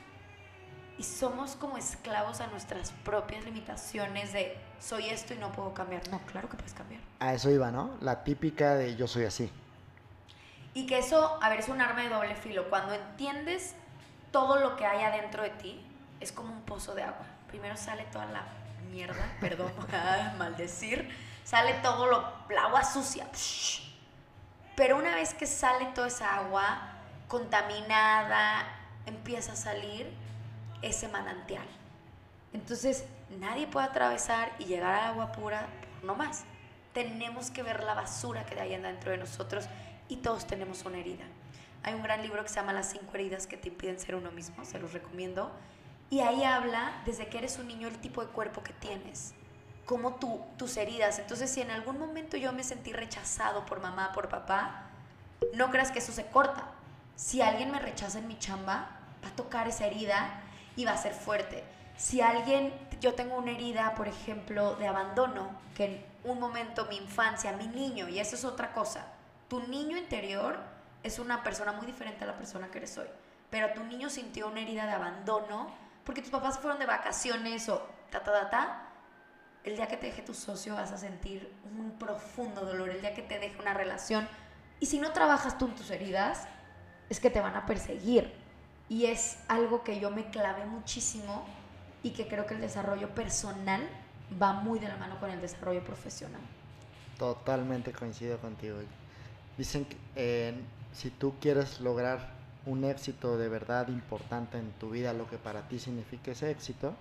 Y 0.97 1.03
somos 1.03 1.55
como 1.55 1.77
esclavos 1.77 2.41
a 2.41 2.47
nuestras 2.47 2.91
propias 3.03 3.45
limitaciones 3.45 4.33
de 4.33 4.57
soy 4.79 5.09
esto 5.09 5.33
y 5.33 5.37
no 5.37 5.51
puedo 5.51 5.73
cambiar. 5.73 6.07
No, 6.09 6.19
claro 6.25 6.49
que 6.49 6.57
puedes 6.57 6.73
cambiar. 6.73 7.01
A 7.19 7.33
eso 7.33 7.49
iba, 7.49 7.71
¿no? 7.71 7.97
La 8.01 8.23
típica 8.23 8.75
de 8.75 8.95
yo 8.95 9.07
soy 9.07 9.25
así. 9.25 9.49
Y 10.73 10.85
que 10.85 10.97
eso, 10.97 11.39
a 11.41 11.49
ver, 11.49 11.59
es 11.59 11.69
un 11.69 11.81
arma 11.81 12.01
de 12.01 12.09
doble 12.09 12.35
filo. 12.35 12.69
Cuando 12.69 12.93
entiendes 12.93 13.75
todo 14.31 14.59
lo 14.59 14.75
que 14.75 14.85
hay 14.85 15.03
adentro 15.03 15.43
de 15.43 15.51
ti, 15.51 15.81
es 16.19 16.31
como 16.31 16.51
un 16.51 16.61
pozo 16.63 16.93
de 16.95 17.03
agua. 17.03 17.25
Primero 17.47 17.77
sale 17.77 18.03
toda 18.11 18.25
la 18.25 18.43
mierda, 18.91 19.23
perdón 19.39 19.71
maldecir, 20.37 21.09
sale 21.45 21.73
todo 21.75 22.07
lo, 22.07 22.33
la 22.49 22.65
agua 22.65 22.83
sucia. 22.83 23.25
Pero 24.75 24.97
una 24.97 25.15
vez 25.15 25.33
que 25.33 25.45
sale 25.45 25.85
toda 25.93 26.07
esa 26.07 26.35
agua 26.35 26.90
contaminada, 27.31 28.67
empieza 29.05 29.53
a 29.53 29.55
salir 29.55 30.11
ese 30.81 31.07
manantial. 31.07 31.65
Entonces, 32.51 33.05
nadie 33.39 33.67
puede 33.67 33.87
atravesar 33.87 34.51
y 34.59 34.65
llegar 34.65 34.93
a 34.93 35.07
agua 35.07 35.31
pura 35.31 35.65
no 36.03 36.13
más. 36.15 36.43
Tenemos 36.93 37.49
que 37.49 37.63
ver 37.63 37.85
la 37.85 37.93
basura 37.93 38.45
que 38.45 38.59
hay 38.59 38.75
dentro 38.75 39.11
de 39.11 39.17
nosotros 39.17 39.69
y 40.09 40.17
todos 40.17 40.45
tenemos 40.45 40.83
una 40.83 40.97
herida. 40.97 41.23
Hay 41.83 41.93
un 41.93 42.03
gran 42.03 42.21
libro 42.21 42.43
que 42.43 42.49
se 42.49 42.55
llama 42.55 42.73
Las 42.73 42.89
cinco 42.89 43.11
heridas 43.13 43.47
que 43.47 43.55
te 43.55 43.69
impiden 43.69 43.97
ser 43.97 44.15
uno 44.15 44.29
mismo, 44.31 44.65
se 44.65 44.77
los 44.77 44.91
recomiendo. 44.91 45.53
Y 46.09 46.19
ahí 46.19 46.43
habla 46.43 47.01
desde 47.05 47.27
que 47.27 47.37
eres 47.37 47.57
un 47.57 47.69
niño 47.69 47.87
el 47.87 47.97
tipo 47.99 48.21
de 48.25 48.27
cuerpo 48.27 48.61
que 48.61 48.73
tienes, 48.73 49.33
como 49.85 50.15
tu, 50.15 50.43
tus 50.57 50.75
heridas. 50.75 51.17
Entonces, 51.17 51.49
si 51.49 51.61
en 51.61 51.71
algún 51.71 51.97
momento 51.97 52.35
yo 52.35 52.51
me 52.51 52.65
sentí 52.65 52.91
rechazado 52.91 53.65
por 53.65 53.79
mamá, 53.79 54.11
por 54.11 54.27
papá, 54.27 54.89
no 55.55 55.71
creas 55.71 55.91
que 55.91 55.99
eso 55.99 56.11
se 56.11 56.25
corta. 56.25 56.71
Si 57.21 57.39
alguien 57.39 57.69
me 57.69 57.77
rechaza 57.77 58.17
en 58.17 58.27
mi 58.27 58.39
chamba, 58.39 58.89
va 59.23 59.27
a 59.27 59.35
tocar 59.35 59.67
esa 59.67 59.85
herida 59.85 60.41
y 60.75 60.85
va 60.85 60.93
a 60.93 60.97
ser 60.97 61.13
fuerte. 61.13 61.63
Si 61.95 62.19
alguien, 62.19 62.73
yo 62.99 63.13
tengo 63.13 63.35
una 63.37 63.51
herida, 63.51 63.93
por 63.93 64.07
ejemplo, 64.07 64.75
de 64.77 64.87
abandono, 64.87 65.51
que 65.75 65.85
en 65.85 66.05
un 66.23 66.39
momento 66.39 66.87
mi 66.87 66.97
infancia, 66.97 67.51
mi 67.51 67.67
niño, 67.67 68.09
y 68.09 68.17
eso 68.17 68.35
es 68.35 68.43
otra 68.43 68.73
cosa, 68.73 69.05
tu 69.47 69.59
niño 69.67 69.97
interior 69.97 70.57
es 71.03 71.19
una 71.19 71.43
persona 71.43 71.73
muy 71.73 71.85
diferente 71.85 72.23
a 72.23 72.27
la 72.27 72.37
persona 72.37 72.71
que 72.71 72.79
eres 72.79 72.97
hoy, 72.97 73.07
pero 73.51 73.71
tu 73.73 73.83
niño 73.83 74.09
sintió 74.09 74.47
una 74.47 74.61
herida 74.61 74.87
de 74.87 74.93
abandono 74.93 75.67
porque 76.03 76.23
tus 76.23 76.31
papás 76.31 76.57
fueron 76.57 76.79
de 76.79 76.87
vacaciones 76.87 77.69
o 77.69 77.87
ta, 78.09 78.23
ta, 78.23 78.31
ta, 78.31 78.49
ta. 78.49 78.87
El 79.63 79.75
día 79.75 79.87
que 79.87 79.95
te 79.95 80.07
deje 80.07 80.23
tu 80.23 80.33
socio 80.33 80.73
vas 80.73 80.91
a 80.91 80.97
sentir 80.97 81.53
un 81.65 81.99
profundo 81.99 82.65
dolor, 82.65 82.89
el 82.89 82.99
día 82.99 83.13
que 83.13 83.21
te 83.21 83.37
deje 83.37 83.61
una 83.61 83.75
relación. 83.75 84.27
Y 84.79 84.87
si 84.87 84.97
no 84.97 85.11
trabajas 85.11 85.59
tú 85.59 85.67
en 85.67 85.75
tus 85.75 85.91
heridas, 85.91 86.47
es 87.11 87.19
que 87.19 87.29
te 87.29 87.41
van 87.41 87.55
a 87.57 87.65
perseguir. 87.65 88.31
Y 88.87 89.05
es 89.05 89.37
algo 89.49 89.83
que 89.83 89.99
yo 89.99 90.09
me 90.11 90.31
clavé 90.31 90.65
muchísimo 90.65 91.43
y 92.03 92.11
que 92.11 92.27
creo 92.27 92.45
que 92.45 92.53
el 92.53 92.61
desarrollo 92.61 93.09
personal 93.13 93.81
va 94.41 94.53
muy 94.53 94.79
de 94.79 94.87
la 94.87 94.95
mano 94.95 95.19
con 95.19 95.29
el 95.29 95.41
desarrollo 95.41 95.83
profesional. 95.83 96.39
Totalmente 97.17 97.91
coincido 97.91 98.37
contigo. 98.37 98.77
Dicen 99.57 99.83
que 99.83 99.97
eh, 100.15 100.53
si 100.93 101.09
tú 101.09 101.33
quieres 101.41 101.81
lograr 101.81 102.31
un 102.65 102.85
éxito 102.85 103.37
de 103.37 103.49
verdad 103.49 103.89
importante 103.89 104.57
en 104.57 104.71
tu 104.79 104.91
vida, 104.91 105.11
lo 105.11 105.29
que 105.29 105.37
para 105.37 105.67
ti 105.67 105.79
significa 105.79 106.31
ese 106.31 106.49
éxito, 106.49 106.93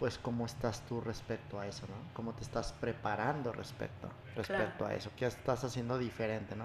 pues 0.00 0.18
cómo 0.18 0.46
estás 0.46 0.80
tú 0.88 1.00
respecto 1.00 1.60
a 1.60 1.66
eso, 1.68 1.86
¿no? 1.86 1.94
Cómo 2.12 2.32
te 2.32 2.42
estás 2.42 2.72
preparando 2.72 3.52
respecto, 3.52 4.08
respecto 4.34 4.84
a 4.84 4.94
eso, 4.94 5.10
qué 5.16 5.26
estás 5.26 5.62
haciendo 5.62 5.96
diferente, 5.96 6.56
¿no? 6.56 6.64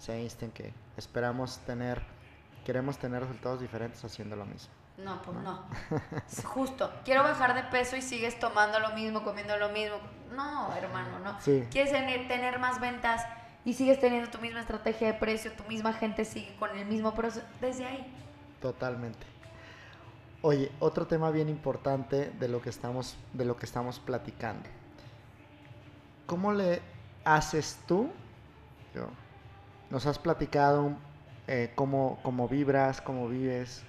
Se 0.00 0.16
Einstein 0.16 0.50
que 0.50 0.72
esperamos 0.96 1.58
tener, 1.58 2.02
queremos 2.64 2.96
tener 2.96 3.20
resultados 3.20 3.60
diferentes 3.60 4.02
haciendo 4.02 4.34
lo 4.34 4.46
mismo. 4.46 4.72
No, 4.96 5.20
pues 5.20 5.36
no. 5.38 5.64
Es 6.26 6.42
Justo. 6.42 6.90
Quiero 7.04 7.22
bajar 7.22 7.54
de 7.54 7.64
peso 7.64 7.96
y 7.96 8.02
sigues 8.02 8.38
tomando 8.38 8.80
lo 8.80 8.90
mismo, 8.90 9.22
comiendo 9.22 9.56
lo 9.58 9.68
mismo. 9.68 9.96
No, 10.34 10.74
hermano, 10.74 11.18
no. 11.18 11.38
Sí. 11.40 11.66
Quieres 11.70 11.92
tener, 11.92 12.26
tener 12.28 12.58
más 12.58 12.80
ventas 12.80 13.26
y 13.64 13.74
sigues 13.74 14.00
teniendo 14.00 14.30
tu 14.30 14.38
misma 14.38 14.60
estrategia 14.60 15.08
de 15.08 15.14
precio, 15.14 15.52
tu 15.52 15.64
misma 15.64 15.92
gente 15.92 16.24
sigue 16.24 16.56
con 16.58 16.76
el 16.78 16.86
mismo 16.86 17.14
proceso. 17.14 17.46
Desde 17.60 17.84
ahí. 17.84 18.10
Totalmente. 18.62 19.26
Oye, 20.40 20.72
otro 20.80 21.06
tema 21.06 21.30
bien 21.30 21.50
importante 21.50 22.30
de 22.30 22.48
lo 22.48 22.62
que 22.62 22.70
estamos, 22.70 23.18
de 23.34 23.44
lo 23.44 23.56
que 23.56 23.66
estamos 23.66 24.00
platicando. 24.00 24.66
¿Cómo 26.24 26.54
le 26.54 26.80
haces 27.24 27.78
tú? 27.86 28.10
Yo, 28.94 29.08
nos 29.90 30.06
has 30.06 30.18
platicado 30.18 30.96
eh, 31.46 31.72
cómo, 31.74 32.18
cómo 32.22 32.48
vibras, 32.48 33.00
cómo 33.00 33.28
vives, 33.28 33.82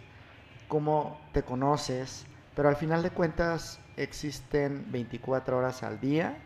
cómo 0.68 1.20
te 1.32 1.44
conoces, 1.44 2.26
pero 2.56 2.70
al 2.70 2.76
final 2.76 3.04
de 3.04 3.12
cuentas 3.12 3.80
existen 3.98 4.92
24 4.92 5.58
horas 5.58 5.84
al 5.84 6.00
día 6.00 6.38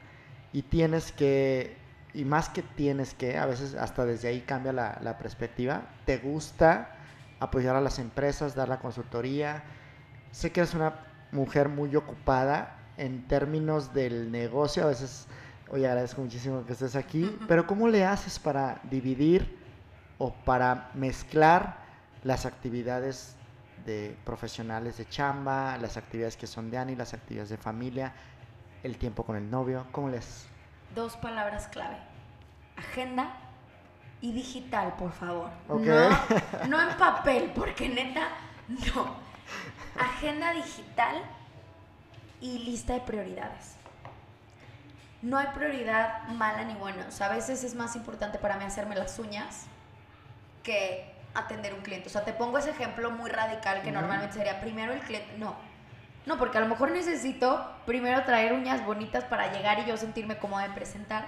y 0.52 0.64
tienes 0.64 1.12
que, 1.12 1.78
y 2.14 2.26
más 2.26 2.50
que 2.50 2.62
tienes 2.62 3.14
que, 3.14 3.38
a 3.38 3.46
veces 3.46 3.76
hasta 3.76 4.06
desde 4.06 4.28
ahí 4.28 4.42
cambia 4.42 4.74
la, 4.74 5.00
la 5.02 5.18
perspectiva, 5.18 5.84
te 6.06 6.18
gusta 6.18 6.96
apoyar 7.40 7.76
a 7.76 7.82
las 7.82 8.00
empresas, 8.00 8.56
dar 8.56 8.70
la 8.70 8.80
consultoría. 8.80 9.64
Sé 10.32 10.52
que 10.52 10.62
eres 10.62 10.74
una 10.74 11.06
mujer 11.32 11.70
muy 11.70 11.96
ocupada 11.96 12.78
en 12.98 13.28
términos 13.28 13.94
del 13.94 14.32
negocio, 14.32 14.84
a 14.84 14.88
veces, 14.88 15.28
oye, 15.70 15.88
agradezco 15.88 16.22
muchísimo 16.22 16.66
que 16.66 16.74
estés 16.74 16.96
aquí, 16.96 17.38
pero 17.48 17.66
¿cómo 17.66 17.88
le 17.88 18.06
haces 18.06 18.40
para 18.40 18.80
dividir 18.84 19.60
o 20.18 20.34
para 20.34 20.90
mezclar 20.94 21.78
las 22.24 22.46
actividades 22.46 23.36
de 23.86 24.18
profesionales 24.24 24.98
de 24.98 25.08
chamba, 25.08 25.78
las 25.78 25.98
actividades 25.98 26.38
que 26.38 26.48
son 26.48 26.72
de 26.72 26.78
Ani, 26.78 26.96
las 26.96 27.14
actividades 27.14 27.50
de 27.50 27.58
familia, 27.58 28.14
el 28.84 28.98
tiempo 28.98 29.24
con 29.24 29.36
el 29.36 29.50
novio? 29.50 29.86
¿Cómo 29.92 30.10
les...? 30.10 30.48
Dos 30.94 31.18
palabras 31.18 31.68
clave. 31.68 31.98
Agenda 32.78 33.36
y 34.22 34.32
digital, 34.32 34.96
por 34.98 35.12
favor. 35.12 35.50
No, 35.68 35.78
no 36.68 36.90
en 36.90 36.98
papel, 36.98 37.52
porque 37.54 37.90
neta, 37.90 38.30
no. 38.68 39.16
Agenda 40.00 40.54
digital 40.54 41.22
y 42.42 42.60
lista 42.60 42.94
de 42.94 43.02
prioridades. 43.02 43.76
No 45.22 45.38
hay 45.38 45.48
prioridad 45.48 46.28
mala 46.30 46.64
ni 46.64 46.74
buena. 46.76 47.06
O 47.08 47.12
sea, 47.12 47.28
a 47.28 47.36
veces 47.36 47.64
es 47.64 47.76
más 47.76 47.96
importante 47.96 48.38
para 48.38 48.58
mí 48.58 48.66
hacerme 48.66 48.96
las 48.96 49.18
uñas 49.20 49.66
que 50.64 51.14
atender 51.34 51.74
un 51.74 51.82
cliente. 51.82 52.08
O 52.08 52.12
sea, 52.12 52.24
te 52.24 52.34
pongo 52.34 52.58
ese 52.58 52.72
ejemplo 52.72 53.12
muy 53.12 53.30
radical 53.30 53.82
que 53.82 53.92
normalmente 53.92 54.36
sería 54.36 54.62
primero 54.62 54.94
el 54.94 55.00
cliente. 55.00 55.38
No. 55.38 55.56
No, 56.26 56.40
porque 56.40 56.58
a 56.58 56.62
lo 56.62 56.68
mejor 56.68 56.92
necesito 56.92 57.72
primero 57.86 58.24
traer 58.24 58.54
uñas 58.54 58.84
bonitas 58.86 59.24
para 59.26 59.52
llegar 59.52 59.80
y 59.80 59.86
yo 59.86 59.96
sentirme 59.98 60.38
cómoda 60.38 60.68
de 60.68 60.74
presentar. 60.74 61.28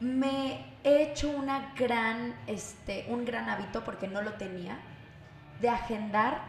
Me 0.00 0.66
he 0.82 1.02
hecho 1.02 1.30
una 1.30 1.72
gran, 1.76 2.34
este, 2.48 3.06
un 3.08 3.24
gran 3.24 3.48
hábito, 3.48 3.84
porque 3.84 4.08
no 4.08 4.20
lo 4.20 4.32
tenía, 4.32 4.76
de 5.60 5.68
agendar 5.68 6.40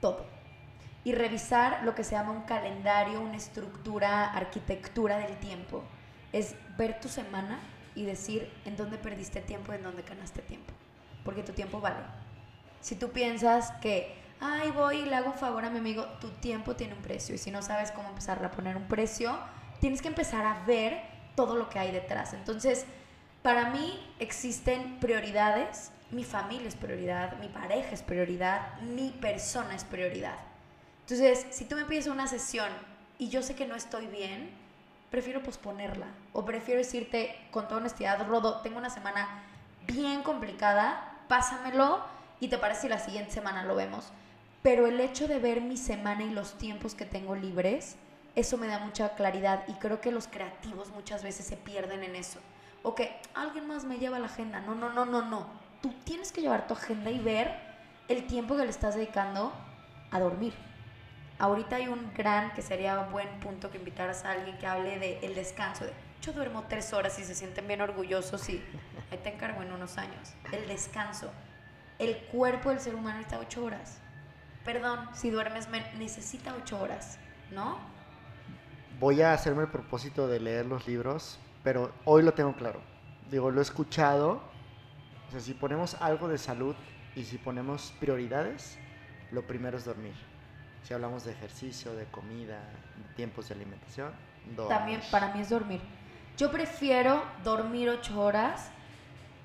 todo 0.00 0.26
y 1.04 1.12
revisar 1.12 1.82
lo 1.84 1.94
que 1.94 2.04
se 2.04 2.12
llama 2.12 2.32
un 2.32 2.42
calendario, 2.42 3.20
una 3.20 3.36
estructura, 3.36 4.32
arquitectura 4.32 5.18
del 5.18 5.36
tiempo. 5.38 5.82
Es 6.32 6.54
ver 6.76 7.00
tu 7.00 7.08
semana 7.08 7.58
y 7.94 8.04
decir 8.04 8.50
en 8.64 8.76
dónde 8.76 8.98
perdiste 8.98 9.40
tiempo 9.40 9.72
y 9.72 9.76
en 9.76 9.82
dónde 9.82 10.02
ganaste 10.02 10.42
tiempo. 10.42 10.72
Porque 11.24 11.42
tu 11.42 11.52
tiempo 11.52 11.80
vale. 11.80 12.04
Si 12.80 12.94
tú 12.94 13.10
piensas 13.10 13.72
que, 13.80 14.16
ay, 14.40 14.70
voy 14.70 14.98
y 14.98 15.04
le 15.04 15.14
hago 15.14 15.32
un 15.32 15.38
favor 15.38 15.64
a 15.64 15.70
mi 15.70 15.78
amigo, 15.78 16.04
tu 16.20 16.30
tiempo 16.30 16.76
tiene 16.76 16.94
un 16.94 17.02
precio. 17.02 17.34
Y 17.34 17.38
si 17.38 17.50
no 17.50 17.62
sabes 17.62 17.92
cómo 17.92 18.08
empezar 18.08 18.44
a 18.44 18.50
poner 18.50 18.76
un 18.76 18.88
precio, 18.88 19.36
tienes 19.80 20.02
que 20.02 20.08
empezar 20.08 20.46
a 20.46 20.64
ver 20.64 21.02
todo 21.34 21.56
lo 21.56 21.68
que 21.68 21.78
hay 21.78 21.92
detrás. 21.92 22.32
Entonces, 22.32 22.86
para 23.42 23.70
mí 23.70 24.00
existen 24.18 24.98
prioridades. 25.00 25.90
Mi 26.10 26.24
familia 26.24 26.68
es 26.68 26.76
prioridad, 26.76 27.38
mi 27.38 27.48
pareja 27.48 27.90
es 27.90 28.02
prioridad, 28.02 28.78
mi 28.80 29.10
persona 29.10 29.74
es 29.74 29.84
prioridad. 29.84 30.51
Entonces, 31.02 31.46
si 31.50 31.64
tú 31.64 31.76
me 31.76 31.84
pides 31.84 32.06
una 32.06 32.26
sesión 32.26 32.68
y 33.18 33.28
yo 33.28 33.42
sé 33.42 33.54
que 33.54 33.66
no 33.66 33.74
estoy 33.74 34.06
bien, 34.06 34.50
prefiero 35.10 35.42
posponerla. 35.42 36.06
O 36.32 36.44
prefiero 36.44 36.78
decirte 36.78 37.36
con 37.50 37.68
toda 37.68 37.80
honestidad, 37.80 38.26
Rodo, 38.26 38.60
tengo 38.62 38.78
una 38.78 38.90
semana 38.90 39.44
bien 39.86 40.22
complicada, 40.22 41.24
pásamelo 41.28 42.00
y 42.40 42.48
te 42.48 42.58
parece 42.58 42.82
si 42.82 42.88
la 42.88 42.98
siguiente 42.98 43.32
semana 43.32 43.64
lo 43.64 43.74
vemos. 43.74 44.12
Pero 44.62 44.86
el 44.86 45.00
hecho 45.00 45.28
de 45.28 45.38
ver 45.38 45.60
mi 45.60 45.76
semana 45.76 46.22
y 46.22 46.30
los 46.30 46.56
tiempos 46.56 46.94
que 46.94 47.04
tengo 47.04 47.34
libres, 47.34 47.96
eso 48.34 48.56
me 48.56 48.68
da 48.68 48.78
mucha 48.78 49.14
claridad 49.14 49.64
y 49.66 49.72
creo 49.74 50.00
que 50.00 50.12
los 50.12 50.28
creativos 50.28 50.90
muchas 50.90 51.22
veces 51.22 51.46
se 51.46 51.56
pierden 51.56 52.02
en 52.02 52.16
eso. 52.16 52.38
O 52.82 52.94
que 52.94 53.14
alguien 53.34 53.66
más 53.66 53.84
me 53.84 53.98
lleva 53.98 54.18
la 54.18 54.26
agenda. 54.26 54.60
No, 54.60 54.74
no, 54.74 54.88
no, 54.90 55.04
no, 55.04 55.22
no. 55.22 55.46
Tú 55.82 55.92
tienes 56.04 56.32
que 56.32 56.40
llevar 56.40 56.66
tu 56.66 56.74
agenda 56.74 57.10
y 57.10 57.18
ver 57.18 57.54
el 58.08 58.26
tiempo 58.26 58.56
que 58.56 58.64
le 58.64 58.70
estás 58.70 58.94
dedicando 58.94 59.52
a 60.10 60.20
dormir. 60.20 60.54
Ahorita 61.38 61.76
hay 61.76 61.88
un 61.88 62.12
gran, 62.14 62.52
que 62.52 62.62
sería 62.62 62.96
buen 63.04 63.28
punto 63.40 63.70
que 63.70 63.78
invitaras 63.78 64.24
a 64.24 64.32
alguien 64.32 64.56
que 64.58 64.66
hable 64.66 64.98
de 64.98 65.18
el 65.22 65.34
descanso. 65.34 65.84
De, 65.84 65.92
yo 66.22 66.32
duermo 66.32 66.64
tres 66.68 66.92
horas 66.92 67.18
y 67.18 67.24
se 67.24 67.34
sienten 67.34 67.66
bien 67.66 67.80
orgullosos 67.80 68.48
y 68.48 68.62
ahí 69.10 69.18
te 69.18 69.34
encargo 69.34 69.62
en 69.62 69.72
unos 69.72 69.98
años. 69.98 70.34
El 70.52 70.68
descanso. 70.68 71.30
El 71.98 72.16
cuerpo 72.26 72.70
del 72.70 72.80
ser 72.80 72.94
humano 72.94 73.18
necesita 73.18 73.40
ocho 73.40 73.64
horas. 73.64 73.98
Perdón, 74.64 75.08
si 75.14 75.30
duermes, 75.30 75.68
necesita 75.98 76.54
ocho 76.54 76.80
horas, 76.80 77.18
¿no? 77.50 77.78
Voy 79.00 79.20
a 79.22 79.32
hacerme 79.32 79.62
el 79.62 79.68
propósito 79.68 80.28
de 80.28 80.38
leer 80.38 80.66
los 80.66 80.86
libros, 80.86 81.40
pero 81.64 81.92
hoy 82.04 82.22
lo 82.22 82.34
tengo 82.34 82.54
claro. 82.54 82.80
Digo, 83.30 83.50
lo 83.50 83.60
he 83.60 83.62
escuchado. 83.62 84.42
O 85.26 85.30
sea, 85.32 85.40
si 85.40 85.54
ponemos 85.54 85.96
algo 86.00 86.28
de 86.28 86.38
salud 86.38 86.76
y 87.16 87.24
si 87.24 87.38
ponemos 87.38 87.92
prioridades, 87.98 88.78
lo 89.32 89.44
primero 89.44 89.76
es 89.76 89.84
dormir. 89.84 90.14
Si 90.82 90.92
hablamos 90.94 91.24
de 91.24 91.32
ejercicio, 91.32 91.94
de 91.94 92.06
comida, 92.06 92.58
de 92.96 93.14
tiempos 93.14 93.48
de 93.48 93.54
alimentación, 93.54 94.12
dormir. 94.56 94.76
También 94.76 95.00
para 95.10 95.32
mí 95.32 95.40
es 95.40 95.48
dormir. 95.50 95.80
Yo 96.36 96.50
prefiero 96.50 97.22
dormir 97.44 97.88
ocho 97.88 98.20
horas 98.20 98.70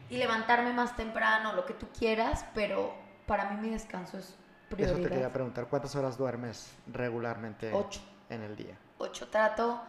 y 0.09 0.17
levantarme 0.17 0.73
más 0.73 0.95
temprano, 0.95 1.53
lo 1.53 1.65
que 1.65 1.73
tú 1.73 1.87
quieras, 1.97 2.45
pero 2.53 2.93
para 3.27 3.49
mí 3.51 3.61
mi 3.61 3.69
descanso 3.69 4.17
es 4.17 4.25
Eso 4.25 4.35
te 4.69 4.75
quería 4.77 4.93
prioridad. 4.95 5.31
preguntar, 5.31 5.67
¿cuántas 5.67 5.95
horas 5.95 6.17
duermes 6.17 6.73
regularmente 6.87 7.71
Ocho. 7.73 8.01
en 8.29 8.41
el 8.41 8.55
día? 8.55 8.75
8 8.97 9.27
trato 9.29 9.81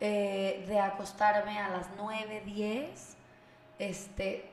eh, 0.00 0.64
de 0.68 0.80
acostarme 0.80 1.58
a 1.58 1.68
las 1.68 1.88
9, 1.96 2.42
10, 2.46 3.16
este, 3.78 4.50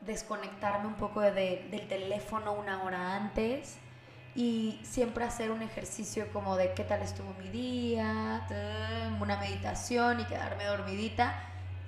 desconectarme 0.00 0.86
un 0.86 0.94
poco 0.94 1.20
de- 1.20 1.66
del 1.70 1.86
teléfono 1.88 2.52
una 2.52 2.82
hora 2.82 3.16
antes 3.16 3.76
y 4.34 4.80
siempre 4.84 5.24
hacer 5.24 5.50
un 5.50 5.62
ejercicio 5.62 6.32
como 6.32 6.56
de 6.56 6.72
qué 6.74 6.84
tal 6.84 7.02
estuvo 7.02 7.34
mi 7.34 7.48
día, 7.48 8.46
tum, 8.48 9.20
una 9.20 9.36
meditación 9.36 10.20
y 10.20 10.24
quedarme 10.24 10.64
dormidita 10.64 11.34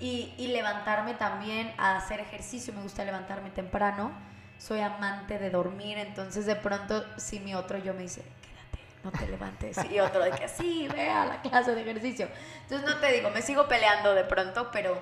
y, 0.00 0.48
levantarme 0.48 1.14
también 1.14 1.72
a 1.78 1.96
hacer 1.96 2.18
ejercicio, 2.18 2.72
me 2.74 2.82
gusta 2.82 3.04
levantarme 3.04 3.50
temprano, 3.50 4.10
soy 4.58 4.80
amante 4.80 5.38
de 5.38 5.50
dormir, 5.50 5.96
entonces 5.96 6.44
de 6.44 6.56
pronto 6.56 7.04
si 7.18 7.38
mi 7.38 7.54
otro 7.54 7.78
yo 7.78 7.94
me 7.94 8.02
dice, 8.02 8.22
quédate, 8.42 8.84
no 9.04 9.12
te 9.12 9.28
levantes, 9.28 9.78
y 9.88 10.00
otro 10.00 10.24
de 10.24 10.32
que 10.32 10.48
sí, 10.48 10.88
ve 10.92 11.08
a 11.08 11.26
la 11.26 11.40
clase 11.40 11.76
de 11.76 11.82
ejercicio. 11.82 12.28
Entonces 12.62 12.88
no 12.88 12.96
te 12.96 13.12
digo, 13.12 13.30
me 13.30 13.42
sigo 13.42 13.68
peleando 13.68 14.12
de 14.14 14.24
pronto, 14.24 14.70
pero 14.72 15.00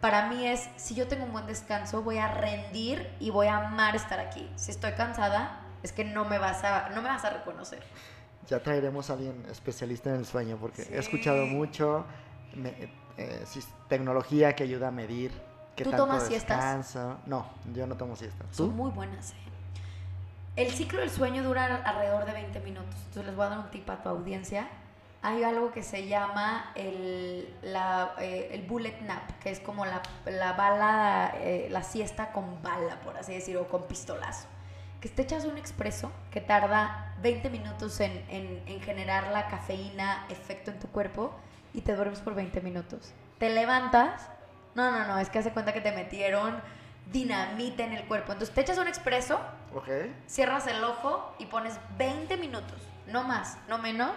para 0.00 0.28
mí 0.28 0.46
es, 0.46 0.68
si 0.76 0.94
yo 0.94 1.08
tengo 1.08 1.24
un 1.24 1.32
buen 1.32 1.46
descanso, 1.46 2.02
voy 2.02 2.18
a 2.18 2.28
rendir 2.28 3.10
y 3.18 3.30
voy 3.30 3.48
a 3.48 3.56
amar 3.56 3.96
estar 3.96 4.20
aquí. 4.20 4.48
Si 4.54 4.70
estoy 4.70 4.92
cansada, 4.92 5.65
es 5.82 5.92
que 5.92 6.04
no 6.04 6.24
me 6.24 6.38
vas 6.38 6.64
a, 6.64 6.88
no 6.90 7.02
me 7.02 7.08
vas 7.08 7.24
a 7.24 7.30
reconocer. 7.30 7.82
Ya 8.48 8.62
traeremos 8.62 9.10
a 9.10 9.14
alguien 9.14 9.44
especialista 9.50 10.10
en 10.10 10.16
el 10.16 10.26
sueño, 10.26 10.56
porque 10.60 10.82
Sí. 10.84 10.94
he 10.94 10.98
escuchado 10.98 11.46
mucho 11.46 12.04
me- 12.54 12.88
eh, 13.18 13.42
sis- 13.46 13.68
tecnología 13.88 14.54
que 14.54 14.62
ayuda 14.64 14.88
a 14.88 14.90
medir 14.90 15.32
qué 15.74 15.84
¿Tú 15.84 15.90
tanto 15.90 16.06
tomas 16.06 16.26
siestas? 16.26 16.96
No, 17.26 17.46
yo 17.74 17.86
no 17.86 17.96
tomo 17.96 18.14
siestas. 18.16 18.46
¿Tú? 18.50 18.66
Son 18.66 18.76
muy 18.76 18.90
buenas, 18.90 19.32
¿eh? 19.32 19.36
El 20.56 20.70
ciclo 20.72 21.00
del 21.00 21.10
sueño 21.10 21.42
dura 21.42 21.82
alrededor 21.84 22.24
de 22.24 22.32
20 22.32 22.60
minutos. 22.60 22.94
Entonces 22.94 23.26
les 23.26 23.36
voy 23.36 23.46
a 23.46 23.48
dar 23.50 23.58
un 23.58 23.70
tip 23.70 23.88
a 23.90 24.02
tu 24.02 24.08
audiencia. 24.08 24.68
Hay 25.22 25.42
algo 25.42 25.72
que 25.72 25.82
se 25.82 26.06
llama 26.06 26.70
el, 26.76 27.52
la, 27.62 28.12
eh, 28.20 28.50
el 28.52 28.62
bullet 28.62 29.00
nap, 29.02 29.30
que 29.40 29.50
es 29.50 29.60
como 29.60 29.84
la, 29.84 30.00
la 30.24 30.52
bala, 30.52 31.32
eh, 31.40 31.68
la 31.70 31.82
siesta 31.82 32.32
con 32.32 32.62
bala, 32.62 33.00
por 33.00 33.16
así 33.18 33.34
decirlo, 33.34 33.62
o 33.62 33.68
con 33.68 33.82
pistolazo. 33.84 34.46
Que 35.06 35.12
te 35.12 35.22
echas 35.22 35.44
un 35.44 35.56
expreso 35.56 36.10
que 36.32 36.40
tarda 36.40 37.14
20 37.22 37.48
minutos 37.48 38.00
en, 38.00 38.10
en- 38.28 38.60
en 38.66 38.80
generar 38.80 39.28
la 39.28 39.46
cafeína, 39.46 40.26
efecto 40.30 40.72
en 40.72 40.80
tu 40.80 40.88
cuerpo, 40.88 41.32
y 41.72 41.82
te 41.82 41.94
duermes 41.94 42.18
por 42.18 42.34
20 42.34 42.60
minutos. 42.60 43.12
Te 43.38 43.48
levantas, 43.50 44.28
no, 44.74 44.90
no, 44.90 45.06
no, 45.06 45.18
es 45.20 45.30
que 45.30 45.38
hace 45.38 45.52
cuenta 45.52 45.72
que 45.72 45.80
te 45.80 45.92
metieron 45.92 46.60
dinamita 47.12 47.84
en 47.84 47.92
el 47.92 48.04
cuerpo. 48.06 48.32
Entonces 48.32 48.52
te 48.52 48.62
echas 48.62 48.78
un 48.78 48.88
expreso, 48.88 49.38
cierras 50.26 50.66
el 50.66 50.82
ojo 50.82 51.36
y 51.38 51.46
pones 51.46 51.78
20 51.98 52.36
minutos, 52.38 52.80
no 53.06 53.22
más, 53.22 53.58
no 53.68 53.78
menos, 53.78 54.12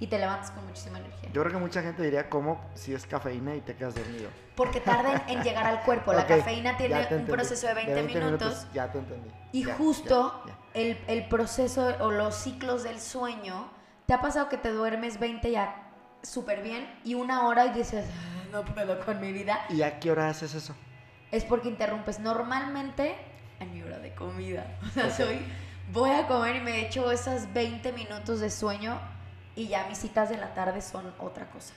y 0.00 0.06
te 0.06 0.18
levantas 0.18 0.50
con 0.50 0.66
muchísima 0.66 0.98
energía. 0.98 1.28
Yo 1.32 1.42
creo 1.42 1.52
que 1.52 1.58
mucha 1.60 1.82
gente 1.82 2.02
diría 2.02 2.28
cómo 2.28 2.60
si 2.74 2.94
es 2.94 3.06
cafeína 3.06 3.54
y 3.54 3.60
te 3.60 3.76
quedas 3.76 3.94
dormido. 3.94 4.30
Porque 4.56 4.80
tarda 4.80 5.24
en, 5.28 5.42
llegar 5.42 5.66
al 5.66 5.82
cuerpo. 5.82 6.12
La 6.12 6.22
Ok, 6.22 6.28
cafeína 6.28 6.76
tiene 6.76 7.06
un 7.10 7.26
proceso 7.26 7.66
de 7.68 7.74
20, 7.74 8.02
minutos, 8.02 8.66
Ya 8.72 8.90
te 8.90 8.98
entendí. 8.98 9.30
y 9.52 9.64
Ya, 9.64 9.74
justo 9.74 10.42
ya, 10.46 10.52
ya. 10.52 10.58
El, 10.80 10.98
el 11.06 11.28
proceso 11.28 11.94
o 12.00 12.10
los 12.10 12.34
ciclos 12.34 12.82
del 12.82 13.00
sueño, 13.00 13.70
¿te 14.06 14.14
ha 14.14 14.20
pasado 14.20 14.48
que 14.48 14.56
te 14.56 14.70
duermes 14.70 15.20
20 15.20 15.50
ya 15.50 15.86
súper 16.22 16.62
bien 16.62 16.88
y 17.04 17.14
una 17.14 17.46
hora 17.46 17.66
y 17.66 17.70
dices, 17.72 18.06
"Ah, 18.08 18.44
no 18.52 18.64
puedo 18.64 19.04
con 19.04 19.20
mi 19.20 19.32
vida? 19.32 19.66
¿Y 19.68 19.82
a 19.82 20.00
qué 20.00 20.10
hora 20.10 20.28
haces 20.28 20.54
eso? 20.54 20.74
Es 21.30 21.44
porque 21.44 21.68
interrumpes 21.68 22.18
normalmente 22.20 23.16
a 23.60 23.64
mi 23.66 23.82
hora 23.82 23.98
de 23.98 24.14
comida. 24.14 24.66
O 24.86 24.90
sea, 24.90 25.06
Ok. 25.06 25.10
soy, 25.12 25.38
voy 25.92 26.10
a 26.10 26.26
comer 26.26 26.56
y 26.56 26.60
me 26.60 26.86
echo 26.86 27.10
esas 27.10 27.52
20 27.52 27.92
minutos 27.92 28.40
de 28.40 28.50
sueño 28.50 28.98
y 29.56 29.68
ya 29.68 29.86
mis 29.88 29.98
citas 29.98 30.28
de 30.28 30.36
la 30.36 30.54
tarde 30.54 30.80
son 30.80 31.12
otra 31.18 31.46
cosa. 31.50 31.74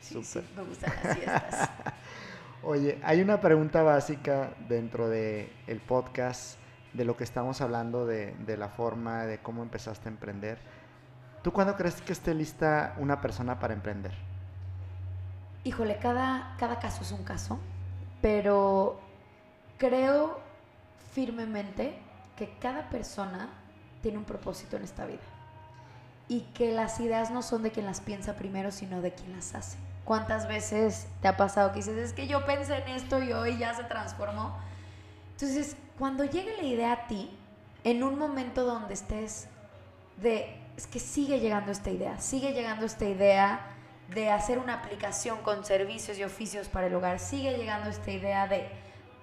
Sí, 0.00 0.20
me 0.56 0.62
gustan 0.62 0.92
las 1.02 1.16
siestas. 1.16 1.70
Oye, 2.62 2.98
hay 3.02 3.20
una 3.22 3.40
pregunta 3.40 3.82
básica 3.82 4.52
dentro 4.68 5.08
del 5.08 5.50
el 5.66 5.80
podcast 5.80 6.58
de 6.92 7.04
lo 7.04 7.16
que 7.16 7.24
estamos 7.24 7.60
hablando 7.60 8.06
de, 8.06 8.34
de 8.34 8.56
la 8.56 8.68
forma 8.68 9.24
de 9.24 9.38
cómo 9.38 9.62
empezaste 9.62 10.08
a 10.08 10.12
emprender. 10.12 10.58
¿Tú 11.42 11.52
cuándo 11.52 11.76
crees 11.76 12.02
que 12.02 12.12
esté 12.12 12.34
lista 12.34 12.94
una 12.98 13.20
persona 13.20 13.58
para 13.58 13.72
emprender? 13.72 14.12
Híjole, 15.64 15.98
cada, 15.98 16.54
cada 16.58 16.78
caso 16.78 17.02
es 17.02 17.12
un 17.12 17.24
caso, 17.24 17.58
pero 18.20 19.00
creo 19.78 20.40
firmemente 21.14 21.98
que 22.36 22.56
cada 22.58 22.88
persona 22.90 23.50
tiene 24.02 24.18
un 24.18 24.24
propósito 24.24 24.76
en 24.76 24.84
esta 24.84 25.06
vida 25.06 25.20
y 26.30 26.42
que 26.54 26.70
las 26.70 27.00
ideas 27.00 27.32
no 27.32 27.42
son 27.42 27.64
de 27.64 27.72
quien 27.72 27.86
las 27.86 28.00
piensa 28.00 28.36
primero, 28.36 28.70
sino 28.70 29.02
de 29.02 29.12
quien 29.12 29.32
las 29.32 29.52
hace. 29.56 29.76
¿Cuántas 30.04 30.46
veces 30.46 31.08
te 31.20 31.26
ha 31.26 31.36
pasado 31.36 31.72
que 31.72 31.78
dices, 31.78 31.98
es 31.98 32.12
que 32.12 32.28
yo 32.28 32.46
pensé 32.46 32.76
en 32.76 32.88
esto 32.90 33.20
y 33.20 33.32
hoy 33.32 33.58
ya 33.58 33.74
se 33.74 33.82
transformó? 33.82 34.56
Entonces, 35.32 35.76
cuando 35.98 36.24
llegue 36.24 36.56
la 36.56 36.62
idea 36.62 36.92
a 36.92 37.06
ti, 37.08 37.36
en 37.82 38.04
un 38.04 38.16
momento 38.16 38.64
donde 38.64 38.94
estés 38.94 39.48
de, 40.18 40.56
es 40.76 40.86
que 40.86 41.00
sigue 41.00 41.40
llegando 41.40 41.72
esta 41.72 41.90
idea, 41.90 42.20
sigue 42.20 42.52
llegando 42.52 42.86
esta 42.86 43.06
idea 43.06 43.66
de 44.14 44.30
hacer 44.30 44.60
una 44.60 44.74
aplicación 44.74 45.38
con 45.38 45.64
servicios 45.64 46.16
y 46.16 46.22
oficios 46.22 46.68
para 46.68 46.86
el 46.86 46.94
hogar, 46.94 47.18
sigue 47.18 47.56
llegando 47.56 47.90
esta 47.90 48.12
idea 48.12 48.46
de 48.46 48.68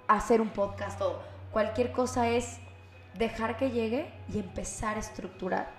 hacer 0.09 0.41
un 0.41 0.49
podcast 0.49 0.99
o 1.01 1.21
cualquier 1.53 1.93
cosa 1.93 2.27
es 2.27 2.57
dejar 3.13 3.55
que 3.55 3.71
llegue 3.71 4.11
y 4.27 4.39
empezar 4.39 4.97
a 4.97 4.99
estructurar. 4.99 5.76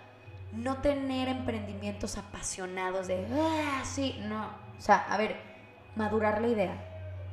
No 0.53 0.79
tener 0.79 1.29
emprendimientos 1.29 2.17
apasionados 2.17 3.07
de, 3.07 3.27
ah, 3.33 3.83
sí, 3.85 4.19
no. 4.23 4.47
O 4.79 4.81
sea, 4.81 5.07
a 5.11 5.17
ver, 5.17 5.37
madurar 5.97 6.41
la 6.41 6.49
idea, 6.49 6.75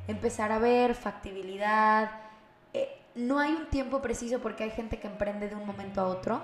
empezar 0.08 0.52
a 0.52 0.58
ver 0.58 0.94
factibilidad. 0.94 2.10
Eh, 2.74 2.88
no 3.14 3.38
hay 3.38 3.52
un 3.52 3.70
tiempo 3.70 4.02
preciso 4.02 4.40
porque 4.40 4.64
hay 4.64 4.70
gente 4.70 4.98
que 4.98 5.06
emprende 5.06 5.48
de 5.48 5.54
un 5.54 5.66
momento 5.66 6.00
a 6.00 6.08
otro, 6.08 6.42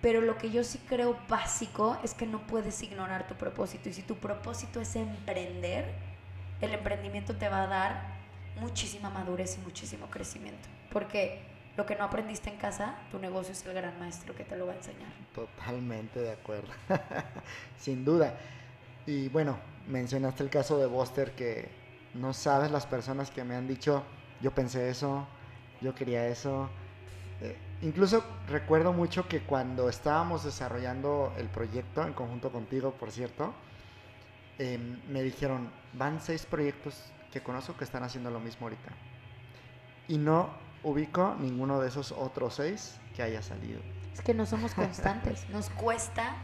pero 0.00 0.20
lo 0.20 0.38
que 0.38 0.50
yo 0.50 0.62
sí 0.64 0.78
creo 0.88 1.18
básico 1.28 1.98
es 2.02 2.14
que 2.14 2.26
no 2.26 2.46
puedes 2.46 2.82
ignorar 2.82 3.26
tu 3.26 3.34
propósito. 3.34 3.88
Y 3.88 3.92
si 3.92 4.02
tu 4.02 4.16
propósito 4.16 4.80
es 4.80 4.94
emprender, 4.96 5.92
el 6.60 6.74
emprendimiento 6.74 7.36
te 7.36 7.48
va 7.48 7.62
a 7.62 7.66
dar 7.66 8.22
muchísima 8.60 9.10
madurez 9.10 9.58
y 9.58 9.60
muchísimo 9.62 10.06
crecimiento. 10.10 10.68
Porque 10.90 11.51
lo 11.76 11.86
que 11.86 11.96
no 11.96 12.04
aprendiste 12.04 12.50
en 12.50 12.56
casa, 12.56 12.96
tu 13.10 13.18
negocio 13.18 13.52
es 13.52 13.64
el 13.64 13.72
gran 13.72 13.98
maestro 13.98 14.34
que 14.34 14.44
te 14.44 14.56
lo 14.56 14.66
va 14.66 14.72
a 14.72 14.76
enseñar. 14.76 15.10
Totalmente 15.34 16.20
de 16.20 16.32
acuerdo. 16.32 16.68
Sin 17.78 18.04
duda. 18.04 18.34
Y 19.06 19.28
bueno, 19.28 19.58
mencionaste 19.88 20.42
el 20.42 20.50
caso 20.50 20.78
de 20.78 20.86
Buster 20.86 21.32
que 21.32 21.70
no 22.14 22.34
sabes 22.34 22.70
las 22.70 22.86
personas 22.86 23.30
que 23.30 23.42
me 23.42 23.54
han 23.54 23.66
dicho, 23.66 24.04
yo 24.40 24.50
pensé 24.50 24.90
eso, 24.90 25.26
yo 25.80 25.94
quería 25.94 26.26
eso. 26.26 26.68
Eh, 27.40 27.56
incluso 27.80 28.22
recuerdo 28.48 28.92
mucho 28.92 29.26
que 29.26 29.40
cuando 29.40 29.88
estábamos 29.88 30.44
desarrollando 30.44 31.32
el 31.38 31.48
proyecto, 31.48 32.06
en 32.06 32.12
conjunto 32.12 32.52
contigo, 32.52 32.92
por 32.92 33.10
cierto, 33.10 33.54
em, 34.58 35.00
me 35.08 35.22
dijeron, 35.22 35.70
van 35.94 36.20
seis 36.20 36.44
proyectos 36.44 37.12
que 37.32 37.42
conozco 37.42 37.76
que 37.76 37.84
están 37.84 38.04
haciendo 38.04 38.30
lo 38.30 38.40
mismo 38.40 38.66
ahorita. 38.66 38.92
Y 40.08 40.18
no 40.18 40.50
ubico 40.84 41.36
ninguno 41.38 41.80
de 41.80 41.88
esos 41.88 42.12
otros 42.12 42.54
seis 42.54 42.98
que 43.14 43.22
haya 43.22 43.42
salido. 43.42 43.80
Es 44.12 44.20
que 44.20 44.34
no 44.34 44.46
somos 44.46 44.74
constantes. 44.74 45.48
Nos 45.50 45.70
cuesta 45.70 46.34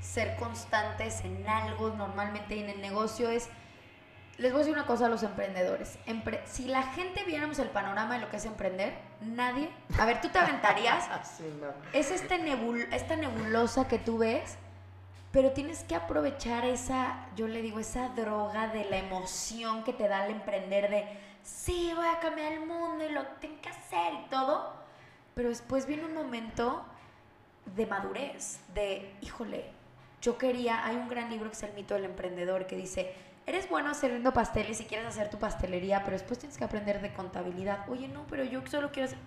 ser 0.00 0.36
constantes 0.36 1.22
en 1.24 1.48
algo 1.48 1.90
normalmente 1.90 2.56
y 2.56 2.60
en 2.62 2.70
el 2.70 2.80
negocio 2.80 3.30
es... 3.30 3.48
Les 4.38 4.52
voy 4.52 4.60
a 4.60 4.64
decir 4.64 4.74
una 4.76 4.86
cosa 4.86 5.06
a 5.06 5.08
los 5.08 5.22
emprendedores. 5.22 5.98
Empre- 6.06 6.40
si 6.44 6.66
la 6.66 6.82
gente 6.82 7.24
viéramos 7.24 7.58
el 7.58 7.70
panorama 7.70 8.14
de 8.16 8.20
lo 8.20 8.28
que 8.28 8.36
es 8.36 8.44
emprender, 8.44 8.92
nadie... 9.22 9.70
A 9.98 10.04
ver, 10.04 10.20
tú 10.20 10.28
te 10.28 10.38
aventarías 10.38 11.08
Así 11.10 11.44
no. 11.58 11.68
es 11.98 12.10
este 12.10 12.38
nebul- 12.38 12.86
esta 12.92 13.16
nebulosa 13.16 13.88
que 13.88 13.98
tú 13.98 14.18
ves, 14.18 14.58
pero 15.32 15.52
tienes 15.52 15.84
que 15.84 15.94
aprovechar 15.96 16.66
esa, 16.66 17.26
yo 17.34 17.48
le 17.48 17.62
digo, 17.62 17.80
esa 17.80 18.10
droga 18.10 18.68
de 18.68 18.84
la 18.84 18.98
emoción 18.98 19.82
que 19.84 19.94
te 19.94 20.06
da 20.06 20.26
el 20.26 20.32
emprender 20.32 20.90
de, 20.90 21.06
sí, 21.46 21.92
voy 21.94 22.06
a 22.06 22.18
cambiar 22.18 22.52
el 22.52 22.66
mundo 22.66 23.04
y 23.04 23.12
lo 23.12 23.24
tengo 23.40 23.60
que 23.62 23.68
hacer 23.68 24.14
y 24.14 24.28
todo, 24.28 24.72
pero 25.34 25.48
después 25.48 25.86
viene 25.86 26.04
un 26.04 26.14
momento 26.14 26.84
de 27.74 27.86
madurez, 27.86 28.60
de, 28.74 29.14
híjole, 29.22 29.70
yo 30.20 30.38
quería, 30.38 30.84
hay 30.84 30.96
un 30.96 31.08
gran 31.08 31.30
libro 31.30 31.50
que 31.50 31.56
es 31.56 31.62
El 31.62 31.72
mito 31.74 31.94
del 31.94 32.04
emprendedor 32.04 32.66
que 32.66 32.76
dice, 32.76 33.14
eres 33.46 33.68
bueno 33.68 33.90
haciendo 33.90 34.32
pasteles 34.32 34.80
y 34.80 34.84
quieres 34.86 35.06
hacer 35.06 35.30
tu 35.30 35.38
pastelería, 35.38 36.00
pero 36.00 36.12
después 36.12 36.38
tienes 36.38 36.58
que 36.58 36.64
aprender 36.64 37.00
de 37.00 37.12
contabilidad. 37.12 37.88
Oye, 37.88 38.08
no, 38.08 38.24
pero 38.28 38.44
yo 38.44 38.66
solo 38.66 38.90
quiero 38.90 39.06
hacer 39.06 39.18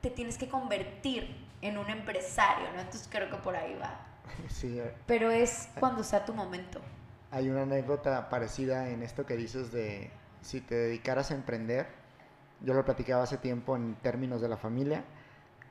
te 0.00 0.10
tienes 0.10 0.36
que 0.36 0.48
convertir 0.48 1.34
en 1.62 1.78
un 1.78 1.88
empresario, 1.88 2.70
¿no? 2.74 2.80
Entonces 2.80 3.08
creo 3.10 3.30
que 3.30 3.36
por 3.36 3.56
ahí 3.56 3.74
va. 3.80 4.00
Sí, 4.48 4.78
eh, 4.78 4.92
Pero 5.06 5.30
es 5.30 5.68
cuando 5.80 6.02
sea 6.04 6.24
tu 6.26 6.34
momento. 6.34 6.80
hay 7.30 7.48
una 7.48 7.62
anécdota 7.62 8.28
parecida 8.28 8.90
en 8.90 9.02
esto 9.02 9.24
que 9.26 9.34
dices 9.36 9.72
de 9.72 10.10
si 10.44 10.60
te 10.60 10.74
dedicaras 10.74 11.30
a 11.30 11.34
emprender. 11.34 11.86
Yo 12.60 12.74
lo 12.74 12.84
platicaba 12.84 13.22
hace 13.24 13.38
tiempo 13.38 13.76
en 13.76 13.94
términos 13.96 14.40
de 14.40 14.48
la 14.48 14.56
familia, 14.56 15.02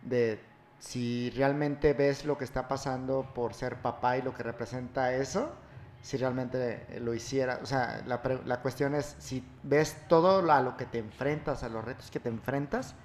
de 0.01 0.39
si 0.79 1.29
realmente 1.31 1.93
ves 1.93 2.25
lo 2.25 2.37
que 2.37 2.43
está 2.43 2.67
pasando 2.67 3.31
por 3.33 3.53
ser 3.53 3.77
papá 3.77 4.17
y 4.17 4.21
lo 4.21 4.33
que 4.33 4.43
representa 4.43 5.13
eso, 5.13 5.53
si 6.01 6.17
realmente 6.17 6.85
lo 6.99 7.13
hiciera. 7.13 7.59
O 7.63 7.65
sea, 7.65 8.03
la, 8.05 8.21
la 8.45 8.59
cuestión 8.61 8.93
es 8.93 9.15
si 9.19 9.47
ves 9.63 9.95
todo 10.09 10.41
lo- 10.41 10.51
a 10.51 10.61
lo 10.61 10.75
que 10.75 10.85
te 10.85 10.99
enfrentas, 10.99 11.63
a 11.63 11.69
los 11.69 11.85
retos 11.85 12.11
que 12.11 12.19
te 12.19 12.27
enfrentas, 12.29 12.95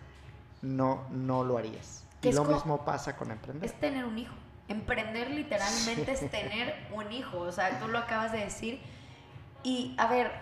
no, 0.61 1.07
no 1.11 1.45
lo 1.45 1.57
harías. 1.57 2.05
Y 2.21 2.33
lo 2.33 2.45
mismo 2.45 2.85
pasa 2.85 3.17
con 3.17 3.31
emprender. 3.31 3.65
Es 3.71 3.79
tener 3.79 4.05
un 4.05 4.19
hijo. 4.19 4.35
Emprender 4.67 5.31
literalmente 5.31 6.11
es 6.13 6.29
tener 6.31 6.75
un 6.93 7.13
hijo. 7.13 7.39
O 7.39 7.53
sea, 7.53 7.79
tú 7.79 7.87
lo 7.87 7.99
acabas 7.99 8.33
de 8.33 8.39
decir. 8.39 8.81
Y 9.63 9.95
a 9.99 10.09
ver, 10.09 10.33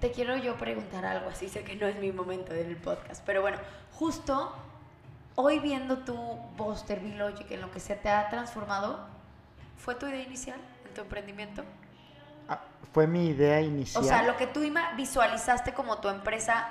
te 0.00 0.12
quiero 0.12 0.36
yo 0.36 0.56
preguntar 0.56 1.04
algo 1.04 1.30
así. 1.30 1.48
Sé 1.48 1.64
que 1.64 1.76
no 1.76 1.86
es 1.86 1.96
mi 1.98 2.12
momento 2.12 2.52
del 2.52 2.76
podcast. 2.76 3.22
Pero 3.24 3.40
bueno, 3.40 3.58
justo 3.92 4.54
hoy 5.34 5.58
viendo 5.58 5.98
tu 5.98 6.16
Buster 6.56 7.02
Logic 7.02 7.50
en 7.50 7.60
lo 7.60 7.70
que 7.70 7.80
se 7.80 7.94
te 7.94 8.08
ha 8.08 8.28
transformado, 8.28 9.06
¿fue 9.76 9.94
tu 9.94 10.06
idea 10.06 10.22
inicial 10.22 10.58
en 10.86 10.94
tu 10.94 11.02
emprendimiento? 11.02 11.64
Ah, 12.48 12.60
fue 12.92 13.06
mi 13.06 13.28
idea 13.28 13.60
inicial. 13.60 14.02
O 14.02 14.06
sea, 14.06 14.22
lo 14.22 14.36
que 14.36 14.46
tú 14.46 14.60
visualizaste 14.96 15.74
como 15.74 15.98
tu 15.98 16.08
empresa, 16.08 16.68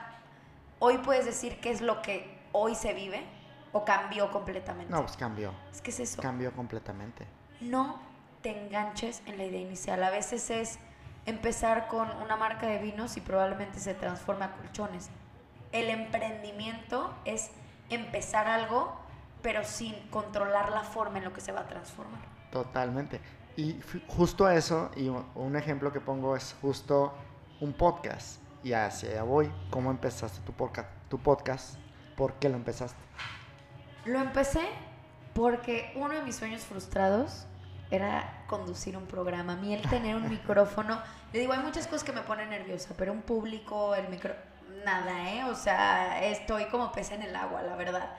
hoy 0.80 0.98
puedes 1.00 1.26
decir 1.26 1.60
qué 1.60 1.72
es 1.72 1.82
lo 1.82 2.02
que 2.02 2.40
hoy 2.52 2.76
se 2.76 2.94
vive 2.94 3.24
o 3.72 3.84
cambió 3.84 4.32
completamente. 4.32 4.92
No, 4.92 5.02
pues 5.02 5.18
cambió. 5.18 5.54
es 5.72 5.82
que 5.82 5.92
es 5.92 6.00
eso. 6.00 6.22
Cambió 6.22 6.54
completamente. 6.54 7.28
No 7.60 8.00
te 8.42 8.66
enganches 8.66 9.22
en 9.26 9.38
la 9.38 9.46
idea 9.46 9.60
inicial. 9.60 10.02
A 10.04 10.12
veces 10.12 10.50
es 10.50 10.80
empezar 11.26 11.88
con 11.88 12.10
una 12.22 12.36
marca 12.36 12.68
de 12.68 12.78
vinos 12.80 13.18
y 13.18 13.22
probablemente 13.22 13.80
se 13.80 13.94
transforme 13.94 14.46
a 14.46 14.52
colchones. 14.52 15.10
El 15.72 15.90
emprendimiento 15.90 17.14
es 17.26 17.52
empezar 17.90 18.48
algo, 18.48 18.96
pero 19.42 19.64
sin 19.64 19.96
controlar 20.10 20.72
la 20.72 20.84
forma 20.84 21.18
en 21.18 21.26
lo 21.26 21.34
que 21.34 21.42
se 21.42 21.52
va 21.52 21.62
a 21.62 21.68
transformar. 21.68 22.22
Totalmente. 22.52 23.20
Y 23.58 23.80
justo 24.08 24.50
eso, 24.50 24.92
y 24.96 25.10
un 25.10 25.56
ejemplo 25.56 25.92
que 25.92 26.00
pongo 26.02 26.36
es 26.36 26.56
justo 26.62 27.14
un 27.62 27.74
podcast. 27.74 28.40
Y 28.64 28.74
hacia 28.74 29.10
allá 29.12 29.24
voy. 29.24 29.52
¿Cómo 29.70 29.92
empezaste 29.92 30.40
tu, 30.42 30.52
podca- 30.54 30.88
tu 31.10 31.20
podcast? 31.20 31.76
¿Por 32.18 32.34
qué 32.34 32.50
lo 32.50 32.56
empezaste? 32.56 32.98
Lo 34.06 34.20
empecé 34.20 34.62
porque 35.34 35.92
uno 35.96 36.14
de 36.14 36.22
mis 36.24 36.36
sueños 36.36 36.62
frustrados 36.64 37.46
era 37.92 38.44
conducir 38.48 38.98
un 38.98 39.06
programa. 39.06 39.54
A 39.54 39.56
mí 39.56 39.74
el 39.74 39.82
tener 39.90 40.16
un 40.16 40.30
micrófono, 40.30 41.02
le 41.32 41.40
digo, 41.40 41.54
hay 41.54 41.60
muchas 41.60 41.88
cosas 41.88 42.04
que 42.04 42.12
me 42.12 42.22
ponen 42.22 42.50
nerviosa, 42.50 42.94
pero 42.98 43.12
un 43.12 43.22
público, 43.22 43.96
el 43.96 44.08
micro, 44.10 44.36
nada, 44.84 45.32
¿eh? 45.32 45.44
O 45.46 45.56
sea, 45.56 46.24
estoy 46.26 46.66
como 46.66 46.92
pez 46.92 47.12
en 47.12 47.22
el 47.24 47.36
agua, 47.36 47.62
la 47.62 47.76
verdad. 47.76 48.10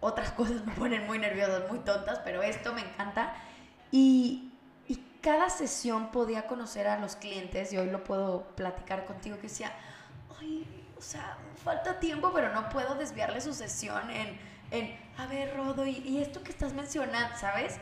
Otras 0.00 0.32
cosas 0.32 0.64
me 0.64 0.72
ponen 0.72 1.06
muy 1.06 1.18
nerviosas, 1.18 1.68
muy 1.70 1.78
tontas, 1.80 2.20
pero 2.24 2.42
esto 2.42 2.72
me 2.72 2.82
encanta. 2.82 3.34
Y, 3.90 4.52
y 4.88 4.96
cada 5.20 5.50
sesión 5.50 6.10
podía 6.10 6.46
conocer 6.46 6.86
a 6.88 6.98
los 6.98 7.16
clientes 7.16 7.72
y 7.72 7.78
hoy 7.78 7.90
lo 7.90 8.04
puedo 8.04 8.48
platicar 8.56 9.04
contigo 9.04 9.36
que 9.36 9.42
decía, 9.42 9.72
ay, 10.40 10.66
o 10.98 11.00
sea, 11.00 11.36
falta 11.62 12.00
tiempo, 12.00 12.32
pero 12.34 12.52
no 12.52 12.68
puedo 12.68 12.94
desviarle 12.94 13.40
su 13.40 13.52
sesión 13.52 14.10
en, 14.10 14.38
en 14.70 14.98
a 15.16 15.26
ver, 15.26 15.56
Rodo, 15.56 15.86
y, 15.86 15.98
y 15.98 16.20
esto 16.20 16.42
que 16.42 16.50
estás 16.50 16.72
mencionando, 16.72 17.36
¿sabes? 17.36 17.78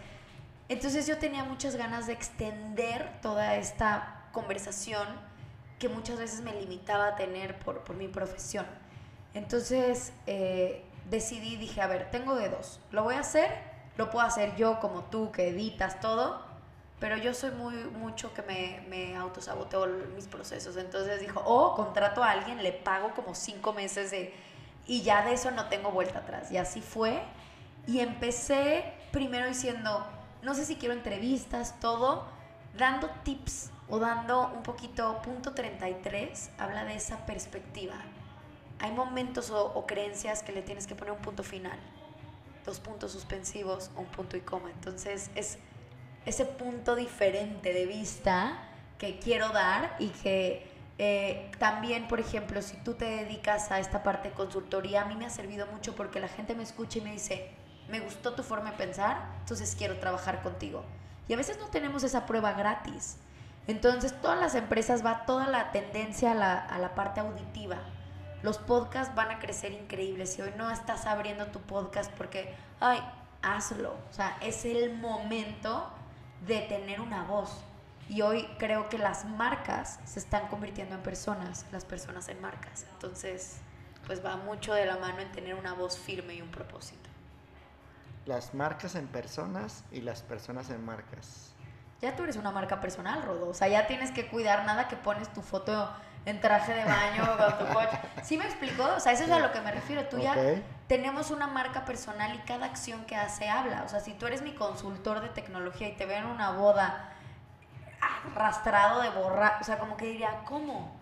Entonces 0.73 1.07
yo 1.07 1.19
tenía 1.19 1.45
muchas 1.45 1.77
ganas 1.77 2.07
de 2.07 2.15
extender 2.15 3.21
toda 3.21 3.57
esta 3.57 4.23
conversación 4.33 5.07
que 5.79 5.91
muchas 5.91 6.19
veces 6.19 6.41
me 6.41 6.55
limitaba 6.55 7.09
a 7.09 7.15
tener 7.15 7.59
por, 7.59 7.81
por 7.81 7.95
mi 7.95 8.09
profesión. 8.09 8.65
Entonces 9.35 10.15
eh, 10.27 10.83
decidí, 11.11 11.57
dije, 11.57 11.83
a 11.83 11.89
ver, 11.89 12.11
tengo 12.11 12.37
de 12.37 12.49
dos. 12.49 12.81
Lo 12.91 13.03
voy 13.05 13.17
a 13.17 13.21
hacer, 13.21 13.51
lo 13.99 14.09
puedo 14.09 14.25
hacer 14.25 14.57
yo 14.57 14.81
como 14.81 15.05
tú 15.05 15.31
que 15.31 15.49
editas 15.49 16.01
todo, 16.01 16.41
pero 16.99 17.19
yo 17.19 17.35
soy 17.35 17.51
muy 17.51 17.75
mucho 17.75 18.33
que 18.33 18.41
me, 18.41 18.83
me 18.89 19.15
autosaboteo 19.17 19.87
mis 20.15 20.27
procesos. 20.27 20.79
Entonces 20.79 21.21
dijo, 21.21 21.43
o 21.45 21.75
contrato 21.75 22.25
a 22.25 22.31
alguien, 22.31 22.63
le 22.63 22.73
pago 22.73 23.13
como 23.13 23.35
cinco 23.35 23.75
meses 23.75 24.11
de... 24.11 24.33
Y 24.87 25.03
ya 25.03 25.23
de 25.23 25.35
eso 25.35 25.51
no 25.51 25.69
tengo 25.69 25.91
vuelta 25.91 26.21
atrás. 26.21 26.51
Y 26.51 26.57
así 26.57 26.81
fue. 26.81 27.21
Y 27.87 28.01
empecé 28.01 28.95
primero 29.11 29.47
diciendo, 29.47 30.07
no 30.43 30.55
sé 30.55 30.65
si 30.65 30.77
quiero 30.77 30.95
entrevistas, 30.95 31.79
todo, 31.81 32.25
dando 32.77 33.09
tips 33.25 33.71
o 33.89 33.99
dando 33.99 34.51
un 34.55 34.63
poquito, 34.63 35.21
punto 35.23 35.53
33, 35.53 36.51
habla 36.59 36.85
de 36.85 36.97
esa 36.97 37.25
perspectiva. 37.27 37.95
Hay 38.79 38.93
momentos 38.93 39.51
o, 39.51 39.65
o 39.75 39.87
creencias 39.87 40.43
que 40.43 40.53
le 40.53 40.63
tienes 40.63 40.87
que 40.87 40.95
poner 40.95 41.13
un 41.13 41.21
punto 41.23 41.43
final, 41.43 41.79
dos 42.65 42.81
puntos 42.81 43.13
suspensivos, 43.13 43.91
un 43.97 44.07
punto 44.07 44.37
y 44.37 44.41
coma. 44.41 44.71
Entonces 44.71 45.31
es 45.35 45.59
ese 46.27 46.45
punto 46.45 46.97
diferente 46.97 47.73
de 47.73 47.87
vista 47.87 48.69
que 48.99 49.19
quiero 49.19 49.49
dar 49.49 49.97
y 49.99 50.09
que 50.09 50.71
eh, 50.99 51.51
también, 51.59 52.07
por 52.07 52.21
ejemplo, 52.21 52.63
si 52.63 52.77
tú 52.77 52.95
te 52.95 53.05
dedicas 53.05 53.73
a 53.73 53.81
esta 53.81 54.03
parte 54.03 54.29
de 54.29 54.35
consultoría, 54.35 55.03
a 55.03 55.05
mí 55.07 55.17
me 55.17 55.27
ha 55.27 55.31
servido 55.31 55.67
mucho 55.67 55.97
porque 55.97 56.21
la 56.21 56.29
gente 56.29 56.55
me 56.55 56.63
escucha 56.63 56.99
y 56.99 57.03
me 57.03 57.13
dice, 57.13 57.51
me 57.89 58.01
gustó 58.01 58.35
tu 58.35 58.43
forma 58.43 58.73
de 58.73 58.77
pensar, 58.77 59.23
entonces 59.41 59.75
quiero 59.77 59.99
trabajar 59.99 60.43
contigo. 60.43 60.85
Y 61.29 61.35
a 61.35 61.37
veces 61.37 61.59
no 61.59 61.69
tenemos 61.69 62.03
esa 62.03 62.27
prueba 62.27 62.53
gratis. 62.53 63.17
Entonces, 63.67 64.21
todas 64.21 64.41
las 64.41 64.55
empresas 64.55 65.05
va 65.05 65.25
toda 65.25 65.47
la 65.47 65.71
tendencia 65.71 66.33
a 66.33 66.35
la, 66.35 66.59
a 66.59 66.79
la 66.79 66.95
parte 66.95 67.21
auditiva. 67.21 67.79
Los 68.43 68.59
podcasts 68.59 69.15
van 69.15 69.31
a 69.31 69.39
crecer 69.39 69.73
increíbles. 69.73 70.33
Si 70.35 70.43
hoy 70.43 70.53
no 70.57 70.71
estás 70.71 71.07
abriendo 71.07 71.47
tu 71.47 71.61
podcast 71.61 72.11
porque, 72.13 72.55
ay, 72.81 73.01
hazlo. 73.41 73.93
O 74.11 74.13
sea, 74.13 74.37
es 74.41 74.65
el 74.65 74.99
momento 74.99 75.89
de 76.47 76.61
tener 76.63 77.01
una 77.01 77.23
voz. 77.23 77.65
Y 78.09 78.23
hoy 78.23 78.49
creo 78.59 78.89
que 78.89 78.99
las 78.99 79.25
marcas 79.25 80.01
se 80.05 80.19
están 80.19 80.49
convirtiendo 80.49 80.97
en 80.97 81.03
personas, 81.03 81.67
las 81.71 81.85
personas 81.85 82.29
en 82.29 82.41
marcas. 82.41 82.85
Entonces, 82.95 83.59
pues 84.07 84.25
va 84.25 84.37
mucho 84.37 84.75
de 84.75 84.87
la 84.87 84.97
mano 84.97 85.21
en 85.21 85.31
tener 85.31 85.55
una 85.55 85.75
voz 85.75 85.99
firme 85.99 86.35
y 86.35 86.43
un 86.43 86.51
propósito. 86.51 87.12
Las 88.27 88.55
marcas 88.55 88.95
en 88.95 89.09
personas 89.09 89.85
y 89.91 90.01
las 90.01 90.23
personas 90.23 90.71
en 90.71 90.85
marcas. 90.85 91.53
Ya 92.01 92.17
tú 92.17 92.25
eres 92.25 92.37
una 92.37 92.51
marca 92.51 92.81
personal, 92.81 93.23
Rodo. 93.23 93.49
O 93.49 93.55
sea, 93.55 93.69
ya 93.69 93.87
tienes 93.87 94.11
que 94.11 94.29
cuidar 94.29 94.65
nada 94.65 94.89
que 94.89 94.97
pones 94.97 95.33
tu 95.33 95.43
foto 95.43 95.89
en 96.25 96.41
traje 96.41 96.73
de 96.73 96.85
baño 96.85 97.37
con 97.37 97.59
tu 97.59 97.73
coche. 97.73 97.99
¿Sí 98.23 98.37
me 98.37 98.45
explicó? 98.45 98.85
O 98.97 99.01
sea, 99.01 99.13
eso 99.13 99.25
es 99.25 99.31
a 99.31 99.39
lo 99.39 99.53
que 99.53 99.61
me 99.61 99.73
refiero. 99.73 100.07
Tú 100.09 100.19
ya 100.19 100.35
tenemos 100.87 101.31
una 101.31 101.47
marca 101.47 101.85
personal 101.85 102.35
y 102.35 102.39
cada 102.39 102.67
acción 102.67 103.05
que 103.05 103.17
hace 103.17 103.49
habla. 103.49 103.83
O 103.85 103.89
sea, 103.89 104.01
si 104.01 104.15
tú 104.15 104.27
eres 104.27 104.43
mi 104.43 104.55
consultor 104.55 105.21
de 105.21 105.29
tecnología 105.29 105.89
y 105.89 105.97
te 105.97 106.07
veo 106.07 106.19
en 106.19 106.27
una 106.27 106.51
boda 106.51 107.13
arrastrado 108.01 109.01
de 109.03 109.11
borra, 109.11 109.59
o 109.61 109.65
sea, 109.65 109.79
como 109.79 109.97
que 109.97 110.07
diría, 110.07 110.43
¿cómo? 110.45 110.95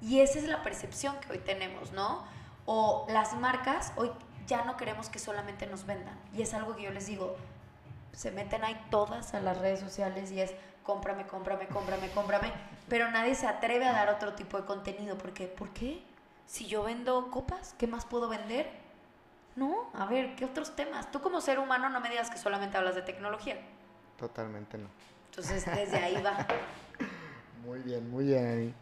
Y 0.00 0.20
esa 0.20 0.38
es 0.38 0.44
la 0.44 0.62
percepción 0.62 1.18
que 1.20 1.32
hoy 1.32 1.38
tenemos, 1.38 1.92
¿no? 1.92 2.24
O 2.66 3.06
las 3.10 3.34
marcas 3.34 3.92
hoy 3.96 4.10
ya 4.46 4.64
no 4.64 4.76
queremos 4.76 5.08
que 5.08 5.18
solamente 5.18 5.66
nos 5.66 5.86
vendan. 5.86 6.18
Y 6.32 6.42
es 6.42 6.54
algo 6.54 6.76
que 6.76 6.82
yo 6.82 6.90
les 6.90 7.06
digo, 7.06 7.36
se 8.12 8.30
meten 8.30 8.64
ahí 8.64 8.80
todas 8.90 9.34
a 9.34 9.40
las 9.40 9.58
redes 9.58 9.80
sociales 9.80 10.30
y 10.32 10.40
es 10.40 10.54
cómprame, 10.82 11.26
cómprame, 11.26 11.66
cómprame, 11.66 12.10
cómprame, 12.10 12.52
pero 12.88 13.10
nadie 13.10 13.34
se 13.34 13.46
atreve 13.46 13.86
a 13.86 13.92
dar 13.92 14.08
otro 14.08 14.34
tipo 14.34 14.56
de 14.56 14.64
contenido 14.64 15.18
porque 15.18 15.46
¿por 15.46 15.70
qué? 15.70 16.02
Si 16.46 16.66
yo 16.66 16.84
vendo 16.84 17.30
copas, 17.30 17.74
¿qué 17.76 17.86
más 17.86 18.04
puedo 18.04 18.28
vender? 18.28 18.70
No, 19.56 19.90
a 19.94 20.06
ver, 20.06 20.36
¿qué 20.36 20.44
otros 20.44 20.76
temas? 20.76 21.10
Tú 21.10 21.20
como 21.20 21.40
ser 21.40 21.58
humano 21.58 21.88
no 21.88 22.00
me 22.00 22.08
digas 22.08 22.30
que 22.30 22.38
solamente 22.38 22.76
hablas 22.76 22.94
de 22.94 23.02
tecnología. 23.02 23.58
Totalmente 24.18 24.78
no. 24.78 24.88
Entonces, 25.30 25.66
desde 25.66 25.96
ahí 25.96 26.22
va. 26.22 26.46
Muy 27.64 27.80
bien, 27.80 28.08
muy 28.08 28.26
bien. 28.26 28.74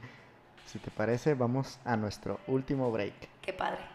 Si 0.67 0.79
te 0.79 0.91
parece, 0.91 1.35
vamos 1.35 1.79
a 1.87 1.97
nuestro 1.97 2.39
último 2.47 2.91
break. 2.91 3.15
Qué 3.41 3.55
padre. 3.55 3.94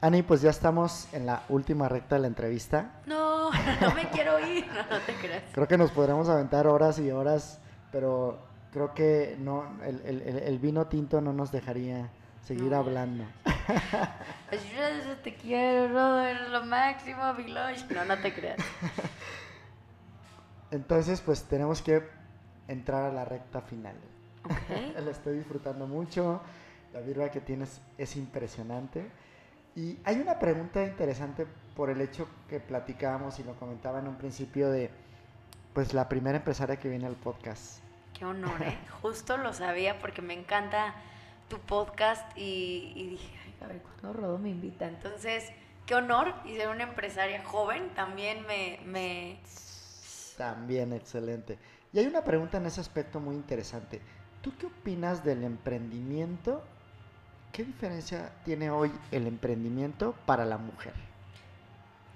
Ani, 0.01 0.21
pues 0.21 0.41
ya 0.41 0.49
estamos 0.49 1.07
en 1.13 1.25
la 1.25 1.43
última 1.47 1.87
recta 1.87 2.15
de 2.15 2.21
la 2.23 2.27
entrevista. 2.27 2.99
No, 3.05 3.51
no 3.81 3.95
me 3.95 4.09
quiero 4.09 4.37
ir. 4.45 4.67
No, 4.67 4.97
no 4.97 4.99
te 5.05 5.15
creas. 5.15 5.43
Creo 5.53 5.69
que 5.69 5.77
nos 5.77 5.91
podremos 5.91 6.27
aventar 6.27 6.67
horas 6.67 6.99
y 6.99 7.09
horas, 7.09 7.61
pero 7.93 8.46
creo 8.77 8.93
que 8.93 9.35
no, 9.39 9.65
el, 9.83 10.01
el- 10.05 10.21
el- 10.39 10.59
vino 10.59 10.85
tinto 10.85 11.19
no 11.19 11.33
nos 11.33 11.51
dejaría 11.51 12.09
seguir 12.43 12.71
No. 12.71 12.77
hablando. 12.77 13.23
Pues 14.49 14.61
te 15.23 15.35
quiero, 15.35 15.89
Rodo, 15.89 16.21
eres 16.21 16.47
lo 16.49 16.63
máximo, 16.65 17.33
Milosh. 17.33 17.83
No, 17.93 18.05
no 18.05 18.17
te 18.19 18.33
creas. 18.33 18.57
Entonces, 20.71 21.19
pues 21.21 21.43
tenemos 21.43 21.81
que 21.81 22.03
entrar 22.67 23.03
a 23.05 23.11
la 23.13 23.25
recta 23.25 23.61
final. 23.61 23.95
Ok. 24.45 24.95
Lo 25.03 25.11
estoy 25.11 25.37
disfrutando 25.37 25.85
mucho. 25.87 26.39
La 26.93 27.01
vibra 27.01 27.29
que 27.31 27.41
tienes 27.41 27.81
es 27.97 28.15
impresionante. 28.15 29.05
Y 29.75 29.99
hay 30.05 30.19
una 30.21 30.39
pregunta 30.39 30.83
interesante 30.83 31.45
por 31.75 31.89
el 31.89 31.99
hecho 32.01 32.27
que 32.49 32.59
platicábamos 32.61 33.39
y 33.39 33.43
lo 33.43 33.53
comentaba 33.55 33.99
en 33.99 34.07
un 34.07 34.15
principio 34.15 34.69
de, 34.71 34.89
pues, 35.73 35.93
la 35.93 36.07
primera 36.07 36.37
empresaria 36.37 36.77
que 36.77 36.89
viene 36.89 37.05
al 37.05 37.15
podcast. 37.15 37.79
Qué 38.17 38.25
honor, 38.25 38.61
¿eh? 38.63 38.77
Justo 39.01 39.37
lo 39.37 39.53
sabía 39.53 39.99
porque 39.99 40.21
me 40.21 40.33
encanta 40.33 40.95
tu 41.49 41.59
podcast 41.59 42.37
y, 42.37 42.93
y 42.95 43.07
dije, 43.09 43.31
ay, 43.45 43.55
a 43.63 43.67
ver, 43.67 43.81
¿cuándo 43.81 44.13
Rodo 44.13 44.37
me 44.39 44.49
invita? 44.49 44.87
Entonces, 44.87 45.51
qué 45.85 45.95
honor 45.95 46.33
y 46.45 46.55
ser 46.55 46.69
una 46.69 46.83
empresaria 46.83 47.43
joven 47.43 47.93
también 47.95 48.45
me... 48.47 48.79
me... 48.85 49.39
También 50.37 50.93
excelente. 50.93 51.57
Y 51.93 51.99
hay 51.99 52.05
una 52.05 52.23
pregunta 52.23 52.57
en 52.57 52.65
ese 52.65 52.81
aspecto 52.81 53.19
muy 53.19 53.35
interesante. 53.35 54.01
¿Tú 54.41 54.51
qué 54.57 54.67
opinas 54.67 55.23
del 55.23 55.43
emprendimiento? 55.43 56.63
¿Qué 57.51 57.63
diferencia 57.63 58.31
tiene 58.45 58.69
hoy 58.69 58.91
el 59.11 59.25
emprendimiento 59.25 60.13
para 60.25 60.45
la 60.45 60.57
mujer? 60.57 60.93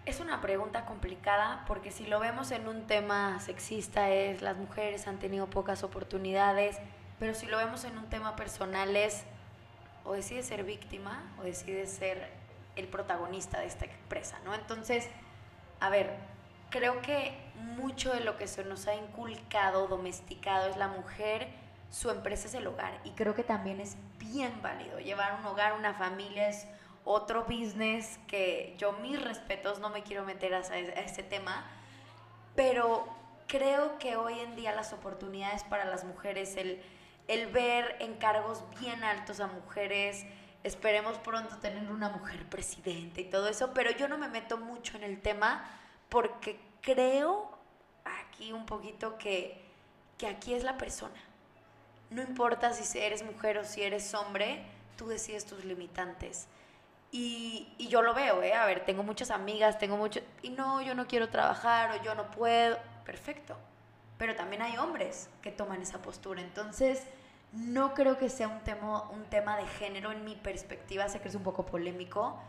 Es 0.06 0.20
una 0.20 0.42
pregunta 0.42 0.86
complicada 0.86 1.64
porque 1.68 1.92
si 1.92 2.08
lo 2.08 2.20
vemos 2.20 2.50
en 2.50 2.68
un 2.68 2.88
tema 2.88 3.40
sexista 3.40 4.10
es 4.10 4.42
las 4.42 4.58
mujeres 4.58 5.08
han 5.08 5.20
tenido 5.20 5.48
pocas 5.48 5.84
oportunidades, 5.84 6.78
pero 7.20 7.36
si 7.36 7.46
lo 7.46 7.58
vemos 7.58 7.84
en 7.84 7.98
un 8.00 8.10
tema 8.10 8.36
personal 8.36 8.96
es 8.96 9.24
o 10.04 10.14
decides 10.14 10.48
ser 10.48 10.64
víctima 10.64 11.32
o 11.40 11.44
decides 11.44 11.92
ser 11.92 12.30
el 12.76 12.88
protagonista 12.88 13.60
de 13.60 13.68
esta 13.68 13.86
empresa, 13.86 14.40
¿no? 14.44 14.56
Entonces, 14.56 15.08
a 15.80 15.90
ver, 15.90 16.16
creo 16.72 17.02
que 17.04 17.38
mucho 17.56 18.12
de 18.12 18.22
lo 18.22 18.38
que 18.38 18.48
se 18.48 18.64
nos 18.64 18.88
ha 18.88 18.96
inculcado, 18.96 19.88
domesticado, 19.88 20.68
es 20.68 20.78
la 20.78 20.88
mujer, 20.88 21.48
su 21.92 22.10
empresa 22.10 22.48
es 22.48 22.56
el 22.56 22.66
hogar. 22.66 23.00
Y 23.04 23.12
creo 23.12 23.36
que 23.36 23.44
también 23.44 23.80
es 23.80 23.98
bien 24.18 24.64
válido. 24.64 25.00
Llevar 25.00 25.38
un 25.40 25.46
hogar, 25.46 25.74
una 25.74 25.94
familia 25.94 26.50
es 26.50 26.66
otro 27.06 27.44
business 27.44 28.20
que 28.28 28.76
yo 28.78 28.94
mis 28.94 29.22
respetos, 29.22 29.80
no 29.80 29.90
me 29.90 30.04
quiero 30.04 30.24
meter 30.24 30.54
a, 30.54 30.60
a 30.60 30.78
ese 30.78 31.24
tema, 31.24 31.66
pero 32.56 33.08
creo 33.48 33.98
que 33.98 34.16
hoy 34.16 34.40
en 34.40 34.56
día 34.56 34.74
las 34.74 34.94
oportunidades 34.94 35.64
para 35.64 35.86
las 35.86 36.04
mujeres, 36.04 36.56
el, 36.58 36.82
el 37.28 37.48
ver 37.48 37.98
encargos 38.00 38.64
bien 38.80 39.04
altos 39.04 39.40
a 39.40 39.48
mujeres, 39.48 40.26
esperemos 40.64 41.18
pronto 41.18 41.58
tener 41.58 41.90
una 41.92 42.10
mujer 42.10 42.48
presidente 42.48 43.22
y 43.22 43.26
todo 43.26 43.48
eso, 43.48 43.74
pero 43.74 43.92
yo 43.92 44.08
no 44.08 44.18
me 44.18 44.28
meto 44.28 44.58
mucho 44.58 44.98
en 44.98 45.04
el 45.04 45.20
tema 45.22 45.66
porque 46.10 46.60
creo 46.82 47.50
aquí 48.06 48.52
un 48.54 48.66
poquito 48.66 49.18
que, 49.18 49.62
que 50.18 50.28
aquí 50.28 50.54
es 50.54 50.64
la 50.64 50.78
persona. 50.78 51.20
No 52.10 52.22
importa 52.22 52.74
si 52.74 53.00
eres 53.00 53.24
mujer 53.24 53.58
o 53.58 53.64
si 53.64 53.82
eres 53.82 54.14
hombre, 54.14 54.64
tú 54.98 55.08
decides 55.08 55.46
tus 55.46 55.64
limitantes. 55.64 56.48
Y, 57.12 57.74
y 57.78 57.90
yo 57.90 58.02
lo 58.02 58.14
veo, 58.14 58.42
¿eh? 58.42 58.54
A 58.54 58.66
ver, 58.66 58.86
tengo 58.86 59.04
muchas 59.04 59.32
amigas, 59.32 59.78
tengo 59.78 59.98
mucho... 59.98 60.22
Y 60.42 60.50
no, 60.52 60.82
yo 60.82 60.96
no 60.96 61.08
quiero 61.08 61.30
trabajar 61.30 61.92
o 61.92 62.04
yo 62.04 62.16
no 62.16 62.32
puedo. 62.32 62.78
Perfecto. 63.06 63.58
Pero 64.18 64.36
también 64.36 64.62
hay 64.62 64.78
hombres 64.78 65.30
que 65.42 65.52
toman 65.52 65.82
esa 65.82 66.02
postura. 66.02 66.42
Entonces, 66.42 67.04
no 67.52 67.94
creo 67.94 68.18
que 68.18 68.30
sea 68.30 68.48
un 68.48 68.62
tema, 68.62 69.10
un 69.10 69.26
tema 69.26 69.58
de 69.58 69.68
género 69.68 70.12
en 70.14 70.24
mi 70.24 70.36
perspectiva. 70.36 71.10
Sé 71.10 71.20
que 71.20 71.28
es 71.28 71.36
un 71.36 71.44
poco 71.44 71.66
polémico. 71.66 72.40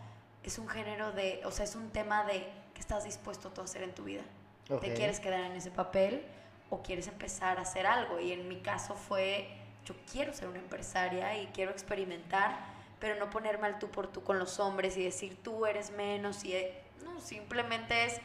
Es 0.44 0.59
un 0.59 0.68
género 0.68 1.10
de... 1.10 1.40
O 1.44 1.51
sea, 1.51 1.64
es 1.64 1.74
un 1.74 1.90
tema 1.90 2.24
de 2.24 2.48
qué 2.74 2.80
estás 2.80 3.02
dispuesto 3.02 3.51
tú 3.51 3.62
a 3.62 3.64
hacer 3.64 3.82
en 3.82 3.94
tu 3.94 4.05
vida. 4.05 4.22
Ok. 4.70 4.80
¿Te 4.80 4.94
quieres 4.94 5.18
quedar 5.18 5.40
en 5.40 5.52
ese 5.52 5.72
papel 5.72 6.24
o 6.70 6.82
quieres 6.82 7.09
empezar 7.09 7.59
a 7.59 7.62
hacer 7.62 7.84
algo? 7.86 8.20
Y 8.20 8.32
en 8.32 8.47
mi 8.47 8.60
caso 8.60 8.94
fue, 8.94 9.48
yo 9.84 9.94
quiero 10.10 10.32
ser 10.32 10.48
una 10.48 10.59
empresaria 10.59 11.36
y 11.36 11.48
quiero 11.48 11.72
experimentar, 11.72 12.72
pero 13.03 13.16
no 13.16 13.31
ponerme 13.31 13.66
al 13.66 13.81
tú 13.81 13.91
por 13.91 14.07
tú 14.07 14.23
con 14.23 14.39
los 14.39 14.61
hombres 14.61 14.97
y 14.97 15.03
decir 15.03 15.37
tú 15.43 15.66
eres 15.66 15.91
menos 15.91 16.45
y 16.45 16.55
eh, 16.55 16.81
no, 17.05 17.20
simplemente 17.20 18.05
es 18.05 18.20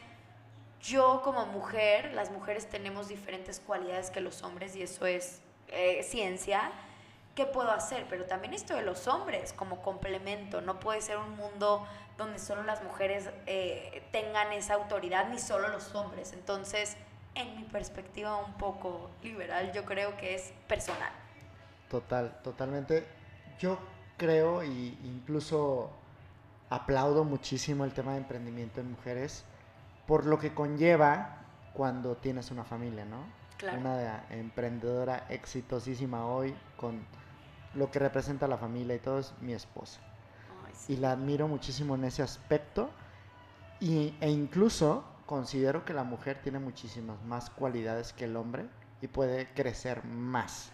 yo 0.80 1.20
como 1.24 1.46
mujer, 1.46 2.12
las 2.14 2.30
mujeres 2.30 2.68
tenemos 2.68 3.08
diferentes 3.08 3.58
cualidades 3.58 4.12
que 4.12 4.20
los 4.20 4.44
hombres 4.44 4.76
y 4.76 4.82
eso 4.82 5.04
es 5.04 5.40
eh, 5.66 6.04
ciencia. 6.04 6.70
¿Qué 7.34 7.44
puedo 7.44 7.72
hacer? 7.72 8.06
Pero 8.08 8.26
también 8.26 8.54
esto 8.54 8.76
de 8.76 8.82
los 8.82 9.08
hombres 9.08 9.52
como 9.52 9.82
complemento. 9.82 10.60
No 10.60 10.78
puede 10.78 11.00
ser 11.00 11.16
un 11.16 11.34
mundo 11.36 11.84
donde 12.16 12.38
solo 12.38 12.62
las 12.62 12.80
mujeres 12.84 13.28
eh, 13.46 14.04
tengan 14.12 14.52
esa 14.52 14.74
autoridad 14.74 15.28
ni 15.28 15.40
solo 15.40 15.66
los 15.66 15.92
hombres. 15.96 16.32
Entonces, 16.32 16.96
en 17.34 17.56
mi 17.56 17.64
perspectiva 17.64 18.36
un 18.36 18.54
poco 18.54 19.10
liberal, 19.24 19.72
yo 19.72 19.84
creo 19.84 20.16
que 20.16 20.36
es 20.36 20.52
personal. 20.68 21.10
Total, 21.90 22.40
totalmente. 22.44 23.04
Yo 23.58 23.76
creo 24.18 24.62
y 24.62 24.98
incluso 25.04 25.90
aplaudo 26.68 27.24
muchísimo 27.24 27.84
el 27.84 27.92
tema 27.92 28.12
de 28.12 28.18
emprendimiento 28.18 28.80
en 28.80 28.90
mujeres 28.90 29.44
por 30.06 30.26
lo 30.26 30.38
que 30.38 30.52
conlleva 30.52 31.36
cuando 31.72 32.16
tienes 32.16 32.50
una 32.50 32.64
familia, 32.64 33.04
¿no? 33.04 33.24
Claro. 33.56 33.78
Una 33.78 34.24
emprendedora 34.30 35.26
exitosísima 35.28 36.26
hoy 36.26 36.54
con 36.76 37.00
lo 37.74 37.90
que 37.90 37.98
representa 37.98 38.46
la 38.46 38.58
familia 38.58 38.94
y 38.96 38.98
todo 38.98 39.18
es 39.18 39.32
mi 39.40 39.52
esposa. 39.52 40.00
Ay, 40.66 40.72
sí. 40.74 40.94
Y 40.94 40.96
la 40.96 41.12
admiro 41.12 41.48
muchísimo 41.48 41.94
en 41.94 42.04
ese 42.04 42.22
aspecto 42.22 42.90
y, 43.80 44.14
e 44.20 44.30
incluso 44.30 45.04
considero 45.26 45.84
que 45.84 45.92
la 45.92 46.04
mujer 46.04 46.40
tiene 46.42 46.58
muchísimas 46.58 47.22
más 47.24 47.50
cualidades 47.50 48.12
que 48.12 48.24
el 48.24 48.36
hombre 48.36 48.66
y 49.02 49.08
puede 49.08 49.52
crecer 49.52 50.04
más. 50.04 50.70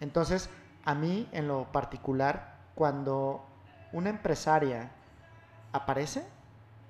Entonces, 0.00 0.48
a 0.86 0.94
mí 0.94 1.28
en 1.32 1.46
lo 1.48 1.64
particular, 1.72 2.54
cuando 2.74 3.44
una 3.92 4.08
empresaria 4.10 4.90
aparece, 5.72 6.24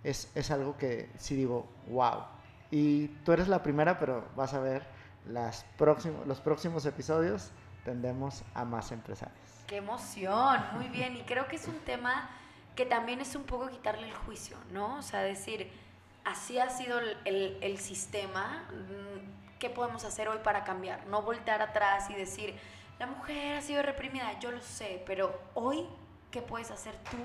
es, 0.05 0.31
es 0.35 0.51
algo 0.51 0.77
que 0.77 1.11
sí 1.19 1.35
digo, 1.35 1.67
wow. 1.89 2.25
Y 2.71 3.09
tú 3.25 3.33
eres 3.33 3.49
la 3.49 3.63
primera, 3.63 3.99
pero 3.99 4.25
vas 4.37 4.55
a 4.55 4.61
ver 4.61 4.85
las 5.29 5.65
próximos, 5.77 6.27
los 6.27 6.41
próximos 6.41 6.87
episodios 6.87 7.51
tendremos 7.85 8.45
a 8.55 8.65
más 8.65 8.93
empresarios. 8.93 9.37
Qué 9.67 9.77
emoción, 9.79 10.61
muy 10.75 10.89
bien. 10.89 11.17
Y 11.17 11.23
creo 11.23 11.49
que 11.49 11.57
es 11.57 11.67
un 11.67 11.79
tema 11.81 12.31
que 12.77 12.87
también 12.87 13.21
es 13.21 13.35
un 13.35 13.45
poco 13.45 13.69
quitarle 13.69 14.07
el 14.07 14.15
juicio, 14.15 14.57
¿no? 14.73 14.97
O 14.99 15.03
sea, 15.03 15.21
decir, 15.23 15.73
así 16.25 16.59
ha 16.59 16.69
sido 16.71 16.99
el, 16.99 17.17
el- 17.25 17.59
el 17.63 17.79
sistema, 17.79 18.65
mm, 18.71 19.59
¿qué 19.59 19.71
podemos 19.71 20.05
hacer 20.05 20.29
hoy 20.29 20.39
para 20.45 20.63
cambiar? 20.65 21.07
No 21.07 21.23
voltear 21.23 21.63
atrás 21.63 22.11
y 22.11 22.15
decir, 22.15 22.55
la 22.99 23.07
mujer 23.07 23.57
ha 23.57 23.61
sido 23.63 23.83
reprimida, 23.83 24.39
yo 24.41 24.51
lo 24.51 24.61
sé, 24.63 25.03
pero 25.07 25.39
hoy, 25.55 25.87
¿qué 26.31 26.41
puedes 26.43 26.71
hacer 26.71 26.95
tú 27.11 27.17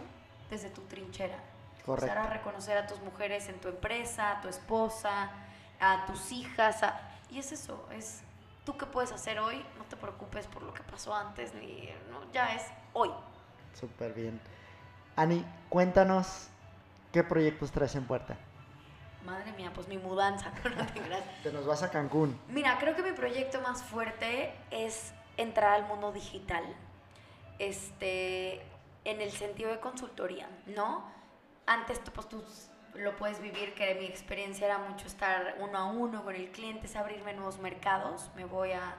desde 0.50 0.70
tu 0.70 0.82
trinchera? 0.82 1.38
Correcto. 1.86 2.06
Empezar 2.08 2.18
a 2.18 2.34
reconocer 2.34 2.78
a 2.78 2.88
tus 2.88 3.00
mujeres 3.02 3.48
en 3.50 3.60
tu 3.60 3.70
empresa, 3.70 4.32
a 4.38 4.42
tu 4.42 4.48
esposa, 4.50 5.32
a 5.80 6.06
tus 6.06 6.32
hijas. 6.32 6.84
a- 6.84 7.00
Y 7.30 7.40
es 7.40 7.52
eso, 7.54 7.88
es 7.92 8.22
tú 8.66 8.78
qué 8.78 8.86
puedes 8.86 9.12
hacer 9.12 9.40
hoy. 9.40 9.66
No 9.78 9.86
te 9.86 9.96
preocupes 9.96 10.46
por 10.48 10.62
lo 10.64 10.74
que 10.74 10.84
pasó 10.84 11.16
antes, 11.16 11.54
ni 11.54 11.90
no, 12.12 12.30
ya 12.34 12.54
es 12.54 12.64
hoy. 12.94 13.10
Súper 13.74 14.14
bien. 14.14 14.40
Ani, 15.16 15.46
cuéntanos 15.70 16.48
qué 17.14 17.24
proyectos 17.24 17.72
traes 17.72 17.96
en 17.96 18.06
puerta. 18.06 18.38
Madre 19.26 19.52
mía, 19.54 19.72
pues 19.74 19.88
mi 19.88 19.98
mudanza, 19.98 20.52
no, 20.78 20.86
te. 20.88 21.02
Te 21.44 21.52
nos 21.54 21.66
vas 21.66 21.82
a 21.84 21.90
Cancún. 21.90 22.38
Mira, 22.50 22.78
creo 22.80 22.96
que 22.96 23.04
mi 23.04 23.12
proyecto 23.14 23.62
más 23.62 23.82
fuerte 23.84 24.54
es 24.72 25.14
entrar 25.42 25.74
al 25.74 25.88
mundo 25.88 26.12
digital. 26.12 26.64
Este, 27.60 28.62
en 29.04 29.22
el 29.22 29.32
sentido 29.32 29.72
de 29.72 29.80
consultoría, 29.80 30.50
¿no? 30.66 31.04
Antes 31.66 32.04
tú, 32.04 32.12
pues, 32.12 32.28
tú 32.28 32.44
lo 32.96 33.16
puedes 33.16 33.40
vivir, 33.40 33.74
que 33.74 33.96
mi 33.96 34.06
experiencia 34.06 34.66
era 34.66 34.78
mucho 34.78 35.08
estar 35.08 35.56
uno 35.60 35.78
a 35.78 35.86
uno 35.86 36.24
con 36.24 36.36
el 36.36 36.52
cliente, 36.52 36.88
es 36.88 36.96
abrirme 36.96 37.34
nuevos 37.34 37.60
mercados. 37.60 38.30
Me 38.36 38.46
voy 38.46 38.72
a, 38.72 38.96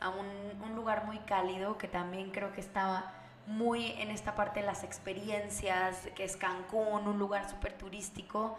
a 0.00 0.08
un, 0.10 0.26
un 0.62 0.74
lugar 0.74 1.04
muy 1.06 1.18
cálido 1.20 1.76
que 1.76 1.88
también 1.88 2.30
creo 2.30 2.52
que 2.52 2.60
estaba 2.60 3.12
muy 3.46 3.92
en 3.98 4.10
esta 4.10 4.34
parte 4.34 4.60
de 4.60 4.66
las 4.66 4.84
experiencias, 4.84 6.08
que 6.14 6.24
es 6.24 6.36
Cancún, 6.36 7.06
un 7.06 7.18
lugar 7.18 7.48
súper 7.48 7.76
turístico. 7.76 8.58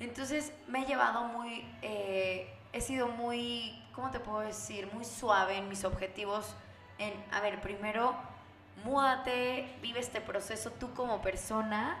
Entonces 0.00 0.52
me 0.68 0.82
he 0.82 0.86
llevado 0.86 1.24
muy, 1.24 1.64
eh, 1.82 2.52
he 2.72 2.80
sido 2.80 3.08
muy, 3.08 3.84
¿cómo 3.94 4.10
te 4.10 4.20
puedo 4.20 4.40
decir? 4.40 4.88
Muy 4.92 5.04
suave 5.04 5.58
en 5.58 5.68
mis 5.68 5.84
objetivos. 5.84 6.56
En, 7.02 7.12
a 7.32 7.40
ver, 7.40 7.60
primero, 7.60 8.14
múdate, 8.84 9.76
vive 9.82 10.00
este 10.00 10.20
proceso 10.20 10.70
tú 10.70 10.94
como 10.94 11.20
persona 11.22 11.98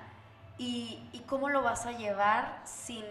y, 0.58 1.08
y 1.12 1.20
cómo 1.20 1.48
lo 1.48 1.62
vas 1.62 1.86
a 1.86 1.92
llevar 1.92 2.60
sin 2.64 3.04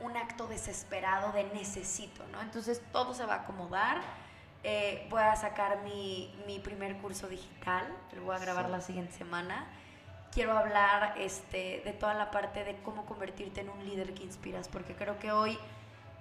un 0.00 0.16
acto 0.16 0.46
desesperado 0.46 1.32
de 1.32 1.44
necesito, 1.44 2.24
¿no? 2.32 2.40
Entonces 2.42 2.82
todo 2.92 3.14
se 3.14 3.24
va 3.24 3.34
a 3.34 3.40
acomodar. 3.42 4.00
Eh, 4.62 5.06
voy 5.10 5.22
a 5.22 5.36
sacar 5.36 5.82
mi, 5.82 6.34
mi 6.46 6.58
primer 6.58 6.96
curso 6.98 7.28
digital, 7.28 7.86
lo 8.14 8.24
voy 8.24 8.36
a 8.36 8.38
grabar 8.38 8.66
Sí. 8.66 8.72
la 8.72 8.80
siguiente 8.80 9.12
semana 9.12 9.66
quiero 10.36 10.52
hablar 10.52 11.14
este, 11.16 11.80
de 11.82 11.92
toda 11.94 12.12
la 12.12 12.30
parte 12.30 12.62
de 12.62 12.76
cómo 12.82 13.06
convertirte 13.06 13.62
en 13.62 13.70
un 13.70 13.82
líder 13.88 14.12
que 14.12 14.22
inspiras, 14.22 14.68
porque 14.68 14.94
creo 14.94 15.18
que 15.18 15.32
hoy 15.32 15.58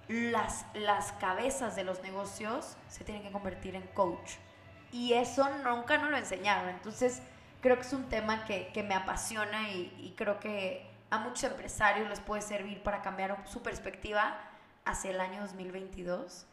las, 0.08 0.66
las 0.74 1.12
cabezas 1.14 1.76
de 1.76 1.84
los 1.84 2.02
negocios 2.02 2.78
se 2.88 3.04
tienen 3.04 3.24
que 3.24 3.32
convertir 3.32 3.76
en 3.76 3.82
coach. 3.88 4.36
Y 4.96 5.14
eso 5.14 5.48
nunca 5.64 5.98
nos 5.98 6.10
lo 6.10 6.18
enseñaron. 6.18 6.70
Entonces, 6.70 7.22
creo 7.62 7.76
que 7.76 7.82
es 7.82 7.94
un 7.94 8.08
tema 8.08 8.46
que, 8.46 8.68
que 8.74 8.82
me 8.84 8.96
apasiona 8.96 9.70
y, 9.72 9.94
y 10.00 10.14
creo 10.16 10.40
que 10.40 10.86
a 11.10 11.18
muchos 11.20 11.44
empresarios 11.52 12.08
les 12.10 12.20
puede 12.22 12.42
servir 12.42 12.82
para 12.82 13.02
cambiar 13.02 13.44
su 13.48 13.62
perspectiva 13.62 14.38
hacia 14.86 15.12
el 15.12 15.20
año 15.20 15.42
2022, 15.42 16.46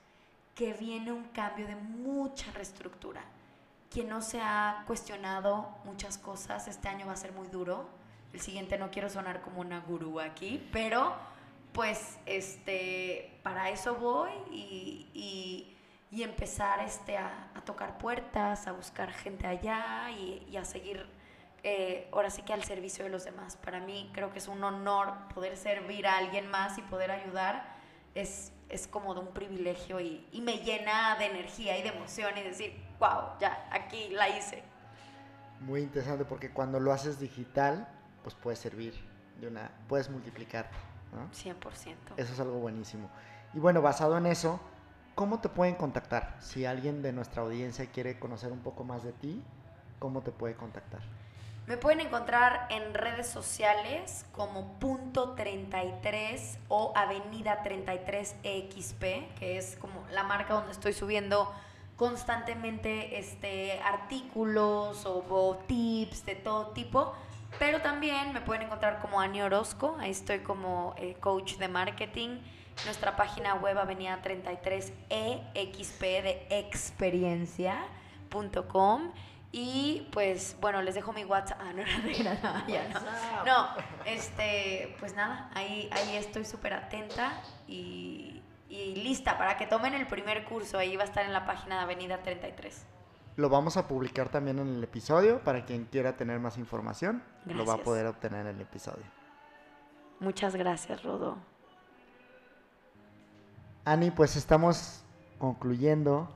que 0.54 0.72
viene 0.72 1.12
un 1.12 1.24
cambio 1.28 1.66
de 1.66 1.76
mucha 1.76 2.50
reestructura 2.52 3.22
quien 3.90 4.08
no 4.08 4.22
se 4.22 4.40
ha 4.40 4.84
cuestionado 4.86 5.68
muchas 5.84 6.16
cosas, 6.16 6.66
este 6.66 6.88
año 6.88 7.06
va 7.06 7.12
a 7.12 7.16
ser 7.16 7.32
muy 7.32 7.46
duro. 7.48 7.86
El 8.32 8.40
siguiente 8.40 8.78
no 8.78 8.90
quiero 8.90 9.10
sonar 9.10 9.42
como 9.42 9.60
una 9.60 9.80
gurú 9.80 10.18
aquí, 10.18 10.66
pero 10.72 11.14
pues 11.74 12.16
este, 12.24 13.38
para 13.42 13.68
eso 13.68 13.96
voy 13.96 14.30
y, 14.50 15.10
y- 15.12 15.71
y 16.12 16.22
empezar 16.22 16.78
este, 16.80 17.16
a, 17.16 17.48
a 17.54 17.62
tocar 17.62 17.98
puertas, 17.98 18.66
a 18.68 18.72
buscar 18.72 19.10
gente 19.12 19.46
allá 19.46 20.10
y, 20.10 20.46
y 20.48 20.58
a 20.58 20.64
seguir 20.64 21.06
eh, 21.64 22.08
ahora 22.12 22.28
sí 22.28 22.42
que 22.42 22.52
al 22.52 22.62
servicio 22.64 23.04
de 23.04 23.10
los 23.10 23.24
demás. 23.24 23.56
Para 23.56 23.80
mí 23.80 24.10
creo 24.12 24.30
que 24.30 24.38
es 24.38 24.46
un 24.46 24.62
honor 24.62 25.14
poder 25.32 25.56
servir 25.56 26.06
a 26.06 26.18
alguien 26.18 26.50
más 26.50 26.76
y 26.76 26.82
poder 26.82 27.10
ayudar. 27.10 27.64
Es, 28.14 28.52
es 28.68 28.86
como 28.86 29.14
de 29.14 29.20
un 29.20 29.28
privilegio 29.28 30.00
y, 30.00 30.26
y 30.32 30.42
me 30.42 30.58
llena 30.58 31.16
de 31.16 31.26
energía 31.26 31.78
y 31.78 31.82
de 31.82 31.88
emoción 31.88 32.36
y 32.36 32.42
decir, 32.42 32.78
wow, 32.98 33.38
ya, 33.40 33.66
aquí 33.70 34.10
la 34.10 34.28
hice. 34.28 34.62
Muy 35.60 35.80
interesante 35.80 36.26
porque 36.26 36.50
cuando 36.50 36.78
lo 36.78 36.92
haces 36.92 37.20
digital, 37.20 37.88
pues 38.22 38.34
puedes 38.34 38.58
servir 38.58 38.94
de 39.40 39.46
una, 39.46 39.70
puedes 39.88 40.10
multiplicarte, 40.10 40.76
¿no? 41.12 41.30
100%. 41.30 41.94
Eso 42.16 42.32
es 42.34 42.40
algo 42.40 42.58
buenísimo. 42.58 43.08
Y 43.54 43.60
bueno, 43.60 43.80
basado 43.80 44.18
en 44.18 44.26
eso, 44.26 44.60
¿cómo 45.14 45.40
te 45.40 45.48
pueden 45.48 45.74
contactar? 45.74 46.36
Si 46.40 46.64
alguien 46.64 47.02
de 47.02 47.12
nuestra 47.12 47.42
audiencia 47.42 47.86
quiere 47.86 48.18
conocer 48.18 48.52
un 48.52 48.60
poco 48.60 48.84
más 48.84 49.02
de 49.02 49.12
ti, 49.12 49.42
¿cómo 49.98 50.22
te 50.22 50.30
puede 50.30 50.54
contactar? 50.54 51.00
Me 51.66 51.76
pueden 51.76 52.00
encontrar 52.00 52.66
en 52.70 52.92
redes 52.92 53.28
sociales 53.28 54.26
como 54.32 54.78
punto 54.80 55.34
33 55.34 56.58
o 56.68 56.92
avenida 56.96 57.62
33 57.62 58.34
EXP, 58.42 59.02
que 59.38 59.58
es 59.58 59.76
como 59.76 60.04
la 60.10 60.24
marca 60.24 60.54
donde 60.54 60.72
estoy 60.72 60.92
subiendo 60.92 61.52
constantemente 61.96 63.16
este, 63.18 63.80
artículos 63.80 65.06
o, 65.06 65.24
o 65.28 65.56
tips 65.68 66.26
de 66.26 66.34
todo 66.34 66.68
tipo. 66.68 67.14
Pero 67.60 67.80
también 67.80 68.32
me 68.32 68.40
pueden 68.40 68.62
encontrar 68.64 69.00
como 69.00 69.20
Ani 69.20 69.40
Orozco, 69.40 69.96
ahí 70.00 70.10
estoy 70.10 70.40
como 70.40 70.94
eh, 70.98 71.14
coach 71.20 71.58
de 71.58 71.68
marketing. 71.68 72.40
Nuestra 72.84 73.16
página 73.16 73.54
web 73.54 73.78
Avenida 73.78 74.20
33EXP 74.22 76.00
de 76.00 76.46
experiencia.com. 76.50 79.12
Y 79.52 80.08
pues 80.12 80.56
bueno, 80.60 80.80
les 80.80 80.94
dejo 80.94 81.12
mi 81.12 81.24
WhatsApp. 81.24 81.60
Ah, 81.62 81.72
no 81.74 81.82
era 81.82 81.98
de 82.00 82.24
nada, 82.24 82.64
ya 82.66 82.88
no. 82.88 83.00
No, 83.44 83.68
este, 84.06 84.96
pues 84.98 85.14
nada, 85.14 85.50
ahí, 85.54 85.90
ahí 85.92 86.16
estoy 86.16 86.46
súper 86.46 86.72
atenta 86.72 87.42
y, 87.68 88.42
y 88.70 88.94
lista 88.96 89.36
para 89.36 89.58
que 89.58 89.66
tomen 89.66 89.92
el 89.92 90.06
primer 90.06 90.44
curso. 90.44 90.78
Ahí 90.78 90.96
va 90.96 91.02
a 91.02 91.06
estar 91.06 91.26
en 91.26 91.34
la 91.34 91.44
página 91.44 91.76
de 91.76 91.82
Avenida 91.82 92.22
33. 92.22 92.86
Lo 93.36 93.48
vamos 93.48 93.76
a 93.76 93.88
publicar 93.88 94.28
también 94.28 94.58
en 94.58 94.68
el 94.68 94.84
episodio 94.84 95.42
para 95.42 95.64
quien 95.64 95.86
quiera 95.86 96.16
tener 96.16 96.38
más 96.38 96.58
información. 96.58 97.22
Lo 97.46 97.64
va 97.64 97.74
a 97.74 97.78
poder 97.78 98.06
obtener 98.06 98.46
en 98.46 98.56
el 98.56 98.60
episodio. 98.60 99.04
Muchas 100.20 100.54
gracias, 100.54 101.02
Rodo. 101.02 101.38
Ani, 103.84 104.12
pues 104.12 104.36
estamos 104.36 105.02
concluyendo. 105.38 106.28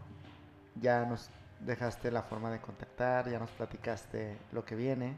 Ya 0.81 1.05
nos 1.05 1.31
dejaste 1.61 2.11
la 2.11 2.23
forma 2.23 2.51
de 2.51 2.61
contactar, 2.61 3.31
ya 3.31 3.39
nos 3.39 3.51
platicaste 3.51 4.37
lo 4.51 4.65
que 4.65 4.75
viene. 4.75 5.17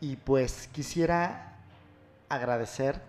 Y 0.00 0.16
pues 0.16 0.68
quisiera 0.68 1.56
agradecer, 2.28 3.02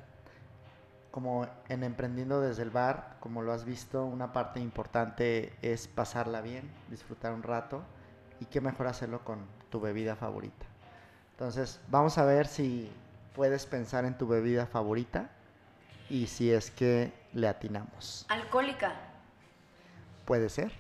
como 1.11 1.47
en 1.69 1.83
Emprendiendo 1.83 2.41
desde 2.41 2.63
el 2.63 2.71
bar, 2.71 3.17
como 3.19 3.43
lo 3.43 3.53
has 3.53 3.65
visto, 3.65 4.03
una 4.03 4.33
parte 4.33 4.59
importante 4.59 5.53
es 5.61 5.87
pasarla 5.87 6.41
bien, 6.41 6.71
disfrutar 6.89 7.33
un 7.33 7.43
rato 7.43 7.83
y 8.39 8.45
qué 8.45 8.61
mejor 8.61 8.87
hacerlo 8.87 9.23
con 9.23 9.45
tu 9.69 9.79
bebida 9.79 10.15
favorita. 10.15 10.65
Entonces, 11.33 11.79
vamos 11.87 12.17
a 12.17 12.25
ver 12.25 12.47
si 12.47 12.91
puedes 13.35 13.67
pensar 13.67 14.05
en 14.05 14.17
tu 14.17 14.27
bebida 14.27 14.65
favorita 14.65 15.29
y 16.09 16.27
si 16.27 16.51
es 16.51 16.71
que 16.71 17.11
le 17.33 17.47
atinamos. 17.47 18.25
Alcohólica. 18.29 18.93
Puede 20.25 20.49
ser. 20.49 20.71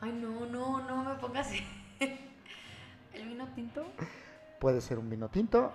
Ay, 0.00 0.12
no, 0.12 0.46
no, 0.46 0.82
no 0.86 1.04
me 1.04 1.14
pongas. 1.16 1.50
¿El 3.12 3.28
vino 3.28 3.46
tinto? 3.54 3.86
Puede 4.58 4.80
ser 4.80 4.98
un 4.98 5.08
vino 5.10 5.28
tinto, 5.28 5.72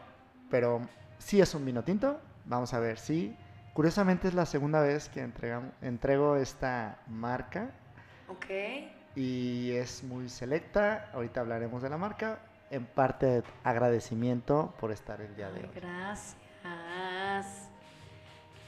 pero 0.49 0.81
si 1.17 1.41
es 1.41 1.53
un 1.53 1.65
vino 1.65 1.83
tinto, 1.83 2.19
vamos 2.45 2.73
a 2.73 2.79
ver 2.79 2.97
si. 2.97 3.35
Curiosamente 3.73 4.27
es 4.27 4.33
la 4.33 4.45
segunda 4.47 4.81
vez 4.81 5.07
que 5.09 5.23
entregam- 5.23 5.71
entrego 5.81 6.35
esta 6.35 6.97
marca 7.07 7.69
Ok. 8.27 8.45
y 9.15 9.71
es 9.71 10.03
muy 10.03 10.29
selecta. 10.29 11.09
Ahorita 11.13 11.41
hablaremos 11.41 11.81
de 11.83 11.89
la 11.89 11.97
marca. 11.97 12.39
En 12.69 12.85
parte 12.85 13.25
de 13.27 13.43
agradecimiento 13.63 14.73
por 14.79 14.91
estar 14.91 15.21
el 15.21 15.33
día 15.37 15.49
de 15.51 15.59
Ay, 15.61 15.65
hoy. 15.65 15.71
gracias. 15.79 16.35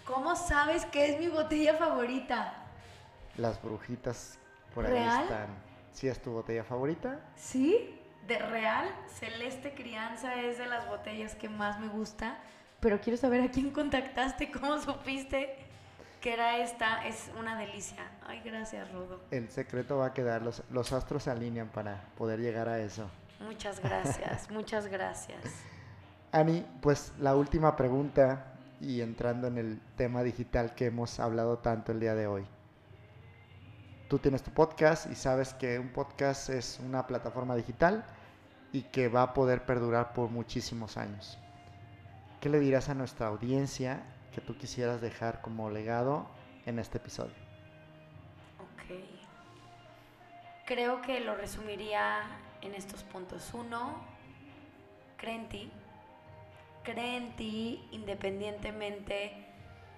¿Cómo 0.10 0.36
sabes 0.36 0.86
que 0.86 1.08
es 1.08 1.20
mi 1.20 1.28
botella 1.28 1.76
favorita? 1.76 2.56
Las 3.38 3.62
brujitas 3.62 4.40
por 4.74 4.88
ahí 4.88 4.98
están. 4.98 5.50
¿Sí 5.94 6.08
es 6.08 6.20
tu 6.20 6.32
botella 6.32 6.64
favorita? 6.64 7.20
¿Sí? 7.36 7.96
De 8.28 8.40
real, 8.40 8.90
Celeste 9.08 9.76
Crianza 9.76 10.34
es 10.42 10.58
de 10.58 10.66
las 10.66 10.88
botellas 10.88 11.36
que 11.36 11.48
más 11.48 11.80
me 11.80 11.90
gusta. 11.90 12.40
Pero 12.80 13.00
quiero 13.00 13.18
saber 13.18 13.42
a 13.42 13.52
quién 13.52 13.70
contactaste, 13.70 14.50
cómo 14.60 14.80
supiste 14.80 15.56
que 16.22 16.34
era 16.34 16.58
esta. 16.58 17.06
Es 17.06 17.30
una 17.38 17.56
delicia. 17.56 18.10
Ay, 18.26 18.42
gracias, 18.44 18.92
Rodo. 18.92 19.22
El 19.30 19.52
secreto 19.52 20.00
va 20.00 20.08
a 20.08 20.14
quedar, 20.16 20.42
los, 20.42 20.64
los 20.72 20.92
astros 20.92 21.22
se 21.22 21.30
alinean 21.30 21.68
para 21.68 22.02
poder 22.18 22.40
llegar 22.40 22.68
a 22.68 22.80
eso. 22.80 23.08
Muchas 23.42 23.80
gracias, 23.80 24.50
muchas 24.52 24.88
gracias. 24.88 25.40
Ani, 26.32 26.66
pues 26.82 27.14
la 27.20 27.36
última 27.36 27.76
pregunta 27.76 28.56
y 28.82 29.02
entrando 29.02 29.48
en 29.48 29.58
el 29.58 29.82
tema 29.98 30.24
digital 30.24 30.76
que 30.76 30.86
hemos 30.88 31.20
hablado 31.20 31.60
tanto 31.60 31.92
el 31.92 32.00
día 32.00 32.16
de 32.16 32.28
hoy. 32.28 32.46
Tú 34.08 34.18
tienes 34.20 34.42
tu 34.42 34.52
podcast 34.52 35.12
y 35.12 35.16
sabes 35.16 35.54
que 35.54 35.78
un 35.78 35.90
podcast 35.90 36.50
es 36.50 36.80
una 36.84 37.06
plataforma 37.06 37.56
digital 37.56 38.06
y 38.72 38.84
que 38.84 39.08
va 39.08 39.22
a 39.24 39.34
poder 39.34 39.66
perdurar 39.66 40.14
por 40.14 40.30
muchísimos 40.30 40.98
años. 40.98 41.38
¿Qué 42.42 42.50
le 42.50 42.60
dirás 42.60 42.90
a 42.90 42.96
nuestra 42.96 43.28
audiencia 43.28 44.02
que 44.34 44.42
tú 44.42 44.58
quisieras 44.58 45.02
dejar 45.02 45.42
como 45.42 45.70
legado 45.70 46.28
en 46.66 46.80
este 46.80 46.98
episodio? 46.98 47.34
Ok. 48.60 48.96
Creo 50.66 51.02
que 51.02 51.20
lo 51.20 51.36
resumiría 51.36 52.22
en 52.62 52.76
estos 52.76 53.04
puntos. 53.04 53.54
Uno, 53.54 54.02
cree 55.18 55.46
ti. 55.50 55.72
Cree 56.92 57.18
en 57.18 57.36
ti 57.36 57.88
independientemente 57.92 59.46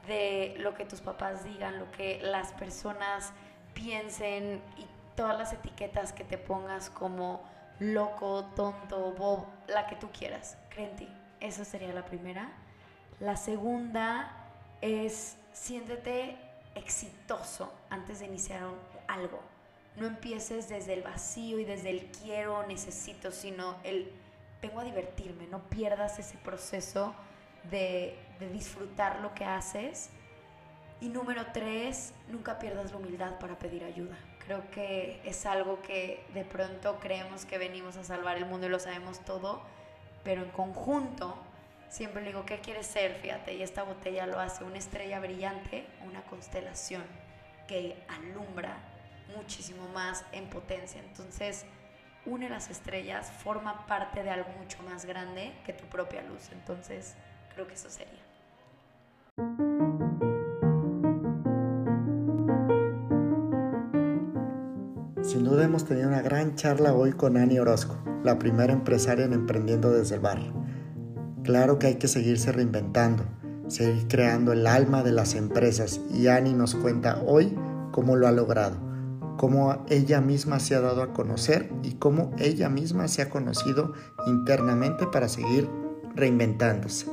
de 0.07 0.55
lo 0.57 0.73
que 0.73 0.83
tus 0.83 0.99
papás 0.99 1.45
digan, 1.45 1.79
lo 1.79 1.89
que 1.91 2.19
las 2.21 2.51
personas 2.51 3.31
piensen 3.73 4.61
y 4.77 4.85
todas 5.15 5.37
las 5.37 5.53
etiquetas 5.53 6.11
que 6.11 6.25
te 6.25 6.37
pongas 6.37 6.89
como 6.89 7.49
loco, 7.79 8.43
tonto, 8.57 9.13
bob, 9.13 9.45
la 9.67 9.87
que 9.87 9.95
tú 9.95 10.09
quieras. 10.11 10.57
Cree 10.69 10.89
en 10.89 10.95
ti. 10.97 11.07
Esa 11.39 11.63
sería 11.63 11.93
la 11.93 12.03
primera. 12.03 12.51
La 13.21 13.37
segunda 13.37 14.35
es 14.81 15.37
siéntete 15.53 16.37
exitoso 16.75 17.73
antes 17.89 18.19
de 18.19 18.25
iniciar 18.25 18.63
algo. 19.07 19.39
No 19.95 20.07
empieces 20.07 20.67
desde 20.67 20.93
el 20.93 21.03
vacío 21.03 21.57
y 21.57 21.63
desde 21.63 21.89
el 21.89 22.11
quiero, 22.11 22.67
necesito, 22.67 23.31
sino 23.31 23.77
el 23.85 24.11
vengo 24.61 24.79
a 24.79 24.83
divertirme. 24.83 25.47
No 25.47 25.59
pierdas 25.69 26.19
ese 26.19 26.37
proceso 26.37 27.15
de, 27.69 28.17
de 28.39 28.49
disfrutar 28.49 29.19
lo 29.19 29.33
que 29.33 29.45
haces. 29.45 30.09
Y 30.99 31.09
número 31.09 31.47
tres, 31.51 32.13
nunca 32.29 32.59
pierdas 32.59 32.91
la 32.91 32.97
humildad 32.97 33.39
para 33.39 33.57
pedir 33.57 33.83
ayuda. 33.83 34.17
Creo 34.45 34.69
que 34.71 35.21
es 35.23 35.45
algo 35.45 35.81
que 35.81 36.23
de 36.33 36.43
pronto 36.43 36.99
creemos 36.99 37.45
que 37.45 37.57
venimos 37.57 37.97
a 37.97 38.03
salvar 38.03 38.37
el 38.37 38.45
mundo 38.45 38.67
y 38.67 38.69
lo 38.69 38.79
sabemos 38.79 39.19
todo, 39.25 39.61
pero 40.23 40.43
en 40.43 40.49
conjunto 40.49 41.35
siempre 41.89 42.21
le 42.21 42.29
digo, 42.29 42.45
¿qué 42.45 42.59
quieres 42.59 42.87
ser? 42.87 43.15
Fíjate, 43.15 43.53
y 43.53 43.63
esta 43.63 43.83
botella 43.83 44.25
lo 44.25 44.39
hace 44.39 44.63
una 44.63 44.77
estrella 44.77 45.19
brillante, 45.19 45.85
una 46.07 46.21
constelación 46.23 47.03
que 47.67 47.97
alumbra 48.07 48.77
muchísimo 49.35 49.87
más 49.89 50.23
en 50.31 50.49
potencia. 50.49 51.01
Entonces, 51.01 51.65
une 52.25 52.49
las 52.49 52.69
estrellas, 52.69 53.31
forma 53.43 53.85
parte 53.87 54.23
de 54.23 54.29
algo 54.29 54.49
mucho 54.59 54.77
más 54.83 55.05
grande 55.05 55.53
que 55.65 55.73
tu 55.73 55.85
propia 55.85 56.21
luz. 56.23 56.49
Entonces, 56.51 57.15
creo 57.53 57.67
que 57.67 57.73
eso 57.73 57.89
sería. 57.89 58.21
Sin 65.23 65.45
duda 65.45 65.63
hemos 65.63 65.85
tenido 65.85 66.09
una 66.09 66.21
gran 66.21 66.55
charla 66.55 66.93
hoy 66.93 67.13
con 67.13 67.37
Ani 67.37 67.57
Orozco, 67.57 67.97
la 68.23 68.37
primera 68.37 68.73
empresaria 68.73 69.25
en 69.25 69.33
Emprendiendo 69.33 69.91
desde 69.91 70.15
el 70.15 70.21
Bar. 70.21 70.39
Claro 71.43 71.79
que 71.79 71.87
hay 71.87 71.95
que 71.95 72.07
seguirse 72.07 72.51
reinventando, 72.51 73.23
seguir 73.67 74.07
creando 74.07 74.51
el 74.51 74.67
alma 74.67 75.03
de 75.03 75.11
las 75.11 75.35
empresas 75.35 76.01
y 76.11 76.27
Ani 76.27 76.53
nos 76.53 76.75
cuenta 76.75 77.21
hoy 77.25 77.57
cómo 77.91 78.15
lo 78.15 78.27
ha 78.27 78.31
logrado, 78.31 78.77
cómo 79.41 79.83
ella 79.89 80.21
misma 80.21 80.59
se 80.59 80.75
ha 80.75 80.81
dado 80.81 81.01
a 81.01 81.13
conocer 81.13 81.71
y 81.81 81.93
cómo 81.93 82.29
ella 82.37 82.69
misma 82.69 83.07
se 83.07 83.23
ha 83.23 83.31
conocido 83.31 83.93
internamente 84.27 85.07
para 85.07 85.27
seguir 85.27 85.67
reinventándose. 86.13 87.07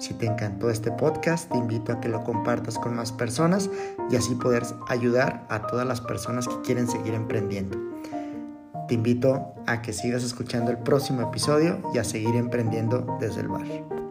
Si 0.00 0.12
te 0.14 0.26
encantó 0.26 0.70
este 0.70 0.90
podcast, 0.90 1.48
te 1.48 1.56
invito 1.56 1.92
a 1.92 2.00
que 2.00 2.08
lo 2.08 2.24
compartas 2.24 2.80
con 2.80 2.96
más 2.96 3.12
personas 3.12 3.70
y 4.10 4.16
así 4.16 4.34
poder 4.34 4.64
ayudar 4.88 5.46
a 5.50 5.68
todas 5.68 5.86
las 5.86 6.00
personas 6.00 6.48
que 6.48 6.60
quieren 6.62 6.88
seguir 6.88 7.14
emprendiendo. 7.14 7.78
Te 8.88 8.94
invito 8.94 9.54
a 9.68 9.80
que 9.80 9.92
sigas 9.92 10.24
escuchando 10.24 10.72
el 10.72 10.78
próximo 10.78 11.22
episodio 11.22 11.78
y 11.94 11.98
a 11.98 12.04
seguir 12.04 12.34
emprendiendo 12.34 13.06
desde 13.20 13.42
el 13.42 13.48
bar. 13.50 14.07